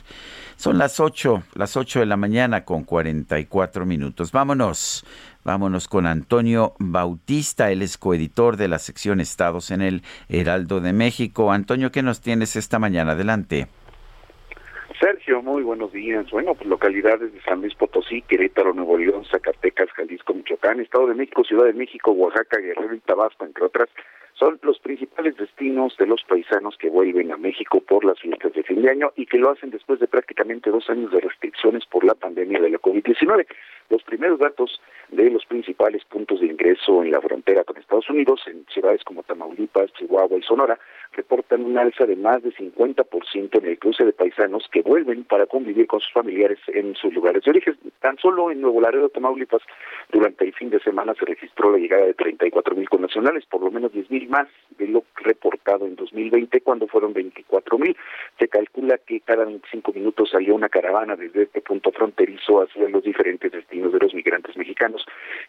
son 0.56 0.78
las 0.78 1.00
8, 1.00 1.42
las 1.54 1.76
8 1.76 2.00
de 2.00 2.06
la 2.06 2.16
mañana 2.16 2.64
con 2.64 2.84
44 2.84 3.84
minutos. 3.84 4.32
Vámonos, 4.32 5.04
vámonos 5.44 5.86
con 5.86 6.06
Antonio 6.06 6.72
Bautista, 6.78 7.70
él 7.70 7.82
es 7.82 7.98
coeditor 7.98 8.56
de 8.56 8.68
la 8.68 8.78
sección 8.78 9.20
Estados 9.20 9.70
en 9.70 9.82
el 9.82 10.02
Heraldo 10.28 10.80
de 10.80 10.92
México. 10.92 11.52
Antonio, 11.52 11.92
¿qué 11.92 12.02
nos 12.02 12.20
tienes 12.22 12.56
esta 12.56 12.78
mañana? 12.78 13.12
Adelante. 13.12 13.68
Sergio, 14.98 15.42
muy 15.42 15.62
buenos 15.62 15.92
días. 15.92 16.24
Bueno, 16.30 16.54
pues 16.54 16.66
localidades 16.70 17.30
de 17.30 17.40
San 17.42 17.60
Luis 17.60 17.74
Potosí, 17.74 18.22
Querétaro, 18.22 18.72
Nuevo 18.72 18.96
León, 18.96 19.26
Zacatecas, 19.30 19.90
Jalisco, 19.90 20.32
Michoacán, 20.32 20.80
Estado 20.80 21.08
de 21.08 21.14
México, 21.14 21.44
Ciudad 21.44 21.66
de 21.66 21.74
México, 21.74 22.12
Oaxaca, 22.12 22.58
Guerrero 22.58 22.94
y 22.94 23.00
Tabasco, 23.00 23.44
entre 23.44 23.66
otras, 23.66 23.90
son 24.38 24.58
los 24.62 24.78
principales 24.78 25.36
destinos 25.36 25.96
de 25.96 26.06
los 26.06 26.22
paisanos 26.24 26.76
que 26.76 26.90
vuelven 26.90 27.32
a 27.32 27.36
México 27.36 27.80
por 27.80 28.04
las 28.04 28.20
fiestas 28.20 28.52
de 28.52 28.62
fin 28.62 28.82
de 28.82 28.90
año 28.90 29.12
y 29.16 29.26
que 29.26 29.38
lo 29.38 29.50
hacen 29.50 29.70
después 29.70 29.98
de 29.98 30.08
prácticamente 30.08 30.70
dos 30.70 30.88
años 30.90 31.10
de 31.10 31.20
restricciones 31.20 31.86
por 31.86 32.04
la 32.04 32.14
pandemia 32.14 32.60
de 32.60 32.70
la 32.70 32.78
COVID-19. 32.78 33.46
Los 33.88 34.02
primeros 34.02 34.38
datos 34.38 34.80
de 35.10 35.30
los 35.30 35.44
principales 35.46 36.04
puntos 36.04 36.40
de 36.40 36.46
ingreso 36.46 37.02
en 37.02 37.12
la 37.12 37.20
frontera 37.20 37.64
con 37.64 37.76
Estados 37.76 38.10
Unidos, 38.10 38.42
en 38.46 38.66
ciudades 38.66 39.04
como 39.04 39.22
Tamaulipas, 39.22 39.92
Chihuahua 39.94 40.38
y 40.38 40.42
Sonora, 40.42 40.78
reportan 41.12 41.64
un 41.64 41.78
alza 41.78 42.04
de 42.04 42.16
más 42.16 42.42
de 42.42 42.52
50% 42.52 43.58
en 43.58 43.66
el 43.66 43.78
cruce 43.78 44.04
de 44.04 44.12
paisanos 44.12 44.68
que 44.70 44.82
vuelven 44.82 45.24
para 45.24 45.46
convivir 45.46 45.86
con 45.86 46.00
sus 46.00 46.12
familiares 46.12 46.58
en 46.68 46.94
sus 46.96 47.14
lugares 47.14 47.44
de 47.44 47.50
origen. 47.52 47.78
Tan 48.00 48.18
solo 48.18 48.50
en 48.50 48.60
Nuevo 48.60 48.80
Laredo, 48.80 49.08
Tamaulipas, 49.08 49.62
durante 50.10 50.44
el 50.44 50.52
fin 50.52 50.70
de 50.70 50.80
semana 50.80 51.14
se 51.14 51.24
registró 51.24 51.70
la 51.70 51.78
llegada 51.78 52.06
de 52.06 52.14
34 52.14 52.74
mil 52.74 52.88
connacionales, 52.88 53.46
por 53.46 53.62
lo 53.62 53.70
menos 53.70 53.92
10 53.92 54.10
mil 54.10 54.25
más 54.28 54.48
de 54.78 54.88
lo 54.88 55.04
reportado 55.16 55.86
en 55.86 55.96
2020, 55.96 56.60
cuando 56.60 56.86
fueron 56.86 57.12
24 57.12 57.78
mil. 57.78 57.96
Se 58.38 58.48
calcula 58.48 58.98
que 58.98 59.20
cada 59.20 59.44
25 59.44 59.92
minutos 59.92 60.30
salió 60.30 60.54
una 60.54 60.68
caravana 60.68 61.16
desde 61.16 61.44
este 61.44 61.60
punto 61.60 61.90
fronterizo 61.92 62.62
hacia 62.62 62.88
los 62.88 63.02
diferentes 63.02 63.52
destinos 63.52 63.92
de 63.92 63.98
los 63.98 64.14
migrantes 64.14 64.56
mexicanos 64.56 65.04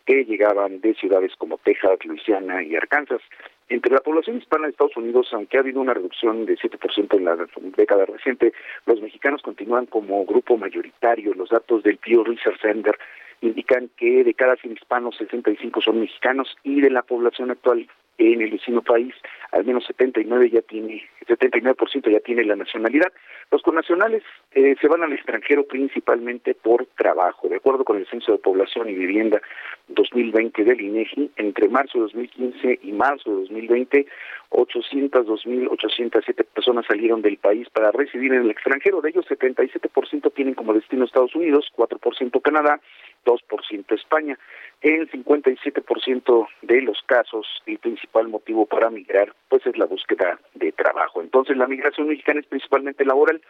que 0.06 0.26
llegaban 0.26 0.80
de 0.82 0.94
ciudades 0.96 1.34
como 1.38 1.58
Texas, 1.58 2.00
Luisiana 2.06 2.64
y 2.64 2.76
Arkansas. 2.76 3.22
Entre 3.70 3.92
la 3.92 4.00
población 4.00 4.38
hispana 4.38 4.66
de 4.66 4.72
Estados 4.72 4.96
Unidos, 4.96 5.28
aunque 5.34 5.58
ha 5.58 5.60
habido 5.60 5.82
una 5.82 5.94
reducción 5.94 6.46
de 6.46 6.58
7% 6.58 7.18
en 7.18 7.26
la 7.26 7.38
década 7.76 8.06
reciente, 8.06 8.54
los 8.86 9.02
mexicanos 9.02 9.42
continúan 9.42 9.88
como 9.88 10.26
grupo 10.26 10.58
mayoritario. 10.58 11.34
Los 11.34 11.50
datos 11.50 11.84
del 11.84 11.98
Pew 11.98 12.24
Research 12.24 12.62
Center 12.62 12.98
indican 13.42 13.90
que 13.98 14.24
de 14.24 14.34
cada 14.34 14.56
100 14.56 14.74
hispanos, 14.74 15.18
65 15.18 15.82
son 15.82 16.00
mexicanos 16.00 16.56
y 16.64 16.82
de 16.82 16.90
la 16.90 17.02
población 17.02 17.52
actual 17.52 17.88
en 18.18 18.42
el 18.42 18.52
vecino 18.52 18.82
país, 18.82 19.14
al 19.52 19.66
menos 19.66 19.86
79 19.86 20.50
ya 20.50 20.62
tiene, 20.62 21.04
79% 21.28 22.12
ya 22.12 22.20
tiene 22.20 22.44
la 22.44 22.56
nacionalidad. 22.56 23.12
Los 23.52 23.62
connacionales 23.62 24.24
eh, 24.52 24.76
se 24.80 24.88
van 24.88 25.04
al 25.04 25.14
extranjero 25.14 25.66
principalmente 25.66 26.54
por 26.54 26.86
trabajo. 26.98 27.48
De 27.48 27.58
acuerdo 27.58 27.84
con 27.84 27.98
el 27.98 28.08
Censo 28.08 28.34
de 28.34 28.38
Población 28.40 28.90
y 28.90 28.94
Vivienda 28.94 29.42
2020 29.88 30.64
del 30.64 30.82
INEGI, 30.82 31.32
entre 31.38 31.70
marzo 31.70 31.98
de 31.98 32.04
2015 32.04 32.80
y 32.84 32.92
marzo 32.92 33.30
de 33.30 33.36
2020, 33.38 34.06
802.807 34.50 36.46
personas 36.46 36.86
salieron 36.88 37.22
del 37.22 37.38
país 37.38 37.70
para 37.70 37.92
residir 37.92 38.34
en 38.34 38.42
el 38.44 38.52
extranjero. 38.52 39.02
De 39.02 39.10
ellos, 39.10 39.26
77% 39.28 40.34
tienen 40.34 40.54
como 40.54 40.74
destino 40.74 41.06
Estados 41.06 41.36
Unidos, 41.36 41.72
4% 41.76 42.42
Canadá, 42.42 42.80
2% 43.26 43.96
España. 43.96 44.38
En 44.82 45.08
57% 45.10 46.48
de 46.62 46.82
los 46.82 47.02
casos, 47.06 47.48
el 47.66 47.80
principal 47.80 48.28
motivo 48.28 48.66
para 48.66 48.90
migrar 48.90 49.34
pues 49.50 49.66
es 49.66 49.78
la 49.78 49.86
búsqueda 49.86 50.40
de 50.56 50.72
trabajo. 50.72 51.22
Entonces, 51.22 51.58
la 51.58 51.68
migración 51.68 52.08
mexicana 52.08 52.40
es 52.40 52.48
principalmente 52.48 53.06
laboral. 53.06 53.42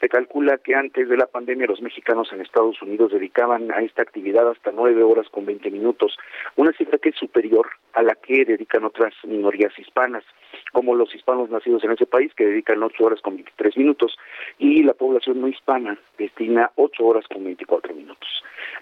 Se 0.00 0.08
calcula 0.08 0.56
que 0.56 0.74
antes 0.74 1.10
de 1.10 1.16
la 1.16 1.26
pandemia 1.26 1.66
los 1.66 1.82
mexicanos 1.82 2.32
en 2.32 2.40
Estados 2.40 2.80
Unidos 2.80 3.12
dedicaban 3.12 3.70
a 3.70 3.82
esta 3.82 4.00
actividad 4.00 4.48
hasta 4.48 4.72
nueve 4.72 5.02
horas 5.02 5.28
con 5.28 5.44
20 5.44 5.70
minutos, 5.70 6.16
una 6.56 6.72
cifra 6.72 6.96
que 6.96 7.10
es 7.10 7.16
superior 7.16 7.68
a 7.92 8.02
la 8.02 8.14
que 8.14 8.46
dedican 8.46 8.84
otras 8.84 9.12
minorías 9.24 9.78
hispanas, 9.78 10.24
como 10.72 10.94
los 10.94 11.14
hispanos 11.14 11.50
nacidos 11.50 11.84
en 11.84 11.92
ese 11.92 12.06
país 12.06 12.32
que 12.34 12.46
dedican 12.46 12.82
ocho 12.82 13.04
horas 13.04 13.20
con 13.20 13.34
23 13.34 13.76
minutos 13.76 14.16
y 14.58 14.82
la 14.82 14.94
población 14.94 15.40
no 15.40 15.48
hispana 15.48 15.98
destina 16.16 16.70
ocho 16.76 17.04
horas 17.04 17.26
con 17.28 17.44
24 17.44 17.94
minutos. 17.94 18.28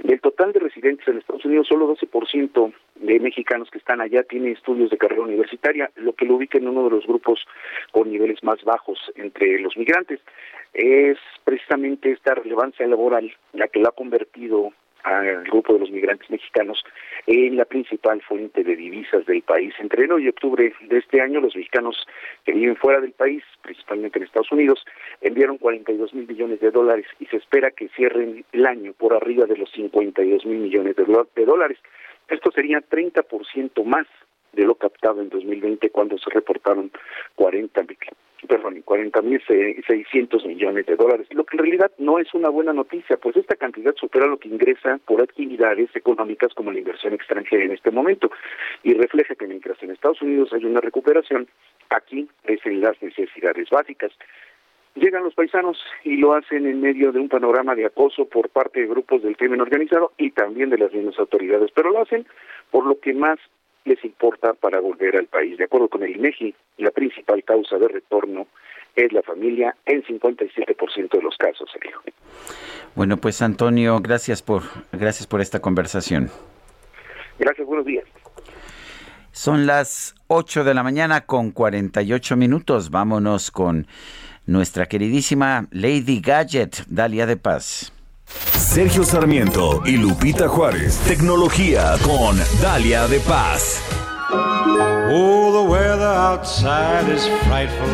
Del 0.02 0.20
total 0.20 0.52
de 0.52 0.60
residentes 0.60 1.08
en 1.08 1.18
Estados 1.18 1.44
Unidos, 1.44 1.66
solo 1.66 1.92
12% 1.96 2.72
de 2.96 3.20
mexicanos 3.20 3.70
que 3.70 3.78
están 3.78 4.00
allá 4.00 4.22
tienen 4.22 4.52
estudios 4.52 4.90
de 4.90 4.98
carrera 4.98 5.22
universitaria, 5.22 5.90
lo 5.96 6.12
que 6.12 6.24
lo 6.24 6.36
ubica 6.36 6.58
en 6.58 6.68
uno 6.68 6.84
de 6.84 6.90
los 6.90 7.06
grupos 7.06 7.44
con 7.90 8.10
niveles 8.10 8.42
más 8.44 8.62
bajos 8.62 8.98
entre 9.16 9.58
los 9.60 9.76
migrantes. 9.76 10.20
Es 11.08 11.18
precisamente 11.42 12.10
esta 12.10 12.34
relevancia 12.34 12.86
laboral 12.86 13.32
la 13.54 13.68
que 13.68 13.80
la 13.80 13.88
ha 13.88 13.92
convertido 13.92 14.72
al 15.04 15.44
grupo 15.44 15.72
de 15.72 15.80
los 15.80 15.90
migrantes 15.90 16.28
mexicanos 16.28 16.84
en 17.26 17.56
la 17.56 17.64
principal 17.64 18.20
fuente 18.20 18.62
de 18.62 18.76
divisas 18.76 19.24
del 19.24 19.40
país. 19.40 19.72
Entre 19.78 20.04
enero 20.04 20.18
y 20.18 20.28
octubre 20.28 20.70
de 20.82 20.98
este 20.98 21.22
año, 21.22 21.40
los 21.40 21.56
mexicanos 21.56 22.06
que 22.44 22.52
viven 22.52 22.76
fuera 22.76 23.00
del 23.00 23.12
país, 23.12 23.42
principalmente 23.62 24.18
en 24.18 24.26
Estados 24.26 24.52
Unidos, 24.52 24.84
enviaron 25.22 25.56
42 25.56 26.12
mil 26.12 26.28
millones 26.28 26.60
de 26.60 26.70
dólares 26.70 27.06
y 27.20 27.24
se 27.26 27.38
espera 27.38 27.70
que 27.70 27.88
cierren 27.96 28.44
el 28.52 28.66
año 28.66 28.92
por 28.92 29.14
arriba 29.14 29.46
de 29.46 29.56
los 29.56 29.70
52 29.72 30.44
mil 30.44 30.58
millones 30.58 30.94
de, 30.96 31.04
de 31.04 31.44
dólares. 31.46 31.78
Esto 32.28 32.50
sería 32.52 32.80
30% 32.80 33.82
más 33.84 34.06
de 34.52 34.64
lo 34.64 34.74
captado 34.74 35.22
en 35.22 35.30
2020 35.30 35.88
cuando 35.88 36.18
se 36.18 36.28
reportaron 36.28 36.90
40 37.36 37.82
perdón, 38.46 38.82
40.600 38.84 40.46
millones 40.46 40.86
de 40.86 40.96
dólares, 40.96 41.26
lo 41.30 41.44
que 41.44 41.56
en 41.56 41.62
realidad 41.64 41.90
no 41.98 42.18
es 42.18 42.32
una 42.34 42.48
buena 42.48 42.72
noticia, 42.72 43.16
pues 43.16 43.36
esta 43.36 43.56
cantidad 43.56 43.94
supera 43.96 44.26
lo 44.26 44.38
que 44.38 44.48
ingresa 44.48 44.98
por 45.04 45.20
actividades 45.20 45.94
económicas 45.94 46.54
como 46.54 46.70
la 46.70 46.78
inversión 46.78 47.14
extranjera 47.14 47.64
en 47.64 47.72
este 47.72 47.90
momento 47.90 48.30
y 48.82 48.94
refleja 48.94 49.34
que 49.34 49.46
mientras 49.46 49.82
en 49.82 49.90
Estados 49.90 50.22
Unidos 50.22 50.52
hay 50.52 50.64
una 50.64 50.80
recuperación, 50.80 51.48
aquí 51.90 52.28
crecen 52.42 52.80
las 52.80 53.00
necesidades 53.02 53.68
básicas. 53.70 54.12
Llegan 54.94 55.22
los 55.22 55.34
paisanos 55.34 55.78
y 56.02 56.16
lo 56.16 56.34
hacen 56.34 56.66
en 56.66 56.80
medio 56.80 57.12
de 57.12 57.20
un 57.20 57.28
panorama 57.28 57.74
de 57.74 57.86
acoso 57.86 58.24
por 58.24 58.48
parte 58.48 58.80
de 58.80 58.86
grupos 58.86 59.22
del 59.22 59.36
crimen 59.36 59.60
organizado 59.60 60.12
y 60.16 60.30
también 60.30 60.70
de 60.70 60.78
las 60.78 60.92
mismas 60.92 61.18
autoridades, 61.18 61.70
pero 61.72 61.90
lo 61.90 62.02
hacen 62.02 62.26
por 62.70 62.84
lo 62.84 62.98
que 62.98 63.14
más 63.14 63.38
les 63.88 64.04
importa 64.04 64.54
para 64.54 64.80
volver 64.80 65.16
al 65.16 65.26
país. 65.26 65.58
De 65.58 65.64
acuerdo 65.64 65.88
con 65.88 66.02
el 66.02 66.16
INEGI, 66.16 66.54
la 66.78 66.90
principal 66.90 67.42
causa 67.44 67.78
de 67.78 67.88
retorno 67.88 68.46
es 68.94 69.12
la 69.12 69.22
familia 69.22 69.74
en 69.86 70.02
57% 70.04 71.10
de 71.10 71.22
los 71.22 71.36
casos, 71.36 71.68
Sergio. 71.72 72.00
Bueno, 72.94 73.16
pues 73.16 73.42
Antonio, 73.42 73.98
gracias 74.00 74.42
por 74.42 74.62
gracias 74.92 75.26
por 75.26 75.40
esta 75.40 75.60
conversación. 75.60 76.30
Gracias, 77.38 77.66
buenos 77.66 77.86
días. 77.86 78.04
Son 79.30 79.66
las 79.66 80.16
8 80.26 80.64
de 80.64 80.74
la 80.74 80.82
mañana 80.82 81.20
con 81.20 81.52
48 81.52 82.36
minutos. 82.36 82.90
Vámonos 82.90 83.52
con 83.52 83.86
nuestra 84.46 84.86
queridísima 84.86 85.68
Lady 85.70 86.20
Gadget, 86.20 86.86
Dalia 86.88 87.26
de 87.26 87.36
Paz. 87.36 87.92
Sergio 88.56 89.04
Sarmiento 89.04 89.82
y 89.84 89.96
Lupita 89.96 90.48
Juárez. 90.48 90.98
Tecnología 91.06 91.96
con 92.02 92.38
Dalia 92.60 93.06
de 93.08 93.20
Paz. 93.20 93.82
Oh, 95.10 95.52
the 95.52 95.70
weather 95.70 96.04
outside 96.04 97.08
is 97.08 97.26
frightful, 97.46 97.88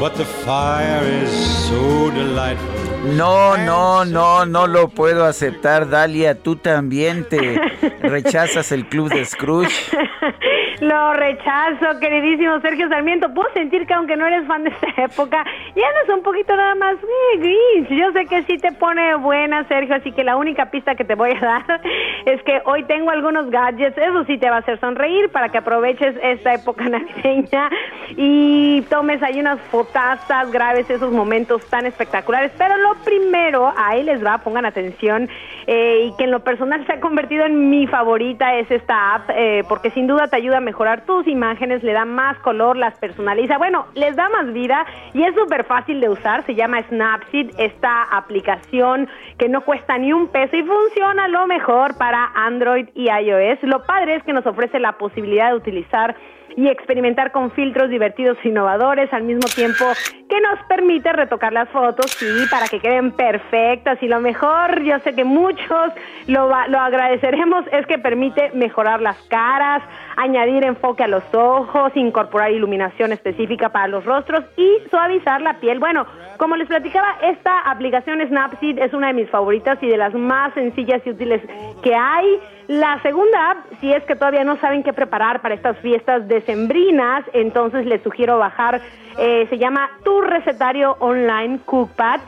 but 0.00 0.14
the 0.16 0.24
fire 0.24 1.04
is 1.22 1.30
so 1.68 2.10
delightful. 2.10 2.88
No, 3.16 3.56
no, 3.56 4.04
no, 4.04 4.44
no 4.44 4.66
lo 4.66 4.88
puedo 4.88 5.24
aceptar, 5.24 5.88
Dalia. 5.88 6.34
Tú 6.34 6.56
también 6.56 7.28
te 7.28 7.60
rechazas 8.02 8.72
el 8.72 8.88
club 8.88 9.10
de 9.10 9.24
Scrooge. 9.24 9.90
Lo 10.80 11.12
rechazo, 11.12 11.98
queridísimo 11.98 12.60
Sergio 12.60 12.88
Sarmiento. 12.88 13.34
Puedo 13.34 13.52
sentir 13.52 13.84
que 13.84 13.94
aunque 13.94 14.16
no 14.16 14.26
eres 14.26 14.46
fan 14.46 14.62
de 14.62 14.70
esta 14.70 15.02
época, 15.02 15.44
ya 15.74 15.86
no 15.92 16.02
es 16.04 16.18
un 16.18 16.22
poquito 16.22 16.54
nada 16.54 16.76
más 16.76 16.94
eh, 16.94 17.38
gris. 17.38 17.88
Yo 17.90 18.12
sé 18.12 18.26
que 18.26 18.44
sí 18.44 18.58
te 18.58 18.70
pone 18.72 19.16
buena, 19.16 19.66
Sergio, 19.66 19.96
así 19.96 20.12
que 20.12 20.22
la 20.22 20.36
única 20.36 20.70
pista 20.70 20.94
que 20.94 21.04
te 21.04 21.16
voy 21.16 21.32
a 21.32 21.40
dar 21.40 21.80
es 22.26 22.40
que 22.44 22.62
hoy 22.64 22.84
tengo 22.84 23.10
algunos 23.10 23.50
gadgets. 23.50 23.98
Eso 23.98 24.24
sí 24.24 24.38
te 24.38 24.48
va 24.50 24.56
a 24.56 24.58
hacer 24.60 24.78
sonreír 24.78 25.30
para 25.30 25.48
que 25.48 25.58
aproveches 25.58 26.14
esta 26.22 26.54
época 26.54 26.84
navideña 26.88 27.70
y 28.10 28.82
tomes 28.82 29.20
ahí 29.22 29.40
unas 29.40 29.60
fotazas, 29.72 30.50
graves 30.52 30.88
esos 30.90 31.10
momentos 31.10 31.68
tan 31.68 31.86
espectaculares. 31.86 32.52
Pero 32.56 32.76
lo 32.76 32.94
primero, 33.04 33.72
ahí 33.76 34.04
les 34.04 34.24
va, 34.24 34.38
pongan 34.38 34.64
atención, 34.64 35.28
eh, 35.66 36.06
y 36.06 36.16
que 36.16 36.24
en 36.24 36.30
lo 36.30 36.40
personal 36.40 36.86
se 36.86 36.92
ha 36.92 37.00
convertido 37.00 37.44
en 37.44 37.68
mi 37.68 37.86
favorita 37.86 38.54
es 38.54 38.70
esta 38.70 39.16
app, 39.16 39.30
eh, 39.34 39.64
porque 39.68 39.90
sin 39.90 40.06
duda 40.06 40.28
te 40.28 40.36
ayuda 40.36 40.58
a 40.58 40.67
mejorar 40.68 41.06
tus 41.06 41.26
imágenes, 41.26 41.82
le 41.82 41.94
da 41.94 42.04
más 42.04 42.36
color, 42.40 42.76
las 42.76 42.94
personaliza, 42.98 43.56
bueno, 43.56 43.86
les 43.94 44.14
da 44.16 44.28
más 44.28 44.52
vida 44.52 44.84
y 45.14 45.22
es 45.22 45.34
súper 45.34 45.64
fácil 45.64 45.98
de 45.98 46.10
usar, 46.10 46.44
se 46.44 46.54
llama 46.54 46.82
Snapseed, 46.90 47.52
esta 47.58 48.02
aplicación 48.02 49.08
que 49.38 49.48
no 49.48 49.62
cuesta 49.62 49.96
ni 49.96 50.12
un 50.12 50.28
peso 50.28 50.54
y 50.56 50.62
funciona 50.62 51.26
lo 51.28 51.46
mejor 51.46 51.96
para 51.96 52.32
Android 52.34 52.86
y 52.94 53.08
iOS. 53.08 53.62
Lo 53.62 53.82
padre 53.84 54.16
es 54.16 54.22
que 54.24 54.34
nos 54.34 54.44
ofrece 54.44 54.78
la 54.78 54.98
posibilidad 54.98 55.48
de 55.52 55.56
utilizar 55.56 56.14
y 56.56 56.68
experimentar 56.68 57.32
con 57.32 57.50
filtros 57.52 57.90
divertidos 57.90 58.38
e 58.42 58.48
innovadores 58.48 59.12
al 59.12 59.22
mismo 59.22 59.48
tiempo 59.54 59.84
que 60.28 60.40
nos 60.40 60.58
permite 60.68 61.12
retocar 61.12 61.52
las 61.52 61.68
fotos, 61.70 62.10
sí, 62.10 62.26
para 62.50 62.66
que 62.68 62.80
queden 62.80 63.12
perfectas 63.12 64.02
y 64.02 64.08
lo 64.08 64.20
mejor, 64.20 64.82
yo 64.82 64.98
sé 65.00 65.14
que 65.14 65.24
muchos 65.24 65.92
lo, 66.26 66.48
lo 66.68 66.78
agradeceremos, 66.78 67.64
es 67.72 67.86
que 67.86 67.98
permite 67.98 68.50
mejorar 68.52 69.00
las 69.00 69.16
caras, 69.28 69.82
añadir 70.16 70.64
enfoque 70.64 71.04
a 71.04 71.08
los 71.08 71.24
ojos, 71.32 71.92
incorporar 71.94 72.52
iluminación 72.52 73.12
específica 73.12 73.70
para 73.70 73.88
los 73.88 74.04
rostros 74.04 74.44
y 74.56 74.78
suavizar 74.90 75.40
la 75.40 75.54
piel. 75.60 75.78
Bueno, 75.78 76.06
como 76.36 76.56
les 76.56 76.68
platicaba, 76.68 77.16
esta 77.22 77.60
aplicación 77.60 78.20
Snapseed 78.26 78.78
es 78.78 78.92
una 78.92 79.08
de 79.08 79.14
mis 79.14 79.30
favoritas 79.30 79.78
y 79.82 79.88
de 79.88 79.96
las 79.96 80.14
más 80.14 80.52
sencillas 80.54 81.00
y 81.04 81.10
útiles 81.10 81.42
que 81.82 81.94
hay. 81.94 82.40
La 82.68 83.00
segunda 83.00 83.52
app, 83.52 83.58
si 83.80 83.90
es 83.90 84.04
que 84.04 84.14
todavía 84.14 84.44
no 84.44 84.60
saben 84.60 84.82
qué 84.82 84.92
preparar 84.92 85.40
para 85.40 85.54
estas 85.54 85.78
fiestas 85.78 86.28
decembrinas, 86.28 87.24
entonces 87.32 87.86
les 87.86 88.02
sugiero 88.02 88.36
bajar, 88.38 88.82
eh, 89.18 89.46
se 89.48 89.56
llama 89.56 89.88
Tu 90.04 90.20
Recetario 90.20 90.94
Online 91.00 91.60
Cookpad 91.64 92.20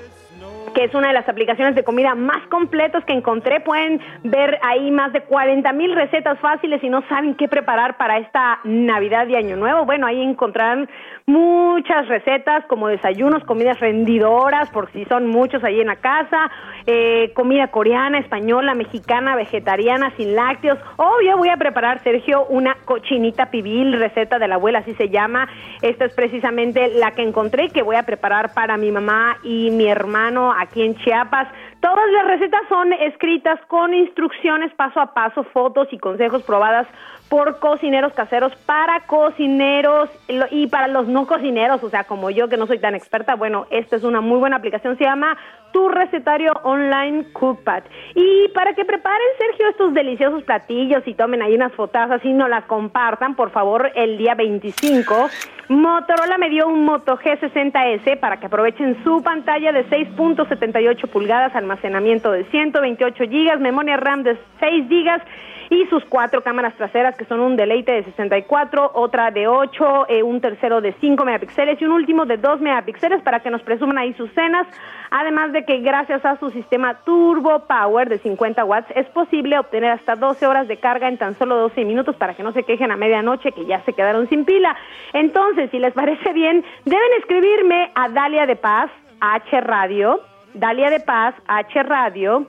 que 0.74 0.84
es 0.84 0.94
una 0.94 1.08
de 1.08 1.14
las 1.14 1.28
aplicaciones 1.28 1.74
de 1.74 1.84
comida 1.84 2.14
más 2.14 2.46
completas 2.48 3.04
que 3.04 3.12
encontré. 3.12 3.60
Pueden 3.60 4.00
ver 4.24 4.58
ahí 4.62 4.90
más 4.90 5.12
de 5.12 5.22
40 5.22 5.72
mil 5.72 5.94
recetas 5.94 6.38
fáciles 6.40 6.82
y 6.82 6.88
no 6.88 7.02
saben 7.08 7.34
qué 7.34 7.48
preparar 7.48 7.96
para 7.96 8.18
esta 8.18 8.60
Navidad 8.64 9.26
y 9.28 9.36
Año 9.36 9.56
Nuevo. 9.56 9.84
Bueno, 9.84 10.06
ahí 10.06 10.22
encontrarán 10.22 10.88
muchas 11.26 12.08
recetas 12.08 12.64
como 12.66 12.88
desayunos, 12.88 13.44
comidas 13.44 13.78
rendidoras, 13.80 14.70
por 14.70 14.90
si 14.92 15.04
son 15.04 15.26
muchos 15.28 15.62
ahí 15.64 15.80
en 15.80 15.86
la 15.86 15.96
casa, 15.96 16.50
eh, 16.86 17.32
comida 17.34 17.68
coreana, 17.68 18.18
española, 18.18 18.74
mexicana, 18.74 19.36
vegetariana, 19.36 20.12
sin 20.16 20.34
lácteos. 20.34 20.78
Obvio, 20.96 21.36
voy 21.36 21.48
a 21.48 21.56
preparar, 21.56 22.02
Sergio, 22.02 22.46
una 22.46 22.76
cochinita 22.84 23.50
pibil, 23.50 23.98
receta 23.98 24.38
de 24.38 24.48
la 24.48 24.56
abuela, 24.56 24.80
así 24.80 24.94
se 24.94 25.08
llama. 25.08 25.48
Esta 25.82 26.06
es 26.06 26.14
precisamente 26.14 26.88
la 26.94 27.12
que 27.12 27.22
encontré 27.22 27.70
que 27.70 27.82
voy 27.82 27.96
a 27.96 28.02
preparar 28.02 28.52
para 28.54 28.76
mi 28.76 28.90
mamá 28.90 29.38
y 29.42 29.70
mi 29.70 29.86
hermano 29.86 30.52
aquí 30.60 30.82
en 30.82 30.94
Chiapas. 30.96 31.48
Todas 31.80 32.10
las 32.12 32.26
recetas 32.26 32.62
son 32.68 32.92
escritas 32.92 33.58
con 33.66 33.94
instrucciones 33.94 34.72
paso 34.74 35.00
a 35.00 35.14
paso, 35.14 35.44
fotos 35.44 35.88
y 35.92 35.98
consejos 35.98 36.42
probadas 36.42 36.86
por 37.30 37.60
cocineros 37.60 38.12
caseros 38.12 38.54
para 38.66 39.06
cocineros 39.06 40.10
y 40.50 40.66
para 40.66 40.88
los 40.88 41.06
no 41.06 41.28
cocineros, 41.28 41.82
o 41.82 41.88
sea, 41.88 42.04
como 42.04 42.28
yo 42.30 42.48
que 42.48 42.56
no 42.56 42.66
soy 42.66 42.80
tan 42.80 42.96
experta, 42.96 43.36
bueno, 43.36 43.66
esta 43.70 43.94
es 43.94 44.02
una 44.02 44.20
muy 44.20 44.38
buena 44.38 44.56
aplicación, 44.56 44.98
se 44.98 45.04
llama 45.04 45.38
Tu 45.72 45.88
Recetario 45.88 46.52
Online 46.64 47.32
Cookpad. 47.32 47.84
Y 48.16 48.48
para 48.48 48.74
que 48.74 48.84
preparen, 48.84 49.28
Sergio, 49.38 49.68
estos 49.68 49.94
deliciosos 49.94 50.42
platillos 50.42 51.06
y 51.06 51.14
tomen 51.14 51.40
ahí 51.40 51.54
unas 51.54 51.72
fotazas 51.72 52.22
y 52.24 52.32
no 52.32 52.48
las 52.48 52.64
compartan, 52.64 53.36
por 53.36 53.50
favor, 53.50 53.92
el 53.94 54.18
día 54.18 54.34
25, 54.34 55.30
Motorola 55.70 56.36
me 56.36 56.50
dio 56.50 56.66
un 56.66 56.84
Moto 56.84 57.16
G60S 57.16 58.18
para 58.18 58.40
que 58.40 58.46
aprovechen 58.46 59.04
su 59.04 59.22
pantalla 59.22 59.70
de 59.70 59.88
6.78 59.88 61.08
pulgadas, 61.08 61.54
almacenamiento 61.54 62.32
de 62.32 62.42
128 62.46 63.24
gigas, 63.30 63.60
memoria 63.60 63.96
RAM 63.96 64.24
de 64.24 64.36
6 64.58 64.88
gigas 64.88 65.22
y 65.70 65.86
sus 65.86 66.04
cuatro 66.04 66.42
cámaras 66.42 66.74
traseras 66.74 67.16
que 67.16 67.24
son 67.24 67.40
un 67.40 67.56
deleite 67.56 67.92
de 67.92 68.02
64, 68.02 68.90
otra 68.94 69.30
de 69.30 69.46
8, 69.46 70.06
eh, 70.08 70.22
un 70.22 70.40
tercero 70.40 70.80
de 70.80 70.92
5 71.00 71.24
megapíxeles 71.24 71.80
y 71.80 71.84
un 71.84 71.92
último 71.92 72.26
de 72.26 72.36
2 72.36 72.60
megapíxeles 72.60 73.22
para 73.22 73.40
que 73.40 73.50
nos 73.50 73.62
presuman 73.62 73.96
ahí 73.96 74.12
sus 74.14 74.30
cenas. 74.32 74.66
Además 75.12 75.52
de 75.52 75.64
que 75.64 75.78
gracias 75.78 76.24
a 76.24 76.36
su 76.38 76.50
sistema 76.50 76.98
Turbo 77.04 77.66
Power 77.66 78.08
de 78.08 78.18
50 78.18 78.64
watts 78.64 78.90
es 78.96 79.08
posible 79.10 79.58
obtener 79.58 79.92
hasta 79.92 80.16
12 80.16 80.46
horas 80.46 80.66
de 80.66 80.78
carga 80.78 81.08
en 81.08 81.18
tan 81.18 81.38
solo 81.38 81.56
12 81.56 81.84
minutos 81.84 82.16
para 82.16 82.34
que 82.34 82.42
no 82.42 82.52
se 82.52 82.64
quejen 82.64 82.90
a 82.90 82.96
medianoche 82.96 83.52
que 83.52 83.64
ya 83.64 83.80
se 83.84 83.92
quedaron 83.92 84.28
sin 84.28 84.44
pila. 84.44 84.76
Entonces, 85.12 85.70
si 85.70 85.78
les 85.78 85.94
parece 85.94 86.32
bien, 86.32 86.64
deben 86.84 87.12
escribirme 87.18 87.92
a 87.94 88.08
Dalia 88.08 88.46
de 88.46 88.56
Paz, 88.56 88.90
H 89.20 89.60
Radio, 89.60 90.20
Dalia 90.54 90.90
de 90.90 91.00
Paz, 91.00 91.34
H 91.46 91.82
Radio, 91.84 92.46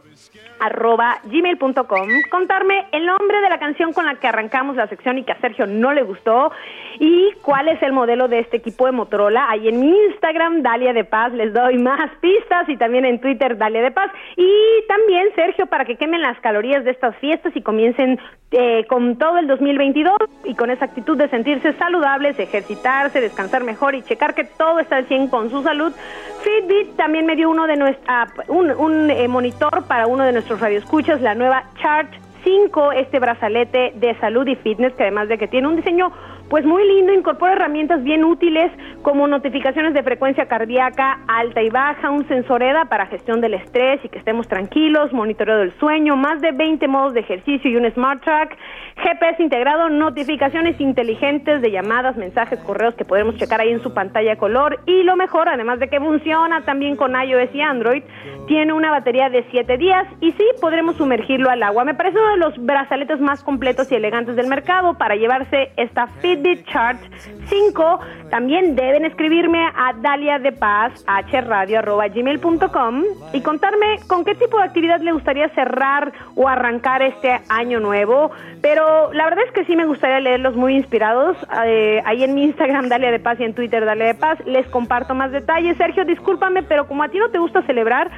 arroba 0.60 1.19
gmail.com, 1.23 2.10
contarme 2.30 2.88
el 2.91 3.06
nombre 3.06 3.41
de 3.41 3.49
la 3.49 3.60
canción 3.60 3.93
con 3.93 4.06
la 4.06 4.15
que 4.15 4.27
arrancamos 4.27 4.76
la 4.76 4.88
sección 4.88 5.18
y 5.18 5.23
que 5.23 5.31
a 5.31 5.39
Sergio 5.39 5.65
no 5.65 5.93
le 5.93 6.03
gustó 6.03 6.52
y 6.99 7.31
cuál 7.41 7.68
es 7.68 7.81
el 7.81 7.93
modelo 7.93 8.27
de 8.27 8.39
este 8.39 8.57
equipo 8.57 8.85
de 8.85 8.91
Motorola. 8.91 9.49
Ahí 9.49 9.68
en 9.68 9.80
mi 9.80 9.89
Instagram, 9.89 10.61
Dalia 10.61 10.93
de 10.93 11.03
Paz, 11.03 11.34
les 11.34 11.53
doy 11.53 11.77
más 11.77 12.11
pistas 12.22 12.69
y 12.69 12.77
también 12.77 13.06
en 13.06 13.19
Twitter, 13.19 13.57
Dalia 13.57 13.81
de 13.81 13.91
Paz. 13.91 14.11
Y 14.35 14.52
también, 14.88 15.30
Sergio, 15.35 15.65
para 15.65 15.85
que 15.85 15.95
quemen 15.95 16.22
las 16.22 16.39
calorías 16.41 16.84
de 16.84 16.91
estas 16.91 17.15
fiestas 17.18 17.56
y 17.56 17.61
comiencen 17.61 18.19
eh, 18.52 18.85
con 18.88 19.18
todo 19.18 19.38
el 19.38 19.48
2022 19.48 20.18
y 20.43 20.56
con 20.56 20.72
esa 20.72 20.85
actitud 20.85 21.18
de 21.18 21.30
sentirse 21.30 21.72
saludables, 21.73 22.38
ejercitarse, 22.38 23.22
descansar 23.22 23.64
mejor 23.64 23.95
y 23.95 24.03
checar 24.03 24.35
que 24.35 24.43
todo 24.43 24.80
está 24.80 24.98
al 24.98 25.07
100 25.07 25.30
con 25.30 25.49
su 25.49 25.64
salud. 25.64 25.93
Fitbit 26.41 26.98
también 26.98 27.26
me 27.26 27.35
dio 27.35 27.49
uno 27.49 27.65
de 27.65 27.77
nuestra, 27.77 28.27
un, 28.48 29.10
eh, 29.10 29.27
monitor 29.27 29.85
para 29.88 30.07
uno 30.12 30.26
de 30.26 30.34
nuestros 30.34 30.60
radioescuchas 30.60 31.22
la 31.22 31.36
nueva 31.36 31.64
Chart 31.82 32.12
5, 32.44 32.92
este 32.92 33.20
brazalete 33.20 33.94
de 33.96 34.14
salud 34.20 34.46
y 34.46 34.56
fitness 34.56 34.94
que 34.94 35.04
además 35.04 35.30
de 35.30 35.38
que 35.38 35.48
tiene 35.48 35.68
un 35.68 35.78
diseño 35.78 36.12
pues 36.52 36.65
muy 36.65 36.86
lindo, 36.86 37.14
incorpora 37.14 37.53
herramientas 37.53 38.03
bien 38.03 38.26
útiles 38.26 38.73
como 39.03 39.26
notificaciones 39.26 39.94
de 39.94 40.03
frecuencia 40.03 40.48
cardíaca 40.48 41.19
alta 41.26 41.61
y 41.61 41.69
baja, 41.69 42.10
un 42.10 42.28
sensor 42.28 42.61
EDA 42.61 42.90
para 42.90 43.06
gestión 43.06 43.40
del 43.40 43.53
estrés 43.53 44.03
y 44.03 44.10
que 44.10 44.19
estemos 44.19 44.49
tranquilos, 44.49 45.14
monitoreo 45.14 45.60
del 45.60 45.72
sueño, 45.80 46.18
más 46.18 46.41
de 46.41 46.52
20 46.52 46.86
modos 46.90 47.14
de 47.14 47.22
ejercicio 47.22 47.72
y 47.72 47.78
un 47.78 47.90
Smart 47.94 48.22
Track, 48.22 48.57
GPS 48.98 49.41
integrado, 49.41 49.90
notificaciones 49.90 50.78
inteligentes 50.82 51.61
de 51.61 51.72
llamadas, 51.72 52.18
mensajes, 52.18 52.60
correos 52.60 52.95
que 52.95 53.06
podemos 53.06 53.38
checar 53.38 53.61
ahí 53.61 53.72
en 53.72 53.82
su 53.82 53.94
pantalla 53.94 54.36
color 54.36 54.82
y 54.86 55.03
lo 55.03 55.15
mejor, 55.15 55.48
además 55.48 55.80
de 55.80 55.88
que 55.88 56.02
funciona 56.02 56.65
también 56.65 56.98
con 56.98 57.14
iOS 57.14 57.56
y 57.56 57.61
Android, 57.61 58.03
tiene 58.48 58.73
una 58.73 58.91
batería 58.91 59.30
de 59.30 59.45
7 59.52 59.78
días 59.78 60.06
y 60.19 60.34
sí 60.34 60.44
podremos 60.60 60.98
sumergirlo 60.98 61.49
al 61.49 61.64
agua. 61.64 61.86
Me 61.86 61.94
parece 61.94 62.18
uno 62.18 62.32
de 62.32 62.38
los 62.38 62.65
brazaletes 62.65 63.22
más 63.22 63.41
completos 63.41 63.90
y 63.90 63.95
elegantes 63.95 64.36
del 64.36 64.48
mercado 64.48 64.98
para 64.98 65.15
llevarse 65.15 65.72
esta 65.78 66.07
Fitbit 66.41 66.65
Chart 66.68 66.97
5. 67.45 67.99
También 68.30 68.76
deben 68.76 69.05
escribirme 69.05 69.59
a 69.76 69.93
Dalia 70.01 70.39
de 70.39 70.51
Paz, 70.51 71.05
hradio.gmail.com 71.31 73.03
y 73.34 73.41
contarme 73.41 73.99
con 74.07 74.26
qué 74.26 74.35
tipo 74.35 74.57
de 74.57 74.63
actividad 74.63 75.01
le 75.01 75.11
gustaría 75.11 75.49
cerrar 75.49 76.11
o 76.35 76.47
arrancar 76.47 77.01
este 77.01 77.39
año 77.49 77.80
nuevo. 77.80 78.31
Pero 78.61 79.11
la 79.13 79.26
verdad 79.26 79.45
es 79.45 79.51
que 79.53 79.65
sí 79.65 79.76
me 79.76 79.85
gustaría 79.85 80.19
leerlos 80.19 80.55
muy 80.55 80.76
inspirados. 80.76 81.38
Eh, 81.65 82.01
ahí 82.05 82.23
en 82.23 82.34
mi 82.34 82.43
Instagram, 82.45 82.89
Dalia 82.89 83.11
de 83.11 83.19
Paz, 83.19 83.39
y 83.39 83.43
en 83.43 83.53
Twitter, 83.53 83.85
Dalia 83.85 84.05
de 84.05 84.15
Paz, 84.15 84.39
les 84.45 84.68
comparto 84.68 85.13
más 85.13 85.31
detalles. 85.31 85.77
Sergio, 85.77 86.05
discúlpame, 86.05 86.63
pero 86.63 86.88
como 86.88 87.03
a 87.03 87.09
ti 87.09 87.19
no 87.19 87.30
te 87.30 87.38
gusta 87.38 87.61
celebrar, 87.63 88.09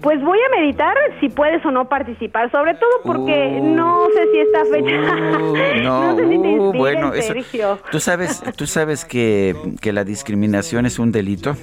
pues 0.00 0.20
voy 0.22 0.38
a 0.38 0.60
meditar 0.60 0.94
si 1.20 1.28
puedes 1.28 1.64
o 1.64 1.70
no 1.70 1.88
participar, 1.88 2.50
sobre 2.50 2.74
todo 2.74 2.90
porque 3.04 3.60
no 3.62 4.06
sé 4.14 4.30
si 4.32 4.38
esta 4.40 4.64
fecha. 4.66 5.80
No, 5.84 6.16
sé 6.16 6.28
si 6.28 6.38
te 6.42 6.48
uh, 6.58 6.72
bueno, 6.72 7.12
eso- 7.12 7.32
Sergio. 7.34 7.78
¿tú 7.90 8.00
sabes, 8.00 8.42
tú 8.56 8.66
sabes 8.66 9.04
que, 9.04 9.54
que 9.80 9.92
la 9.92 10.04
discriminación 10.04 10.86
es 10.86 10.98
un 10.98 11.12
delito? 11.12 11.56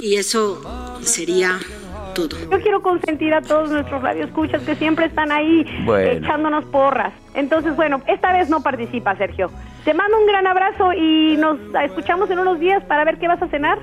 Y 0.00 0.16
eso 0.16 0.60
sería 1.02 1.58
Yo 2.16 2.60
quiero 2.60 2.80
consentir 2.82 3.34
a 3.34 3.42
todos 3.42 3.70
nuestros 3.70 4.02
radioescuchas 4.02 4.62
que 4.62 4.74
siempre 4.76 5.06
están 5.06 5.32
ahí 5.32 5.64
Bueno. 5.84 6.10
echándonos 6.12 6.64
porras. 6.66 7.12
Entonces, 7.34 7.74
bueno, 7.76 8.00
esta 8.06 8.32
vez 8.32 8.48
no 8.48 8.62
participa, 8.62 9.16
Sergio. 9.16 9.50
Te 9.84 9.92
mando 9.92 10.18
un 10.18 10.26
gran 10.26 10.46
abrazo 10.46 10.92
y 10.92 11.36
nos 11.36 11.58
escuchamos 11.84 12.30
en 12.30 12.38
unos 12.38 12.58
días 12.60 12.82
para 12.84 13.04
ver 13.04 13.18
qué 13.18 13.28
vas 13.28 13.42
a 13.42 13.48
cenar. 13.48 13.78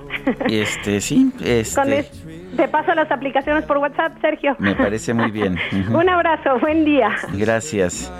Este, 0.49 1.01
sí, 1.01 1.31
este, 1.43 1.99
es- 1.99 2.11
te 2.55 2.67
paso 2.67 2.93
las 2.95 3.11
aplicaciones 3.11 3.65
por 3.65 3.77
WhatsApp, 3.77 4.13
Sergio. 4.21 4.55
me 4.59 4.75
parece 4.75 5.13
muy 5.13 5.31
bien. 5.31 5.57
Un 5.93 6.09
abrazo, 6.09 6.59
buen 6.59 6.85
día. 6.85 7.09
Gracias. 7.33 8.11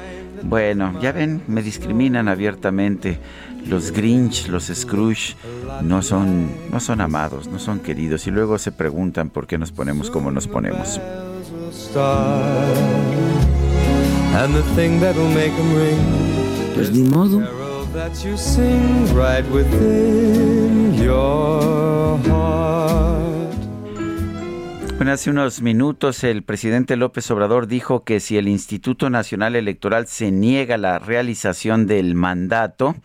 Bueno, 0.44 0.94
ya 1.02 1.12
ven, 1.12 1.42
me 1.48 1.62
discriminan 1.62 2.28
abiertamente. 2.28 3.20
Los 3.68 3.92
Grinch, 3.92 4.48
los 4.48 4.66
Scrooge, 4.66 5.36
no 5.82 6.02
son, 6.02 6.50
no 6.72 6.80
son 6.80 7.02
amados, 7.02 7.48
no 7.48 7.60
son 7.60 7.80
queridos. 7.80 8.28
Y 8.28 8.32
luego 8.32 8.58
se 8.58 8.72
preguntan 8.72 9.30
por 9.30 9.48
qué 9.48 9.58
nos 9.58 9.72
ponemos 9.72 10.10
como 10.10 10.32
nos 10.32 10.48
ponemos. 10.48 10.98
'em. 10.98 11.04
Pues 16.76 16.92
ni 16.92 17.04
modo. 17.04 17.42
Bueno, 25.02 25.14
hace 25.14 25.32
unos 25.32 25.62
minutos 25.62 26.24
el 26.24 26.44
presidente 26.44 26.96
López 26.96 27.30
Obrador 27.32 27.68
dijo 27.68 28.04
que 28.04 28.20
si 28.20 28.38
el 28.38 28.48
Instituto 28.48 29.10
Nacional 29.10 29.56
Electoral 29.56 30.08
se 30.08 30.32
niega 30.32 30.78
la 30.78 31.00
realización 31.00 31.88
del 31.88 32.14
mandato, 32.14 32.96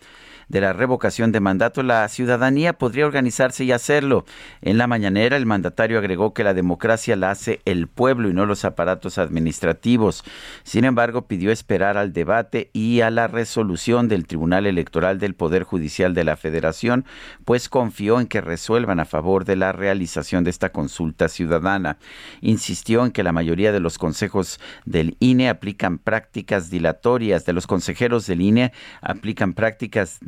de 0.47 0.61
la 0.61 0.73
revocación 0.73 1.31
de 1.31 1.39
mandato, 1.39 1.83
la 1.83 2.07
ciudadanía 2.07 2.73
podría 2.73 3.05
organizarse 3.05 3.63
y 3.63 3.71
hacerlo. 3.71 4.25
En 4.61 4.77
la 4.77 4.87
mañanera, 4.87 5.37
el 5.37 5.45
mandatario 5.45 5.97
agregó 5.99 6.33
que 6.33 6.43
la 6.43 6.53
democracia 6.53 7.15
la 7.15 7.31
hace 7.31 7.61
el 7.65 7.87
pueblo 7.87 8.29
y 8.29 8.33
no 8.33 8.45
los 8.45 8.65
aparatos 8.65 9.17
administrativos. 9.17 10.23
Sin 10.63 10.85
embargo, 10.85 11.27
pidió 11.27 11.51
esperar 11.51 11.97
al 11.97 12.13
debate 12.13 12.69
y 12.73 13.01
a 13.01 13.09
la 13.09 13.27
resolución 13.27 14.07
del 14.07 14.25
Tribunal 14.25 14.65
Electoral 14.65 15.19
del 15.19 15.35
Poder 15.35 15.63
Judicial 15.63 16.13
de 16.13 16.23
la 16.23 16.37
Federación, 16.37 17.05
pues 17.45 17.69
confió 17.69 18.19
en 18.19 18.27
que 18.27 18.41
resuelvan 18.41 18.99
a 18.99 19.05
favor 19.05 19.45
de 19.45 19.55
la 19.55 19.71
realización 19.71 20.43
de 20.43 20.49
esta 20.49 20.69
consulta 20.71 21.27
ciudadana. 21.29 21.97
Insistió 22.41 23.05
en 23.05 23.11
que 23.11 23.23
la 23.23 23.31
mayoría 23.31 23.71
de 23.71 23.79
los 23.79 23.97
consejos 23.97 24.59
del 24.85 25.17
INE 25.19 25.49
aplican 25.49 25.97
prácticas 25.97 26.69
dilatorias, 26.69 27.45
de 27.45 27.53
los 27.53 27.67
consejeros 27.67 28.27
del 28.27 28.41
INE 28.41 28.71
aplican 29.01 29.53
prácticas 29.53 30.19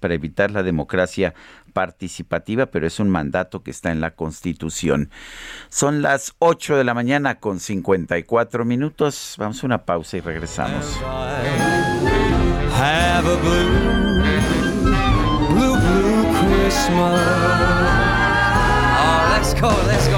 para 0.00 0.14
evitar 0.14 0.50
la 0.50 0.62
democracia 0.62 1.34
participativa, 1.72 2.66
pero 2.66 2.86
es 2.86 2.98
un 2.98 3.08
mandato 3.08 3.62
que 3.62 3.70
está 3.70 3.92
en 3.92 4.00
la 4.00 4.12
Constitución. 4.12 5.10
Son 5.68 6.02
las 6.02 6.34
8 6.38 6.76
de 6.76 6.84
la 6.84 6.94
mañana 6.94 7.36
con 7.36 7.60
54 7.60 8.64
minutos. 8.64 9.34
Vamos 9.38 9.62
a 9.62 9.66
una 9.66 9.84
pausa 9.84 10.16
y 10.16 10.20
regresamos. 10.20 10.98
Oh, 19.00 19.36
let's 19.36 19.54
go, 19.60 19.70
let's 19.86 20.08
go. 20.08 20.17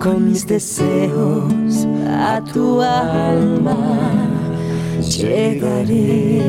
con 0.00 0.30
mis 0.30 0.46
deseos 0.46 1.86
a 2.08 2.40
tu 2.52 2.80
alma. 2.80 3.76
Llegaré. 5.02 6.40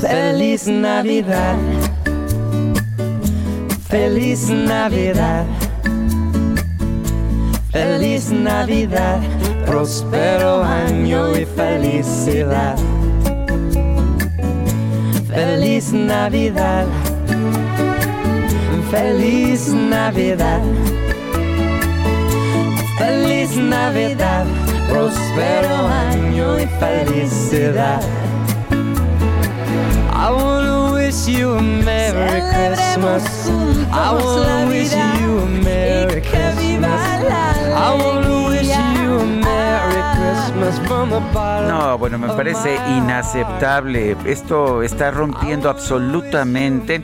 Feliz 0.00 0.68
Navidad, 0.68 1.56
feliz 3.88 4.48
Navidad, 4.48 5.44
feliz 7.72 8.30
Navidad, 8.30 9.20
próspero 9.66 10.62
año 10.62 11.36
y 11.36 11.44
felicidad. 11.44 12.76
Feliz 15.28 15.92
Navidad, 15.92 16.86
feliz 18.90 19.68
Navidad, 19.68 20.62
feliz 22.96 23.56
Navidad, 23.56 24.46
próspero 24.88 25.88
año 25.88 26.58
y 26.58 26.66
felicidad. 26.80 28.00
I 30.10 30.30
wanna 30.30 30.92
wish 30.92 31.28
you 31.28 31.54
a 31.54 31.62
Merry 31.62 32.40
Christmas. 32.52 33.48
I 33.92 34.12
wanna 34.14 34.66
wish 34.68 34.92
you 34.92 35.38
a 35.38 35.46
Merry 35.46 36.22
Christmas. 36.22 37.00
I 37.74 37.94
wanna 37.94 38.48
wish 38.48 38.68
you 38.68 39.20
a 39.20 39.26
Merry 39.26 40.02
Christmas 40.16 40.78
from 40.88 41.10
the 41.10 41.20
bottom. 41.32 41.68
No, 41.68 41.98
bueno, 41.98 42.18
me 42.18 42.28
parece 42.28 42.76
inaceptable. 42.96 44.16
Esto 44.24 44.82
está 44.82 45.10
rompiendo 45.10 45.68
absolutamente 45.70 47.02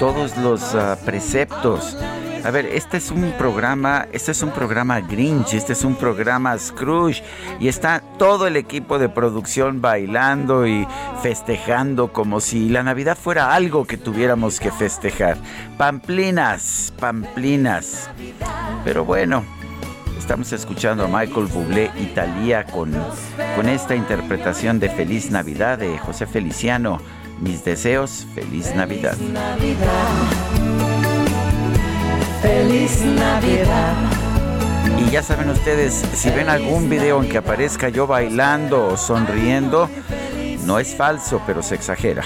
todos 0.00 0.36
los 0.38 0.74
uh, 0.74 0.96
preceptos 1.04 1.96
a 2.42 2.50
ver, 2.50 2.66
este 2.66 2.96
es 2.96 3.10
un 3.10 3.32
programa, 3.32 4.06
este 4.12 4.32
es 4.32 4.42
un 4.42 4.50
programa 4.50 5.00
Grinch, 5.00 5.52
este 5.52 5.74
es 5.74 5.84
un 5.84 5.94
programa 5.94 6.56
Scrooge 6.56 7.22
y 7.58 7.68
está 7.68 8.02
todo 8.18 8.46
el 8.46 8.56
equipo 8.56 8.98
de 8.98 9.10
producción 9.10 9.82
bailando 9.82 10.66
y 10.66 10.86
festejando 11.22 12.14
como 12.14 12.40
si 12.40 12.70
la 12.70 12.82
Navidad 12.82 13.18
fuera 13.18 13.54
algo 13.54 13.86
que 13.86 13.98
tuviéramos 13.98 14.58
que 14.58 14.72
festejar. 14.72 15.36
Pamplinas, 15.76 16.94
pamplinas. 16.98 18.08
Pero 18.84 19.04
bueno, 19.04 19.44
estamos 20.18 20.50
escuchando 20.52 21.04
a 21.04 21.08
Michael 21.08 21.46
Bublé 21.46 21.90
Italia 22.00 22.64
con, 22.64 22.90
con 23.54 23.68
esta 23.68 23.94
interpretación 23.94 24.80
de 24.80 24.88
Feliz 24.88 25.30
Navidad 25.30 25.76
de 25.76 25.98
José 25.98 26.26
Feliciano. 26.26 27.00
Mis 27.40 27.64
deseos, 27.64 28.26
feliz 28.34 28.74
Navidad. 28.74 29.14
Feliz 29.14 29.32
Navidad. 29.32 29.90
Feliz 32.42 33.00
Navidad. 33.02 33.94
Y 34.98 35.10
ya 35.10 35.22
saben 35.22 35.48
ustedes, 35.48 35.94
si 36.12 36.28
ven 36.30 36.50
algún 36.50 36.90
video 36.90 37.22
en 37.22 37.30
que 37.30 37.38
aparezca 37.38 37.88
yo 37.88 38.06
bailando 38.06 38.88
o 38.88 38.96
sonriendo, 38.98 39.88
no 40.66 40.78
es 40.78 40.94
falso, 40.94 41.40
pero 41.46 41.62
se 41.62 41.76
exagera. 41.76 42.24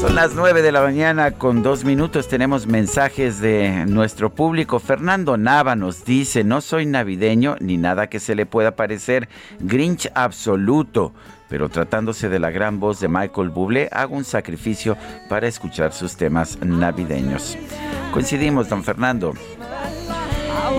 Son 0.00 0.14
las 0.14 0.34
9 0.34 0.62
de 0.62 0.72
la 0.72 0.80
mañana 0.80 1.32
con 1.32 1.62
dos 1.62 1.84
minutos. 1.84 2.28
Tenemos 2.28 2.66
mensajes 2.66 3.40
de 3.40 3.84
nuestro 3.86 4.30
público. 4.30 4.78
Fernando 4.78 5.36
Nava 5.36 5.76
nos 5.76 6.04
dice, 6.06 6.44
no 6.44 6.62
soy 6.62 6.86
navideño 6.86 7.56
ni 7.60 7.76
nada 7.76 8.06
que 8.06 8.20
se 8.20 8.34
le 8.34 8.46
pueda 8.46 8.74
parecer. 8.74 9.28
Grinch 9.60 10.10
absoluto 10.14 11.12
pero 11.48 11.68
tratándose 11.68 12.28
de 12.28 12.38
la 12.38 12.50
gran 12.50 12.80
voz 12.80 13.00
de 13.00 13.08
Michael 13.08 13.50
Bublé, 13.50 13.88
hago 13.92 14.16
un 14.16 14.24
sacrificio 14.24 14.96
para 15.28 15.48
escuchar 15.48 15.92
sus 15.92 16.16
temas 16.16 16.58
navideños. 16.62 17.56
Coincidimos, 18.12 18.68
don 18.68 18.84
Fernando. 18.84 19.34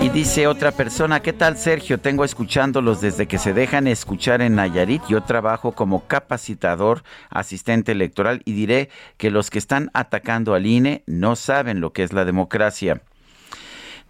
Y 0.02 0.08
dice 0.08 0.46
otra 0.46 0.72
persona, 0.72 1.20
¿qué 1.20 1.34
tal 1.34 1.58
Sergio? 1.58 1.98
Tengo 1.98 2.24
escuchándolos 2.24 3.02
desde 3.02 3.26
que 3.26 3.36
se 3.36 3.52
dejan 3.52 3.86
escuchar 3.86 4.40
en 4.40 4.54
Nayarit. 4.54 5.02
Yo 5.08 5.22
trabajo 5.22 5.72
como 5.72 6.06
capacitador, 6.06 7.02
asistente 7.28 7.92
electoral 7.92 8.40
y 8.46 8.52
diré 8.52 8.88
que 9.18 9.30
los 9.30 9.50
que 9.50 9.58
están 9.58 9.90
atacando 9.92 10.54
al 10.54 10.64
INE 10.64 11.02
no 11.06 11.36
saben 11.36 11.80
lo 11.80 11.92
que 11.92 12.02
es 12.02 12.14
la 12.14 12.24
democracia. 12.24 13.02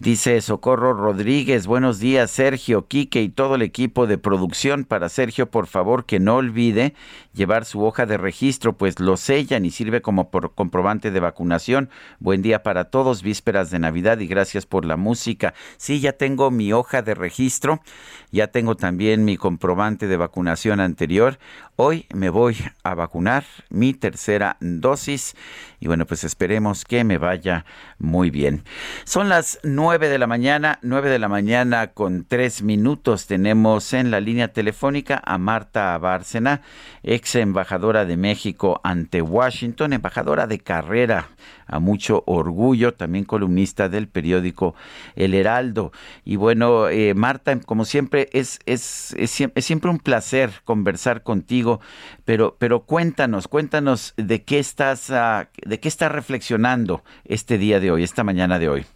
Dice 0.00 0.40
Socorro 0.40 0.94
Rodríguez, 0.94 1.66
buenos 1.66 1.98
días 1.98 2.30
Sergio, 2.30 2.88
Quique 2.88 3.20
y 3.20 3.28
todo 3.28 3.56
el 3.56 3.60
equipo 3.60 4.06
de 4.06 4.16
producción. 4.16 4.86
Para 4.86 5.10
Sergio, 5.10 5.50
por 5.50 5.66
favor, 5.66 6.06
que 6.06 6.18
no 6.18 6.36
olvide 6.36 6.94
llevar 7.32 7.64
su 7.64 7.84
hoja 7.84 8.06
de 8.06 8.16
registro, 8.16 8.76
pues 8.76 8.98
lo 9.00 9.16
sellan 9.16 9.64
y 9.64 9.70
sirve 9.70 10.02
como 10.02 10.30
por 10.30 10.54
comprobante 10.54 11.10
de 11.10 11.20
vacunación. 11.20 11.90
Buen 12.18 12.42
día 12.42 12.62
para 12.62 12.84
todos, 12.86 13.22
vísperas 13.22 13.70
de 13.70 13.78
Navidad 13.78 14.18
y 14.18 14.26
gracias 14.26 14.66
por 14.66 14.84
la 14.84 14.96
música. 14.96 15.54
Sí, 15.76 16.00
ya 16.00 16.12
tengo 16.12 16.50
mi 16.50 16.72
hoja 16.72 17.02
de 17.02 17.14
registro, 17.14 17.80
ya 18.32 18.48
tengo 18.48 18.76
también 18.76 19.24
mi 19.24 19.36
comprobante 19.36 20.06
de 20.06 20.16
vacunación 20.16 20.80
anterior. 20.80 21.38
Hoy 21.76 22.06
me 22.12 22.28
voy 22.28 22.56
a 22.82 22.94
vacunar 22.94 23.44
mi 23.70 23.94
tercera 23.94 24.56
dosis 24.60 25.34
y 25.78 25.86
bueno, 25.86 26.06
pues 26.06 26.24
esperemos 26.24 26.84
que 26.84 27.04
me 27.04 27.16
vaya 27.16 27.64
muy 27.98 28.30
bien. 28.30 28.64
Son 29.04 29.28
las 29.28 29.58
9 29.62 30.08
de 30.08 30.18
la 30.18 30.26
mañana, 30.26 30.78
9 30.82 31.08
de 31.08 31.18
la 31.18 31.28
mañana 31.28 31.88
con 31.88 32.24
3 32.24 32.62
minutos. 32.62 33.26
Tenemos 33.26 33.94
en 33.94 34.10
la 34.10 34.20
línea 34.20 34.52
telefónica 34.52 35.22
a 35.24 35.38
Marta 35.38 35.96
Bárcena, 35.96 36.62
ex 37.20 37.36
embajadora 37.36 38.06
de 38.06 38.16
México 38.16 38.80
ante 38.82 39.20
Washington, 39.20 39.92
embajadora 39.92 40.46
de 40.46 40.58
carrera 40.58 41.28
a 41.66 41.78
mucho 41.78 42.24
orgullo, 42.26 42.94
también 42.94 43.26
columnista 43.26 43.90
del 43.90 44.08
periódico 44.08 44.74
El 45.16 45.34
Heraldo. 45.34 45.92
Y 46.24 46.36
bueno, 46.36 46.88
eh, 46.88 47.12
Marta, 47.12 47.60
como 47.60 47.84
siempre, 47.84 48.30
es, 48.32 48.58
es, 48.64 49.14
es, 49.18 49.30
siempre 49.30 49.90
un 49.90 49.98
placer 49.98 50.50
conversar 50.64 51.22
contigo, 51.22 51.80
pero, 52.24 52.56
pero 52.58 52.80
cuéntanos, 52.86 53.48
cuéntanos 53.48 54.14
de 54.16 54.42
qué 54.42 54.58
estás, 54.58 55.10
uh, 55.10 55.46
de 55.68 55.78
qué 55.78 55.88
estás 55.88 56.10
reflexionando 56.10 57.02
este 57.26 57.58
día 57.58 57.80
de 57.80 57.90
hoy, 57.90 58.02
esta 58.02 58.24
mañana 58.24 58.58
de 58.58 58.68
hoy. 58.70 58.86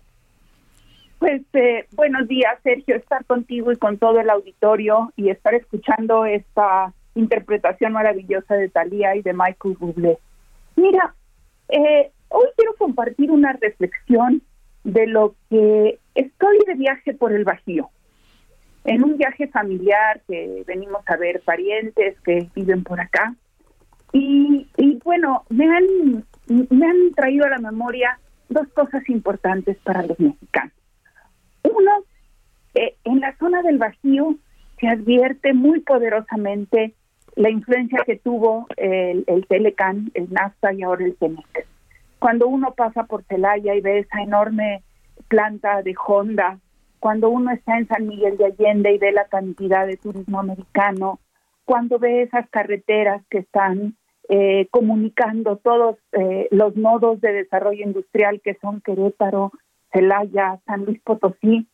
Pues 1.18 1.42
eh, 1.52 1.86
buenos 1.92 2.26
días, 2.26 2.58
Sergio, 2.62 2.96
estar 2.96 3.24
contigo 3.26 3.70
y 3.70 3.76
con 3.76 3.98
todo 3.98 4.18
el 4.18 4.30
auditorio 4.30 5.12
y 5.14 5.28
estar 5.28 5.54
escuchando 5.54 6.24
esta 6.24 6.92
interpretación 7.14 7.92
maravillosa 7.92 8.54
de 8.54 8.68
Talía 8.68 9.14
y 9.16 9.22
de 9.22 9.32
Michael 9.32 9.76
Bublé. 9.78 10.18
Mira, 10.76 11.14
eh, 11.68 12.10
hoy 12.28 12.46
quiero 12.56 12.74
compartir 12.76 13.30
una 13.30 13.52
reflexión 13.52 14.42
de 14.82 15.06
lo 15.06 15.34
que 15.50 15.98
estoy 16.14 16.58
de 16.66 16.74
viaje 16.74 17.14
por 17.14 17.32
el 17.32 17.44
Bajío. 17.44 17.90
En 18.84 19.02
un 19.02 19.16
viaje 19.16 19.48
familiar 19.48 20.20
que 20.28 20.62
venimos 20.66 21.02
a 21.06 21.16
ver 21.16 21.40
parientes 21.40 22.20
que 22.20 22.50
viven 22.54 22.84
por 22.84 23.00
acá. 23.00 23.34
Y, 24.12 24.68
y 24.76 25.00
bueno, 25.02 25.44
me 25.48 25.64
han, 25.64 26.24
me 26.48 26.86
han 26.86 27.14
traído 27.14 27.46
a 27.46 27.50
la 27.50 27.58
memoria 27.58 28.18
dos 28.48 28.68
cosas 28.68 29.08
importantes 29.08 29.78
para 29.78 30.02
los 30.02 30.20
mexicanos. 30.20 30.74
Uno, 31.62 32.04
eh, 32.74 32.96
en 33.04 33.20
la 33.20 33.36
zona 33.38 33.62
del 33.62 33.78
Bajío 33.78 34.36
se 34.78 34.88
advierte 34.88 35.54
muy 35.54 35.80
poderosamente 35.80 36.94
la 37.36 37.50
influencia 37.50 38.02
que 38.06 38.16
tuvo 38.16 38.66
el, 38.76 39.24
el 39.26 39.46
Telecan, 39.46 40.10
el 40.14 40.32
NAFTA 40.32 40.72
y 40.74 40.82
ahora 40.82 41.04
el 41.04 41.16
TEMEC. 41.16 41.66
Cuando 42.18 42.46
uno 42.46 42.74
pasa 42.74 43.04
por 43.04 43.24
Celaya 43.24 43.74
y 43.74 43.80
ve 43.80 43.98
esa 43.98 44.22
enorme 44.22 44.82
planta 45.28 45.82
de 45.82 45.94
Honda, 46.06 46.58
cuando 47.00 47.28
uno 47.28 47.50
está 47.50 47.76
en 47.76 47.86
San 47.86 48.06
Miguel 48.06 48.38
de 48.38 48.46
Allende 48.46 48.92
y 48.94 48.98
ve 48.98 49.12
la 49.12 49.26
cantidad 49.26 49.86
de 49.86 49.96
turismo 49.96 50.40
americano, 50.40 51.20
cuando 51.64 51.98
ve 51.98 52.22
esas 52.22 52.48
carreteras 52.48 53.22
que 53.28 53.38
están 53.38 53.96
eh, 54.28 54.68
comunicando 54.70 55.56
todos 55.56 55.98
eh, 56.12 56.48
los 56.50 56.76
nodos 56.76 57.20
de 57.20 57.32
desarrollo 57.32 57.84
industrial 57.84 58.40
que 58.42 58.54
son 58.54 58.80
Querétaro, 58.80 59.52
Celaya, 59.92 60.60
San 60.64 60.86
Luis 60.86 61.00
Potosí, 61.02 61.68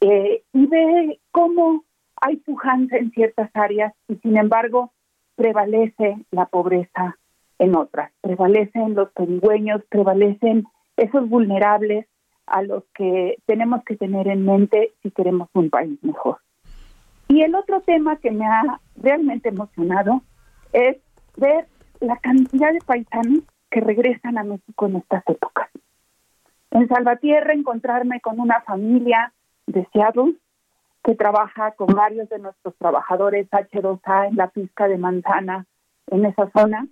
eh, 0.00 0.42
y 0.52 0.66
ve 0.66 1.20
cómo 1.30 1.84
hay 2.20 2.36
pujanza 2.36 2.98
en 2.98 3.12
ciertas 3.12 3.50
áreas 3.54 3.94
y 4.08 4.16
sin 4.16 4.36
embargo 4.36 4.92
prevalece 5.36 6.16
la 6.30 6.46
pobreza 6.46 7.16
en 7.58 7.76
otras, 7.76 8.10
prevalecen 8.20 8.94
los 8.94 9.10
pedigüeños, 9.12 9.82
prevalecen 9.88 10.66
esos 10.96 11.28
vulnerables 11.28 12.06
a 12.46 12.62
los 12.62 12.84
que 12.94 13.36
tenemos 13.46 13.82
que 13.84 13.96
tener 13.96 14.28
en 14.28 14.44
mente 14.44 14.92
si 15.02 15.10
queremos 15.10 15.48
un 15.54 15.70
país 15.70 15.98
mejor. 16.02 16.38
Y 17.28 17.42
el 17.42 17.54
otro 17.54 17.80
tema 17.80 18.16
que 18.16 18.30
me 18.30 18.46
ha 18.46 18.80
realmente 18.96 19.48
emocionado 19.48 20.22
es 20.72 20.98
ver 21.36 21.66
la 22.00 22.16
cantidad 22.18 22.72
de 22.72 22.80
paisanos 22.84 23.42
que 23.70 23.80
regresan 23.80 24.38
a 24.38 24.44
México 24.44 24.86
en 24.86 24.96
estas 24.96 25.24
épocas. 25.28 25.68
En 26.70 26.88
Salvatierra 26.88 27.52
encontrarme 27.52 28.20
con 28.20 28.38
una 28.38 28.60
familia 28.60 29.32
de 29.66 29.86
Seattle 29.92 30.34
que 31.06 31.14
trabaja 31.14 31.70
con 31.76 31.86
varios 31.86 32.28
de 32.30 32.40
nuestros 32.40 32.74
trabajadores 32.78 33.48
H2A 33.48 34.28
en 34.28 34.36
la 34.36 34.48
pizca 34.48 34.88
de 34.88 34.98
manzana 34.98 35.64
en 36.08 36.24
esa 36.24 36.50
zona, 36.50 36.88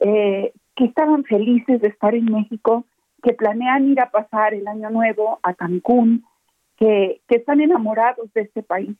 eh, 0.00 0.52
que 0.74 0.84
estaban 0.86 1.22
felices 1.22 1.80
de 1.80 1.86
estar 1.86 2.16
en 2.16 2.24
México, 2.24 2.84
que 3.22 3.32
planean 3.32 3.86
ir 3.86 4.00
a 4.00 4.10
pasar 4.10 4.54
el 4.54 4.66
año 4.66 4.90
nuevo 4.90 5.38
a 5.44 5.54
Cancún, 5.54 6.24
que, 6.76 7.20
que 7.28 7.36
están 7.36 7.60
enamorados 7.60 8.32
de 8.34 8.40
este 8.40 8.64
país. 8.64 8.96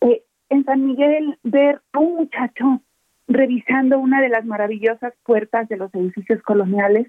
Eh, 0.00 0.22
en 0.50 0.64
San 0.64 0.86
Miguel, 0.86 1.36
ver 1.42 1.82
a 1.92 1.98
un 1.98 2.14
muchacho 2.14 2.80
revisando 3.26 3.98
una 3.98 4.20
de 4.20 4.28
las 4.28 4.44
maravillosas 4.44 5.14
puertas 5.24 5.68
de 5.68 5.78
los 5.78 5.92
edificios 5.96 6.40
coloniales 6.42 7.08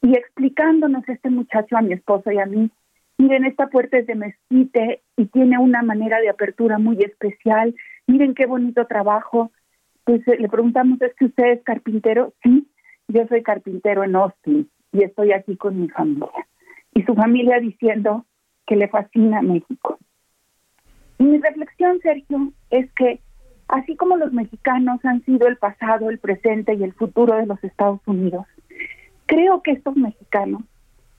y 0.00 0.16
explicándonos 0.16 1.06
este 1.10 1.28
muchacho 1.28 1.76
a 1.76 1.82
mi 1.82 1.92
esposa 1.92 2.32
y 2.32 2.38
a 2.38 2.46
mí 2.46 2.70
Miren, 3.20 3.44
esta 3.44 3.66
puerta 3.66 3.98
es 3.98 4.06
de 4.06 4.14
mezquite 4.14 5.02
y 5.18 5.26
tiene 5.26 5.58
una 5.58 5.82
manera 5.82 6.20
de 6.20 6.30
apertura 6.30 6.78
muy 6.78 6.96
especial. 7.02 7.74
Miren 8.06 8.34
qué 8.34 8.46
bonito 8.46 8.86
trabajo. 8.86 9.52
Pues 10.04 10.26
eh, 10.26 10.38
le 10.38 10.48
preguntamos, 10.48 11.02
¿es 11.02 11.14
que 11.16 11.26
usted 11.26 11.52
es 11.52 11.62
carpintero? 11.62 12.32
Sí, 12.42 12.66
yo 13.08 13.26
soy 13.28 13.42
carpintero 13.42 14.04
en 14.04 14.16
Austin 14.16 14.70
y 14.92 15.04
estoy 15.04 15.32
aquí 15.32 15.54
con 15.58 15.78
mi 15.78 15.90
familia. 15.90 16.30
Y 16.94 17.02
su 17.02 17.14
familia 17.14 17.60
diciendo 17.60 18.24
que 18.66 18.76
le 18.76 18.88
fascina 18.88 19.42
México. 19.42 19.98
Y 21.18 21.24
mi 21.24 21.36
reflexión, 21.40 22.00
Sergio, 22.00 22.54
es 22.70 22.90
que 22.94 23.20
así 23.68 23.96
como 23.96 24.16
los 24.16 24.28
los 24.28 24.32
mexicanos 24.32 25.04
han 25.04 25.22
sido 25.26 25.46
el 25.46 25.58
pasado, 25.58 26.08
el 26.08 26.20
presente 26.20 26.72
y 26.72 26.84
el 26.84 26.94
futuro 26.94 27.36
de 27.36 27.44
los 27.44 27.62
Estados 27.62 28.00
Unidos. 28.06 28.46
Creo 29.26 29.62
que 29.62 29.72
estos 29.72 29.94
mexicanos, 29.94 30.62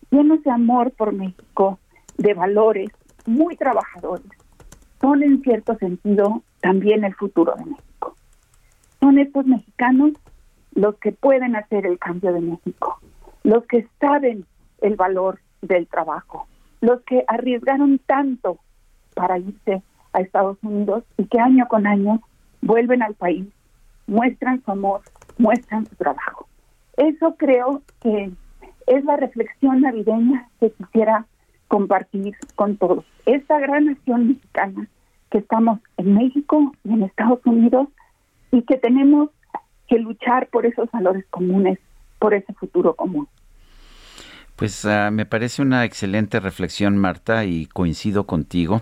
llenos 0.10 0.41
de 0.41 0.49
amor 0.49 0.90
por 0.94 1.14
México, 1.14 1.78
de 2.17 2.33
valores, 2.33 2.89
muy 3.25 3.55
trabajadores, 3.55 4.25
son 4.99 5.23
en 5.23 5.41
cierto 5.41 5.75
sentido 5.77 6.43
también 6.61 7.03
el 7.03 7.15
futuro 7.15 7.55
de 7.57 7.65
México. 7.65 8.15
Son 8.99 9.17
estos 9.17 9.45
mexicanos 9.45 10.11
los 10.73 10.95
que 10.97 11.11
pueden 11.11 11.55
hacer 11.55 11.85
el 11.85 11.99
cambio 11.99 12.33
de 12.33 12.41
México, 12.41 12.99
los 13.43 13.65
que 13.65 13.88
saben 13.99 14.45
el 14.81 14.95
valor 14.95 15.39
del 15.61 15.88
trabajo, 15.88 16.47
los 16.81 17.01
que 17.01 17.23
arriesgaron 17.27 17.99
tanto 17.99 18.59
para 19.15 19.38
irse 19.38 19.81
a 20.13 20.21
Estados 20.21 20.57
Unidos 20.61 21.03
y 21.17 21.25
que 21.25 21.39
año 21.39 21.67
con 21.67 21.88
año 21.88 22.21
vuelven 22.61 23.01
al 23.01 23.15
país, 23.15 23.47
muestran 24.07 24.63
su 24.63 24.71
amor, 24.71 25.01
muestran 25.38 25.85
su 25.85 25.95
trabajo. 25.95 26.47
Eso 26.97 27.35
creo 27.38 27.81
que 28.01 28.31
es 28.88 29.05
la 29.05 29.17
reflexión 29.17 29.81
navideña 29.81 30.49
que 30.59 30.71
quisiera 30.71 31.25
compartir 31.72 32.35
con 32.56 32.76
todos. 32.76 33.06
Esta 33.26 33.57
gran 33.57 33.85
nación 33.85 34.27
mexicana 34.27 34.89
que 35.31 35.38
estamos 35.38 35.80
en 35.95 36.15
México 36.15 36.73
y 36.84 36.91
en 36.91 37.03
Estados 37.03 37.39
Unidos 37.45 37.88
y 38.52 38.61
que 38.64 38.76
tenemos 38.76 39.30
que 39.88 39.98
luchar 39.98 40.48
por 40.48 40.65
esos 40.65 40.91
valores 40.91 41.23
comunes, 41.30 41.80
por 42.19 42.34
ese 42.34 42.52
futuro 42.56 42.93
común. 42.93 43.30
Pues 44.57 44.84
uh, 44.84 45.11
me 45.14 45.26
parece 45.26 45.61
una 45.61 45.85
excelente 45.85 46.41
reflexión, 46.41 46.98
Marta, 46.98 47.45
y 47.45 47.68
coincido 47.68 48.27
contigo. 48.27 48.81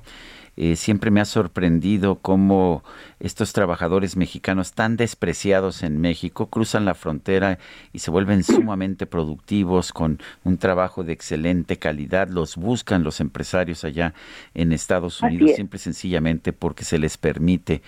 Eh, 0.62 0.76
siempre 0.76 1.10
me 1.10 1.22
ha 1.22 1.26
sorprendido 1.26 2.16
cómo 2.16 2.84
estos 3.22 3.54
trabajadores 3.54 4.18
mexicanos 4.18 4.74
tan 4.74 4.98
despreciados 4.98 5.84
en 5.84 6.02
México 6.02 6.50
cruzan 6.50 6.84
la 6.84 6.96
frontera 6.96 7.60
y 7.94 8.00
se 8.00 8.12
vuelven 8.12 8.44
sumamente 8.44 9.06
productivos 9.06 9.94
con 9.94 10.20
un 10.44 10.58
trabajo 10.58 11.06
de 11.06 11.14
excelente 11.14 11.78
calidad. 11.78 12.28
Los 12.28 12.58
buscan 12.58 13.06
los 13.06 13.22
empresarios 13.22 13.86
allá 13.86 14.14
en 14.54 14.74
Estados 14.74 15.22
Unidos, 15.22 15.52
siempre 15.56 15.80
sencillamente 15.80 16.52
porque 16.52 16.84
se 16.84 17.00
les 17.00 17.18
permite 17.18 17.82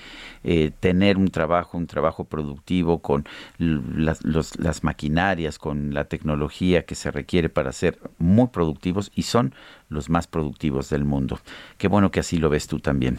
eh, 0.45 0.71
tener 0.79 1.17
un 1.17 1.27
trabajo, 1.27 1.77
un 1.77 1.87
trabajo 1.87 2.23
productivo 2.23 2.99
con 2.99 3.25
las, 3.57 4.23
las 4.23 4.83
maquinarias, 4.85 5.59
con 5.59 5.93
la 5.93 6.05
tecnología 6.05 6.85
que 6.85 6.95
se 6.95 7.11
requiere 7.11 7.49
para 7.49 7.73
ser 7.73 7.99
muy 8.17 8.47
productivos 8.47 9.11
y 9.13 9.23
son 9.23 9.53
los 9.89 10.09
más 10.09 10.25
productivos 10.25 10.89
del 10.89 11.03
mundo. 11.03 11.39
Qué 11.77 11.89
bueno 11.89 12.11
que 12.11 12.21
así 12.21 12.37
lo 12.37 12.49
ves 12.49 12.60
tú 12.67 12.79
también. 12.79 13.17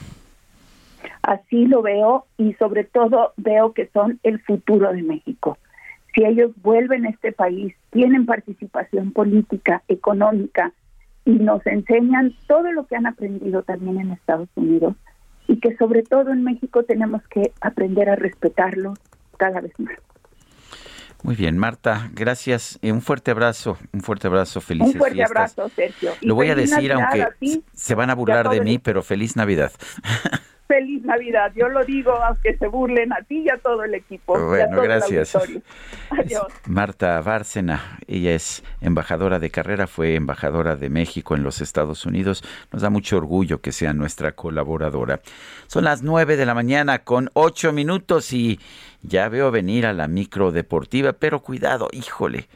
Así 1.22 1.66
lo 1.66 1.82
veo 1.82 2.26
y 2.36 2.54
sobre 2.54 2.84
todo 2.84 3.32
veo 3.36 3.72
que 3.72 3.88
son 3.88 4.18
el 4.22 4.40
futuro 4.40 4.92
de 4.92 5.02
México. 5.02 5.58
Si 6.14 6.24
ellos 6.24 6.50
vuelven 6.62 7.06
a 7.06 7.10
este 7.10 7.32
país, 7.32 7.74
tienen 7.90 8.26
participación 8.26 9.12
política, 9.12 9.82
económica 9.88 10.72
y 11.24 11.32
nos 11.32 11.64
enseñan 11.66 12.34
todo 12.46 12.70
lo 12.72 12.86
que 12.86 12.96
han 12.96 13.06
aprendido 13.06 13.62
también 13.62 14.00
en 14.00 14.12
Estados 14.12 14.48
Unidos 14.56 14.96
y 15.46 15.58
que 15.60 15.76
sobre 15.76 16.02
todo 16.02 16.32
en 16.32 16.44
México 16.44 16.82
tenemos 16.82 17.22
que 17.28 17.52
aprender 17.60 18.08
a 18.10 18.16
respetarlo 18.16 18.94
cada 19.38 19.60
vez 19.60 19.72
más. 19.78 19.98
Muy 21.22 21.36
bien, 21.36 21.56
Marta, 21.56 22.10
gracias. 22.14 22.78
un 22.82 23.00
fuerte 23.00 23.30
abrazo, 23.30 23.78
un 23.92 24.00
fuerte 24.00 24.26
abrazo, 24.26 24.60
felices 24.60 24.94
Un 24.94 24.98
fuerte 24.98 25.22
abrazo, 25.22 25.68
Sergio. 25.68 26.12
Lo 26.20 26.34
voy 26.34 26.50
a 26.50 26.56
decir, 26.56 26.92
aunque 26.92 27.28
se 27.74 27.94
van 27.94 28.10
a 28.10 28.14
burlar 28.14 28.48
de 28.48 28.60
mí, 28.60 28.78
pero 28.78 29.02
feliz 29.02 29.36
Navidad. 29.36 29.72
Feliz 30.72 31.04
Navidad, 31.04 31.52
yo 31.54 31.68
lo 31.68 31.84
digo, 31.84 32.12
aunque 32.12 32.56
se 32.56 32.66
burlen 32.66 33.12
a 33.12 33.16
ti 33.16 33.42
y 33.44 33.50
a 33.50 33.58
todo 33.58 33.84
el 33.84 33.94
equipo. 33.94 34.40
Bueno, 34.40 34.80
gracias. 34.80 35.36
Adiós. 36.08 36.46
Marta 36.66 37.20
Bárcena, 37.20 37.98
ella 38.06 38.34
es 38.34 38.64
embajadora 38.80 39.38
de 39.38 39.50
carrera, 39.50 39.86
fue 39.86 40.14
embajadora 40.14 40.74
de 40.76 40.88
México 40.88 41.34
en 41.34 41.42
los 41.42 41.60
Estados 41.60 42.06
Unidos. 42.06 42.42
Nos 42.72 42.80
da 42.80 42.88
mucho 42.88 43.18
orgullo 43.18 43.60
que 43.60 43.70
sea 43.70 43.92
nuestra 43.92 44.32
colaboradora. 44.32 45.20
Son 45.66 45.84
las 45.84 46.02
nueve 46.02 46.38
de 46.38 46.46
la 46.46 46.54
mañana 46.54 47.00
con 47.00 47.28
ocho 47.34 47.74
minutos 47.74 48.32
y 48.32 48.58
ya 49.02 49.28
veo 49.28 49.50
venir 49.50 49.86
a 49.86 49.92
la 49.92 50.08
micro 50.08 50.52
deportiva, 50.52 51.12
pero 51.12 51.40
cuidado, 51.40 51.88
híjole 51.92 52.48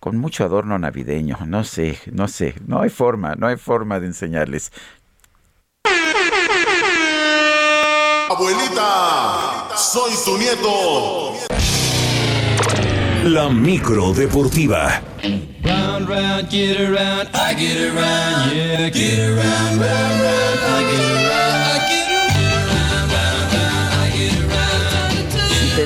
con 0.00 0.16
mucho 0.16 0.44
adorno 0.44 0.78
navideño. 0.78 1.38
No 1.46 1.64
sé, 1.64 1.98
no 2.12 2.28
sé, 2.28 2.54
no 2.66 2.80
hay 2.80 2.90
forma, 2.90 3.34
no 3.34 3.46
hay 3.46 3.56
forma 3.56 4.00
de 4.00 4.06
enseñarles. 4.06 4.72
Abuelita, 8.30 9.68
soy 9.76 10.12
tu 10.24 10.38
nieto. 10.38 11.34
La 13.24 13.48
micro 13.48 14.12
deportiva. 14.12 15.02
Round, 15.62 16.08
round, 16.08 16.48
get 16.50 16.80
around, 16.80 17.28
I 17.34 17.54
get 17.54 17.76
around, 17.76 18.52
yeah, 18.54 18.88
get 18.88 19.18
around, 19.18 19.80
round, 19.80 20.20
round, 20.22 20.60
I 20.62 20.82
get 20.90 21.00
around, 21.26 21.67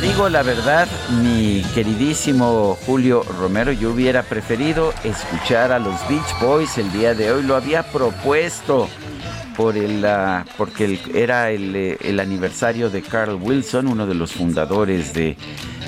digo 0.02 0.28
la 0.28 0.42
verdad, 0.42 0.88
mi 1.22 1.62
queridísimo 1.74 2.76
Julio 2.84 3.22
Romero, 3.38 3.70
yo 3.70 3.92
hubiera 3.92 4.24
preferido 4.24 4.92
escuchar 5.04 5.70
a 5.70 5.78
los 5.78 5.94
Beach 6.08 6.40
Boys 6.40 6.76
el 6.76 6.92
día 6.92 7.14
de 7.14 7.30
hoy, 7.30 7.44
lo 7.44 7.54
había 7.54 7.84
propuesto 7.84 8.88
por 9.56 9.76
el, 9.76 10.04
porque 10.58 10.98
era 11.14 11.50
el, 11.50 11.96
el, 12.00 12.20
aniversario 12.20 12.90
de 12.90 13.02
Carl 13.02 13.38
Wilson, 13.40 13.86
uno 13.86 14.06
de 14.06 14.14
los 14.14 14.32
fundadores 14.32 15.14
de, 15.14 15.36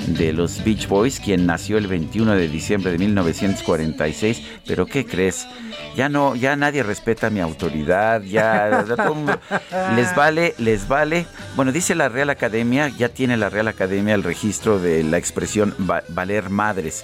de 0.07 0.33
los 0.33 0.63
Beach 0.63 0.87
Boys, 0.87 1.19
quien 1.19 1.45
nació 1.45 1.77
el 1.77 1.87
21 1.87 2.35
de 2.35 2.47
diciembre 2.47 2.91
de 2.91 2.97
1946. 2.97 4.41
Pero 4.65 4.85
¿qué 4.85 5.05
crees? 5.05 5.47
Ya 5.95 6.09
no, 6.09 6.35
ya 6.35 6.55
nadie 6.55 6.83
respeta 6.83 7.29
mi 7.29 7.39
autoridad, 7.39 8.21
ya 8.21 8.85
les 9.95 10.15
vale, 10.15 10.55
les 10.57 10.87
vale. 10.87 11.25
Bueno, 11.55 11.71
dice 11.71 11.95
la 11.95 12.09
Real 12.09 12.29
Academia, 12.29 12.89
ya 12.89 13.09
tiene 13.09 13.37
la 13.37 13.49
Real 13.49 13.67
Academia 13.67 14.15
el 14.15 14.23
registro 14.23 14.79
de 14.79 15.03
la 15.03 15.17
expresión 15.17 15.73
valer 16.09 16.49
madres. 16.49 17.03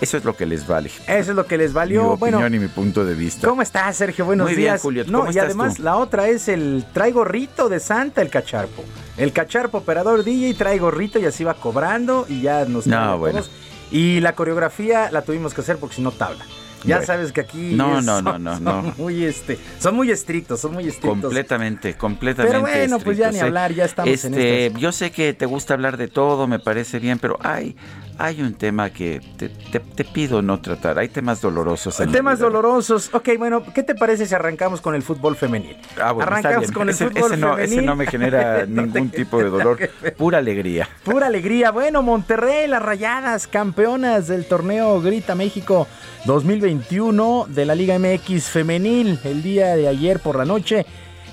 Eso 0.00 0.16
es 0.16 0.24
lo 0.24 0.36
que 0.36 0.46
les 0.46 0.66
vale. 0.66 0.90
Eso 1.06 1.30
es 1.30 1.36
lo 1.36 1.46
que 1.46 1.56
les 1.56 1.72
valió. 1.72 2.02
Mi 2.04 2.08
opinión 2.10 2.54
y 2.54 2.58
mi 2.58 2.68
punto 2.68 3.04
de 3.04 3.14
vista. 3.14 3.48
¿Cómo 3.48 3.62
estás, 3.62 3.96
Sergio? 3.96 4.24
Buenos 4.24 4.46
Muy 4.48 4.56
días. 4.56 4.74
Bien, 4.74 4.82
Julio. 4.82 5.04
no, 5.08 5.30
y 5.32 5.38
además 5.38 5.78
la 5.78 5.96
otra 5.96 6.28
es 6.28 6.48
el 6.48 6.84
trae 6.92 7.12
gorrito 7.12 7.68
de 7.68 7.80
Santa, 7.80 8.22
el 8.22 8.28
cacharpo. 8.28 8.84
El 9.20 9.32
cacharpo 9.32 9.78
operador 9.78 10.24
DJ 10.24 10.54
trae 10.54 10.78
gorrito 10.78 11.18
y 11.18 11.26
así 11.26 11.44
va 11.44 11.52
cobrando 11.54 12.24
y 12.26 12.40
ya 12.40 12.64
nos 12.64 12.86
no, 12.86 13.18
bueno. 13.18 13.42
Y 13.90 14.20
la 14.20 14.34
coreografía 14.34 15.10
la 15.10 15.22
tuvimos 15.22 15.52
que 15.52 15.60
hacer 15.60 15.76
porque 15.76 15.96
si 15.96 16.02
no 16.02 16.10
tabla. 16.10 16.46
Ya 16.84 17.02
sabes 17.02 17.30
que 17.32 17.42
aquí 17.42 17.74
no, 17.74 18.00
no, 18.00 18.22
no, 18.22 18.38
no, 18.38 18.54
son 18.54 18.64
no. 18.64 18.94
muy 18.96 19.24
este, 19.24 19.58
son 19.78 19.94
muy 19.94 20.10
estrictos, 20.10 20.60
son 20.60 20.72
muy 20.72 20.88
estrictos. 20.88 21.20
Completamente, 21.20 21.94
completamente. 21.94 22.58
Pero 22.58 22.62
bueno, 22.62 22.98
pues 22.98 23.18
ya 23.18 23.30
ni 23.30 23.38
¿eh? 23.38 23.42
hablar, 23.42 23.74
ya 23.74 23.84
estamos 23.84 24.10
este, 24.10 24.66
en 24.66 24.76
Yo 24.78 24.90
sé 24.90 25.10
que 25.10 25.34
te 25.34 25.44
gusta 25.44 25.74
hablar 25.74 25.98
de 25.98 26.08
todo, 26.08 26.46
me 26.46 26.58
parece 26.58 26.98
bien, 26.98 27.18
pero 27.18 27.38
hay, 27.42 27.76
hay 28.20 28.42
un 28.42 28.52
tema 28.52 28.90
que 28.90 29.20
te, 29.38 29.48
te, 29.48 30.04
pido 30.04 30.42
no 30.42 30.60
tratar. 30.60 30.98
Hay 30.98 31.08
temas 31.08 31.40
dolorosos. 31.40 31.98
En 32.00 32.12
temas 32.12 32.38
dolorosos. 32.38 33.08
Ok, 33.14 33.30
bueno, 33.38 33.62
¿qué 33.74 33.82
te 33.82 33.94
parece 33.94 34.26
si 34.26 34.34
arrancamos 34.34 34.82
con 34.82 34.94
el 34.94 35.02
fútbol 35.02 35.36
femenil? 35.36 35.76
Ah, 35.98 36.12
bueno, 36.12 36.30
Arrancamos 36.30 36.70
con 36.70 36.88
el 36.88 36.94
ese, 36.94 37.08
fútbol 37.08 37.32
ese 37.32 37.40
no, 37.40 37.54
femenil. 37.54 37.78
Ese 37.78 37.82
no 37.86 37.96
me 37.96 38.06
genera 38.06 38.66
ningún 38.68 39.08
tipo 39.08 39.38
de 39.38 39.48
dolor. 39.48 39.78
Pura 40.18 40.38
alegría. 40.38 40.86
Pura 41.02 41.28
alegría. 41.28 41.70
Bueno, 41.70 42.02
Monterrey, 42.02 42.68
las 42.68 42.82
rayadas, 42.82 43.46
campeonas 43.46 44.28
del 44.28 44.44
torneo 44.44 45.00
Grita 45.00 45.34
México 45.34 45.86
2021 46.26 47.46
de 47.48 47.64
la 47.64 47.74
Liga 47.74 47.98
MX 47.98 48.50
femenil 48.50 49.18
el 49.24 49.42
día 49.42 49.76
de 49.76 49.88
ayer 49.88 50.20
por 50.20 50.36
la 50.36 50.44
noche 50.44 50.84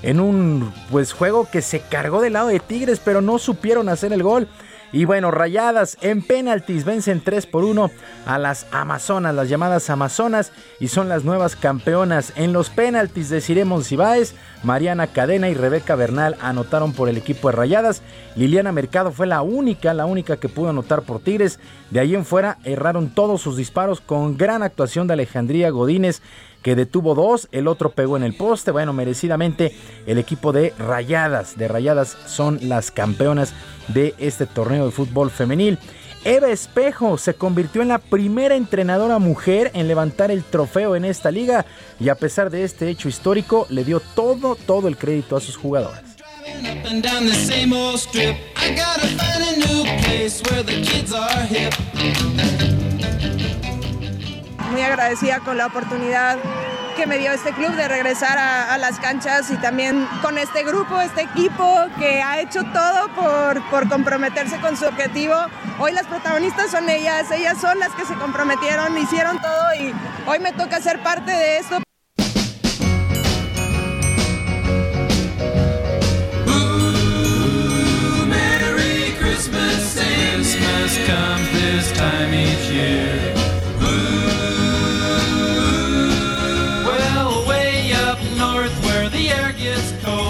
en 0.02 0.20
un 0.20 0.72
pues 0.90 1.12
juego 1.12 1.48
que 1.50 1.60
se 1.60 1.80
cargó 1.80 2.22
del 2.22 2.34
lado 2.34 2.48
de 2.48 2.60
Tigres 2.60 3.00
pero 3.04 3.20
no 3.20 3.38
supieron 3.38 3.90
hacer 3.90 4.14
el 4.14 4.22
gol. 4.22 4.48
Y 4.90 5.04
bueno, 5.04 5.30
rayadas 5.30 5.98
en 6.00 6.22
penaltis 6.22 6.84
vencen 6.84 7.20
3 7.20 7.46
por 7.46 7.64
1 7.64 7.90
a 8.26 8.38
las 8.38 8.66
Amazonas, 8.72 9.34
las 9.34 9.48
llamadas 9.48 9.90
Amazonas, 9.90 10.52
y 10.80 10.88
son 10.88 11.08
las 11.08 11.24
nuevas 11.24 11.56
campeonas. 11.56 12.32
En 12.36 12.52
los 12.52 12.70
penaltis 12.70 13.28
de 13.28 13.42
Cire 13.42 13.64
Monsiváis, 13.66 14.34
Mariana 14.62 15.06
Cadena 15.08 15.48
y 15.48 15.54
Rebeca 15.54 15.94
Bernal 15.94 16.36
anotaron 16.40 16.92
por 16.92 17.08
el 17.08 17.18
equipo 17.18 17.48
de 17.48 17.56
rayadas. 17.56 18.02
Liliana 18.34 18.72
Mercado 18.72 19.12
fue 19.12 19.26
la 19.26 19.42
única, 19.42 19.92
la 19.92 20.06
única 20.06 20.38
que 20.38 20.48
pudo 20.48 20.70
anotar 20.70 21.02
por 21.02 21.20
Tigres. 21.20 21.60
De 21.90 22.00
ahí 22.00 22.14
en 22.14 22.24
fuera 22.24 22.58
erraron 22.64 23.10
todos 23.10 23.42
sus 23.42 23.56
disparos 23.56 24.00
con 24.00 24.36
gran 24.36 24.62
actuación 24.62 25.06
de 25.06 25.14
Alejandría 25.14 25.70
Godínez 25.70 26.22
que 26.62 26.74
detuvo 26.76 27.14
dos, 27.14 27.48
el 27.52 27.68
otro 27.68 27.90
pegó 27.90 28.16
en 28.16 28.22
el 28.22 28.34
poste. 28.34 28.70
Bueno, 28.70 28.92
merecidamente 28.92 29.74
el 30.06 30.18
equipo 30.18 30.52
de 30.52 30.74
Rayadas, 30.78 31.56
de 31.56 31.68
Rayadas 31.68 32.16
son 32.26 32.58
las 32.62 32.90
campeonas 32.90 33.54
de 33.88 34.14
este 34.18 34.46
torneo 34.46 34.86
de 34.86 34.92
fútbol 34.92 35.30
femenil. 35.30 35.78
Eva 36.24 36.50
Espejo 36.50 37.16
se 37.16 37.34
convirtió 37.34 37.80
en 37.80 37.88
la 37.88 37.98
primera 37.98 38.56
entrenadora 38.56 39.18
mujer 39.18 39.70
en 39.74 39.86
levantar 39.86 40.30
el 40.30 40.42
trofeo 40.42 40.96
en 40.96 41.04
esta 41.04 41.30
liga 41.30 41.64
y 42.00 42.08
a 42.08 42.16
pesar 42.16 42.50
de 42.50 42.64
este 42.64 42.88
hecho 42.88 43.08
histórico 43.08 43.66
le 43.70 43.84
dio 43.84 44.00
todo, 44.00 44.56
todo 44.56 44.88
el 44.88 44.96
crédito 44.96 45.36
a 45.36 45.40
sus 45.40 45.56
jugadoras. 45.56 46.02
Muy 54.70 54.82
agradecida 54.82 55.40
con 55.40 55.56
la 55.56 55.66
oportunidad 55.66 56.38
que 56.96 57.06
me 57.06 57.18
dio 57.18 57.30
este 57.30 57.52
club 57.52 57.70
de 57.76 57.86
regresar 57.86 58.38
a, 58.38 58.76
las 58.78 58.98
canchas 58.98 59.50
y 59.50 59.56
también 59.56 60.06
con 60.20 60.36
este 60.36 60.64
grupo, 60.64 61.00
este 61.00 61.22
equipo 61.22 61.86
que 61.98 62.22
ha 62.22 62.40
hecho 62.40 62.64
todo 62.72 63.08
por, 63.14 63.62
por 63.70 63.88
comprometerse 63.88 64.58
con 64.60 64.76
su 64.76 64.84
objetivo. 64.84 65.34
Hoy 65.78 65.92
las 65.92 66.06
protagonistas 66.06 66.72
son 66.72 66.88
ellas, 66.88 67.30
ellas 67.30 67.60
son 67.60 67.78
las 67.78 67.90
que 67.90 68.04
se 68.04 68.14
comprometieron, 68.14 68.98
hicieron 68.98 69.40
todo 69.40 69.74
y 69.78 69.94
hoy 70.26 70.40
me 70.40 70.52
toca 70.52 70.80
ser 70.80 71.00
parte 71.02 71.30
de 71.30 71.58
esto. 71.58 71.78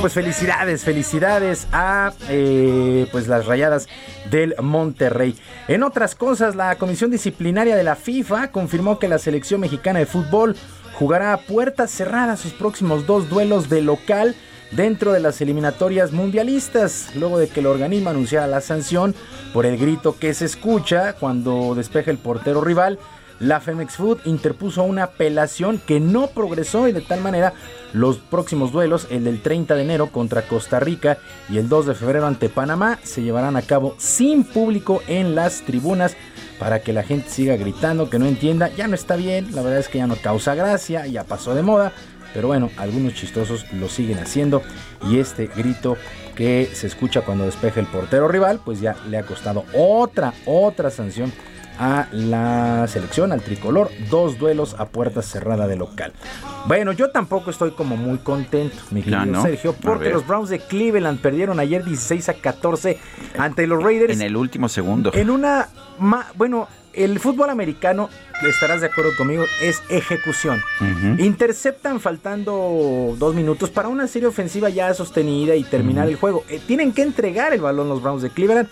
Pues 0.00 0.12
felicidades, 0.12 0.84
felicidades 0.84 1.66
a 1.72 2.12
eh, 2.28 3.08
pues 3.10 3.26
las 3.26 3.46
rayadas 3.46 3.88
del 4.30 4.54
Monterrey. 4.62 5.36
En 5.66 5.82
otras 5.82 6.14
cosas, 6.14 6.54
la 6.54 6.76
Comisión 6.76 7.10
Disciplinaria 7.10 7.74
de 7.74 7.82
la 7.82 7.96
FIFA 7.96 8.52
confirmó 8.52 9.00
que 9.00 9.08
la 9.08 9.18
selección 9.18 9.60
mexicana 9.60 9.98
de 9.98 10.06
fútbol 10.06 10.54
jugará 10.94 11.32
a 11.32 11.38
puertas 11.38 11.90
cerradas 11.90 12.38
sus 12.38 12.52
próximos 12.52 13.06
dos 13.06 13.28
duelos 13.28 13.68
de 13.68 13.82
local 13.82 14.36
dentro 14.70 15.12
de 15.12 15.18
las 15.18 15.40
eliminatorias 15.40 16.12
mundialistas, 16.12 17.10
luego 17.16 17.40
de 17.40 17.48
que 17.48 17.58
el 17.58 17.66
organismo 17.66 18.10
anunciara 18.10 18.46
la 18.46 18.60
sanción 18.60 19.16
por 19.52 19.66
el 19.66 19.78
grito 19.78 20.16
que 20.16 20.32
se 20.32 20.44
escucha 20.44 21.14
cuando 21.14 21.74
despeja 21.74 22.12
el 22.12 22.18
portero 22.18 22.60
rival. 22.60 23.00
La 23.40 23.60
Femex 23.60 23.94
Food 23.96 24.18
interpuso 24.24 24.82
una 24.82 25.04
apelación 25.04 25.78
que 25.78 26.00
no 26.00 26.26
progresó 26.28 26.88
y 26.88 26.92
de 26.92 27.00
tal 27.00 27.20
manera 27.20 27.52
los 27.92 28.18
próximos 28.18 28.72
duelos, 28.72 29.06
el 29.10 29.24
del 29.24 29.40
30 29.40 29.76
de 29.76 29.82
enero 29.82 30.08
contra 30.08 30.42
Costa 30.42 30.80
Rica 30.80 31.18
y 31.48 31.58
el 31.58 31.68
2 31.68 31.86
de 31.86 31.94
febrero 31.94 32.26
ante 32.26 32.48
Panamá, 32.48 32.98
se 33.02 33.22
llevarán 33.22 33.56
a 33.56 33.62
cabo 33.62 33.94
sin 33.98 34.42
público 34.42 35.02
en 35.06 35.34
las 35.34 35.62
tribunas 35.62 36.16
para 36.58 36.80
que 36.80 36.92
la 36.92 37.04
gente 37.04 37.30
siga 37.30 37.56
gritando, 37.56 38.10
que 38.10 38.18
no 38.18 38.26
entienda, 38.26 38.70
ya 38.76 38.88
no 38.88 38.96
está 38.96 39.14
bien, 39.14 39.54
la 39.54 39.62
verdad 39.62 39.78
es 39.78 39.88
que 39.88 39.98
ya 39.98 40.08
no 40.08 40.16
causa 40.16 40.56
gracia, 40.56 41.06
ya 41.06 41.22
pasó 41.22 41.54
de 41.54 41.62
moda, 41.62 41.92
pero 42.34 42.48
bueno, 42.48 42.70
algunos 42.76 43.14
chistosos 43.14 43.64
lo 43.72 43.88
siguen 43.88 44.18
haciendo 44.18 44.62
y 45.08 45.18
este 45.18 45.46
grito 45.46 45.96
que 46.34 46.68
se 46.72 46.88
escucha 46.88 47.22
cuando 47.22 47.44
despeja 47.44 47.78
el 47.78 47.86
portero 47.86 48.26
rival, 48.26 48.60
pues 48.64 48.80
ya 48.80 48.96
le 49.08 49.18
ha 49.18 49.22
costado 49.22 49.64
otra, 49.74 50.34
otra 50.44 50.90
sanción 50.90 51.32
a 51.78 52.08
la 52.12 52.86
selección, 52.88 53.32
al 53.32 53.42
tricolor, 53.42 53.90
dos 54.10 54.38
duelos 54.38 54.74
a 54.78 54.86
puerta 54.86 55.22
cerrada 55.22 55.66
de 55.66 55.76
local. 55.76 56.12
Bueno, 56.66 56.92
yo 56.92 57.10
tampoco 57.10 57.50
estoy 57.50 57.70
como 57.70 57.96
muy 57.96 58.18
contento, 58.18 58.76
mi 58.90 59.02
querido 59.02 59.26
¿no? 59.26 59.42
Sergio, 59.42 59.74
porque 59.74 60.10
los 60.10 60.26
Browns 60.26 60.50
de 60.50 60.58
Cleveland 60.58 61.20
perdieron 61.20 61.60
ayer 61.60 61.84
16 61.84 62.28
a 62.28 62.34
14 62.34 62.98
ante 63.38 63.66
los 63.66 63.82
Raiders 63.82 64.12
En 64.12 64.22
el 64.22 64.36
último 64.36 64.68
segundo. 64.68 65.12
en 65.14 65.30
una, 65.30 65.68
bueno, 66.34 66.68
el 66.92 67.20
fútbol 67.20 67.50
americano, 67.50 68.08
estarás 68.46 68.80
de 68.80 68.88
acuerdo 68.88 69.12
conmigo, 69.16 69.44
es 69.62 69.82
ejecución. 69.88 70.60
Interceptan 71.18 72.00
faltando 72.00 73.14
dos 73.18 73.34
minutos 73.34 73.70
para 73.70 73.88
una 73.88 74.08
serie 74.08 74.28
ofensiva 74.28 74.68
ya 74.68 74.92
sostenida 74.94 75.54
y 75.54 75.62
terminar 75.64 76.08
el 76.08 76.16
juego. 76.16 76.44
Eh, 76.48 76.60
tienen 76.66 76.92
que 76.92 77.02
entregar 77.02 77.52
el 77.52 77.60
balón 77.60 77.88
los 77.88 78.02
Browns 78.02 78.22
de 78.22 78.30
Cleveland. 78.30 78.68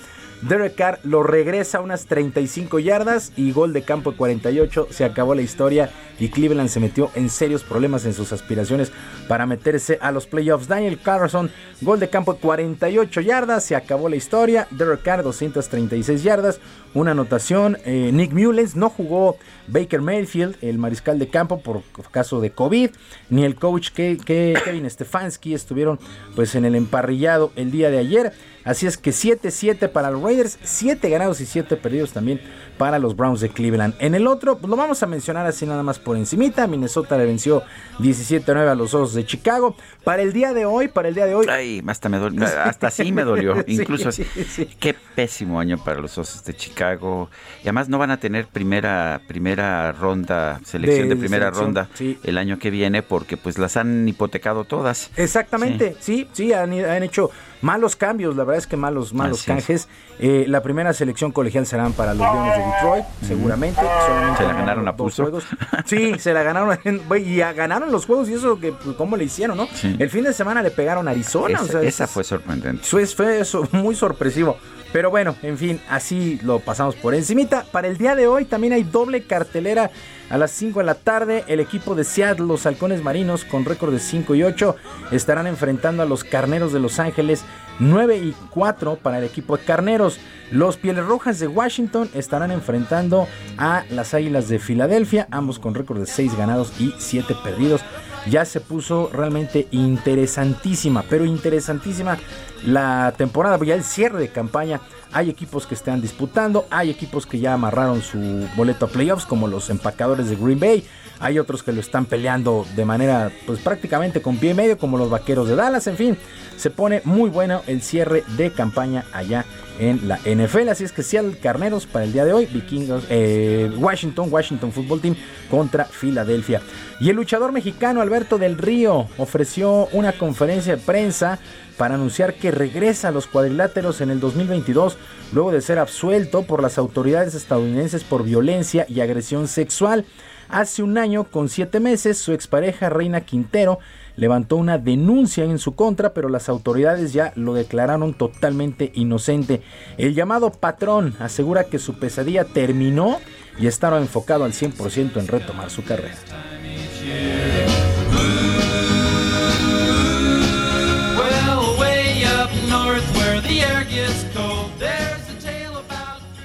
Derek 0.48 0.74
Carr 0.74 0.98
lo 1.02 1.22
regresa 1.22 1.78
a 1.78 1.80
unas 1.80 2.06
35 2.06 2.78
yardas 2.78 3.32
y 3.36 3.52
gol 3.52 3.72
de 3.72 3.82
campo 3.82 4.12
de 4.12 4.16
48. 4.18 4.88
Se 4.90 5.04
acabó 5.04 5.34
la 5.34 5.42
historia 5.42 5.90
y 6.20 6.28
Cleveland 6.28 6.68
se 6.68 6.78
metió 6.78 7.10
en 7.14 7.30
serios 7.30 7.62
problemas 7.64 8.04
en 8.04 8.12
sus 8.14 8.32
aspiraciones 8.32 8.92
para 9.28 9.46
meterse 9.46 9.98
a 10.00 10.12
los 10.12 10.26
playoffs. 10.26 10.68
Daniel 10.68 11.00
Carlson, 11.02 11.50
gol 11.80 11.98
de 12.00 12.08
campo 12.10 12.34
de 12.34 12.40
48 12.40 13.20
yardas. 13.22 13.64
Se 13.64 13.74
acabó 13.76 14.08
la 14.08 14.16
historia. 14.16 14.68
Derek 14.70 15.02
Carr, 15.02 15.22
236 15.22 16.22
yardas. 16.22 16.60
Una 16.94 17.10
anotación. 17.10 17.78
Eh, 17.84 18.10
Nick 18.12 18.32
Mullens 18.32 18.76
no 18.76 18.88
jugó 18.88 19.38
Baker 19.68 20.00
Mayfield, 20.00 20.56
el 20.62 20.78
mariscal 20.78 21.18
de 21.18 21.28
campo, 21.28 21.60
por 21.60 21.82
caso 22.12 22.40
de 22.40 22.50
COVID. 22.52 22.90
Ni 23.30 23.44
el 23.44 23.56
coach 23.56 23.88
Ke- 23.90 24.18
Ke- 24.18 24.60
Kevin 24.64 24.88
Stefanski 24.88 25.54
estuvieron 25.54 25.98
pues 26.34 26.54
en 26.54 26.64
el 26.64 26.74
emparrillado 26.74 27.52
el 27.56 27.70
día 27.70 27.90
de 27.90 27.98
ayer. 27.98 28.32
Así 28.66 28.86
es 28.86 28.98
que 28.98 29.12
7-7 29.12 29.88
para 29.88 30.10
los 30.10 30.20
Raiders, 30.20 30.58
7 30.62 31.08
ganados 31.08 31.40
y 31.40 31.46
7 31.46 31.76
perdidos 31.76 32.12
también 32.12 32.40
para 32.78 32.98
los 32.98 33.16
Browns 33.16 33.40
de 33.40 33.48
Cleveland. 33.48 33.94
En 33.98 34.14
el 34.14 34.26
otro, 34.26 34.58
pues 34.58 34.70
lo 34.70 34.76
vamos 34.76 35.02
a 35.02 35.06
mencionar 35.06 35.46
así 35.46 35.66
nada 35.66 35.82
más 35.82 35.98
por 35.98 36.16
encimita. 36.16 36.66
Minnesota 36.66 37.16
le 37.16 37.26
venció 37.26 37.62
17-9 37.98 38.68
a 38.68 38.74
los 38.74 38.94
Osos 38.94 39.14
de 39.14 39.24
Chicago. 39.24 39.76
Para 40.04 40.22
el 40.22 40.32
día 40.32 40.52
de 40.52 40.66
hoy, 40.66 40.88
para 40.88 41.08
el 41.08 41.14
día 41.14 41.26
de 41.26 41.34
hoy... 41.34 41.46
Ay, 41.48 41.82
hasta 41.86 42.08
me 42.08 42.18
dolió, 42.18 42.44
hasta 42.64 42.90
sí 42.90 43.12
me 43.12 43.24
dolió. 43.24 43.64
Incluso 43.66 44.12
sí, 44.12 44.24
sí. 44.48 44.68
qué 44.78 44.94
pésimo 45.14 45.58
año 45.58 45.78
para 45.82 46.00
los 46.00 46.16
Osos 46.18 46.44
de 46.44 46.54
Chicago. 46.54 47.28
Y 47.60 47.62
además 47.62 47.88
no 47.88 47.98
van 47.98 48.10
a 48.10 48.18
tener 48.18 48.46
primera 48.46 49.20
primera 49.26 49.92
ronda, 49.92 50.60
selección 50.64 51.08
De 51.08 51.14
de, 51.14 51.20
primera 51.20 51.46
selección, 51.46 51.74
ronda 51.74 51.88
sí. 51.94 52.18
el 52.22 52.38
año 52.38 52.58
que 52.58 52.70
viene 52.70 53.02
porque 53.02 53.36
pues 53.36 53.58
las 53.58 53.76
han 53.76 54.08
hipotecado 54.08 54.64
todas. 54.64 55.10
Exactamente, 55.16 55.96
sí, 56.00 56.28
sí, 56.32 56.52
han, 56.52 56.72
han 56.72 57.02
hecho 57.02 57.30
malos 57.62 57.96
cambios, 57.96 58.36
la 58.36 58.44
verdad 58.44 58.58
es 58.58 58.66
que 58.66 58.76
malos, 58.76 59.12
malos 59.14 59.40
Así 59.40 59.50
es. 59.50 59.56
canjes. 59.56 59.88
Eh, 60.18 60.44
la 60.48 60.62
primera 60.62 60.92
selección 60.92 61.32
colegial 61.32 61.66
serán 61.66 61.92
para 61.92 62.14
los 62.14 62.22
Leones 62.32 62.56
de 62.56 62.64
Detroit, 62.74 63.04
seguramente. 63.26 63.80
Solamente 64.06 64.38
Se 64.38 64.44
la 64.48 64.52
ganaron 64.54 64.88
a 64.88 64.92
dos 64.92 64.96
pulso. 64.98 65.22
juegos. 65.22 65.44
Sí, 65.86 66.18
se 66.18 66.32
la 66.32 66.42
ganaron 66.42 66.78
en- 66.84 67.02
y 67.24 67.40
a- 67.40 67.52
ganaron 67.52 67.92
los 67.92 68.06
juegos 68.06 68.28
y 68.28 68.34
eso 68.34 68.58
que 68.58 68.72
pues, 68.72 68.96
cómo 68.96 69.16
le 69.16 69.24
hicieron, 69.24 69.56
¿no? 69.56 69.68
Sí. 69.74 69.94
El 69.98 70.10
fin 70.10 70.24
de 70.24 70.32
semana 70.32 70.62
le 70.62 70.70
pegaron 70.70 71.06
a 71.08 71.12
Arizona, 71.12 71.54
esa 71.54 71.62
o 71.64 71.66
sea, 71.68 71.82
esa 71.82 72.04
es- 72.04 72.10
fue 72.10 72.24
sorprendente. 72.24 72.82
eso 72.82 72.98
es, 72.98 73.14
fue 73.14 73.40
eso, 73.40 73.66
muy 73.72 73.94
sorpresivo. 73.94 74.56
Pero 74.92 75.10
bueno, 75.10 75.34
en 75.42 75.58
fin, 75.58 75.80
así 75.90 76.40
lo 76.42 76.60
pasamos 76.60 76.94
por 76.94 77.14
encimita. 77.14 77.64
Para 77.70 77.88
el 77.88 77.98
día 77.98 78.14
de 78.14 78.28
hoy 78.28 78.44
también 78.46 78.72
hay 78.72 78.82
doble 78.84 79.24
cartelera 79.24 79.90
a 80.30 80.38
las 80.38 80.52
5 80.52 80.78
de 80.78 80.84
la 80.86 80.94
tarde. 80.94 81.44
El 81.48 81.60
equipo 81.60 81.94
de 81.94 82.04
Seattle, 82.04 82.46
los 82.46 82.64
halcones 82.66 83.02
marinos, 83.02 83.44
con 83.44 83.64
récord 83.64 83.92
de 83.92 83.98
5 83.98 84.34
y 84.36 84.42
8, 84.44 84.76
estarán 85.10 85.46
enfrentando 85.48 86.02
a 86.02 86.06
los 86.06 86.24
carneros 86.24 86.72
de 86.72 86.80
Los 86.80 86.98
Ángeles. 86.98 87.44
9 87.78 88.16
y 88.18 88.34
4 88.50 88.96
para 88.96 89.18
el 89.18 89.24
equipo 89.24 89.56
de 89.56 89.64
carneros. 89.64 90.18
Los 90.50 90.76
pieles 90.76 91.04
rojas 91.04 91.38
de 91.38 91.48
Washington 91.48 92.08
estarán 92.14 92.50
enfrentando 92.50 93.26
a 93.58 93.84
las 93.90 94.14
águilas 94.14 94.48
de 94.48 94.58
Filadelfia, 94.58 95.26
ambos 95.30 95.58
con 95.58 95.74
récord 95.74 95.98
de 95.98 96.06
6 96.06 96.36
ganados 96.36 96.72
y 96.80 96.94
7 96.98 97.34
perdidos 97.42 97.82
ya 98.30 98.44
se 98.44 98.60
puso 98.60 99.10
realmente 99.12 99.68
interesantísima, 99.70 101.04
pero 101.08 101.24
interesantísima 101.24 102.18
la 102.64 103.14
temporada, 103.16 103.58
ya 103.64 103.74
el 103.74 103.84
cierre 103.84 104.18
de 104.18 104.28
campaña. 104.28 104.80
Hay 105.12 105.30
equipos 105.30 105.66
que 105.66 105.74
están 105.74 106.02
disputando, 106.02 106.66
hay 106.70 106.90
equipos 106.90 107.26
que 107.26 107.38
ya 107.38 107.54
amarraron 107.54 108.02
su 108.02 108.18
boleto 108.56 108.86
a 108.86 108.88
playoffs, 108.88 109.24
como 109.24 109.46
los 109.46 109.70
empacadores 109.70 110.28
de 110.28 110.36
Green 110.36 110.60
Bay. 110.60 110.84
Hay 111.18 111.38
otros 111.38 111.62
que 111.62 111.72
lo 111.72 111.80
están 111.80 112.04
peleando 112.04 112.66
de 112.76 112.84
manera, 112.84 113.30
pues 113.46 113.60
prácticamente 113.60 114.20
con 114.20 114.36
pie 114.36 114.50
y 114.50 114.54
medio, 114.54 114.78
como 114.78 114.98
los 114.98 115.10
vaqueros 115.10 115.48
de 115.48 115.56
Dallas. 115.56 115.86
En 115.86 115.96
fin, 115.96 116.18
se 116.56 116.70
pone 116.70 117.00
muy 117.04 117.30
bueno 117.30 117.62
el 117.66 117.82
cierre 117.82 118.24
de 118.36 118.50
campaña 118.52 119.04
allá 119.12 119.44
en 119.78 120.08
la 120.08 120.18
NFL. 120.18 120.68
Así 120.68 120.84
es 120.84 120.92
que 120.92 121.02
Seattle 121.02 121.38
Carneros 121.38 121.86
para 121.86 122.04
el 122.04 122.12
día 122.12 122.24
de 122.24 122.32
hoy, 122.32 122.46
Vikingos, 122.46 123.04
eh, 123.08 123.70
Washington, 123.76 124.28
Washington 124.30 124.72
Football 124.72 125.00
Team 125.00 125.16
contra 125.50 125.84
Filadelfia. 125.84 126.60
Y 127.00 127.10
el 127.10 127.16
luchador 127.16 127.52
mexicano 127.52 128.00
Alberto 128.00 128.38
del 128.38 128.58
Río 128.58 129.06
ofreció 129.18 129.88
una 129.92 130.12
conferencia 130.12 130.76
de 130.76 130.82
prensa 130.82 131.38
para 131.76 131.94
anunciar 131.94 132.34
que 132.34 132.50
regresa 132.50 133.08
a 133.08 133.10
los 133.10 133.26
cuadriláteros 133.26 134.00
en 134.00 134.10
el 134.10 134.18
2022 134.18 134.96
luego 135.32 135.52
de 135.52 135.60
ser 135.60 135.78
absuelto 135.78 136.42
por 136.42 136.62
las 136.62 136.78
autoridades 136.78 137.34
estadounidenses 137.34 138.04
por 138.04 138.24
violencia 138.24 138.86
y 138.88 139.00
agresión 139.00 139.48
sexual. 139.48 140.06
Hace 140.48 140.82
un 140.82 140.98
año 140.98 141.24
con 141.24 141.48
siete 141.48 141.80
meses 141.80 142.18
su 142.18 142.32
expareja 142.32 142.88
Reina 142.88 143.20
Quintero 143.22 143.78
levantó 144.16 144.56
una 144.56 144.78
denuncia 144.78 145.44
en 145.44 145.58
su 145.58 145.74
contra, 145.74 146.14
pero 146.14 146.28
las 146.28 146.48
autoridades 146.48 147.12
ya 147.12 147.32
lo 147.36 147.54
declararon 147.54 148.14
totalmente 148.14 148.90
inocente. 148.94 149.62
El 149.98 150.14
llamado 150.14 150.50
patrón 150.50 151.14
asegura 151.18 151.64
que 151.64 151.78
su 151.78 151.98
pesadilla 151.98 152.44
terminó 152.44 153.18
y 153.58 153.66
estaba 153.66 153.98
enfocado 153.98 154.44
al 154.44 154.52
100% 154.52 155.18
en 155.18 155.28
retomar 155.28 155.70
su 155.70 155.84
carrera. 155.84 156.14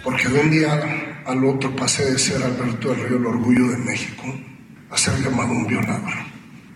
Porque 0.04 0.28
de 0.28 0.40
un 0.40 0.50
día 0.50 1.24
al 1.26 1.46
otro 1.46 1.76
pasé 1.76 2.12
de 2.12 2.18
ser 2.18 2.42
Alberto 2.44 2.90
del 2.90 3.08
Río 3.08 3.18
el 3.18 3.26
orgullo 3.26 3.68
de 3.68 3.78
México 3.78 4.24
a 4.90 4.98
ser 4.98 5.22
llamado 5.22 5.52
un 5.52 5.68
violador, 5.68 6.14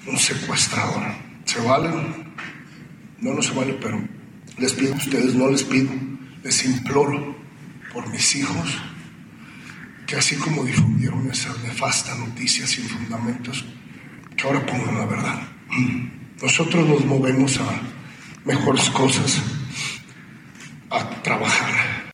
un 0.08 0.18
secuestrador. 0.18 1.04
¿Se 1.46 1.60
vale? 1.62 1.90
No, 3.20 3.34
no 3.34 3.42
se 3.42 3.54
vale, 3.54 3.74
pero 3.82 4.02
les 4.58 4.74
pido 4.74 4.94
a 4.94 4.98
ustedes, 4.98 5.36
no 5.36 5.50
les 5.50 5.64
pido, 5.64 5.92
Les 6.44 6.64
imploro 6.66 7.36
por 7.92 8.08
mis 8.10 8.36
hijos 8.36 8.78
que 10.06 10.16
así 10.16 10.36
como 10.36 10.64
difundieron 10.64 11.30
esa 11.32 11.50
nefasta 11.64 12.14
noticia 12.16 12.68
sin 12.68 12.86
fundamentos, 12.86 13.66
que 14.38 14.44
ahora 14.46 14.64
pongan 14.66 14.98
la 14.98 15.06
verdad. 15.06 15.42
Nosotros 16.42 16.88
nos 16.88 17.06
movemos 17.06 17.58
a 17.60 17.82
mejores 18.46 18.90
cosas, 18.92 19.42
a 20.92 21.10
trabajar. 21.24 22.05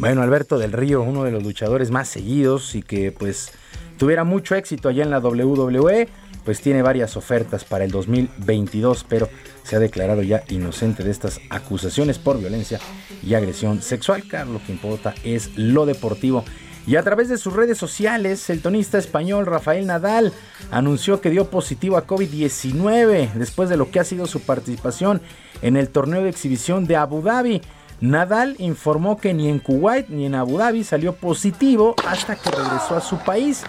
Bueno, 0.00 0.22
Alberto 0.22 0.58
del 0.58 0.72
Río, 0.72 1.02
uno 1.02 1.24
de 1.24 1.30
los 1.30 1.42
luchadores 1.42 1.90
más 1.90 2.08
seguidos 2.08 2.74
y 2.74 2.80
que 2.80 3.12
pues 3.12 3.52
tuviera 3.98 4.24
mucho 4.24 4.54
éxito 4.54 4.88
allá 4.88 5.02
en 5.02 5.10
la 5.10 5.18
WWE, 5.18 6.08
pues 6.42 6.62
tiene 6.62 6.80
varias 6.80 7.18
ofertas 7.18 7.64
para 7.64 7.84
el 7.84 7.90
2022, 7.90 9.04
pero 9.06 9.28
se 9.62 9.76
ha 9.76 9.78
declarado 9.78 10.22
ya 10.22 10.42
inocente 10.48 11.04
de 11.04 11.10
estas 11.10 11.38
acusaciones 11.50 12.18
por 12.18 12.38
violencia 12.38 12.80
y 13.22 13.34
agresión 13.34 13.82
sexual. 13.82 14.22
Claro, 14.22 14.54
lo 14.54 14.64
que 14.64 14.72
importa 14.72 15.14
es 15.22 15.50
lo 15.58 15.84
deportivo. 15.84 16.46
Y 16.86 16.96
a 16.96 17.02
través 17.02 17.28
de 17.28 17.36
sus 17.36 17.52
redes 17.52 17.76
sociales, 17.76 18.48
el 18.48 18.62
tonista 18.62 18.96
español 18.96 19.44
Rafael 19.44 19.86
Nadal 19.86 20.32
anunció 20.70 21.20
que 21.20 21.28
dio 21.28 21.50
positivo 21.50 21.98
a 21.98 22.06
COVID-19 22.06 23.34
después 23.34 23.68
de 23.68 23.76
lo 23.76 23.90
que 23.90 24.00
ha 24.00 24.04
sido 24.04 24.26
su 24.26 24.40
participación 24.40 25.20
en 25.60 25.76
el 25.76 25.90
torneo 25.90 26.22
de 26.22 26.30
exhibición 26.30 26.86
de 26.86 26.96
Abu 26.96 27.20
Dhabi. 27.20 27.60
Nadal 28.00 28.56
informó 28.58 29.18
que 29.18 29.34
ni 29.34 29.48
en 29.48 29.58
Kuwait 29.58 30.08
ni 30.08 30.24
en 30.24 30.34
Abu 30.34 30.56
Dhabi 30.56 30.84
salió 30.84 31.14
positivo 31.14 31.94
hasta 32.06 32.34
que 32.36 32.50
regresó 32.50 32.96
a 32.96 33.00
su 33.00 33.18
país. 33.18 33.62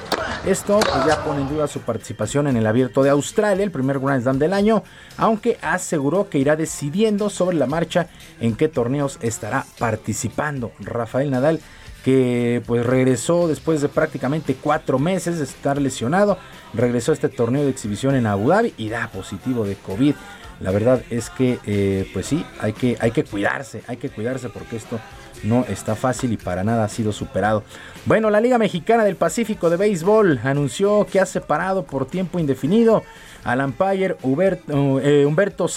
Esto 0.46 0.80
pues, 0.80 1.06
ya 1.06 1.22
pone 1.24 1.42
en 1.42 1.50
duda 1.50 1.68
su 1.68 1.82
participación 1.82 2.48
en 2.48 2.56
el 2.56 2.66
Abierto 2.66 3.04
de 3.04 3.10
Australia, 3.10 3.64
el 3.64 3.72
primer 3.72 4.00
Grand 4.00 4.24
Slam 4.24 4.40
del 4.40 4.54
año, 4.54 4.84
aunque 5.18 5.58
aseguró 5.62 6.30
que 6.30 6.40
irá 6.40 6.56
decidiendo 6.56 7.30
sobre 7.30 7.58
la 7.58 7.68
marcha 7.68 8.08
en 8.40 8.56
qué 8.56 8.70
torneos 8.70 9.20
estará 9.22 9.66
participando. 9.78 10.72
Rafael 10.80 11.30
Nadal 11.30 11.60
que 12.04 12.64
pues 12.66 12.86
regresó 12.86 13.48
después 13.48 13.82
de 13.82 13.90
prácticamente 13.90 14.56
cuatro 14.60 14.98
meses 14.98 15.38
de 15.38 15.44
estar 15.44 15.80
lesionado, 15.80 16.38
regresó 16.74 17.12
a 17.12 17.16
este 17.16 17.30
torneo 17.30 17.64
de 17.64 17.70
exhibición 17.70 18.16
en 18.16 18.26
Abu 18.26 18.50
Dhabi 18.50 18.74
y 18.78 18.90
da 18.90 19.10
positivo 19.10 19.66
de 19.66 19.76
COVID. 19.76 20.16
La 20.62 20.72
verdad 20.72 21.02
es 21.10 21.30
que, 21.30 21.60
eh, 21.66 22.08
pues 22.14 22.28
sí, 22.28 22.46
hay 22.60 22.74
que, 22.74 22.96
hay 23.00 23.12
que 23.12 23.24
cuidarse, 23.24 23.82
hay 23.88 23.98
que 23.98 24.10
cuidarse 24.10 24.50
porque 24.50 24.76
esto 24.76 25.00
no 25.44 25.66
está 25.66 25.96
fácil 25.96 26.32
y 26.34 26.38
para 26.38 26.64
nada 26.64 26.84
ha 26.84 26.90
sido 26.90 27.12
superado. 27.12 27.64
Bueno, 28.06 28.30
la 28.30 28.42
Liga 28.42 28.58
Mexicana 28.58 29.04
del 29.04 29.16
Pacífico 29.16 29.70
de 29.70 29.78
Béisbol 29.78 30.40
anunció 30.44 31.06
que 31.06 31.20
ha 31.20 31.26
separado 31.26 31.84
por 31.84 32.06
tiempo 32.06 32.40
indefinido 32.40 33.04
al 33.44 33.60
umpire 33.60 34.18
Humberto, 34.22 35.00
eh, 35.00 35.26
Humberto 35.26 35.68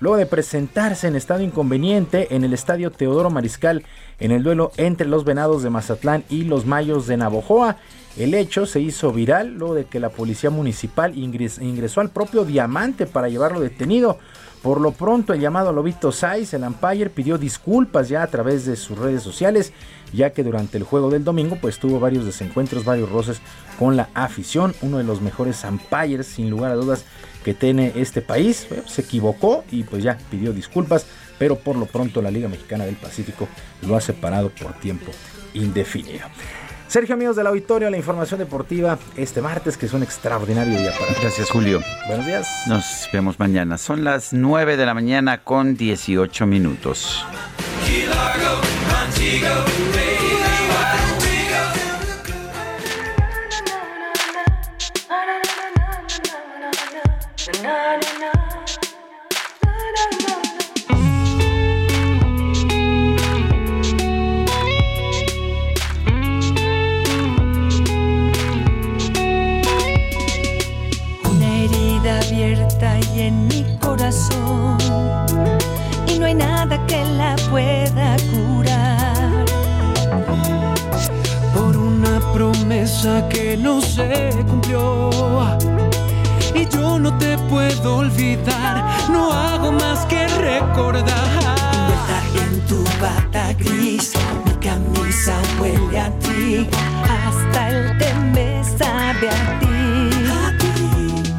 luego 0.00 0.16
de 0.16 0.26
presentarse 0.26 1.08
en 1.08 1.16
estado 1.16 1.42
inconveniente 1.42 2.34
en 2.34 2.44
el 2.44 2.52
estadio 2.52 2.90
Teodoro 2.90 3.30
Mariscal 3.30 3.84
en 4.20 4.30
el 4.30 4.42
duelo 4.42 4.72
entre 4.76 5.08
los 5.08 5.24
Venados 5.24 5.62
de 5.62 5.70
Mazatlán 5.70 6.24
y 6.28 6.44
los 6.44 6.66
Mayos 6.66 7.06
de 7.06 7.16
Navojoa. 7.16 7.76
El 8.16 8.34
hecho 8.34 8.64
se 8.64 8.80
hizo 8.80 9.12
viral 9.12 9.54
luego 9.54 9.74
de 9.74 9.86
que 9.86 9.98
la 9.98 10.10
policía 10.10 10.50
municipal 10.50 11.18
ingresó 11.18 12.00
al 12.00 12.10
propio 12.10 12.44
Diamante 12.44 13.06
para 13.06 13.28
llevarlo 13.28 13.58
detenido. 13.58 14.18
Por 14.64 14.80
lo 14.80 14.92
pronto, 14.92 15.34
el 15.34 15.40
llamado 15.40 15.74
Lobito 15.74 16.10
Saiz, 16.10 16.54
el 16.54 16.62
umpire, 16.62 17.10
pidió 17.10 17.36
disculpas 17.36 18.08
ya 18.08 18.22
a 18.22 18.28
través 18.28 18.64
de 18.64 18.76
sus 18.76 18.98
redes 18.98 19.22
sociales, 19.22 19.74
ya 20.10 20.30
que 20.30 20.42
durante 20.42 20.78
el 20.78 20.84
juego 20.84 21.10
del 21.10 21.22
domingo 21.22 21.58
pues 21.60 21.78
tuvo 21.78 22.00
varios 22.00 22.24
desencuentros, 22.24 22.82
varios 22.82 23.10
roces 23.10 23.42
con 23.78 23.94
la 23.94 24.08
afición. 24.14 24.74
Uno 24.80 24.96
de 24.96 25.04
los 25.04 25.20
mejores 25.20 25.62
umpires, 25.64 26.28
sin 26.28 26.48
lugar 26.48 26.72
a 26.72 26.76
dudas, 26.76 27.04
que 27.44 27.52
tiene 27.52 27.92
este 27.94 28.22
país. 28.22 28.66
Se 28.86 29.02
equivocó 29.02 29.64
y 29.70 29.82
pues 29.82 30.02
ya 30.02 30.16
pidió 30.30 30.54
disculpas, 30.54 31.04
pero 31.38 31.56
por 31.56 31.76
lo 31.76 31.84
pronto 31.84 32.22
la 32.22 32.30
Liga 32.30 32.48
Mexicana 32.48 32.86
del 32.86 32.96
Pacífico 32.96 33.46
lo 33.86 33.96
ha 33.96 34.00
separado 34.00 34.48
por 34.48 34.72
tiempo 34.80 35.12
indefinido. 35.52 36.26
Sergio, 36.88 37.14
amigos 37.14 37.36
del 37.36 37.46
auditorio, 37.46 37.90
la 37.90 37.96
información 37.96 38.38
deportiva 38.38 38.98
este 39.16 39.40
martes, 39.40 39.76
que 39.76 39.86
es 39.86 39.92
un 39.92 40.02
extraordinario 40.02 40.78
día 40.78 40.92
para 40.98 41.18
Gracias, 41.20 41.50
Julio. 41.50 41.82
Buenos 42.06 42.26
días. 42.26 42.48
Nos 42.66 43.08
vemos 43.12 43.38
mañana. 43.38 43.78
Son 43.78 44.04
las 44.04 44.32
9 44.32 44.76
de 44.76 44.86
la 44.86 44.94
mañana 44.94 45.42
con 45.42 45.76
18 45.76 46.46
minutos. 46.46 47.24
Y 76.06 76.18
no 76.18 76.26
hay 76.26 76.34
nada 76.34 76.78
que 76.86 77.02
la 77.16 77.36
pueda 77.50 78.16
curar. 78.30 79.46
por 81.54 81.74
una 81.74 82.20
promesa 82.34 83.26
que 83.30 83.56
no 83.56 83.80
se 83.80 84.30
cumplió. 84.46 85.08
Y 86.54 86.66
yo 86.68 86.98
no 86.98 87.16
te 87.16 87.38
puedo 87.48 87.96
olvidar, 87.96 88.84
no 89.10 89.32
hago 89.32 89.72
más 89.72 90.04
que 90.04 90.28
recordar. 90.28 91.24
En 92.34 92.60
tu 92.66 92.84
bata 93.00 93.54
gris, 93.54 94.12
mi 94.44 94.52
camisa 94.66 95.34
huele 95.58 95.98
a 95.98 96.10
ti, 96.18 96.68
hasta 97.08 97.68
el 97.70 97.96
té 97.96 98.12
me 98.34 98.62
sabe 98.64 99.30
a 99.30 99.58
ti. 99.60 99.73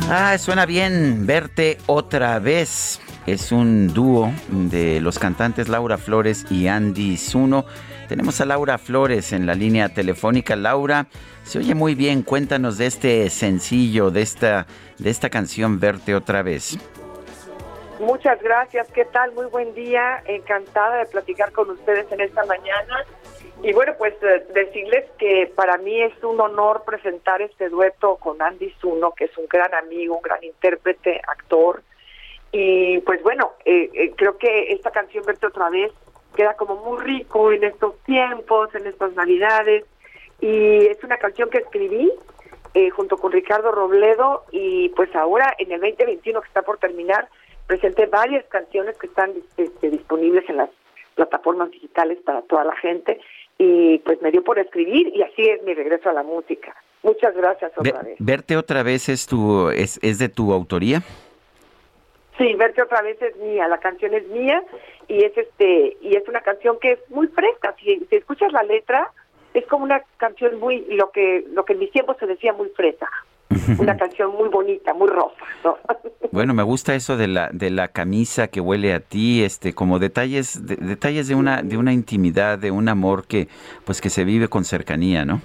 Ah, 0.07 0.38
suena 0.38 0.68
bien 0.68 1.26
verte 1.26 1.80
otra 1.88 2.38
vez. 2.38 3.02
Es 3.26 3.52
un 3.52 3.88
dúo 3.91 4.32
de 4.49 5.02
los 5.02 5.18
cantantes 5.18 5.68
Laura 5.68 5.98
Flores 5.98 6.45
y 6.52 6.68
Andy 6.68 7.18
Zuno. 7.18 7.65
Tenemos 8.07 8.40
a 8.40 8.45
Laura 8.45 8.77
Flores 8.77 9.34
en 9.34 9.48
la 9.48 9.56
línea 9.56 9.90
telefónica. 9.90 10.56
Laura, 10.56 11.07
se 11.44 11.57
oye 11.57 11.73
muy 11.73 11.95
bien. 11.95 12.22
Cuéntanos 12.22 12.77
de 12.77 12.86
este 12.86 13.27
sencillo, 13.32 14.11
de 14.11 14.22
esta, 14.22 14.68
de 14.99 15.10
esta 15.10 15.32
canción 15.32 15.80
Verte 15.80 16.14
otra 16.14 16.44
vez. 16.44 16.77
Muchas 17.99 18.40
gracias, 18.44 18.88
¿qué 18.94 19.06
tal? 19.06 19.32
Muy 19.34 19.48
buen 19.48 19.73
día, 19.73 20.22
encantada 20.27 20.98
de 20.98 21.06
platicar 21.06 21.52
con 21.52 21.72
ustedes 21.72 22.06
en 22.11 22.22
esta 22.22 22.45
mañana. 22.45 23.06
Y 23.66 23.74
bueno, 23.74 23.96
pues 23.98 24.14
eh, 24.22 24.46
decirles 24.54 25.06
que 25.18 25.52
para 25.56 25.80
mí 25.80 26.00
es 26.00 26.14
un 26.24 26.40
honor 26.40 26.84
presentar 26.86 27.42
este 27.42 27.68
dueto 27.68 28.18
con 28.18 28.40
Andy 28.40 28.70
Zuno, 28.80 29.14
que 29.14 29.26
es 29.26 29.36
un 29.40 29.48
gran 29.48 29.74
amigo, 29.74 30.18
un 30.18 30.22
gran 30.22 30.44
intérprete, 30.44 31.20
actor. 31.28 31.82
Y 32.52 33.00
pues 33.00 33.24
bueno, 33.24 33.54
eh, 33.66 33.90
eh, 33.92 34.14
creo 34.16 34.38
que 34.38 34.72
esta 34.72 34.92
canción 34.92 35.26
Verte 35.26 35.48
otra 35.48 35.72
vez 35.72 35.92
queda 36.36 36.54
como 36.54 36.76
muy 36.76 37.04
rico 37.04 37.52
en 37.52 37.64
estos 37.64 37.98
tiempos, 38.04 38.70
en 38.76 38.86
estas 38.86 39.14
navidades. 39.14 39.84
Y 40.40 40.86
es 40.86 41.04
una 41.04 41.18
canción 41.18 41.50
que 41.50 41.58
escribí 41.58 42.14
eh, 42.76 42.92
junto 42.92 43.18
con 43.18 43.32
Ricardo 43.32 43.72
Robledo 43.72 44.46
y 44.52 44.90
pues 44.90 45.10
ahora 45.16 45.56
en 45.58 45.72
el 45.72 45.82
2021 45.82 46.40
que 46.40 46.48
está 46.50 46.62
por 46.62 46.78
terminar, 46.78 47.30
presenté 47.66 48.06
varias 48.06 48.46
canciones 48.46 48.96
que 49.00 49.08
están 49.08 49.34
este, 49.58 49.90
disponibles 49.90 50.48
en 50.52 50.58
las 50.58 50.70
plataformas 51.16 51.72
digitales 51.72 52.20
para 52.24 52.44
toda 52.44 52.64
la 52.64 52.76
gente 52.76 53.20
y 53.57 53.99
pues 53.99 54.22
me 54.22 54.32
dio 54.32 54.44
por 54.44 54.60
escribir 54.60 55.07
y 55.15 55.22
así 55.22 55.48
es 55.49 55.64
mi 55.64 55.73
regreso 55.73 56.10
a 56.10 56.14
la 56.14 56.23
música. 56.23 56.76
Muchas 57.03 57.36
gracias 57.36 57.72
otra 57.77 58.02
Ve- 58.02 58.10
vez. 58.10 58.15
Verte 58.19 58.57
otra 58.57 58.84
vez 58.84 59.10
es 59.10 59.27
tu 59.27 59.69
es, 59.69 59.99
es 60.02 60.19
de 60.19 60.30
tu 60.30 60.52
autoría. 60.53 61.02
Sí, 62.38 62.53
Verte 62.56 62.82
otra 62.82 63.02
vez 63.02 63.22
es 63.22 63.36
mía, 63.38 63.68
la 63.68 63.77
canción 63.80 64.14
es 64.14 64.27
mía 64.27 64.61
y 65.07 65.23
es 65.23 65.38
este 65.38 65.98
y 66.02 66.15
es 66.18 66.27
una 66.27 66.41
canción 66.41 66.77
que 66.82 66.94
es 66.94 66.99
muy 67.10 67.27
fresca. 67.27 67.73
Si, 67.80 68.06
si 68.10 68.15
escuchas 68.18 68.52
la 68.52 68.64
letra 68.64 69.11
es 69.53 69.65
como 69.68 69.86
una 69.86 70.02
canción 70.18 70.60
muy 70.60 70.82
lo 70.90 71.11
que 71.11 71.45
lo 71.53 71.64
que 71.64 71.73
en 71.73 71.80
mis 71.80 71.91
tiempos 71.91 72.18
se 72.19 72.26
decía 72.27 72.52
muy 72.52 72.68
fresa, 72.69 73.07
una 73.77 73.95
canción 74.03 74.34
muy 74.36 74.49
bonita, 74.49 74.94
muy 74.94 75.07
rosa, 75.07 75.36
¿no? 75.64 75.77
Bueno, 76.32 76.53
me 76.53 76.64
gusta 76.64 76.95
eso 76.95 77.15
de 77.15 77.27
la 77.30 77.49
de 77.53 77.69
la 77.69 77.88
camisa 77.88 78.49
que 78.49 78.60
huele 78.60 78.94
a 78.94 78.99
ti, 78.99 79.41
este 79.44 79.73
como 79.73 79.99
detalles 79.99 80.65
de- 80.68 80.76
detalles 80.76 81.30
de 81.30 81.36
una 81.36 81.61
de 81.61 81.77
una 81.77 81.94
intimidad, 81.94 82.57
de 82.60 82.72
un 82.72 82.90
amor 82.90 83.26
que 83.26 83.48
pues 83.86 84.02
que 84.02 84.10
se 84.10 84.26
vive 84.26 84.49
con 84.49 84.65
cercanía, 84.65 85.23
¿no? 85.23 85.41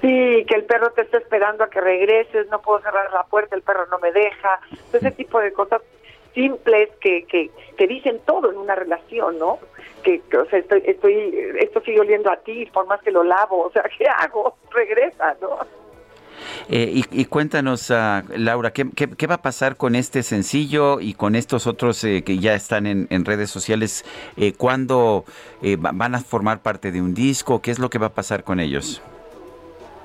Sí, 0.00 0.44
que 0.48 0.54
el 0.54 0.64
perro 0.64 0.90
te 0.92 1.02
está 1.02 1.18
esperando 1.18 1.64
a 1.64 1.70
que 1.70 1.80
regreses, 1.80 2.48
no 2.50 2.60
puedo 2.62 2.80
cerrar 2.80 3.12
la 3.12 3.24
puerta, 3.24 3.54
el 3.54 3.62
perro 3.62 3.86
no 3.90 3.98
me 3.98 4.10
deja, 4.10 4.58
ese 4.92 5.10
tipo 5.12 5.38
de 5.38 5.52
cosas 5.52 5.82
simples 6.34 6.88
que, 7.00 7.24
que, 7.26 7.50
que 7.76 7.86
dicen 7.86 8.20
todo 8.26 8.50
en 8.50 8.56
una 8.56 8.74
relación, 8.74 9.38
¿no? 9.38 9.58
Que, 10.02 10.20
que, 10.30 10.38
o 10.38 10.46
sea, 10.46 10.58
estoy, 10.60 10.82
estoy, 10.86 11.34
esto 11.60 11.80
sigue 11.82 12.00
oliendo 12.00 12.32
a 12.32 12.36
ti, 12.38 12.66
por 12.72 12.86
más 12.86 13.00
que 13.02 13.10
lo 13.12 13.22
lavo, 13.22 13.66
o 13.66 13.70
sea, 13.70 13.84
¿qué 13.98 14.06
hago? 14.08 14.56
Regresa, 14.72 15.36
¿no? 15.42 15.58
Eh, 16.68 17.02
y, 17.10 17.24
cuéntanos, 17.26 17.90
uh, 17.90 18.22
Laura, 18.36 18.72
¿qué, 18.72 18.88
¿qué, 18.90 19.26
va 19.26 19.36
a 19.36 19.42
pasar 19.42 19.76
con 19.76 19.94
este 19.94 20.22
sencillo 20.22 21.00
y 21.00 21.14
con 21.14 21.34
estos 21.34 21.66
otros 21.66 22.02
eh, 22.04 22.22
que 22.24 22.38
ya 22.38 22.54
están 22.54 22.86
en, 22.86 23.06
en 23.10 23.24
redes 23.24 23.50
sociales? 23.50 24.04
Eh, 24.36 24.52
¿Cuándo 24.56 25.24
eh, 25.62 25.76
van 25.78 26.14
a 26.14 26.20
formar 26.20 26.60
parte 26.60 26.92
de 26.92 27.00
un 27.00 27.14
disco? 27.14 27.60
¿Qué 27.60 27.70
es 27.70 27.78
lo 27.78 27.90
que 27.90 27.98
va 27.98 28.06
a 28.06 28.14
pasar 28.14 28.44
con 28.44 28.60
ellos? 28.60 29.02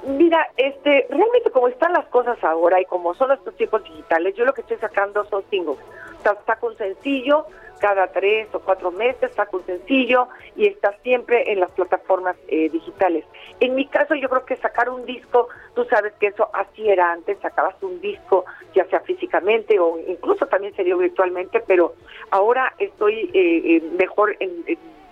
Mira, 0.08 0.48
este, 0.56 1.06
realmente 1.10 1.52
como 1.52 1.68
están 1.68 1.92
las 1.94 2.06
cosas 2.08 2.42
ahora 2.44 2.80
y 2.80 2.86
como 2.86 3.14
son 3.14 3.32
estos 3.32 3.56
tiempos 3.56 3.84
digitales, 3.84 4.36
yo 4.36 4.46
lo 4.46 4.54
que 4.54 4.62
estoy 4.62 4.78
sacando 4.78 5.26
son 5.26 5.44
singles. 5.50 5.78
O 6.20 6.24
sea, 6.24 6.38
saco 6.46 6.68
un 6.68 6.78
sencillo 6.78 7.46
cada 7.80 8.08
tres 8.08 8.48
o 8.54 8.60
cuatro 8.60 8.92
meses, 8.92 9.32
saco 9.36 9.58
un 9.58 9.66
sencillo 9.66 10.28
y 10.56 10.68
está 10.68 10.94
siempre 11.04 11.52
en 11.52 11.60
las 11.60 11.72
plataformas 11.72 12.36
eh, 12.48 12.70
digitales. 12.70 13.26
En 13.60 13.76
mi 13.76 13.88
caso, 13.88 14.16
yo 14.16 14.30
creo 14.30 14.46
que 14.46 14.56
sacar 14.58 14.90
un 14.90 15.06
disco, 15.06 15.48
tú 15.76 15.86
sabes 15.86 16.14
que 16.20 16.28
eso 16.28 16.50
así 16.54 16.90
era 16.90 17.12
antes, 17.12 17.40
sacabas 17.40 17.76
un 17.82 18.00
disco, 18.02 18.46
ya 18.74 18.86
sea 18.86 19.00
físicamente 19.02 19.80
o 19.80 20.00
incluso 20.00 20.46
también 20.48 20.76
sería 20.76 20.96
virtualmente, 20.96 21.64
pero 21.66 21.94
ahora 22.32 22.74
estoy 22.78 23.32
eh, 23.34 23.78
eh, 23.78 23.82
mejor 23.98 24.36
en 24.40 24.64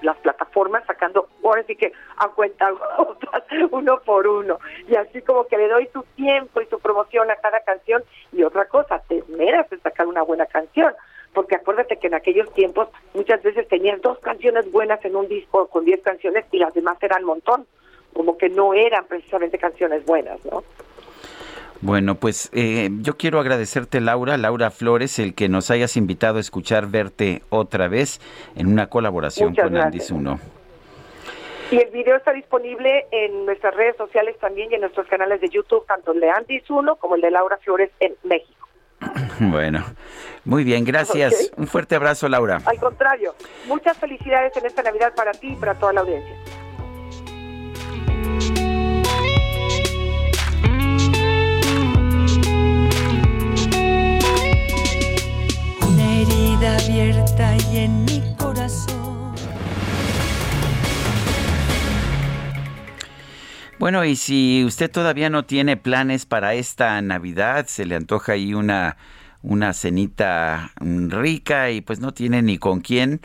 las 0.02 0.18
plataformas 0.18 0.84
sacando, 0.86 1.28
ahora 1.44 1.64
sí 1.64 1.76
que 1.76 1.92
a 2.18 2.30
cuenta 2.30 2.72
uno 3.72 4.00
por 4.06 4.28
uno. 4.28 4.60
Y 4.88 4.96
así 4.96 5.22
como 5.22 5.48
que 5.48 5.58
le 5.58 5.68
doy 5.68 5.90
su 5.92 6.04
tiempo 6.16 6.62
y 6.62 6.66
su 6.68 6.80
promoción 6.80 7.30
a 7.32 7.36
cada 7.36 7.60
canción. 7.62 8.04
Y 8.32 8.44
otra 8.44 8.66
cosa, 8.66 9.02
te 9.08 9.18
esmeras 9.18 9.70
en 9.72 9.82
sacar 9.82 10.08
una 10.08 10.22
buena 10.22 10.46
canción. 10.46 10.94
Porque 11.34 11.56
acuérdate 11.56 11.98
que 11.98 12.08
en 12.08 12.14
aquellos 12.14 12.52
tiempos 12.54 12.88
muchas 13.14 13.44
veces 13.44 13.68
tenías 13.68 14.02
dos 14.02 14.18
canciones 14.20 14.65
buenas 14.76 15.04
en 15.06 15.16
un 15.16 15.30
disco 15.30 15.68
con 15.68 15.86
diez 15.86 16.02
canciones 16.02 16.44
y 16.52 16.60
las 16.60 16.74
demás 16.74 16.98
eran 17.02 17.24
montón. 17.24 17.66
Como 18.14 18.38
que 18.38 18.50
no 18.50 18.74
eran 18.74 19.06
precisamente 19.06 19.58
canciones 19.58 20.06
buenas, 20.06 20.44
¿no? 20.46 20.64
Bueno, 21.82 22.16
pues 22.16 22.50
eh, 22.54 22.90
yo 23.02 23.16
quiero 23.16 23.40
agradecerte, 23.40 24.02
Laura, 24.02 24.38
Laura 24.38 24.72
Flores, 24.72 25.18
el 25.20 25.34
que 25.34 25.48
nos 25.48 25.72
hayas 25.72 25.96
invitado 25.96 26.38
a 26.38 26.42
escuchar 26.42 26.88
Verte 26.88 27.42
otra 27.50 27.88
vez 27.88 28.20
en 28.56 28.68
una 28.68 28.88
colaboración 28.88 29.56
con 29.56 29.78
Andis 29.78 30.12
Uno. 30.12 30.40
Y 31.72 31.78
el 31.78 31.90
video 31.92 32.18
está 32.18 32.34
disponible 32.34 33.06
en 33.12 33.46
nuestras 33.46 33.76
redes 33.76 33.96
sociales 33.98 34.38
también 34.40 34.72
y 34.72 34.76
en 34.76 34.82
nuestros 34.82 35.08
canales 35.08 35.42
de 35.42 35.50
YouTube, 35.50 35.86
tanto 35.86 36.12
el 36.12 36.20
de 36.20 36.30
Andis 36.30 36.70
Uno 36.70 36.96
como 36.98 37.16
el 37.16 37.22
de 37.22 37.32
Laura 37.32 37.58
Flores 37.58 37.92
en 38.00 38.16
México. 38.24 38.55
Bueno, 39.40 39.84
muy 40.46 40.64
bien, 40.64 40.86
gracias. 40.86 41.52
Un 41.58 41.68
fuerte 41.68 41.96
abrazo, 41.96 42.30
Laura. 42.30 42.62
Al 42.66 42.80
contrario, 42.80 43.36
muchas 43.68 43.98
felicidades 43.98 44.56
en 44.56 44.66
esta 44.66 44.82
Navidad 44.82 45.14
para 45.16 45.32
ti 45.32 45.50
y 45.50 45.56
para 45.56 45.76
toda 45.76 45.94
la 45.94 46.02
audiencia. 46.02 46.36
abierta 56.68 57.56
y 57.72 57.78
en 57.80 58.06
mi 58.06 58.36
corazón. 58.38 59.05
Bueno, 63.78 64.06
y 64.06 64.16
si 64.16 64.64
usted 64.66 64.90
todavía 64.90 65.30
no 65.30 65.46
tiene 65.46 65.76
planes 65.76 66.26
para 66.26 66.54
esta 66.54 67.02
Navidad, 67.02 67.68
se 67.68 67.86
le 67.86 67.96
antoja 67.96 68.32
ahí 68.32 68.54
una, 68.54 68.96
una 69.44 69.74
cenita 69.74 70.72
rica 70.80 71.72
y 71.72 71.82
pues 71.82 72.00
no 72.00 72.14
tiene 72.14 72.42
ni 72.42 72.58
con 72.58 72.80
quién, 72.80 73.20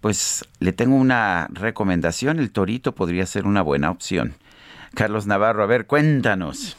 pues 0.00 0.48
le 0.60 0.72
tengo 0.72 0.96
una 0.96 1.46
recomendación, 1.52 2.38
el 2.38 2.52
torito 2.52 2.94
podría 2.94 3.26
ser 3.26 3.46
una 3.46 3.60
buena 3.60 3.90
opción. 3.90 4.34
Carlos 4.94 5.26
Navarro, 5.26 5.62
a 5.62 5.66
ver, 5.66 5.86
cuéntanos. 5.86 6.76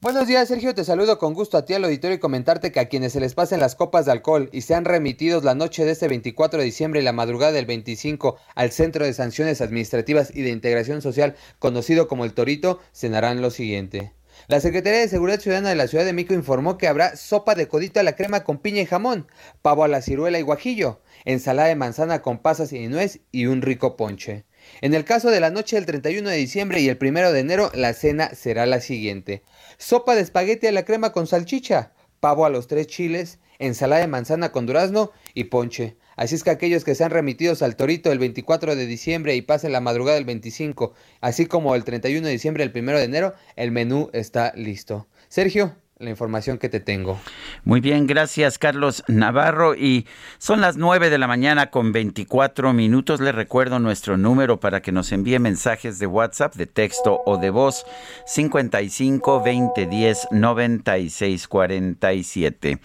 Buenos 0.00 0.28
días, 0.28 0.46
Sergio. 0.46 0.76
Te 0.76 0.84
saludo 0.84 1.18
con 1.18 1.34
gusto 1.34 1.58
a 1.58 1.64
ti 1.64 1.74
al 1.74 1.82
auditorio 1.82 2.14
y 2.14 2.20
comentarte 2.20 2.70
que 2.70 2.78
a 2.78 2.88
quienes 2.88 3.14
se 3.14 3.18
les 3.18 3.34
pasen 3.34 3.58
las 3.58 3.74
copas 3.74 4.06
de 4.06 4.12
alcohol 4.12 4.48
y 4.52 4.60
sean 4.60 4.84
remitidos 4.84 5.42
la 5.42 5.56
noche 5.56 5.84
de 5.84 5.90
este 5.90 6.06
24 6.06 6.60
de 6.60 6.66
diciembre 6.66 7.00
y 7.00 7.02
la 7.02 7.12
madrugada 7.12 7.50
del 7.50 7.66
25 7.66 8.36
al 8.54 8.70
Centro 8.70 9.04
de 9.04 9.12
Sanciones 9.12 9.60
Administrativas 9.60 10.30
y 10.32 10.42
de 10.42 10.50
Integración 10.50 11.02
Social, 11.02 11.34
conocido 11.58 12.06
como 12.06 12.24
el 12.24 12.32
Torito, 12.32 12.78
cenarán 12.94 13.42
lo 13.42 13.50
siguiente. 13.50 14.12
La 14.46 14.60
Secretaría 14.60 15.00
de 15.00 15.08
Seguridad 15.08 15.40
Ciudadana 15.40 15.70
de 15.70 15.74
la 15.74 15.88
Ciudad 15.88 16.04
de 16.04 16.12
México 16.12 16.32
informó 16.32 16.78
que 16.78 16.86
habrá 16.86 17.16
sopa 17.16 17.56
de 17.56 17.66
codito 17.66 17.98
a 17.98 18.04
la 18.04 18.14
crema 18.14 18.44
con 18.44 18.58
piña 18.58 18.82
y 18.82 18.86
jamón, 18.86 19.26
pavo 19.62 19.82
a 19.82 19.88
la 19.88 20.00
ciruela 20.00 20.38
y 20.38 20.42
guajillo, 20.42 21.00
ensalada 21.24 21.66
de 21.66 21.74
manzana 21.74 22.22
con 22.22 22.38
pasas 22.38 22.72
y 22.72 22.86
nuez 22.86 23.18
y 23.32 23.46
un 23.46 23.62
rico 23.62 23.96
ponche. 23.96 24.44
En 24.80 24.94
el 24.94 25.04
caso 25.04 25.32
de 25.32 25.40
la 25.40 25.50
noche 25.50 25.74
del 25.74 25.86
31 25.86 26.30
de 26.30 26.36
diciembre 26.36 26.80
y 26.80 26.88
el 26.88 26.98
1 27.00 27.32
de 27.32 27.40
enero, 27.40 27.72
la 27.74 27.94
cena 27.94 28.30
será 28.34 28.64
la 28.64 28.80
siguiente 28.80 29.42
sopa 29.78 30.14
de 30.14 30.20
espagueti 30.22 30.66
a 30.66 30.72
la 30.72 30.84
crema 30.84 31.12
con 31.12 31.26
salchicha, 31.26 31.92
pavo 32.20 32.44
a 32.44 32.50
los 32.50 32.66
tres 32.66 32.88
chiles, 32.88 33.38
ensalada 33.58 34.02
de 34.02 34.08
manzana 34.08 34.52
con 34.52 34.66
durazno 34.66 35.12
y 35.34 35.44
ponche. 35.44 35.96
Así 36.16 36.34
es 36.34 36.42
que 36.42 36.50
aquellos 36.50 36.84
que 36.84 36.96
sean 36.96 37.10
remitidos 37.10 37.62
al 37.62 37.76
Torito 37.76 38.10
el 38.10 38.18
24 38.18 38.74
de 38.74 38.86
diciembre 38.86 39.36
y 39.36 39.42
pasen 39.42 39.72
la 39.72 39.80
madrugada 39.80 40.16
del 40.16 40.24
25, 40.24 40.94
así 41.20 41.46
como 41.46 41.76
el 41.76 41.84
31 41.84 42.26
de 42.26 42.32
diciembre 42.32 42.64
y 42.64 42.66
el 42.66 42.82
1 42.82 42.98
de 42.98 43.04
enero, 43.04 43.34
el 43.54 43.70
menú 43.70 44.10
está 44.12 44.52
listo. 44.56 45.06
Sergio, 45.28 45.76
la 45.98 46.10
información 46.10 46.58
que 46.58 46.68
te 46.68 46.78
tengo. 46.78 47.18
Muy 47.64 47.80
bien, 47.80 48.06
gracias 48.06 48.58
Carlos 48.58 49.02
Navarro. 49.08 49.74
Y 49.74 50.06
son 50.38 50.60
las 50.60 50.76
9 50.76 51.10
de 51.10 51.18
la 51.18 51.26
mañana 51.26 51.70
con 51.70 51.92
24 51.92 52.72
minutos. 52.72 53.20
Les 53.20 53.34
recuerdo 53.34 53.78
nuestro 53.78 54.16
número 54.16 54.60
para 54.60 54.80
que 54.80 54.92
nos 54.92 55.10
envíe 55.10 55.38
mensajes 55.38 55.98
de 55.98 56.06
WhatsApp, 56.06 56.54
de 56.54 56.66
texto 56.66 57.20
o 57.26 57.36
de 57.36 57.50
voz 57.50 57.84
55 58.26 59.42
20 59.42 59.86
10 59.86 60.28
96 60.30 61.48
47. 61.48 62.78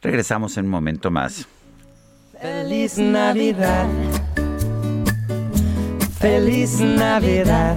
Regresamos 0.00 0.56
en 0.56 0.64
un 0.64 0.70
momento 0.70 1.10
más. 1.10 1.46
Feliz 2.40 2.98
Navidad. 2.98 3.86
Feliz 6.18 6.80
Navidad. 6.80 7.76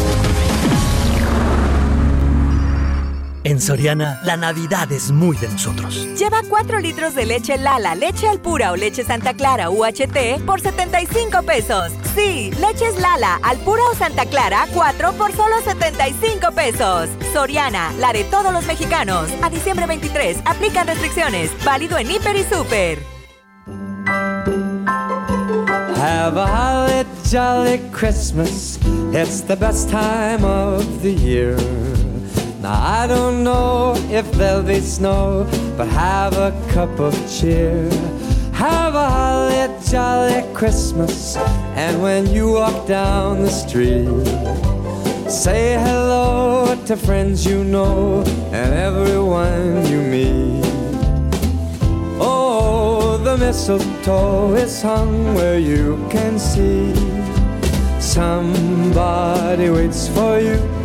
En 3.51 3.59
Soriana, 3.59 4.17
la 4.23 4.37
Navidad 4.37 4.89
es 4.93 5.11
muy 5.11 5.35
de 5.35 5.49
nosotros. 5.49 6.07
Lleva 6.17 6.39
4 6.47 6.79
litros 6.79 7.15
de 7.15 7.25
leche 7.25 7.57
Lala, 7.57 7.95
leche 7.95 8.29
Alpura 8.29 8.71
o 8.71 8.77
leche 8.77 9.03
Santa 9.03 9.33
Clara 9.33 9.69
UHT 9.69 10.45
por 10.45 10.61
75 10.61 11.43
pesos. 11.43 11.91
Sí, 12.15 12.49
leches 12.61 12.97
Lala, 13.01 13.41
Alpura 13.43 13.81
o 13.91 13.95
Santa 13.95 14.25
Clara, 14.25 14.67
4 14.73 15.11
por 15.17 15.33
solo 15.33 15.59
75 15.65 16.53
pesos. 16.53 17.09
Soriana, 17.33 17.91
la 17.99 18.13
de 18.13 18.23
todos 18.23 18.53
los 18.53 18.65
mexicanos. 18.65 19.29
A 19.41 19.49
diciembre 19.49 19.85
23, 19.85 20.37
aplican 20.45 20.87
restricciones. 20.87 21.51
Válido 21.65 21.97
en 21.97 22.09
Hiper 22.09 22.37
y 22.37 22.45
Super. 22.45 22.99
Have 25.97 26.37
a 26.37 27.05
jolly 27.29 27.81
Christmas. 27.91 28.79
It's 29.11 29.41
the 29.41 29.57
best 29.57 29.89
time 29.89 30.45
of 30.45 30.85
the 31.01 31.13
year. 31.13 31.57
Now 32.61 32.79
I 32.79 33.07
don't 33.07 33.43
know 33.43 33.95
if 34.09 34.31
there'll 34.33 34.61
be 34.61 34.81
snow, 34.81 35.47
but 35.77 35.87
have 35.87 36.33
a 36.33 36.51
cup 36.69 36.99
of 36.99 37.13
cheer. 37.27 37.89
Have 38.53 38.93
a 38.93 39.09
holly 39.09 39.67
jolly 39.89 40.43
Christmas, 40.53 41.37
and 41.75 42.03
when 42.03 42.27
you 42.27 42.53
walk 42.53 42.87
down 42.87 43.41
the 43.41 43.49
street, 43.49 44.07
Say 45.31 45.75
hello 45.79 46.75
to 46.85 46.97
friends 46.97 47.45
you 47.45 47.63
know 47.63 48.21
and 48.51 48.73
everyone 48.73 49.87
you 49.87 50.01
meet. 50.01 50.61
Oh, 52.19 53.17
the 53.23 53.37
mistletoe 53.37 54.53
is 54.55 54.81
hung 54.81 55.33
where 55.33 55.57
you 55.57 56.05
can 56.11 56.37
see. 56.37 56.93
Somebody 58.01 59.69
waits 59.69 60.09
for 60.09 60.37
you. 60.37 60.80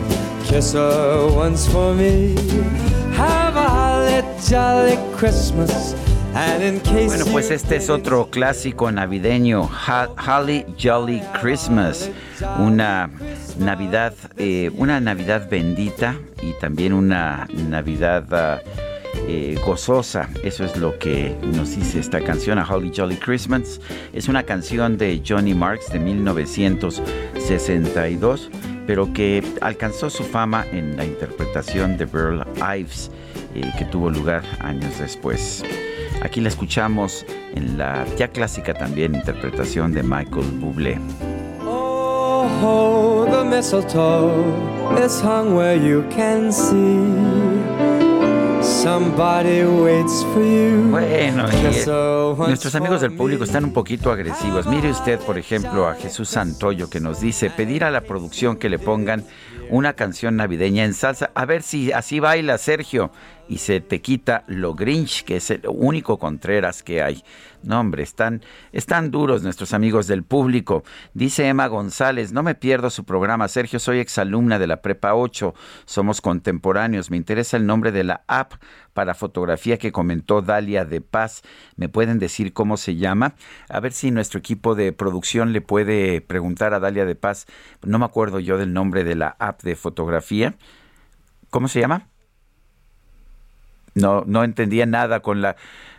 Kiss 0.46 0.72
her 0.74 1.28
once 1.34 1.66
for 1.66 1.92
me. 1.92 2.36
Have 3.14 3.56
a 3.56 3.68
holly 3.68 4.22
jolly 4.40 4.96
Christmas. 5.16 5.94
And 6.34 6.62
in 6.62 6.78
case 6.80 7.08
Bueno, 7.08 7.24
pues 7.32 7.50
este 7.50 7.74
es 7.76 7.90
otro 7.90 8.30
clásico 8.30 8.92
navideño, 8.92 9.62
Holly 9.62 10.64
Jolly 10.80 11.20
Christmas, 11.40 12.08
una 12.58 13.10
Navidad, 13.58 14.14
eh, 14.36 14.70
una 14.76 15.00
Navidad 15.00 15.48
bendita 15.50 16.14
y 16.42 16.52
también 16.60 16.92
una 16.92 17.48
Navidad 17.68 18.32
ah, 18.32 18.60
eh, 19.26 19.58
gozosa. 19.64 20.28
Eso 20.44 20.64
es 20.64 20.76
lo 20.76 20.96
que 20.98 21.36
nos 21.42 21.74
dice 21.74 21.98
esta 21.98 22.20
canción, 22.20 22.60
a 22.60 22.70
Holly 22.70 22.92
Jolly 22.94 23.16
Christmas. 23.16 23.80
Es 24.12 24.28
una 24.28 24.44
canción 24.44 24.96
de 24.98 25.20
Johnny 25.26 25.54
Marks 25.54 25.90
de 25.90 25.98
1962, 25.98 28.50
pero 28.86 29.12
que 29.12 29.42
alcanzó 29.60 30.10
su 30.10 30.24
fama 30.24 30.64
en 30.72 30.96
la 30.96 31.04
interpretación 31.04 31.96
de 31.96 32.04
Burl 32.04 32.44
Ives, 32.56 33.10
eh, 33.54 33.70
que 33.78 33.84
tuvo 33.86 34.10
lugar 34.10 34.42
años 34.60 34.98
después. 34.98 35.64
Aquí 36.22 36.40
la 36.40 36.48
escuchamos 36.48 37.26
en 37.54 37.78
la 37.78 38.06
ya 38.16 38.28
clásica 38.28 38.74
también 38.74 39.14
interpretación 39.14 39.92
de 39.92 40.02
Michael 40.02 40.46
Bublé. 40.60 40.98
Oh, 42.62 43.26
the 43.30 43.44
mistletoe 43.44 44.30
is 45.04 45.20
hung 45.20 45.54
where 45.54 45.76
you 45.76 46.04
can 46.10 46.52
see. 46.52 47.55
Bueno, 50.92 51.44
y, 51.50 52.46
nuestros 52.48 52.72
amigos 52.76 53.00
del 53.00 53.16
público 53.16 53.42
están 53.42 53.64
un 53.64 53.72
poquito 53.72 54.12
agresivos. 54.12 54.64
Mire 54.68 54.92
usted, 54.92 55.18
por 55.18 55.38
ejemplo, 55.38 55.88
a 55.88 55.96
Jesús 55.96 56.28
Santoyo 56.28 56.88
que 56.88 57.00
nos 57.00 57.20
dice 57.20 57.50
pedir 57.50 57.82
a 57.82 57.90
la 57.90 58.02
producción 58.02 58.56
que 58.56 58.68
le 58.68 58.78
pongan 58.78 59.24
una 59.70 59.94
canción 59.94 60.36
navideña 60.36 60.84
en 60.84 60.94
salsa. 60.94 61.32
A 61.34 61.46
ver 61.46 61.64
si 61.64 61.90
así 61.90 62.20
baila 62.20 62.58
Sergio 62.58 63.10
y 63.48 63.58
se 63.58 63.80
te 63.80 64.00
quita 64.00 64.44
lo 64.46 64.74
Grinch, 64.74 65.24
que 65.24 65.36
es 65.36 65.50
el 65.50 65.62
único 65.68 66.18
Contreras 66.18 66.82
que 66.82 67.02
hay. 67.02 67.22
No, 67.62 67.80
hombre, 67.80 68.02
están, 68.02 68.42
están 68.72 69.10
duros 69.10 69.42
nuestros 69.42 69.72
amigos 69.72 70.06
del 70.06 70.22
público. 70.22 70.84
Dice 71.14 71.48
Emma 71.48 71.66
González, 71.66 72.32
no 72.32 72.42
me 72.42 72.54
pierdo 72.54 72.90
su 72.90 73.04
programa. 73.04 73.48
Sergio, 73.48 73.80
soy 73.80 73.98
exalumna 73.98 74.58
de 74.58 74.66
la 74.66 74.82
Prepa 74.82 75.14
8. 75.14 75.54
Somos 75.84 76.20
contemporáneos. 76.20 77.10
Me 77.10 77.16
interesa 77.16 77.56
el 77.56 77.66
nombre 77.66 77.90
de 77.92 78.04
la 78.04 78.22
app 78.28 78.52
para 78.92 79.14
fotografía 79.14 79.78
que 79.78 79.90
comentó 79.92 80.42
Dalia 80.42 80.84
de 80.84 81.00
Paz. 81.00 81.42
¿Me 81.76 81.88
pueden 81.88 82.18
decir 82.18 82.52
cómo 82.52 82.76
se 82.76 82.96
llama? 82.96 83.34
A 83.68 83.80
ver 83.80 83.92
si 83.92 84.10
nuestro 84.10 84.38
equipo 84.38 84.74
de 84.74 84.92
producción 84.92 85.52
le 85.52 85.60
puede 85.60 86.20
preguntar 86.20 86.72
a 86.72 86.80
Dalia 86.80 87.04
de 87.04 87.16
Paz. 87.16 87.46
No 87.82 87.98
me 87.98 88.04
acuerdo 88.04 88.38
yo 88.38 88.58
del 88.58 88.72
nombre 88.72 89.02
de 89.02 89.16
la 89.16 89.36
app 89.38 89.62
de 89.62 89.74
fotografía. 89.74 90.54
¿Cómo 91.50 91.68
se 91.68 91.80
llama? 91.80 92.06
No, 93.96 94.22
no 94.26 94.44
entendía 94.44 94.86
nada 94.86 95.20
con 95.20 95.42
la 95.42 95.56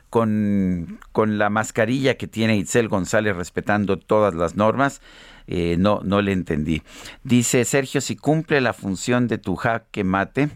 con, 0.09 0.99
con 1.11 1.37
la 1.37 1.49
mascarilla 1.49 2.15
que 2.15 2.27
tiene 2.27 2.55
Itzel 2.55 2.87
González 2.87 3.35
respetando 3.35 3.97
todas 3.97 4.33
las 4.33 4.55
normas. 4.55 5.01
eh, 5.47 5.75
no, 5.77 6.01
no 6.03 6.21
le 6.21 6.31
entendí. 6.33 6.81
Dice 7.23 7.63
Sergio, 7.65 8.01
si 8.01 8.15
cumple 8.15 8.61
la 8.61 8.73
función 8.73 9.27
de 9.27 9.37
tu 9.37 9.55
jaque 9.55 10.03
mate, 10.03 10.49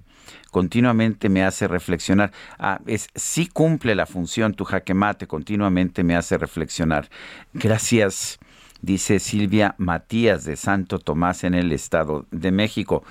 continuamente 0.52 1.30
me 1.30 1.44
hace 1.44 1.68
reflexionar. 1.68 2.32
Ah, 2.60 2.80
es 2.86 3.08
si 3.16 3.48
cumple 3.48 3.96
la 3.96 4.06
función 4.06 4.54
tu 4.54 4.66
jaque 4.66 4.94
mate, 4.94 5.28
continuamente 5.28 6.04
me 6.04 6.16
hace 6.16 6.38
reflexionar. 6.38 7.10
Gracias, 7.54 8.38
dice 8.82 9.20
Silvia 9.20 9.76
Matías 9.78 10.44
de 10.44 10.58
Santo 10.58 11.00
Tomás 11.00 11.44
en 11.44 11.54
el 11.56 11.72
Estado 11.72 12.26
de 12.32 12.52
México. 12.52 13.04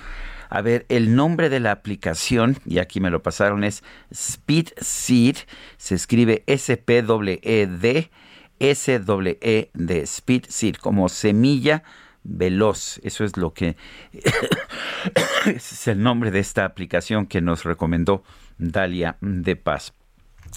A 0.51 0.62
ver, 0.62 0.85
el 0.89 1.14
nombre 1.14 1.48
de 1.48 1.60
la 1.60 1.70
aplicación, 1.70 2.59
y 2.66 2.78
aquí 2.78 2.98
me 2.98 3.10
lo 3.10 3.22
pasaron, 3.22 3.62
es 3.62 3.85
Speed 4.10 4.70
Seed. 4.78 5.36
Se 5.77 5.94
escribe 5.94 6.43
S-P-E-D, 6.47 8.10
S-E 8.59 9.70
de 9.72 10.01
Speed 10.02 10.44
Seed, 10.48 10.74
como 10.74 11.09
semilla 11.09 11.85
veloz. 12.24 13.01
Eso 13.05 13.24
es 13.24 13.36
lo 13.36 13.55
que 13.55 13.77
es 15.47 15.86
el 15.86 16.02
nombre 16.02 16.32
de 16.32 16.40
esta 16.40 16.64
aplicación 16.64 17.27
que 17.27 17.40
nos 17.40 17.62
recomendó 17.62 18.24
Dalia 18.59 19.18
de 19.20 19.55
Paz. 19.55 19.94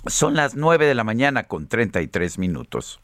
Son 0.07 0.33
las 0.33 0.55
9 0.55 0.87
de 0.87 0.95
la 0.95 1.03
mañana 1.03 1.43
con 1.43 1.67
33 1.67 2.39
minutos. 2.39 2.99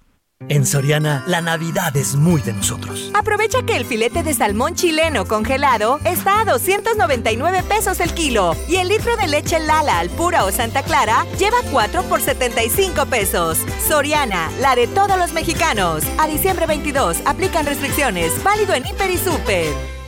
En 0.48 0.66
Soriana, 0.66 1.24
la 1.28 1.42
Navidad 1.42 1.96
es 1.98 2.16
muy 2.16 2.42
de 2.42 2.54
nosotros. 2.54 3.12
Aprovecha 3.14 3.62
que 3.64 3.76
el 3.76 3.84
filete 3.84 4.24
de 4.24 4.34
salmón 4.34 4.74
chileno 4.74 5.26
congelado 5.26 6.00
está 6.06 6.40
a 6.40 6.46
299 6.46 7.62
pesos 7.64 8.00
el 8.00 8.14
kilo 8.14 8.56
y 8.70 8.78
el 8.78 8.88
litro 8.88 9.18
de 9.18 9.28
leche 9.28 9.60
Lala 9.60 10.00
al 10.00 10.10
pura 10.10 10.46
o 10.46 10.52
Santa 10.52 10.82
Clara 10.82 11.26
lleva 11.38 11.58
4 11.72 12.04
por 12.04 12.22
75 12.22 13.06
pesos. 13.08 13.60
Soriana, 13.86 14.50
la 14.62 14.76
de 14.76 14.88
todos 14.88 15.18
los 15.20 15.34
mexicanos. 15.34 16.04
A 16.18 16.26
diciembre 16.28 16.68
22 16.68 17.18
aplican 17.26 17.66
restricciones. 17.66 18.42
Válido 18.42 18.74
en 18.74 18.86
Hiper 18.86 19.12
y 19.12 19.18
Super. 19.18 19.99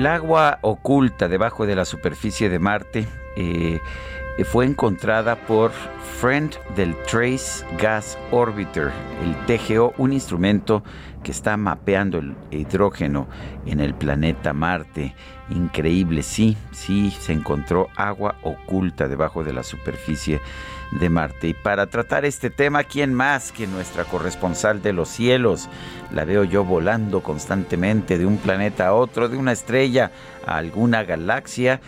El 0.00 0.06
agua 0.06 0.60
oculta 0.62 1.28
debajo 1.28 1.66
de 1.66 1.76
la 1.76 1.84
superficie 1.84 2.48
de 2.48 2.58
Marte 2.58 3.06
eh, 3.36 3.80
fue 4.44 4.64
encontrada 4.64 5.36
por 5.36 5.72
Friend 6.18 6.54
del 6.74 6.96
Trace 7.02 7.66
Gas 7.78 8.16
Orbiter, 8.30 8.92
el 9.22 9.36
TGO, 9.44 9.92
un 9.98 10.14
instrumento 10.14 10.82
que 11.22 11.32
está 11.32 11.58
mapeando 11.58 12.16
el 12.16 12.34
hidrógeno 12.50 13.28
en 13.66 13.80
el 13.80 13.92
planeta 13.92 14.54
Marte. 14.54 15.14
Increíble, 15.50 16.22
sí, 16.22 16.56
sí, 16.72 17.10
se 17.10 17.34
encontró 17.34 17.88
agua 17.94 18.36
oculta 18.42 19.06
debajo 19.06 19.44
de 19.44 19.52
la 19.52 19.62
superficie 19.62 20.36
de 20.36 20.42
Marte. 21.08 21.48
Y 21.48 21.54
para 21.54 21.86
tratar 21.86 22.24
este 22.24 22.50
tema, 22.50 22.84
¿quién 22.84 23.14
más 23.14 23.52
que 23.52 23.66
nuestra 23.66 24.04
corresponsal 24.04 24.82
de 24.82 24.92
los 24.92 25.08
cielos? 25.08 25.68
La 26.12 26.24
veo 26.24 26.44
yo 26.44 26.64
volando 26.64 27.22
constantemente 27.22 28.18
de 28.18 28.26
un 28.26 28.38
planeta 28.38 28.88
a 28.88 28.94
otro, 28.94 29.28
de 29.28 29.36
una 29.36 29.52
estrella 29.52 30.10
a 30.46 30.56
alguna 30.56 31.04
galaxia, 31.04 31.80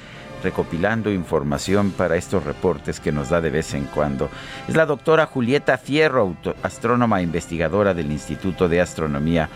recopilando 0.42 1.10
información 1.10 1.92
para 1.92 2.16
estos 2.16 2.44
reportes 2.44 3.00
que 3.00 3.12
nos 3.12 3.28
da 3.28 3.40
de 3.40 3.50
vez 3.50 3.74
en 3.74 3.84
cuando. 3.84 4.28
Es 4.68 4.76
la 4.76 4.86
doctora 4.86 5.26
Julieta 5.26 5.78
Fierro, 5.78 6.36
astrónoma 6.62 7.22
investigadora 7.22 7.94
del 7.94 8.10
Instituto 8.10 8.68
de 8.68 8.80
Astronomía 8.80 9.48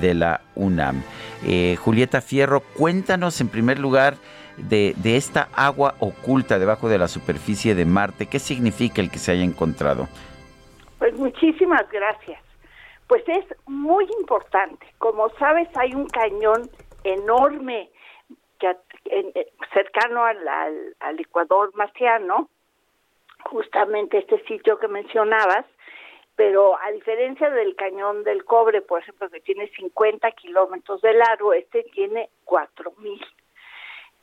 de 0.00 0.14
la 0.14 0.40
UNAM. 0.54 1.02
Eh, 1.44 1.76
Julieta 1.80 2.20
Fierro, 2.20 2.60
cuéntanos 2.60 3.40
en 3.40 3.48
primer 3.48 3.78
lugar 3.78 4.16
de, 4.56 4.94
de 4.96 5.16
esta 5.16 5.48
agua 5.54 5.94
oculta 6.00 6.58
debajo 6.58 6.88
de 6.88 6.98
la 6.98 7.08
superficie 7.08 7.74
de 7.74 7.84
Marte. 7.84 8.26
¿Qué 8.26 8.38
significa 8.38 9.00
el 9.00 9.10
que 9.10 9.18
se 9.18 9.32
haya 9.32 9.44
encontrado? 9.44 10.08
Pues 10.98 11.14
muchísimas 11.14 11.88
gracias. 11.90 12.40
Pues 13.06 13.22
es 13.26 13.44
muy 13.66 14.06
importante. 14.20 14.86
Como 14.98 15.28
sabes, 15.38 15.68
hay 15.76 15.94
un 15.94 16.06
cañón 16.06 16.70
enorme 17.04 17.90
eh, 18.60 19.52
cercano 19.74 20.24
al, 20.24 20.46
al, 20.46 20.96
al 21.00 21.20
Ecuador 21.20 21.72
marciano, 21.74 22.48
justamente 23.44 24.18
este 24.18 24.42
sitio 24.44 24.78
que 24.78 24.88
mencionabas, 24.88 25.66
pero 26.36 26.78
a 26.78 26.90
diferencia 26.92 27.50
del 27.50 27.74
cañón 27.76 28.24
del 28.24 28.44
cobre, 28.44 28.80
por 28.80 29.00
ejemplo, 29.00 29.28
que 29.28 29.40
tiene 29.40 29.68
50 29.68 30.30
kilómetros 30.32 31.02
de 31.02 31.14
largo, 31.14 31.52
este 31.52 31.82
tiene 31.92 32.30
4.000 32.46 33.20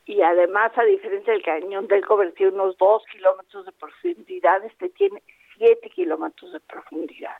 y 0.10 0.24
además 0.24 0.72
a 0.76 0.84
diferencia 0.86 1.34
del 1.34 1.44
cañón 1.44 1.86
del 1.86 2.04
cobre 2.04 2.32
tiene 2.32 2.54
unos 2.54 2.76
2 2.80 3.06
kilómetros 3.12 3.64
de 3.68 3.72
profundidad, 3.74 4.66
este 4.66 4.90
tiene 4.90 5.22
7 5.60 5.88
kilómetros 5.92 6.52
de 6.52 6.60
profundidad. 6.62 7.38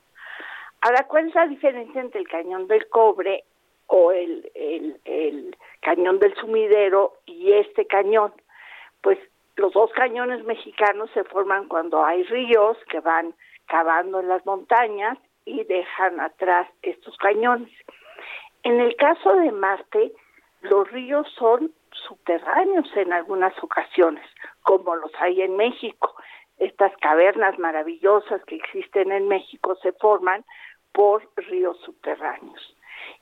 Ahora, 0.82 1.08
¿cuál 1.08 1.30
es 1.30 1.34
la 1.34 1.48
diferencia 1.48 2.00
entre 2.00 2.20
el 2.20 2.28
cañón 2.28 2.68
del 2.68 2.88
cobre 2.90 3.44
o 3.88 4.12
el, 4.12 4.52
el, 4.54 5.02
el 5.06 5.58
cañón 5.82 6.20
del 6.20 6.36
sumidero 6.36 7.14
y 7.26 7.54
este 7.54 7.88
cañón? 7.88 8.34
Pues 9.02 9.18
los 9.56 9.74
dos 9.74 9.92
cañones 9.94 10.44
mexicanos 10.46 11.10
se 11.16 11.24
forman 11.24 11.68
cuando 11.68 12.06
hay 12.06 12.22
ríos 12.22 12.78
que 12.92 13.00
van 13.00 13.34
cavando 13.66 14.20
en 14.20 14.28
las 14.28 14.46
montañas 14.46 15.18
y 15.44 15.64
dejan 15.64 16.20
atrás 16.20 16.70
estos 16.84 17.18
cañones. 17.18 17.72
En 18.62 18.80
el 18.80 18.96
caso 18.96 19.34
de 19.38 19.52
Marte, 19.52 20.12
los 20.62 20.92
ríos 20.92 21.28
son 21.36 21.74
subterráneos 22.08 22.88
en 22.96 23.14
algunas 23.14 23.54
ocasiones, 23.64 24.26
como 24.62 24.96
los 24.96 25.12
hay 25.20 25.42
en 25.42 25.56
México. 25.58 26.16
Estas 26.58 26.96
cavernas 26.98 27.58
maravillosas 27.58 28.44
que 28.46 28.56
existen 28.56 29.12
en 29.12 29.28
México 29.28 29.76
se 29.82 29.94
forman 29.94 30.44
por 30.92 31.28
ríos 31.36 31.80
subterráneos. 31.86 32.76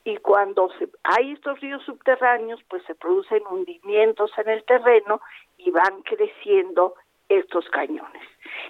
Y 0.04 0.16
cuando 0.18 0.70
hay 1.04 1.32
estos 1.32 1.60
ríos 1.60 1.82
subterráneos, 1.84 2.60
pues 2.68 2.82
se 2.84 2.94
producen 2.94 3.42
hundimientos 3.50 4.30
en 4.38 4.48
el 4.48 4.64
terreno 4.64 5.20
y 5.56 5.70
van 5.70 6.02
creciendo 6.02 6.94
estos 7.28 7.68
cañones. 7.70 8.22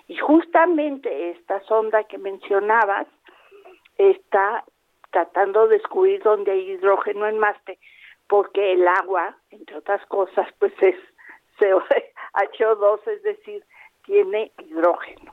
Y 0.08 0.16
justamente 0.16 1.30
esta 1.30 1.60
sonda 1.60 2.04
que 2.04 2.18
mencionabas 2.18 3.06
está 3.96 4.64
tratando 5.10 5.66
de 5.66 5.78
descubrir 5.78 6.22
dónde 6.22 6.52
hay 6.52 6.70
hidrógeno 6.72 7.26
en 7.26 7.38
Marte, 7.38 7.78
porque 8.28 8.74
el 8.74 8.86
agua, 8.86 9.36
entre 9.50 9.76
otras 9.76 10.04
cosas, 10.06 10.46
pues 10.58 10.72
es 10.80 10.96
CO2, 12.58 13.06
es 13.08 13.22
decir, 13.22 13.64
tiene 14.04 14.52
hidrógeno. 14.58 15.32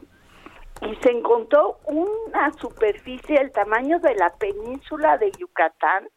Y 0.81 0.95
se 0.97 1.11
encontró 1.11 1.77
una 1.85 2.51
superficie 2.53 3.37
del 3.37 3.51
tamaño 3.51 3.99
de 3.99 4.15
la 4.15 4.33
península 4.35 5.17
de 5.17 5.31
Yucatán, 5.31 6.09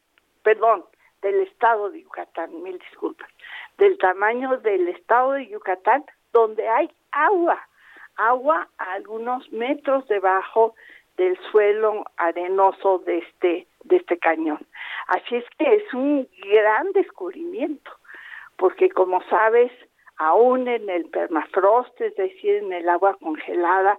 perdón, 0.42 0.84
del 1.22 1.40
estado 1.42 1.90
de 1.90 2.02
Yucatán, 2.02 2.62
mil 2.62 2.78
disculpas, 2.78 3.28
del 3.76 3.96
tamaño 3.98 4.58
del 4.58 4.88
estado 4.88 5.32
de 5.32 5.46
Yucatán, 5.46 6.04
donde 6.32 6.68
hay 6.68 6.90
agua, 7.12 7.60
agua 8.16 8.68
a 8.78 8.92
algunos 8.92 9.50
metros 9.52 10.06
debajo 10.08 10.74
del 11.16 11.38
suelo 11.50 12.04
arenoso 12.16 12.98
de 12.98 13.18
este 13.18 13.67
de 13.84 13.96
este 13.96 14.18
cañón. 14.18 14.66
Así 15.08 15.36
es 15.36 15.44
que 15.58 15.74
es 15.76 15.94
un 15.94 16.28
gran 16.52 16.92
descubrimiento, 16.92 17.90
porque 18.56 18.90
como 18.90 19.22
sabes, 19.24 19.72
aún 20.16 20.68
en 20.68 20.88
el 20.90 21.06
permafrost, 21.06 22.00
es 22.00 22.14
decir, 22.16 22.56
en 22.56 22.72
el 22.72 22.88
agua 22.88 23.16
congelada, 23.20 23.96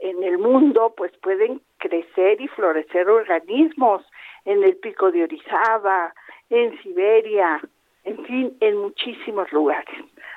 en 0.00 0.22
el 0.22 0.38
mundo, 0.38 0.94
pues 0.96 1.12
pueden 1.18 1.60
crecer 1.78 2.40
y 2.40 2.48
florecer 2.48 3.08
organismos 3.08 4.04
en 4.44 4.64
el 4.64 4.76
pico 4.76 5.10
de 5.10 5.24
Orizaba, 5.24 6.14
en 6.50 6.80
Siberia, 6.82 7.60
en 8.04 8.24
fin, 8.24 8.56
en 8.60 8.76
muchísimos 8.78 9.50
lugares. 9.52 9.94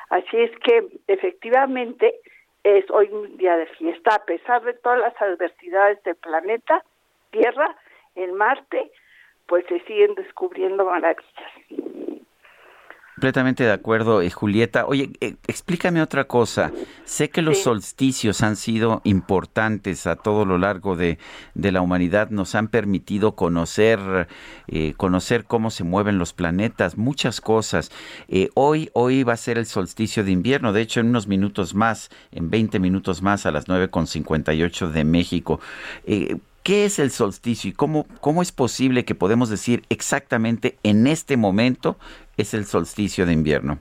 Así 0.10 0.38
es 0.38 0.52
que 0.60 0.88
efectivamente 1.08 2.16
es 2.64 2.90
hoy 2.92 3.10
un 3.12 3.38
día 3.38 3.58
de 3.58 3.66
fiesta, 3.68 4.16
a 4.16 4.26
pesar 4.26 4.64
de 4.64 4.74
todas 4.74 5.00
las 5.00 5.22
adversidades 5.22 6.02
del 6.04 6.16
planeta 6.16 6.84
Tierra, 7.32 7.76
en 8.18 8.34
Marte, 8.34 8.92
pues 9.48 9.66
se 9.68 9.80
siguen 9.86 10.16
descubriendo 10.16 10.86
maravillas. 10.86 11.24
Completamente 13.18 13.64
de 13.64 13.72
acuerdo, 13.72 14.22
eh, 14.22 14.30
Julieta. 14.30 14.86
Oye, 14.86 15.10
eh, 15.22 15.38
explícame 15.48 16.04
otra 16.04 16.26
cosa. 16.26 16.72
Sé 17.04 17.32
que 17.32 17.42
los 17.42 17.58
solsticios 17.58 18.44
han 18.44 18.56
sido 18.56 19.02
importantes 19.06 20.06
a 20.06 20.18
todo 20.18 20.46
lo 20.46 20.60
largo 20.60 20.96
de, 20.96 21.18
la 21.56 21.82
humanidad, 21.82 22.30
nos 22.30 22.54
han 22.54 22.68
permitido 22.68 23.34
conocer, 23.34 24.28
eh, 24.68 24.94
conocer 24.98 25.46
cómo 25.46 25.72
se 25.72 25.84
mueven 25.84 26.20
los 26.20 26.34
planetas, 26.34 26.96
muchas 26.96 27.42
cosas. 27.42 27.92
hoy, 28.54 28.92
hoy 28.94 29.24
va 29.24 29.34
a 29.34 29.38
ser 29.38 29.58
el 29.58 29.66
solsticio 29.66 30.24
de 30.24 30.30
invierno, 30.30 30.72
de 30.72 30.82
hecho 30.82 31.00
en 31.00 31.08
unos 31.08 31.26
minutos 31.26 31.74
más, 31.74 32.12
en 32.32 32.52
20 32.52 32.78
minutos 32.78 33.24
más 33.24 33.48
a 33.48 33.52
las 33.52 33.68
9.58 33.68 34.92
de 34.92 35.04
México. 35.04 35.60
¿Qué 36.68 36.84
es 36.84 37.00
el 37.00 37.12
solsticio 37.12 37.70
y 37.70 37.74
cómo, 37.74 38.06
cómo 38.20 38.42
es 38.42 38.52
posible 38.52 39.06
que 39.06 39.16
podemos 39.16 39.50
decir 39.50 39.84
exactamente 39.88 40.78
en 40.84 41.08
este 41.08 41.38
momento 41.38 41.96
es 42.36 42.54
el 42.54 42.66
solsticio 42.66 43.26
de 43.26 43.32
invierno? 43.32 43.80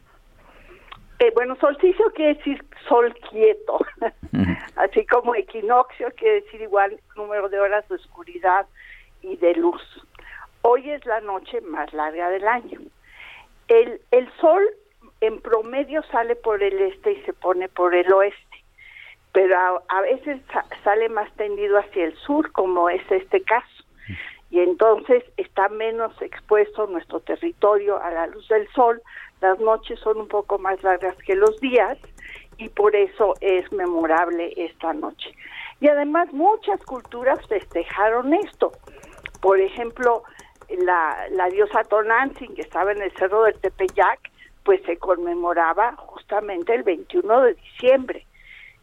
Eh, 1.18 1.32
bueno, 1.34 1.56
solsticio 1.56 2.04
quiere 2.14 2.34
decir 2.34 2.64
sol 2.88 3.12
quieto, 3.28 3.80
así 4.76 5.04
como 5.04 5.34
equinoccio 5.34 6.12
quiere 6.16 6.42
decir 6.42 6.60
igual 6.60 7.00
número 7.16 7.48
de 7.48 7.58
horas 7.58 7.88
de 7.88 7.96
oscuridad 7.96 8.66
y 9.20 9.36
de 9.36 9.56
luz. 9.56 9.82
Hoy 10.62 10.88
es 10.88 11.04
la 11.06 11.20
noche 11.22 11.60
más 11.62 11.92
larga 11.92 12.30
del 12.30 12.46
año. 12.46 12.78
El, 13.66 14.00
el 14.12 14.30
sol 14.40 14.62
en 15.22 15.40
promedio 15.40 16.04
sale 16.12 16.36
por 16.36 16.62
el 16.62 16.78
este 16.78 17.14
y 17.14 17.22
se 17.22 17.32
pone 17.32 17.68
por 17.68 17.96
el 17.96 18.12
oeste, 18.12 18.45
pero 19.36 19.82
a 19.86 20.00
veces 20.00 20.40
sale 20.82 21.10
más 21.10 21.30
tendido 21.34 21.76
hacia 21.76 22.06
el 22.06 22.16
sur, 22.16 22.50
como 22.52 22.88
es 22.88 23.02
este 23.10 23.42
caso 23.42 23.84
y 24.50 24.60
entonces 24.60 25.24
está 25.36 25.68
menos 25.68 26.10
expuesto 26.22 26.86
nuestro 26.86 27.20
territorio 27.20 28.02
a 28.02 28.10
la 28.10 28.28
luz 28.28 28.48
del 28.48 28.66
sol, 28.72 29.02
las 29.42 29.60
noches 29.60 30.00
son 30.00 30.16
un 30.16 30.28
poco 30.28 30.58
más 30.58 30.82
largas 30.82 31.14
que 31.18 31.34
los 31.34 31.60
días 31.60 31.98
y 32.56 32.70
por 32.70 32.96
eso 32.96 33.34
es 33.42 33.70
memorable 33.72 34.54
esta 34.56 34.94
noche. 34.94 35.34
Y 35.80 35.88
además 35.88 36.32
muchas 36.32 36.82
culturas 36.84 37.38
festejaron 37.46 38.32
esto. 38.32 38.72
Por 39.42 39.60
ejemplo, 39.60 40.22
la, 40.78 41.26
la 41.32 41.50
diosa 41.50 41.84
Tonantzin, 41.84 42.54
que 42.54 42.62
estaba 42.62 42.92
en 42.92 43.02
el 43.02 43.12
cerro 43.16 43.42
del 43.42 43.60
Tepeyac, 43.60 44.30
pues 44.64 44.80
se 44.86 44.96
conmemoraba 44.96 45.94
justamente 45.96 46.74
el 46.74 46.84
21 46.84 47.42
de 47.42 47.52
diciembre. 47.52 48.25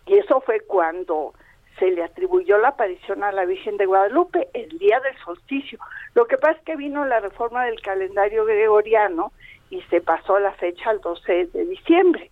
Y 0.05 0.17
eso 0.17 0.41
fue 0.41 0.59
cuando 0.61 1.33
se 1.79 1.89
le 1.91 2.03
atribuyó 2.03 2.57
la 2.57 2.69
aparición 2.69 3.23
a 3.23 3.31
la 3.31 3.45
Virgen 3.45 3.77
de 3.77 3.85
Guadalupe 3.85 4.47
el 4.53 4.77
día 4.77 4.99
del 4.99 5.17
solsticio. 5.23 5.79
Lo 6.13 6.25
que 6.25 6.37
pasa 6.37 6.59
es 6.59 6.65
que 6.65 6.75
vino 6.75 7.05
la 7.05 7.19
reforma 7.19 7.65
del 7.65 7.81
calendario 7.81 8.45
gregoriano 8.45 9.31
y 9.69 9.81
se 9.83 10.01
pasó 10.01 10.39
la 10.39 10.51
fecha 10.53 10.91
al 10.91 11.01
12 11.01 11.47
de 11.47 11.65
diciembre. 11.65 12.29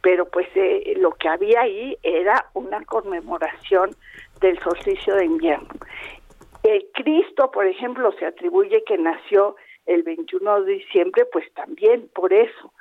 Pero 0.00 0.28
pues 0.28 0.46
eh, 0.54 0.94
lo 0.98 1.12
que 1.12 1.28
había 1.28 1.62
ahí 1.62 1.98
era 2.02 2.46
una 2.54 2.84
conmemoración 2.84 3.90
del 4.40 4.58
solsticio 4.60 5.16
de 5.16 5.24
invierno. 5.24 5.68
El 6.62 6.86
Cristo, 6.94 7.50
por 7.50 7.66
ejemplo, 7.66 8.12
se 8.12 8.26
atribuye 8.26 8.84
que 8.84 8.96
nació 8.98 9.56
el 9.86 10.02
21 10.02 10.62
de 10.62 10.72
diciembre, 10.74 11.24
pues 11.32 11.52
también 11.54 12.08
por 12.14 12.32
eso, 12.32 12.72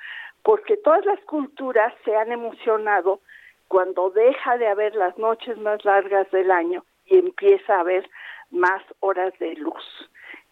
porque 0.44 0.78
todas 0.78 1.06
las 1.06 1.20
culturas 1.22 1.94
se 2.04 2.16
han 2.16 2.32
emocionado 2.32 3.22
cuando 3.68 4.10
deja 4.10 4.58
de 4.58 4.68
haber 4.68 4.96
las 4.96 5.18
noches 5.18 5.58
más 5.58 5.84
largas 5.86 6.30
del 6.32 6.52
año 6.52 6.86
y 7.06 7.18
empieza 7.18 7.76
a 7.76 7.82
haber 7.82 8.10
más 8.50 8.82
horas 9.00 9.34
de 9.40 9.56
luz. 9.56 9.84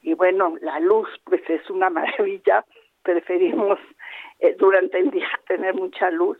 Y 0.01 0.13
bueno, 0.13 0.55
la 0.61 0.79
luz 0.79 1.09
pues 1.23 1.41
es 1.49 1.69
una 1.69 1.89
maravilla, 1.97 2.65
preferimos 3.03 3.79
eh, 4.39 4.55
durante 4.57 4.99
el 4.99 5.11
día 5.11 5.27
tener 5.47 5.73
mucha 5.73 6.11
luz 6.11 6.37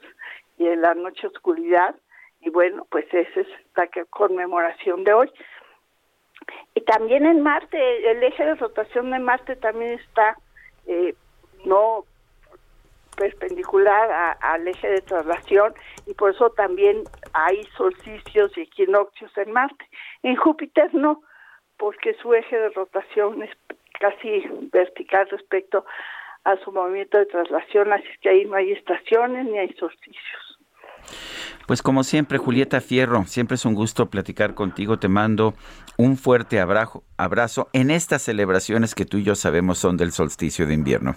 y 0.57 0.67
en 0.67 0.81
la 0.81 0.93
noche 0.93 1.27
oscuridad. 1.27 1.95
Y 2.41 2.49
bueno, 2.49 2.85
pues 2.91 3.05
esa 3.11 3.41
es 3.41 3.47
la 3.75 3.89
conmemoración 4.09 5.03
de 5.03 5.13
hoy. 5.13 5.31
Y 6.75 6.81
también 6.81 7.25
en 7.25 7.41
Marte, 7.41 8.11
el 8.11 8.21
eje 8.21 8.45
de 8.45 8.55
rotación 8.55 9.09
de 9.09 9.19
Marte 9.19 9.55
también 9.55 9.93
está 9.93 10.37
eh, 10.85 11.15
no 11.65 12.05
perpendicular 13.15 14.37
al 14.41 14.67
eje 14.67 14.87
de 14.87 15.01
traslación 15.01 15.73
y 16.05 16.13
por 16.13 16.31
eso 16.33 16.49
también 16.51 17.03
hay 17.33 17.63
solsticios 17.77 18.57
y 18.57 18.61
equinoccios 18.61 19.31
en 19.37 19.51
Marte. 19.51 19.85
En 20.23 20.35
Júpiter 20.35 20.93
no, 20.93 21.21
porque 21.77 22.15
su 22.21 22.33
eje 22.33 22.57
de 22.57 22.69
rotación 22.69 23.43
es 23.43 23.51
casi 23.99 24.43
vertical 24.71 25.27
respecto 25.29 25.85
a 26.43 26.57
su 26.57 26.71
movimiento 26.71 27.17
de 27.17 27.25
traslación, 27.25 27.91
así 27.91 28.07
que 28.21 28.29
ahí 28.29 28.45
no 28.45 28.55
hay 28.55 28.71
estaciones 28.71 29.45
ni 29.45 29.57
hay 29.57 29.73
solsticios. 29.73 30.45
Pues 31.67 31.81
como 31.81 32.03
siempre, 32.03 32.37
Julieta 32.37 32.79
Fierro, 32.79 33.25
siempre 33.25 33.55
es 33.55 33.65
un 33.65 33.73
gusto 33.73 34.09
platicar 34.09 34.53
contigo. 34.53 34.99
Te 34.99 35.07
mando 35.07 35.55
un 35.97 36.17
fuerte 36.17 36.59
abrazo, 36.59 37.03
abrazo 37.17 37.69
en 37.73 37.89
estas 37.89 38.21
celebraciones 38.21 38.93
que 38.93 39.05
tú 39.05 39.17
y 39.17 39.23
yo 39.23 39.35
sabemos 39.35 39.79
son 39.79 39.97
del 39.97 40.11
solsticio 40.11 40.67
de 40.67 40.75
invierno. 40.75 41.15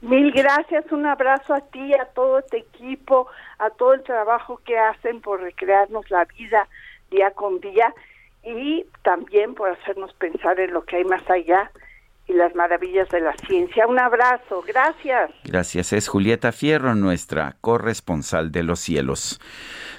Mil 0.00 0.30
gracias, 0.30 0.90
un 0.92 1.06
abrazo 1.06 1.54
a 1.54 1.60
ti, 1.60 1.92
a 1.94 2.04
todo 2.06 2.38
este 2.38 2.58
equipo, 2.58 3.26
a 3.58 3.70
todo 3.70 3.94
el 3.94 4.04
trabajo 4.04 4.60
que 4.64 4.78
hacen 4.78 5.20
por 5.20 5.40
recrearnos 5.40 6.08
la 6.10 6.24
vida 6.24 6.68
día 7.10 7.32
con 7.32 7.58
día 7.60 7.92
y 8.44 8.86
también 9.02 9.54
por 9.54 9.70
hacernos 9.70 10.12
pensar 10.14 10.60
en 10.60 10.72
lo 10.72 10.84
que 10.84 10.96
hay 10.96 11.04
más 11.04 11.28
allá 11.28 11.70
y 12.28 12.34
las 12.34 12.54
maravillas 12.54 13.08
de 13.08 13.20
la 13.20 13.34
ciencia. 13.46 13.86
Un 13.86 13.98
abrazo, 13.98 14.62
gracias. 14.66 15.30
Gracias, 15.44 15.92
es 15.92 16.08
Julieta 16.08 16.52
Fierro, 16.52 16.94
nuestra 16.94 17.56
corresponsal 17.60 18.52
de 18.52 18.62
los 18.62 18.80
cielos. 18.80 19.40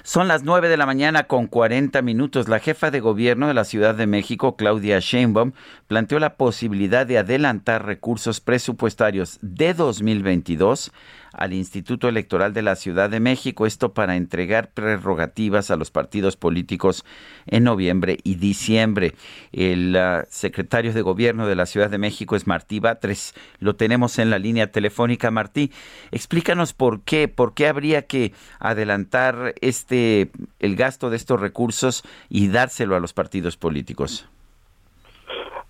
Son 0.02 0.28
las 0.28 0.44
9 0.44 0.68
de 0.68 0.76
la 0.76 0.86
mañana 0.86 1.24
con 1.24 1.46
40 1.46 2.00
minutos. 2.02 2.48
La 2.48 2.60
jefa 2.60 2.90
de 2.90 3.00
gobierno 3.00 3.48
de 3.48 3.54
la 3.54 3.64
Ciudad 3.64 3.94
de 3.94 4.06
México, 4.06 4.56
Claudia 4.56 4.98
Sheinbaum, 5.00 5.52
planteó 5.88 6.18
la 6.18 6.36
posibilidad 6.36 7.06
de 7.06 7.18
adelantar 7.18 7.84
recursos 7.84 8.40
presupuestarios 8.40 9.38
de 9.42 9.74
2022 9.74 10.92
al 11.32 11.52
Instituto 11.52 12.08
Electoral 12.08 12.52
de 12.52 12.62
la 12.62 12.76
Ciudad 12.76 13.10
de 13.10 13.20
México, 13.20 13.66
esto 13.66 13.92
para 13.92 14.16
entregar 14.16 14.70
prerrogativas 14.72 15.70
a 15.70 15.76
los 15.76 15.90
partidos 15.90 16.36
políticos 16.36 17.04
en 17.46 17.64
noviembre 17.64 18.18
y 18.24 18.36
diciembre. 18.36 19.14
El 19.52 19.96
uh, 19.96 20.26
secretario 20.28 20.92
de 20.92 21.02
Gobierno 21.02 21.46
de 21.46 21.56
la 21.56 21.66
Ciudad 21.66 21.90
de 21.90 21.98
México 21.98 22.36
es 22.36 22.46
Martí 22.46 22.80
Batres. 22.80 23.34
Lo 23.58 23.76
tenemos 23.76 24.18
en 24.18 24.30
la 24.30 24.38
línea 24.38 24.70
telefónica. 24.70 25.30
Martí, 25.30 25.70
explícanos 26.10 26.72
por 26.72 27.00
qué, 27.02 27.28
por 27.28 27.54
qué 27.54 27.68
habría 27.68 28.06
que 28.06 28.32
adelantar 28.58 29.54
este 29.60 30.30
el 30.58 30.76
gasto 30.76 31.10
de 31.10 31.16
estos 31.16 31.40
recursos 31.40 32.02
y 32.28 32.48
dárselo 32.48 32.96
a 32.96 33.00
los 33.00 33.12
partidos 33.12 33.56
políticos. 33.56 34.28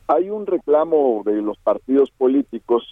Hay 0.08 0.28
un 0.28 0.46
reclamo 0.46 1.22
de 1.24 1.40
los 1.40 1.56
partidos 1.58 2.10
políticos 2.10 2.84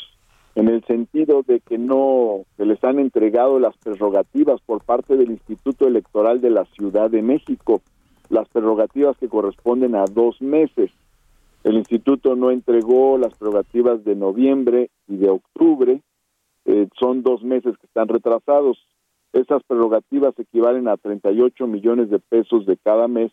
en 0.59 0.67
el 0.67 0.83
sentido 0.87 1.45
de 1.47 1.61
que 1.61 1.78
no 1.78 2.43
se 2.57 2.67
les 2.67 2.83
han 2.83 2.99
entregado 2.99 3.61
las 3.61 3.77
prerrogativas 3.77 4.61
por 4.62 4.83
parte 4.83 5.17
del 5.17 5.31
Instituto 5.31 5.87
Electoral 5.87 6.41
de 6.41 6.51
la 6.51 6.65
Ciudad 6.65 7.09
de 7.09 7.23
México, 7.23 7.81
las 8.28 8.49
prerrogativas 8.49 9.17
que 9.19 9.28
corresponden 9.28 9.95
a 9.95 10.05
dos 10.07 10.43
meses. 10.43 10.91
El 11.62 11.77
instituto 11.77 12.35
no 12.35 12.51
entregó 12.51 13.19
las 13.19 13.39
prerrogativas 13.39 14.03
de 14.03 14.17
noviembre 14.17 14.91
y 15.07 15.19
de 15.19 15.31
octubre, 15.31 16.03
eh, 16.65 16.89
son 16.99 17.23
dos 17.23 17.45
meses 17.45 17.78
que 17.78 17.87
están 17.87 18.09
retrasados. 18.09 18.85
Esas 19.33 19.62
prerrogativas 19.62 20.37
equivalen 20.41 20.89
a 20.89 20.97
38 20.97 21.69
millones 21.69 22.11
de 22.11 22.19
pesos 22.19 22.67
de 22.67 22.77
cada 22.78 23.07
mes 23.07 23.31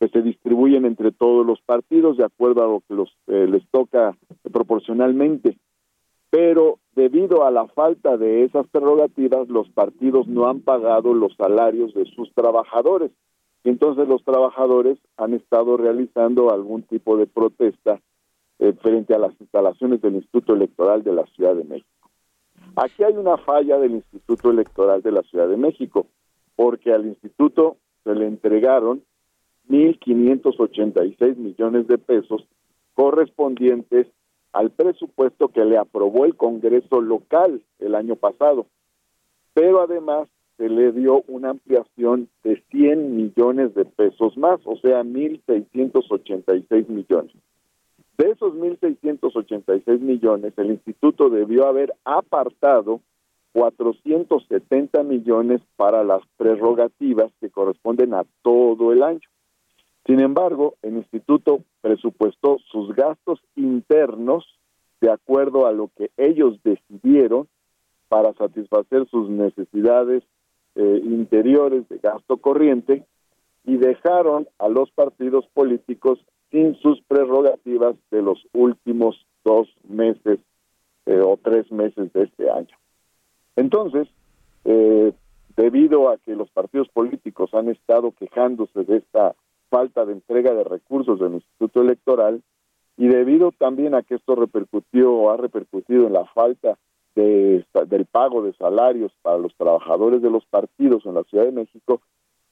que 0.00 0.08
se 0.08 0.22
distribuyen 0.22 0.86
entre 0.86 1.12
todos 1.12 1.44
los 1.44 1.60
partidos 1.60 2.16
de 2.16 2.24
acuerdo 2.24 2.64
a 2.64 2.66
lo 2.66 2.80
que 2.88 2.94
los, 2.94 3.14
eh, 3.26 3.46
les 3.46 3.62
toca 3.68 4.16
proporcionalmente 4.50 5.58
pero 6.32 6.78
debido 6.96 7.44
a 7.44 7.50
la 7.50 7.66
falta 7.66 8.16
de 8.16 8.44
esas 8.44 8.66
prerrogativas, 8.68 9.50
los 9.50 9.68
partidos 9.68 10.26
no 10.26 10.48
han 10.48 10.60
pagado 10.60 11.12
los 11.12 11.36
salarios 11.36 11.92
de 11.92 12.06
sus 12.06 12.32
trabajadores. 12.32 13.10
Entonces 13.64 14.08
los 14.08 14.24
trabajadores 14.24 14.98
han 15.18 15.34
estado 15.34 15.76
realizando 15.76 16.50
algún 16.50 16.84
tipo 16.84 17.18
de 17.18 17.26
protesta 17.26 18.00
eh, 18.60 18.72
frente 18.80 19.14
a 19.14 19.18
las 19.18 19.38
instalaciones 19.42 20.00
del 20.00 20.14
Instituto 20.14 20.54
Electoral 20.54 21.04
de 21.04 21.12
la 21.12 21.26
Ciudad 21.26 21.54
de 21.54 21.64
México. 21.64 22.08
Aquí 22.76 23.04
hay 23.04 23.12
una 23.12 23.36
falla 23.36 23.76
del 23.76 23.96
Instituto 23.96 24.50
Electoral 24.50 25.02
de 25.02 25.12
la 25.12 25.22
Ciudad 25.24 25.48
de 25.48 25.58
México, 25.58 26.06
porque 26.56 26.94
al 26.94 27.04
instituto 27.04 27.76
se 28.04 28.14
le 28.14 28.26
entregaron 28.26 29.02
1.586 29.68 31.36
millones 31.36 31.86
de 31.88 31.98
pesos 31.98 32.48
correspondientes 32.94 34.06
al 34.52 34.70
presupuesto 34.70 35.48
que 35.48 35.64
le 35.64 35.78
aprobó 35.78 36.24
el 36.24 36.36
Congreso 36.36 37.00
local 37.00 37.62
el 37.78 37.94
año 37.94 38.16
pasado. 38.16 38.66
Pero 39.54 39.82
además 39.82 40.28
se 40.56 40.68
le 40.68 40.92
dio 40.92 41.22
una 41.28 41.50
ampliación 41.50 42.28
de 42.44 42.62
100 42.70 43.16
millones 43.16 43.74
de 43.74 43.84
pesos 43.84 44.36
más, 44.36 44.60
o 44.64 44.76
sea, 44.76 45.02
1.686 45.02 46.88
millones. 46.88 47.32
De 48.18 48.30
esos 48.30 48.54
1.686 48.54 49.98
millones, 50.00 50.52
el 50.56 50.70
instituto 50.70 51.30
debió 51.30 51.66
haber 51.66 51.94
apartado 52.04 53.00
470 53.52 55.02
millones 55.02 55.60
para 55.76 56.04
las 56.04 56.22
prerrogativas 56.36 57.32
que 57.40 57.50
corresponden 57.50 58.14
a 58.14 58.24
todo 58.42 58.92
el 58.92 59.02
año. 59.02 59.20
Sin 60.06 60.20
embargo, 60.20 60.74
el 60.82 60.96
instituto 60.96 61.62
presupuestó 61.80 62.58
sus 62.70 62.94
gastos 62.94 63.40
internos 63.54 64.44
de 65.00 65.10
acuerdo 65.10 65.66
a 65.66 65.72
lo 65.72 65.90
que 65.96 66.10
ellos 66.16 66.58
decidieron 66.62 67.48
para 68.08 68.32
satisfacer 68.34 69.08
sus 69.08 69.28
necesidades 69.30 70.22
eh, 70.74 71.00
interiores 71.04 71.88
de 71.88 71.98
gasto 71.98 72.36
corriente 72.36 73.04
y 73.64 73.76
dejaron 73.76 74.48
a 74.58 74.68
los 74.68 74.90
partidos 74.90 75.46
políticos 75.54 76.18
sin 76.50 76.74
sus 76.76 77.00
prerrogativas 77.02 77.96
de 78.10 78.22
los 78.22 78.46
últimos 78.52 79.26
dos 79.44 79.68
meses 79.88 80.40
eh, 81.06 81.20
o 81.20 81.38
tres 81.42 81.70
meses 81.72 82.12
de 82.12 82.24
este 82.24 82.50
año. 82.50 82.76
Entonces, 83.56 84.08
eh, 84.64 85.12
debido 85.56 86.10
a 86.10 86.18
que 86.18 86.34
los 86.34 86.50
partidos 86.50 86.88
políticos 86.88 87.52
han 87.54 87.68
estado 87.68 88.12
quejándose 88.12 88.84
de 88.84 88.98
esta 88.98 89.34
falta 89.72 90.04
de 90.04 90.12
entrega 90.12 90.52
de 90.52 90.64
recursos 90.64 91.18
del 91.18 91.32
Instituto 91.32 91.80
Electoral 91.80 92.42
y 92.98 93.08
debido 93.08 93.52
también 93.52 93.94
a 93.94 94.02
que 94.02 94.16
esto 94.16 94.34
repercutió 94.34 95.14
o 95.14 95.30
ha 95.30 95.38
repercutido 95.38 96.06
en 96.06 96.12
la 96.12 96.26
falta 96.26 96.78
de, 97.14 97.64
del 97.86 98.04
pago 98.04 98.42
de 98.42 98.52
salarios 98.52 99.12
para 99.22 99.38
los 99.38 99.54
trabajadores 99.56 100.20
de 100.20 100.30
los 100.30 100.44
partidos 100.44 101.06
en 101.06 101.14
la 101.14 101.24
Ciudad 101.24 101.46
de 101.46 101.52
México, 101.52 102.02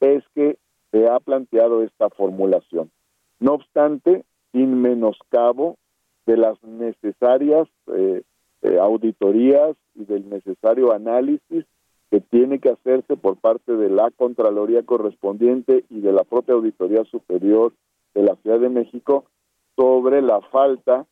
es 0.00 0.24
que 0.34 0.56
se 0.90 1.08
ha 1.08 1.20
planteado 1.20 1.82
esta 1.82 2.08
formulación. 2.08 2.90
No 3.38 3.52
obstante, 3.52 4.24
sin 4.52 4.80
menoscabo 4.80 5.76
de 6.24 6.38
las 6.38 6.62
necesarias 6.64 7.68
eh, 7.94 8.22
eh, 8.62 8.78
auditorías 8.80 9.76
y 9.94 10.06
del 10.06 10.28
necesario 10.30 10.92
análisis 10.92 11.66
que 12.10 12.20
tiene 12.20 12.58
que 12.58 12.70
hacerse 12.70 13.16
por 13.16 13.36
parte 13.36 13.76
de 13.76 13.88
la 13.88 14.10
Contraloría 14.10 14.82
correspondiente 14.82 15.84
y 15.88 16.00
de 16.00 16.12
la 16.12 16.24
propia 16.24 16.54
Auditoría 16.54 17.04
Superior 17.04 17.72
de 18.14 18.22
la 18.24 18.34
Ciudad 18.36 18.58
de 18.58 18.68
México 18.68 19.24
sobre 19.76 20.20
la 20.20 20.40
falta 20.40 21.06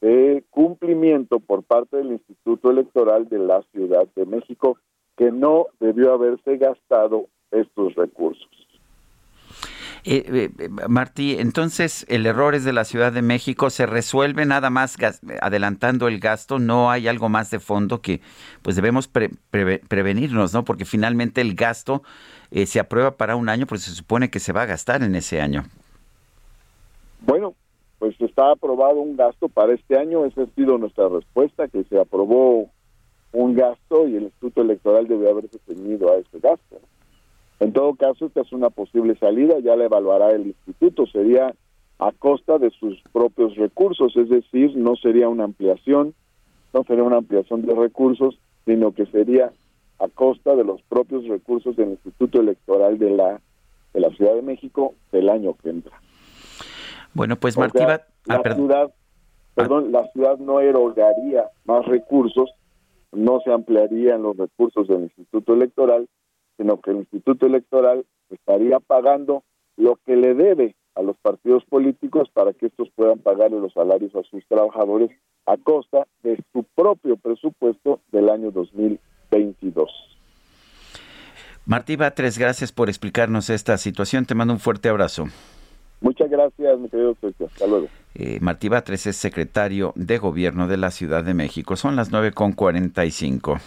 de 0.00 0.44
cumplimiento 0.50 1.40
por 1.40 1.64
parte 1.64 1.96
del 1.96 2.12
Instituto 2.12 2.70
Electoral 2.70 3.28
de 3.28 3.40
la 3.40 3.62
Ciudad 3.72 4.06
de 4.14 4.26
México 4.26 4.78
que 5.16 5.32
no 5.32 5.66
debió 5.80 6.12
haberse 6.12 6.56
gastado 6.56 7.26
estos 7.50 7.96
recursos. 7.96 8.67
Eh, 10.04 10.24
eh, 10.26 10.50
eh, 10.58 10.68
Martí, 10.88 11.36
entonces 11.38 12.06
el 12.08 12.26
error 12.26 12.54
es 12.54 12.64
de 12.64 12.72
la 12.72 12.84
Ciudad 12.84 13.12
de 13.12 13.22
México, 13.22 13.70
se 13.70 13.86
resuelve 13.86 14.46
nada 14.46 14.70
más 14.70 14.96
adelantando 15.40 16.08
el 16.08 16.20
gasto, 16.20 16.58
no 16.58 16.90
hay 16.90 17.08
algo 17.08 17.28
más 17.28 17.50
de 17.50 17.60
fondo 17.60 18.00
que 18.00 18.20
pues 18.62 18.76
debemos 18.76 19.08
prevenirnos, 19.08 20.54
¿no? 20.54 20.64
Porque 20.64 20.84
finalmente 20.84 21.40
el 21.40 21.54
gasto 21.54 22.02
se 22.50 22.80
aprueba 22.80 23.16
para 23.16 23.36
un 23.36 23.48
año, 23.48 23.66
pues 23.66 23.82
se 23.82 23.90
supone 23.90 24.30
que 24.30 24.40
se 24.40 24.52
va 24.52 24.62
a 24.62 24.66
gastar 24.66 25.02
en 25.02 25.14
ese 25.14 25.40
año. 25.40 25.64
Bueno, 27.20 27.54
pues 27.98 28.18
está 28.20 28.52
aprobado 28.52 29.00
un 29.00 29.16
gasto 29.16 29.48
para 29.48 29.74
este 29.74 29.98
año, 29.98 30.24
esa 30.24 30.42
ha 30.42 30.46
sido 30.54 30.78
nuestra 30.78 31.08
respuesta, 31.08 31.68
que 31.68 31.84
se 31.84 31.98
aprobó 31.98 32.70
un 33.32 33.54
gasto 33.54 34.08
y 34.08 34.16
el 34.16 34.24
Instituto 34.24 34.62
Electoral 34.62 35.06
debe 35.06 35.30
haberse 35.30 35.58
ceñido 35.66 36.12
a 36.12 36.16
ese 36.16 36.38
gasto. 36.40 36.80
En 37.60 37.72
todo 37.72 37.94
caso, 37.94 38.26
esta 38.26 38.42
es 38.42 38.52
una 38.52 38.70
posible 38.70 39.16
salida, 39.16 39.58
ya 39.60 39.76
la 39.76 39.84
evaluará 39.84 40.30
el 40.30 40.48
instituto, 40.48 41.06
sería 41.06 41.54
a 41.98 42.12
costa 42.12 42.58
de 42.58 42.70
sus 42.70 43.02
propios 43.12 43.56
recursos, 43.56 44.16
es 44.16 44.28
decir, 44.28 44.76
no 44.76 44.94
sería 44.94 45.28
una 45.28 45.44
ampliación, 45.44 46.14
no 46.72 46.84
sería 46.84 47.02
una 47.02 47.16
ampliación 47.16 47.62
de 47.62 47.74
recursos, 47.74 48.38
sino 48.64 48.92
que 48.92 49.06
sería 49.06 49.52
a 49.98 50.08
costa 50.08 50.54
de 50.54 50.64
los 50.64 50.80
propios 50.82 51.26
recursos 51.26 51.74
del 51.76 51.90
Instituto 51.90 52.40
Electoral 52.40 52.98
de 52.98 53.10
la 53.10 53.40
de 53.94 54.00
la 54.00 54.10
Ciudad 54.10 54.34
de 54.34 54.42
México 54.42 54.94
del 55.12 55.28
año 55.28 55.54
que 55.62 55.70
entra. 55.70 56.00
Bueno, 57.14 57.36
pues 57.36 57.56
Martí, 57.56 57.78
la 57.78 58.44
ciudad, 58.54 58.92
perdón, 59.54 59.92
la 59.92 60.06
ciudad 60.12 60.38
no 60.38 60.60
erogaría 60.60 61.44
más 61.64 61.86
recursos, 61.86 62.50
no 63.12 63.40
se 63.40 63.50
ampliarían 63.50 64.22
los 64.22 64.36
recursos 64.36 64.86
del 64.86 65.04
Instituto 65.04 65.54
Electoral, 65.54 66.08
sino 66.58 66.80
que 66.80 66.90
el 66.90 66.98
Instituto 66.98 67.46
Electoral 67.46 68.04
estaría 68.28 68.78
pagando 68.80 69.44
lo 69.76 69.96
que 70.04 70.16
le 70.16 70.34
debe 70.34 70.74
a 70.94 71.02
los 71.02 71.16
partidos 71.18 71.64
políticos 71.64 72.28
para 72.34 72.52
que 72.52 72.66
estos 72.66 72.90
puedan 72.94 73.20
pagarle 73.20 73.60
los 73.60 73.72
salarios 73.72 74.14
a 74.16 74.22
sus 74.24 74.44
trabajadores 74.48 75.10
a 75.46 75.56
costa 75.56 76.06
de 76.22 76.42
su 76.52 76.64
propio 76.74 77.16
presupuesto 77.16 78.00
del 78.12 78.28
año 78.28 78.50
2022. 78.50 79.88
Martí 81.64 81.96
Batres, 81.96 82.38
gracias 82.38 82.72
por 82.72 82.88
explicarnos 82.88 83.48
esta 83.50 83.78
situación. 83.78 84.26
Te 84.26 84.34
mando 84.34 84.54
un 84.54 84.60
fuerte 84.60 84.88
abrazo. 84.88 85.26
Muchas 86.00 86.30
gracias, 86.30 86.78
mi 86.78 86.88
querido 86.88 87.14
Sergio. 87.20 87.46
Hasta 87.46 87.66
luego. 87.66 87.88
Eh, 88.14 88.38
Martí 88.40 88.68
Batres 88.68 89.06
es 89.06 89.16
secretario 89.16 89.92
de 89.94 90.18
Gobierno 90.18 90.66
de 90.66 90.76
la 90.76 90.90
Ciudad 90.90 91.24
de 91.24 91.34
México. 91.34 91.76
Son 91.76 91.94
las 91.94 92.10
9.45. 92.10 93.60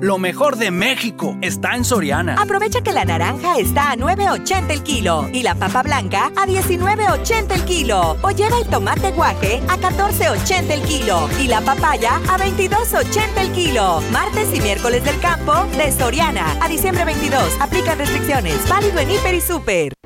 Lo 0.00 0.18
mejor 0.18 0.56
de 0.56 0.70
México 0.70 1.36
está 1.40 1.74
en 1.76 1.84
Soriana. 1.84 2.34
Aprovecha 2.38 2.82
que 2.82 2.92
la 2.92 3.04
naranja 3.04 3.58
está 3.58 3.92
a 3.92 3.96
9.80 3.96 4.70
el 4.70 4.82
kilo 4.82 5.28
y 5.32 5.42
la 5.42 5.54
papa 5.54 5.82
blanca 5.82 6.32
a 6.36 6.46
19.80 6.46 7.52
el 7.52 7.64
kilo. 7.64 8.16
O 8.22 8.30
lleva 8.30 8.58
el 8.58 8.66
tomate 8.68 9.12
guaje 9.12 9.62
a 9.68 9.76
14.80 9.76 10.70
el 10.70 10.82
kilo 10.82 11.28
y 11.40 11.48
la 11.48 11.60
papaya 11.60 12.16
a 12.28 12.38
22.80 12.38 13.38
el 13.38 13.52
kilo. 13.52 14.00
Martes 14.10 14.48
y 14.54 14.60
miércoles 14.60 15.04
del 15.04 15.18
campo 15.20 15.54
de 15.76 15.90
Soriana. 15.92 16.56
A 16.60 16.68
diciembre 16.68 17.04
22. 17.04 17.60
Aplica 17.60 17.94
restricciones. 17.94 18.68
Válido 18.68 18.98
en 18.98 19.10
Hiper 19.10 19.34
y 19.34 19.40
Super. 19.40 20.03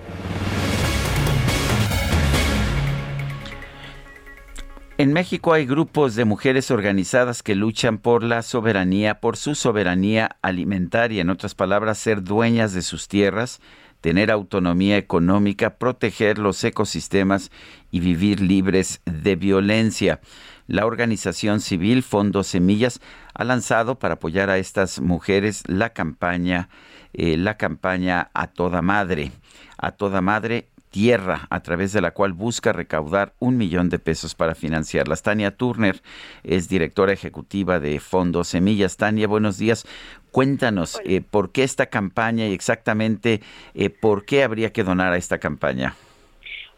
En 5.00 5.12
México 5.12 5.52
hay 5.52 5.64
grupos 5.64 6.16
de 6.16 6.24
mujeres 6.24 6.72
organizadas 6.72 7.44
que 7.44 7.54
luchan 7.54 7.98
por 7.98 8.24
la 8.24 8.42
soberanía, 8.42 9.20
por 9.20 9.36
su 9.36 9.54
soberanía 9.54 10.38
alimentaria, 10.42 11.22
en 11.22 11.30
otras 11.30 11.54
palabras, 11.54 11.98
ser 11.98 12.24
dueñas 12.24 12.72
de 12.72 12.82
sus 12.82 13.06
tierras, 13.06 13.60
tener 14.00 14.32
autonomía 14.32 14.96
económica, 14.96 15.76
proteger 15.76 16.38
los 16.38 16.64
ecosistemas 16.64 17.52
y 17.92 18.00
vivir 18.00 18.40
libres 18.40 19.00
de 19.04 19.36
violencia. 19.36 20.18
La 20.66 20.84
organización 20.84 21.60
civil 21.60 22.02
Fondo 22.02 22.42
Semillas 22.42 23.00
ha 23.34 23.44
lanzado 23.44 24.00
para 24.00 24.14
apoyar 24.14 24.50
a 24.50 24.58
estas 24.58 25.00
mujeres 25.00 25.62
la 25.68 25.90
campaña, 25.90 26.70
eh, 27.12 27.36
la 27.36 27.56
campaña 27.56 28.30
a 28.34 28.48
toda 28.48 28.82
madre, 28.82 29.30
a 29.76 29.92
toda 29.92 30.20
madre 30.22 30.66
Tierra, 30.90 31.46
a 31.50 31.60
través 31.60 31.92
de 31.92 32.00
la 32.00 32.12
cual 32.12 32.32
busca 32.32 32.72
recaudar 32.72 33.32
un 33.38 33.56
millón 33.56 33.88
de 33.88 33.98
pesos 33.98 34.34
para 34.34 34.54
financiarlas. 34.54 35.22
Tania 35.22 35.56
Turner 35.56 36.00
es 36.44 36.68
directora 36.68 37.12
ejecutiva 37.12 37.80
de 37.80 38.00
Fondo 38.00 38.44
Semillas. 38.44 38.96
Tania, 38.96 39.26
buenos 39.26 39.58
días. 39.58 39.86
Cuéntanos 40.30 41.00
eh, 41.04 41.20
por 41.20 41.52
qué 41.52 41.62
esta 41.62 41.86
campaña 41.86 42.46
y 42.46 42.52
exactamente 42.52 43.40
eh, 43.74 43.90
por 43.90 44.24
qué 44.24 44.42
habría 44.42 44.72
que 44.72 44.84
donar 44.84 45.12
a 45.12 45.16
esta 45.16 45.38
campaña. 45.38 45.94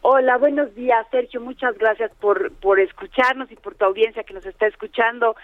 Hola, 0.03 0.37
buenos 0.37 0.73
días, 0.73 1.05
Sergio. 1.11 1.39
Muchas 1.41 1.77
gracias 1.77 2.11
por, 2.19 2.51
por 2.53 2.79
escucharnos 2.79 3.51
y 3.51 3.55
por 3.55 3.75
tu 3.75 3.85
audiencia 3.85 4.23
que 4.23 4.33
nos 4.33 4.45
está 4.47 4.65
escuchando. 4.65 5.35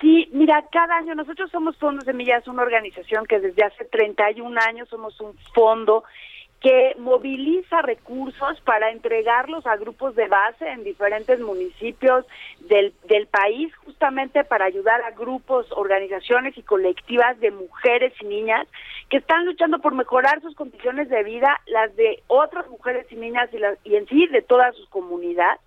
Sí, 0.00 0.30
mira, 0.32 0.64
cada 0.72 0.96
año 0.96 1.14
nosotros 1.14 1.50
somos 1.50 1.76
Fondo 1.76 2.02
Semillas, 2.02 2.48
una 2.48 2.62
organización 2.62 3.26
que 3.26 3.40
desde 3.40 3.62
hace 3.62 3.84
31 3.84 4.58
años 4.66 4.88
somos 4.88 5.20
un 5.20 5.34
fondo 5.54 6.04
que 6.66 6.96
moviliza 6.98 7.80
recursos 7.82 8.60
para 8.62 8.90
entregarlos 8.90 9.64
a 9.68 9.76
grupos 9.76 10.16
de 10.16 10.26
base 10.26 10.66
en 10.66 10.82
diferentes 10.82 11.38
municipios 11.38 12.26
del, 12.58 12.92
del 13.04 13.28
país, 13.28 13.72
justamente 13.84 14.42
para 14.42 14.64
ayudar 14.64 15.00
a 15.02 15.12
grupos, 15.12 15.68
organizaciones 15.70 16.58
y 16.58 16.64
colectivas 16.64 17.38
de 17.38 17.52
mujeres 17.52 18.12
y 18.20 18.24
niñas 18.24 18.66
que 19.08 19.18
están 19.18 19.46
luchando 19.46 19.78
por 19.78 19.94
mejorar 19.94 20.42
sus 20.42 20.56
condiciones 20.56 21.08
de 21.08 21.22
vida, 21.22 21.60
las 21.66 21.94
de 21.94 22.24
otras 22.26 22.68
mujeres 22.68 23.06
y 23.12 23.14
niñas 23.14 23.48
y, 23.52 23.88
y 23.88 23.94
en 23.94 24.08
sí 24.08 24.26
de 24.26 24.42
toda 24.42 24.72
su 24.72 24.88
comunidad. 24.88 25.60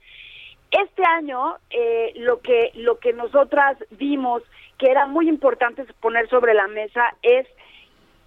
Este 0.70 1.04
año 1.06 1.56
eh, 1.70 2.12
lo 2.18 2.42
que 2.42 2.72
lo 2.74 3.00
que 3.00 3.14
nosotras 3.14 3.78
vimos 3.92 4.44
que 4.78 4.92
era 4.92 5.08
muy 5.08 5.30
importante 5.30 5.86
poner 6.02 6.28
sobre 6.28 6.54
la 6.54 6.68
mesa 6.68 7.16
es 7.22 7.48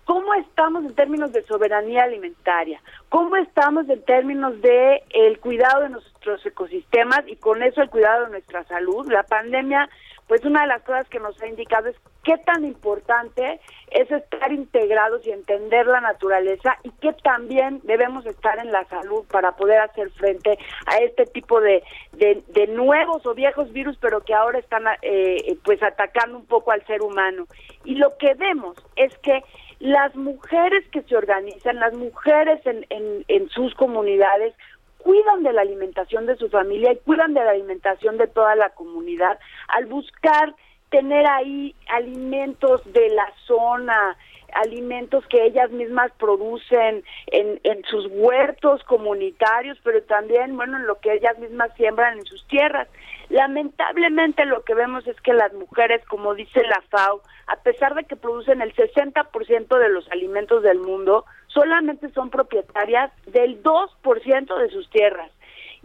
¿Cómo 0.04 0.34
estamos 0.34 0.84
en 0.84 0.94
términos 0.94 1.32
de 1.32 1.42
soberanía 1.42 2.02
alimentaria? 2.04 2.80
¿Cómo 3.08 3.36
estamos 3.36 3.88
en 3.88 4.02
términos 4.04 4.60
de 4.60 5.02
el 5.10 5.38
cuidado 5.38 5.82
de 5.82 5.90
nuestros 5.90 6.44
ecosistemas 6.44 7.22
y 7.26 7.36
con 7.36 7.62
eso 7.62 7.82
el 7.82 7.90
cuidado 7.90 8.24
de 8.24 8.32
nuestra 8.32 8.64
salud? 8.64 9.06
La 9.10 9.22
pandemia, 9.22 9.88
pues 10.26 10.44
una 10.44 10.62
de 10.62 10.66
las 10.66 10.82
cosas 10.82 11.08
que 11.08 11.20
nos 11.20 11.40
ha 11.40 11.46
indicado 11.46 11.88
es 11.88 11.96
qué 12.24 12.36
tan 12.38 12.64
importante 12.64 13.60
es 13.90 14.10
estar 14.10 14.52
integrados 14.52 15.24
y 15.26 15.30
entender 15.30 15.86
la 15.86 16.00
naturaleza 16.00 16.78
y 16.82 16.90
que 16.92 17.12
también 17.12 17.80
debemos 17.84 18.26
estar 18.26 18.58
en 18.58 18.72
la 18.72 18.84
salud 18.86 19.24
para 19.30 19.52
poder 19.52 19.80
hacer 19.80 20.10
frente 20.10 20.58
a 20.86 20.96
este 20.98 21.26
tipo 21.26 21.60
de, 21.60 21.82
de, 22.12 22.66
nuevos 22.68 23.24
o 23.26 23.34
viejos 23.34 23.72
virus, 23.72 23.96
pero 24.00 24.20
que 24.20 24.34
ahora 24.34 24.58
están 24.58 24.84
eh, 25.02 25.56
pues 25.64 25.82
atacando 25.82 26.38
un 26.38 26.46
poco 26.46 26.72
al 26.72 26.84
ser 26.86 27.02
humano. 27.02 27.46
Y 27.84 27.96
lo 27.96 28.16
que 28.18 28.34
vemos 28.34 28.76
es 28.96 29.16
que 29.18 29.42
las 29.82 30.14
mujeres 30.14 30.84
que 30.92 31.02
se 31.02 31.16
organizan, 31.16 31.80
las 31.80 31.92
mujeres 31.92 32.64
en, 32.64 32.86
en, 33.26 33.48
sus 33.48 33.74
comunidades, 33.74 34.54
cuidan 34.98 35.42
de 35.42 35.52
la 35.52 35.62
alimentación 35.62 36.24
de 36.24 36.36
su 36.36 36.48
familia 36.48 36.92
y 36.92 36.98
cuidan 36.98 37.34
de 37.34 37.42
la 37.42 37.50
alimentación 37.50 38.16
de 38.16 38.28
toda 38.28 38.54
la 38.54 38.70
comunidad 38.70 39.40
al 39.66 39.86
buscar 39.86 40.54
tener 40.90 41.26
ahí 41.26 41.74
alimentos 41.88 42.80
de 42.92 43.08
la 43.08 43.26
zona, 43.44 44.16
alimentos 44.54 45.26
que 45.26 45.46
ellas 45.46 45.72
mismas 45.72 46.12
producen 46.16 47.02
en, 47.26 47.58
en 47.64 47.82
sus 47.86 48.06
huertos 48.12 48.84
comunitarios, 48.84 49.78
pero 49.82 50.00
también, 50.04 50.56
bueno, 50.56 50.76
en 50.76 50.86
lo 50.86 51.00
que 51.00 51.14
ellas 51.14 51.36
mismas 51.40 51.74
siembran 51.76 52.18
en 52.18 52.24
sus 52.24 52.46
tierras. 52.46 52.86
Lamentablemente 53.32 54.44
lo 54.44 54.62
que 54.62 54.74
vemos 54.74 55.06
es 55.06 55.18
que 55.22 55.32
las 55.32 55.54
mujeres, 55.54 56.04
como 56.04 56.34
dice 56.34 56.62
la 56.64 56.82
FAO, 56.90 57.22
a 57.46 57.56
pesar 57.62 57.94
de 57.94 58.04
que 58.04 58.14
producen 58.14 58.60
el 58.60 58.74
60% 58.74 59.78
de 59.78 59.88
los 59.88 60.06
alimentos 60.12 60.62
del 60.62 60.78
mundo, 60.78 61.24
solamente 61.46 62.10
son 62.10 62.28
propietarias 62.28 63.10
del 63.24 63.62
2% 63.62 64.58
de 64.58 64.68
sus 64.68 64.90
tierras. 64.90 65.30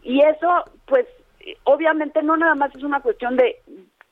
Y 0.04 0.22
eso, 0.24 0.66
pues, 0.88 1.08
obviamente 1.64 2.22
no 2.22 2.36
nada 2.36 2.54
más 2.56 2.76
es 2.76 2.84
una 2.84 3.00
cuestión 3.00 3.38
de 3.38 3.62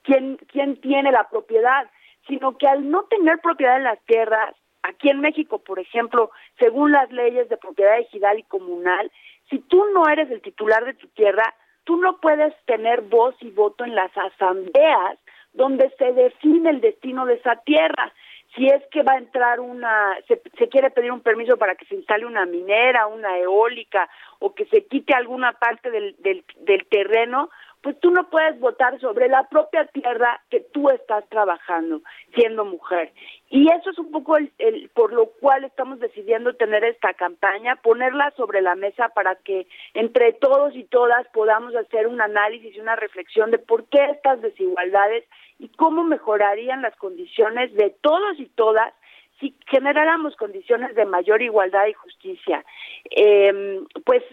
quién, 0.04 0.38
quién 0.50 0.80
tiene 0.80 1.12
la 1.12 1.28
propiedad, 1.28 1.90
sino 2.30 2.58
que 2.58 2.70
al 2.70 2.90
no 2.90 3.04
tener 3.04 3.40
propiedad 3.40 3.76
en 3.76 3.84
las 3.84 4.00
tierras, 4.06 4.56
aquí 4.82 5.10
en 5.10 5.20
México, 5.20 5.60
por 5.60 5.80
ejemplo, 5.80 6.32
según 6.58 6.94
las 6.94 7.12
leyes 7.12 7.50
de 7.50 7.58
propiedad 7.58 8.00
ejidal 8.00 8.40
y 8.40 8.44
comunal, 8.44 9.12
si 9.50 9.60
tú 9.60 9.84
no 9.94 10.08
eres 10.08 10.32
el 10.32 10.42
titular 10.42 10.86
de 10.86 10.94
tu 10.94 11.10
tierra, 11.10 11.54
tú 11.86 11.98
no 11.98 12.18
puedes 12.18 12.54
tener 12.66 13.02
voz 13.02 13.36
y 13.40 13.50
voto 13.52 13.86
en 13.86 13.96
las 13.96 14.12
asambleas 14.18 15.18
donde 15.54 15.90
se 15.98 16.12
define 16.12 16.70
el 16.70 16.82
destino 16.82 17.26
de 17.26 17.36
esa 17.36 17.56
tierra. 17.58 18.14
Si 18.56 18.68
es 18.68 18.84
que 18.92 19.04
va 19.04 19.14
a 19.14 19.18
entrar 19.18 19.60
una, 19.60 20.16
se, 20.28 20.70
quiere 20.70 20.90
pedir 20.90 21.12
un 21.12 21.22
permiso 21.22 21.58
para 21.58 21.76
que 21.76 21.86
se 21.86 21.96
instale 21.96 22.26
una 22.26 22.46
minera, 22.46 23.08
una 23.08 23.38
eólica 23.38 24.10
o 24.40 24.54
que 24.54 24.66
se 24.66 24.86
quite 24.86 25.14
alguna 25.14 25.54
parte 25.54 25.92
del, 25.92 26.16
del, 26.20 26.44
del 26.62 26.86
terreno, 26.88 27.50
pues 27.86 28.00
tú 28.00 28.10
no 28.10 28.28
puedes 28.32 28.60
votar 28.60 29.00
sobre 29.00 29.30
la 29.30 29.48
propia 29.48 29.86
tierra 29.86 30.42
que 30.50 30.60
tú 30.60 30.90
estás 30.90 31.24
trabajando 31.30 32.02
siendo 32.34 32.66
mujer. 32.66 33.14
Y 33.52 33.72
eso 33.72 33.92
es 33.92 34.00
un 34.00 34.10
poco 34.10 34.38
el, 34.38 34.90
por 34.96 35.14
lo 35.14 35.28
cual 35.28 35.66
estamos 35.66 36.00
decidiendo 36.00 36.56
tener 36.56 36.84
esta 36.84 37.14
campaña, 37.14 37.76
ponerla 37.76 38.34
sobre 38.38 38.64
la 38.64 38.74
mesa 38.74 39.10
para 39.10 39.36
que 39.36 39.68
entre 39.94 40.34
todos 40.34 40.76
y 40.76 40.86
todas 40.86 41.28
podamos 41.28 41.76
hacer 41.76 42.08
un 42.08 42.20
análisis 42.22 42.76
y 42.76 42.80
una 42.80 42.96
reflexión 42.96 43.52
de 43.52 43.60
por 43.60 43.88
qué 43.90 44.04
estas 44.06 44.42
desigualdades 44.42 45.24
y 45.60 45.68
cómo 45.68 46.04
mejorarían 46.04 46.82
las 46.82 46.96
condiciones 46.96 47.72
de 47.76 47.92
todos 48.02 48.40
y 48.40 48.48
todas 48.48 48.96
si 49.40 49.56
generáramos 49.68 50.36
condiciones 50.36 50.96
de 50.96 51.06
mayor 51.06 51.42
igualdad 51.42 51.88
y 51.88 51.94
justicia. 51.94 52.64
Eh, 53.12 53.80
pues 54.06 54.24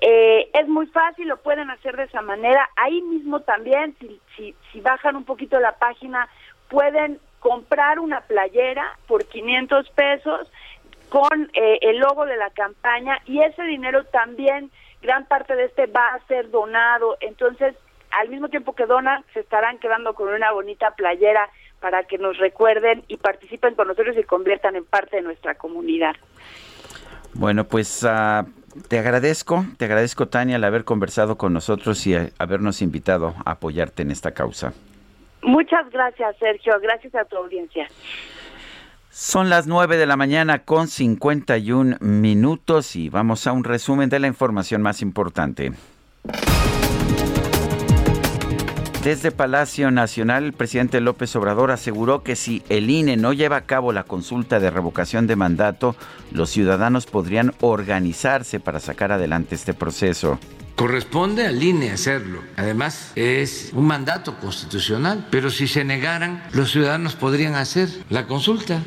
eh, 0.02 0.50
es 0.52 0.68
muy 0.68 0.88
fácil 0.88 1.28
lo 1.28 1.38
pueden 1.38 1.70
hacer 1.70 1.96
de 1.98 2.06
esa 2.06 2.24
manera 2.24 2.68
ahí 2.76 3.00
mismo 3.04 3.42
también 3.42 3.96
si 4.00 4.20
si, 4.36 4.56
si 4.72 4.82
bajan 4.82 5.16
un 5.16 5.26
poquito 5.26 5.60
la 5.60 5.74
página 5.74 6.28
pueden 6.68 7.20
comprar 7.40 8.00
una 8.00 8.22
playera 8.22 8.98
por 9.06 9.26
500 9.26 9.88
pesos 9.92 10.52
con 11.10 11.52
eh, 11.54 11.78
el 11.82 11.98
logo 11.98 12.26
de 12.26 12.38
la 12.38 12.50
campaña 12.52 13.20
y 13.26 13.42
ese 13.42 13.64
dinero 13.64 14.06
también, 14.06 14.72
gran 15.02 15.26
parte 15.26 15.56
de 15.56 15.66
este 15.66 15.86
va 15.88 16.08
a 16.08 16.26
ser 16.28 16.50
donado. 16.50 17.18
Entonces, 17.20 17.76
al 18.12 18.30
mismo 18.30 18.48
tiempo 18.48 18.74
que 18.74 18.86
donan, 18.86 19.26
se 19.34 19.42
estarán 19.42 19.78
quedando 19.80 20.14
con 20.14 20.30
una 20.30 20.52
bonita 20.54 20.92
playera 20.92 21.50
para 21.82 22.04
que 22.04 22.18
nos 22.18 22.38
recuerden 22.38 23.04
y 23.08 23.18
participen 23.18 23.76
con 23.76 23.88
nosotros 23.88 24.16
y 24.18 24.24
conviertan 24.24 24.76
en 24.76 24.86
parte 24.86 25.18
de 25.18 25.24
nuestra 25.24 25.56
comunidad. 25.56 26.16
Bueno, 27.34 27.66
pues 27.66 28.04
uh, 28.04 28.46
te 28.88 29.00
agradezco, 29.00 29.66
te 29.78 29.86
agradezco 29.86 30.28
Tania 30.28 30.56
al 30.58 30.64
haber 30.64 30.86
conversado 30.86 31.38
con 31.38 31.54
nosotros 31.54 32.06
y 32.08 32.16
habernos 32.38 32.82
invitado 32.82 33.34
a 33.46 33.52
apoyarte 33.52 34.04
en 34.04 34.12
esta 34.12 34.32
causa. 34.32 34.74
Muchas 35.42 35.90
gracias, 35.90 36.38
Sergio. 36.38 36.74
Gracias 36.82 37.16
a 37.16 37.26
tu 37.26 37.36
audiencia. 37.36 37.88
Son 39.10 39.50
las 39.50 39.68
9 39.68 39.98
de 39.98 40.06
la 40.06 40.16
mañana 40.16 40.60
con 40.60 40.88
51 40.88 41.98
minutos 42.00 42.96
y 42.96 43.10
vamos 43.10 43.46
a 43.48 43.52
un 43.52 43.64
resumen 43.64 44.10
de 44.10 44.20
la 44.20 44.28
información 44.28 44.82
más 44.82 45.02
importante. 45.02 45.74
Desde 49.04 49.32
Palacio 49.32 49.90
Nacional, 49.90 50.44
el 50.44 50.54
presidente 50.54 51.02
López 51.02 51.36
Obrador 51.36 51.72
aseguró 51.72 52.22
que 52.22 52.36
si 52.36 52.62
el 52.70 52.92
INE 52.92 53.18
no 53.18 53.34
lleva 53.34 53.56
a 53.56 53.66
cabo 53.66 53.94
la 53.94 54.04
consulta 54.04 54.60
de 54.60 54.70
revocación 54.70 55.26
de 55.26 55.36
mandato, 55.36 55.96
los 56.32 56.52
ciudadanos 56.52 57.08
podrían 57.08 57.52
organizarse 57.62 58.60
para 58.60 58.80
sacar 58.80 59.12
adelante 59.12 59.56
este 59.56 59.74
proceso. 59.74 60.38
Corresponde 60.76 61.48
al 61.48 61.62
INE 61.64 61.90
hacerlo. 61.90 62.44
Además, 62.58 63.12
es 63.16 63.72
un 63.74 63.88
mandato 63.88 64.38
constitucional. 64.40 65.28
Pero 65.32 65.50
si 65.50 65.68
se 65.68 65.84
negaran, 65.84 66.44
los 66.54 66.72
ciudadanos 66.72 67.16
podrían 67.16 67.56
hacer 67.56 67.90
la 68.12 68.28
consulta. 68.28 68.84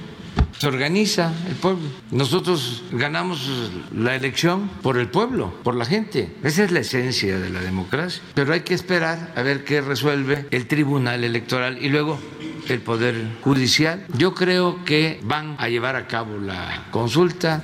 Se 0.64 0.68
organiza 0.68 1.30
el 1.46 1.56
pueblo. 1.56 1.86
Nosotros 2.10 2.84
ganamos 2.90 3.70
la 3.94 4.16
elección 4.16 4.70
por 4.80 4.96
el 4.96 5.08
pueblo, 5.10 5.52
por 5.62 5.74
la 5.74 5.84
gente. 5.84 6.34
Esa 6.42 6.64
es 6.64 6.70
la 6.70 6.80
esencia 6.80 7.38
de 7.38 7.50
la 7.50 7.60
democracia. 7.60 8.22
Pero 8.32 8.54
hay 8.54 8.62
que 8.62 8.72
esperar 8.72 9.34
a 9.36 9.42
ver 9.42 9.64
qué 9.64 9.82
resuelve 9.82 10.46
el 10.50 10.66
Tribunal 10.66 11.22
Electoral 11.22 11.76
y 11.84 11.90
luego 11.90 12.18
el 12.66 12.80
Poder 12.80 13.14
Judicial. 13.42 14.06
Yo 14.16 14.32
creo 14.32 14.82
que 14.86 15.20
van 15.22 15.54
a 15.58 15.68
llevar 15.68 15.96
a 15.96 16.06
cabo 16.06 16.38
la 16.38 16.86
consulta. 16.90 17.62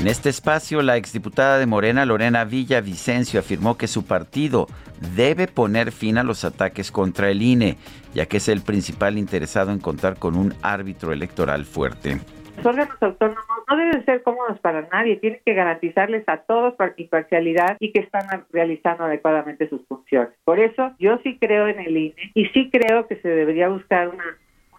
En 0.00 0.06
este 0.06 0.30
espacio, 0.30 0.80
la 0.80 0.96
exdiputada 0.96 1.58
de 1.58 1.66
Morena, 1.66 2.06
Lorena 2.06 2.46
Villa 2.46 2.80
Vicencio, 2.80 3.38
afirmó 3.38 3.76
que 3.76 3.86
su 3.86 4.06
partido 4.06 4.66
debe 5.14 5.46
poner 5.46 5.92
fin 5.92 6.16
a 6.16 6.22
los 6.22 6.42
ataques 6.46 6.90
contra 6.90 7.28
el 7.28 7.42
INE, 7.42 7.76
ya 8.14 8.24
que 8.24 8.38
es 8.38 8.48
el 8.48 8.62
principal 8.62 9.18
interesado 9.18 9.72
en 9.72 9.78
contar 9.78 10.18
con 10.18 10.36
un 10.36 10.54
árbitro 10.62 11.12
electoral 11.12 11.66
fuerte. 11.66 12.18
Los 12.56 12.64
órganos 12.64 12.96
autónomos 12.98 13.44
no 13.68 13.76
deben 13.76 14.02
ser 14.06 14.22
cómodos 14.22 14.58
para 14.60 14.88
nadie, 14.90 15.16
tienen 15.16 15.42
que 15.44 15.52
garantizarles 15.52 16.26
a 16.28 16.38
todos 16.38 16.74
imparcialidad 16.96 17.76
y 17.78 17.92
que 17.92 18.00
están 18.00 18.46
realizando 18.50 19.04
adecuadamente 19.04 19.68
sus 19.68 19.86
funciones. 19.86 20.32
Por 20.44 20.60
eso 20.60 20.92
yo 20.98 21.18
sí 21.22 21.36
creo 21.38 21.68
en 21.68 21.78
el 21.78 21.94
INE 21.94 22.32
y 22.32 22.46
sí 22.46 22.70
creo 22.72 23.06
que 23.06 23.16
se 23.16 23.28
debería 23.28 23.68
buscar 23.68 24.08
una 24.08 24.24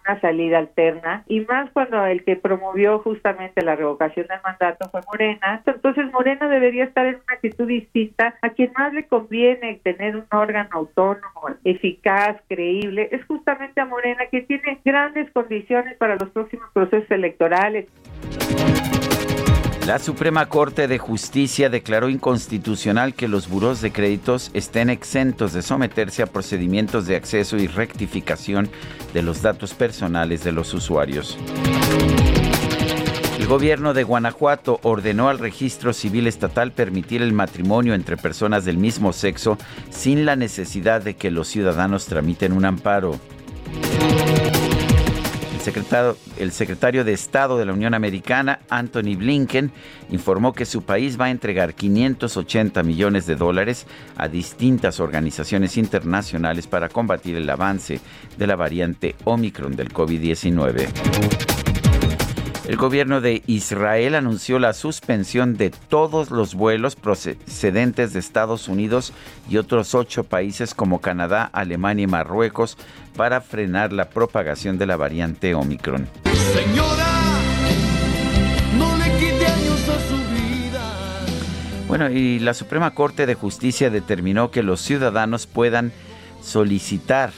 una 0.06 0.20
salida 0.20 0.58
alterna 0.58 1.24
y 1.26 1.40
más 1.40 1.70
cuando 1.70 2.04
el 2.06 2.24
que 2.24 2.36
promovió 2.36 2.98
justamente 3.00 3.62
la 3.62 3.76
revocación 3.76 4.26
del 4.26 4.40
mandato 4.42 4.88
fue 4.90 5.00
Morena, 5.06 5.62
entonces 5.66 6.10
Morena 6.12 6.48
debería 6.48 6.84
estar 6.84 7.06
en 7.06 7.16
una 7.16 7.34
actitud 7.34 7.66
distinta 7.66 8.34
a 8.42 8.50
quien 8.50 8.72
más 8.76 8.92
le 8.92 9.06
conviene 9.06 9.80
tener 9.82 10.16
un 10.16 10.26
órgano 10.30 10.68
autónomo, 10.72 11.42
eficaz, 11.64 12.36
creíble, 12.48 13.08
es 13.12 13.24
justamente 13.26 13.80
a 13.80 13.86
Morena 13.86 14.26
que 14.30 14.42
tiene 14.42 14.80
grandes 14.84 15.30
condiciones 15.32 15.96
para 15.96 16.16
los 16.16 16.30
próximos 16.30 16.68
procesos 16.72 17.10
electorales. 17.10 17.86
La 19.86 19.98
Suprema 19.98 20.46
Corte 20.46 20.86
de 20.86 20.98
Justicia 20.98 21.68
declaró 21.68 22.08
inconstitucional 22.08 23.14
que 23.14 23.26
los 23.26 23.48
buros 23.48 23.80
de 23.80 23.90
créditos 23.90 24.52
estén 24.54 24.90
exentos 24.90 25.52
de 25.52 25.62
someterse 25.62 26.22
a 26.22 26.26
procedimientos 26.26 27.06
de 27.06 27.16
acceso 27.16 27.56
y 27.56 27.66
rectificación 27.66 28.70
de 29.12 29.22
los 29.22 29.42
datos 29.42 29.74
personales 29.74 30.44
de 30.44 30.52
los 30.52 30.72
usuarios. 30.72 31.36
El 33.40 33.48
gobierno 33.48 33.92
de 33.92 34.04
Guanajuato 34.04 34.78
ordenó 34.84 35.28
al 35.28 35.40
registro 35.40 35.92
civil 35.92 36.28
estatal 36.28 36.70
permitir 36.70 37.20
el 37.20 37.32
matrimonio 37.32 37.94
entre 37.94 38.16
personas 38.16 38.64
del 38.64 38.78
mismo 38.78 39.12
sexo 39.12 39.58
sin 39.90 40.24
la 40.24 40.36
necesidad 40.36 41.02
de 41.02 41.16
que 41.16 41.32
los 41.32 41.48
ciudadanos 41.48 42.06
tramiten 42.06 42.52
un 42.52 42.64
amparo 42.66 43.18
el 46.38 46.52
secretario 46.52 47.04
de 47.04 47.12
Estado 47.12 47.58
de 47.58 47.64
la 47.64 47.72
Unión 47.72 47.94
Americana, 47.94 48.60
Anthony 48.68 49.16
Blinken, 49.16 49.70
informó 50.10 50.52
que 50.52 50.64
su 50.64 50.82
país 50.82 51.20
va 51.20 51.26
a 51.26 51.30
entregar 51.30 51.74
580 51.74 52.82
millones 52.82 53.26
de 53.26 53.36
dólares 53.36 53.86
a 54.16 54.28
distintas 54.28 55.00
organizaciones 55.00 55.76
internacionales 55.76 56.66
para 56.66 56.88
combatir 56.88 57.36
el 57.36 57.48
avance 57.48 58.00
de 58.36 58.46
la 58.46 58.56
variante 58.56 59.14
Omicron 59.24 59.76
del 59.76 59.92
COVID-19. 59.92 61.51
El 62.72 62.78
gobierno 62.78 63.20
de 63.20 63.42
Israel 63.46 64.14
anunció 64.14 64.58
la 64.58 64.72
suspensión 64.72 65.58
de 65.58 65.68
todos 65.68 66.30
los 66.30 66.54
vuelos 66.54 66.96
procedentes 66.96 68.14
de 68.14 68.18
Estados 68.18 68.66
Unidos 68.66 69.12
y 69.46 69.58
otros 69.58 69.94
ocho 69.94 70.24
países 70.24 70.74
como 70.74 71.02
Canadá, 71.02 71.50
Alemania 71.52 72.04
y 72.04 72.06
Marruecos 72.06 72.78
para 73.14 73.42
frenar 73.42 73.92
la 73.92 74.08
propagación 74.08 74.78
de 74.78 74.86
la 74.86 74.96
variante 74.96 75.54
Omicron. 75.54 76.08
Bueno, 81.88 82.08
y 82.08 82.38
la 82.38 82.54
Suprema 82.54 82.94
Corte 82.94 83.26
de 83.26 83.34
Justicia 83.34 83.90
determinó 83.90 84.50
que 84.50 84.62
los 84.62 84.80
ciudadanos 84.80 85.46
puedan 85.46 85.92
solicitar 86.40 87.32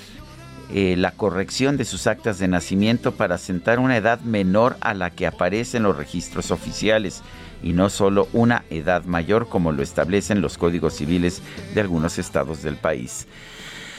eh, 0.75 0.97
la 0.97 1.13
corrección 1.13 1.77
de 1.77 1.85
sus 1.85 2.07
actas 2.07 2.39
de 2.39 2.49
nacimiento 2.49 3.13
para 3.13 3.39
sentar 3.39 3.79
una 3.79 3.97
edad 3.97 4.21
menor 4.21 4.77
a 4.81 4.93
la 4.93 5.11
que 5.11 5.27
aparece 5.27 5.77
en 5.77 5.85
los 5.85 5.97
registros 5.97 6.51
oficiales 6.51 7.23
y 7.63 7.73
no 7.73 7.89
solo 7.89 8.29
una 8.33 8.65
edad 8.71 9.05
mayor 9.05 9.49
como 9.49 9.73
lo 9.73 9.83
establecen 9.83 10.41
los 10.41 10.59
códigos 10.59 10.95
civiles 10.95 11.43
de 11.75 11.81
algunos 11.81 12.19
estados 12.19 12.63
del 12.63 12.77
país. 12.77 13.29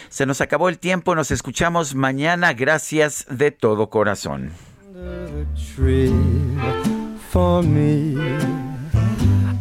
Se 0.10 0.26
nos 0.26 0.42
acabó 0.42 0.70
el 0.70 0.78
tiempo, 0.78 1.16
nos 1.16 1.32
escuchamos 1.32 1.96
mañana. 1.96 2.54
Gracias 2.54 3.26
de 3.30 3.52
todo 3.52 3.90
corazón. 3.90 4.52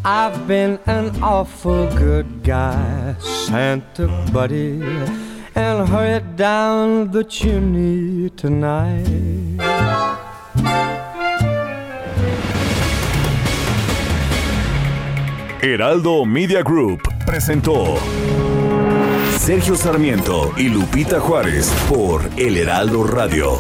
I've 0.06 0.46
been 0.46 0.78
an 0.84 1.22
awful 1.22 1.86
good 1.96 2.26
guy, 2.42 3.16
Santa 3.20 4.06
buddy, 4.32 4.82
and 5.54 5.88
hurried 5.88 6.36
down 6.36 7.10
the 7.10 7.24
chimney 7.24 8.30
tonight. 8.30 9.06
Heraldo 15.62 16.26
Media 16.26 16.62
Group 16.62 17.00
presentó 17.24 17.96
Sergio 19.38 19.76
Sarmiento 19.76 20.52
y 20.56 20.68
Lupita 20.68 21.20
Juárez 21.20 21.72
por 21.88 22.22
El 22.36 22.56
Heraldo 22.58 23.04
Radio. 23.04 23.58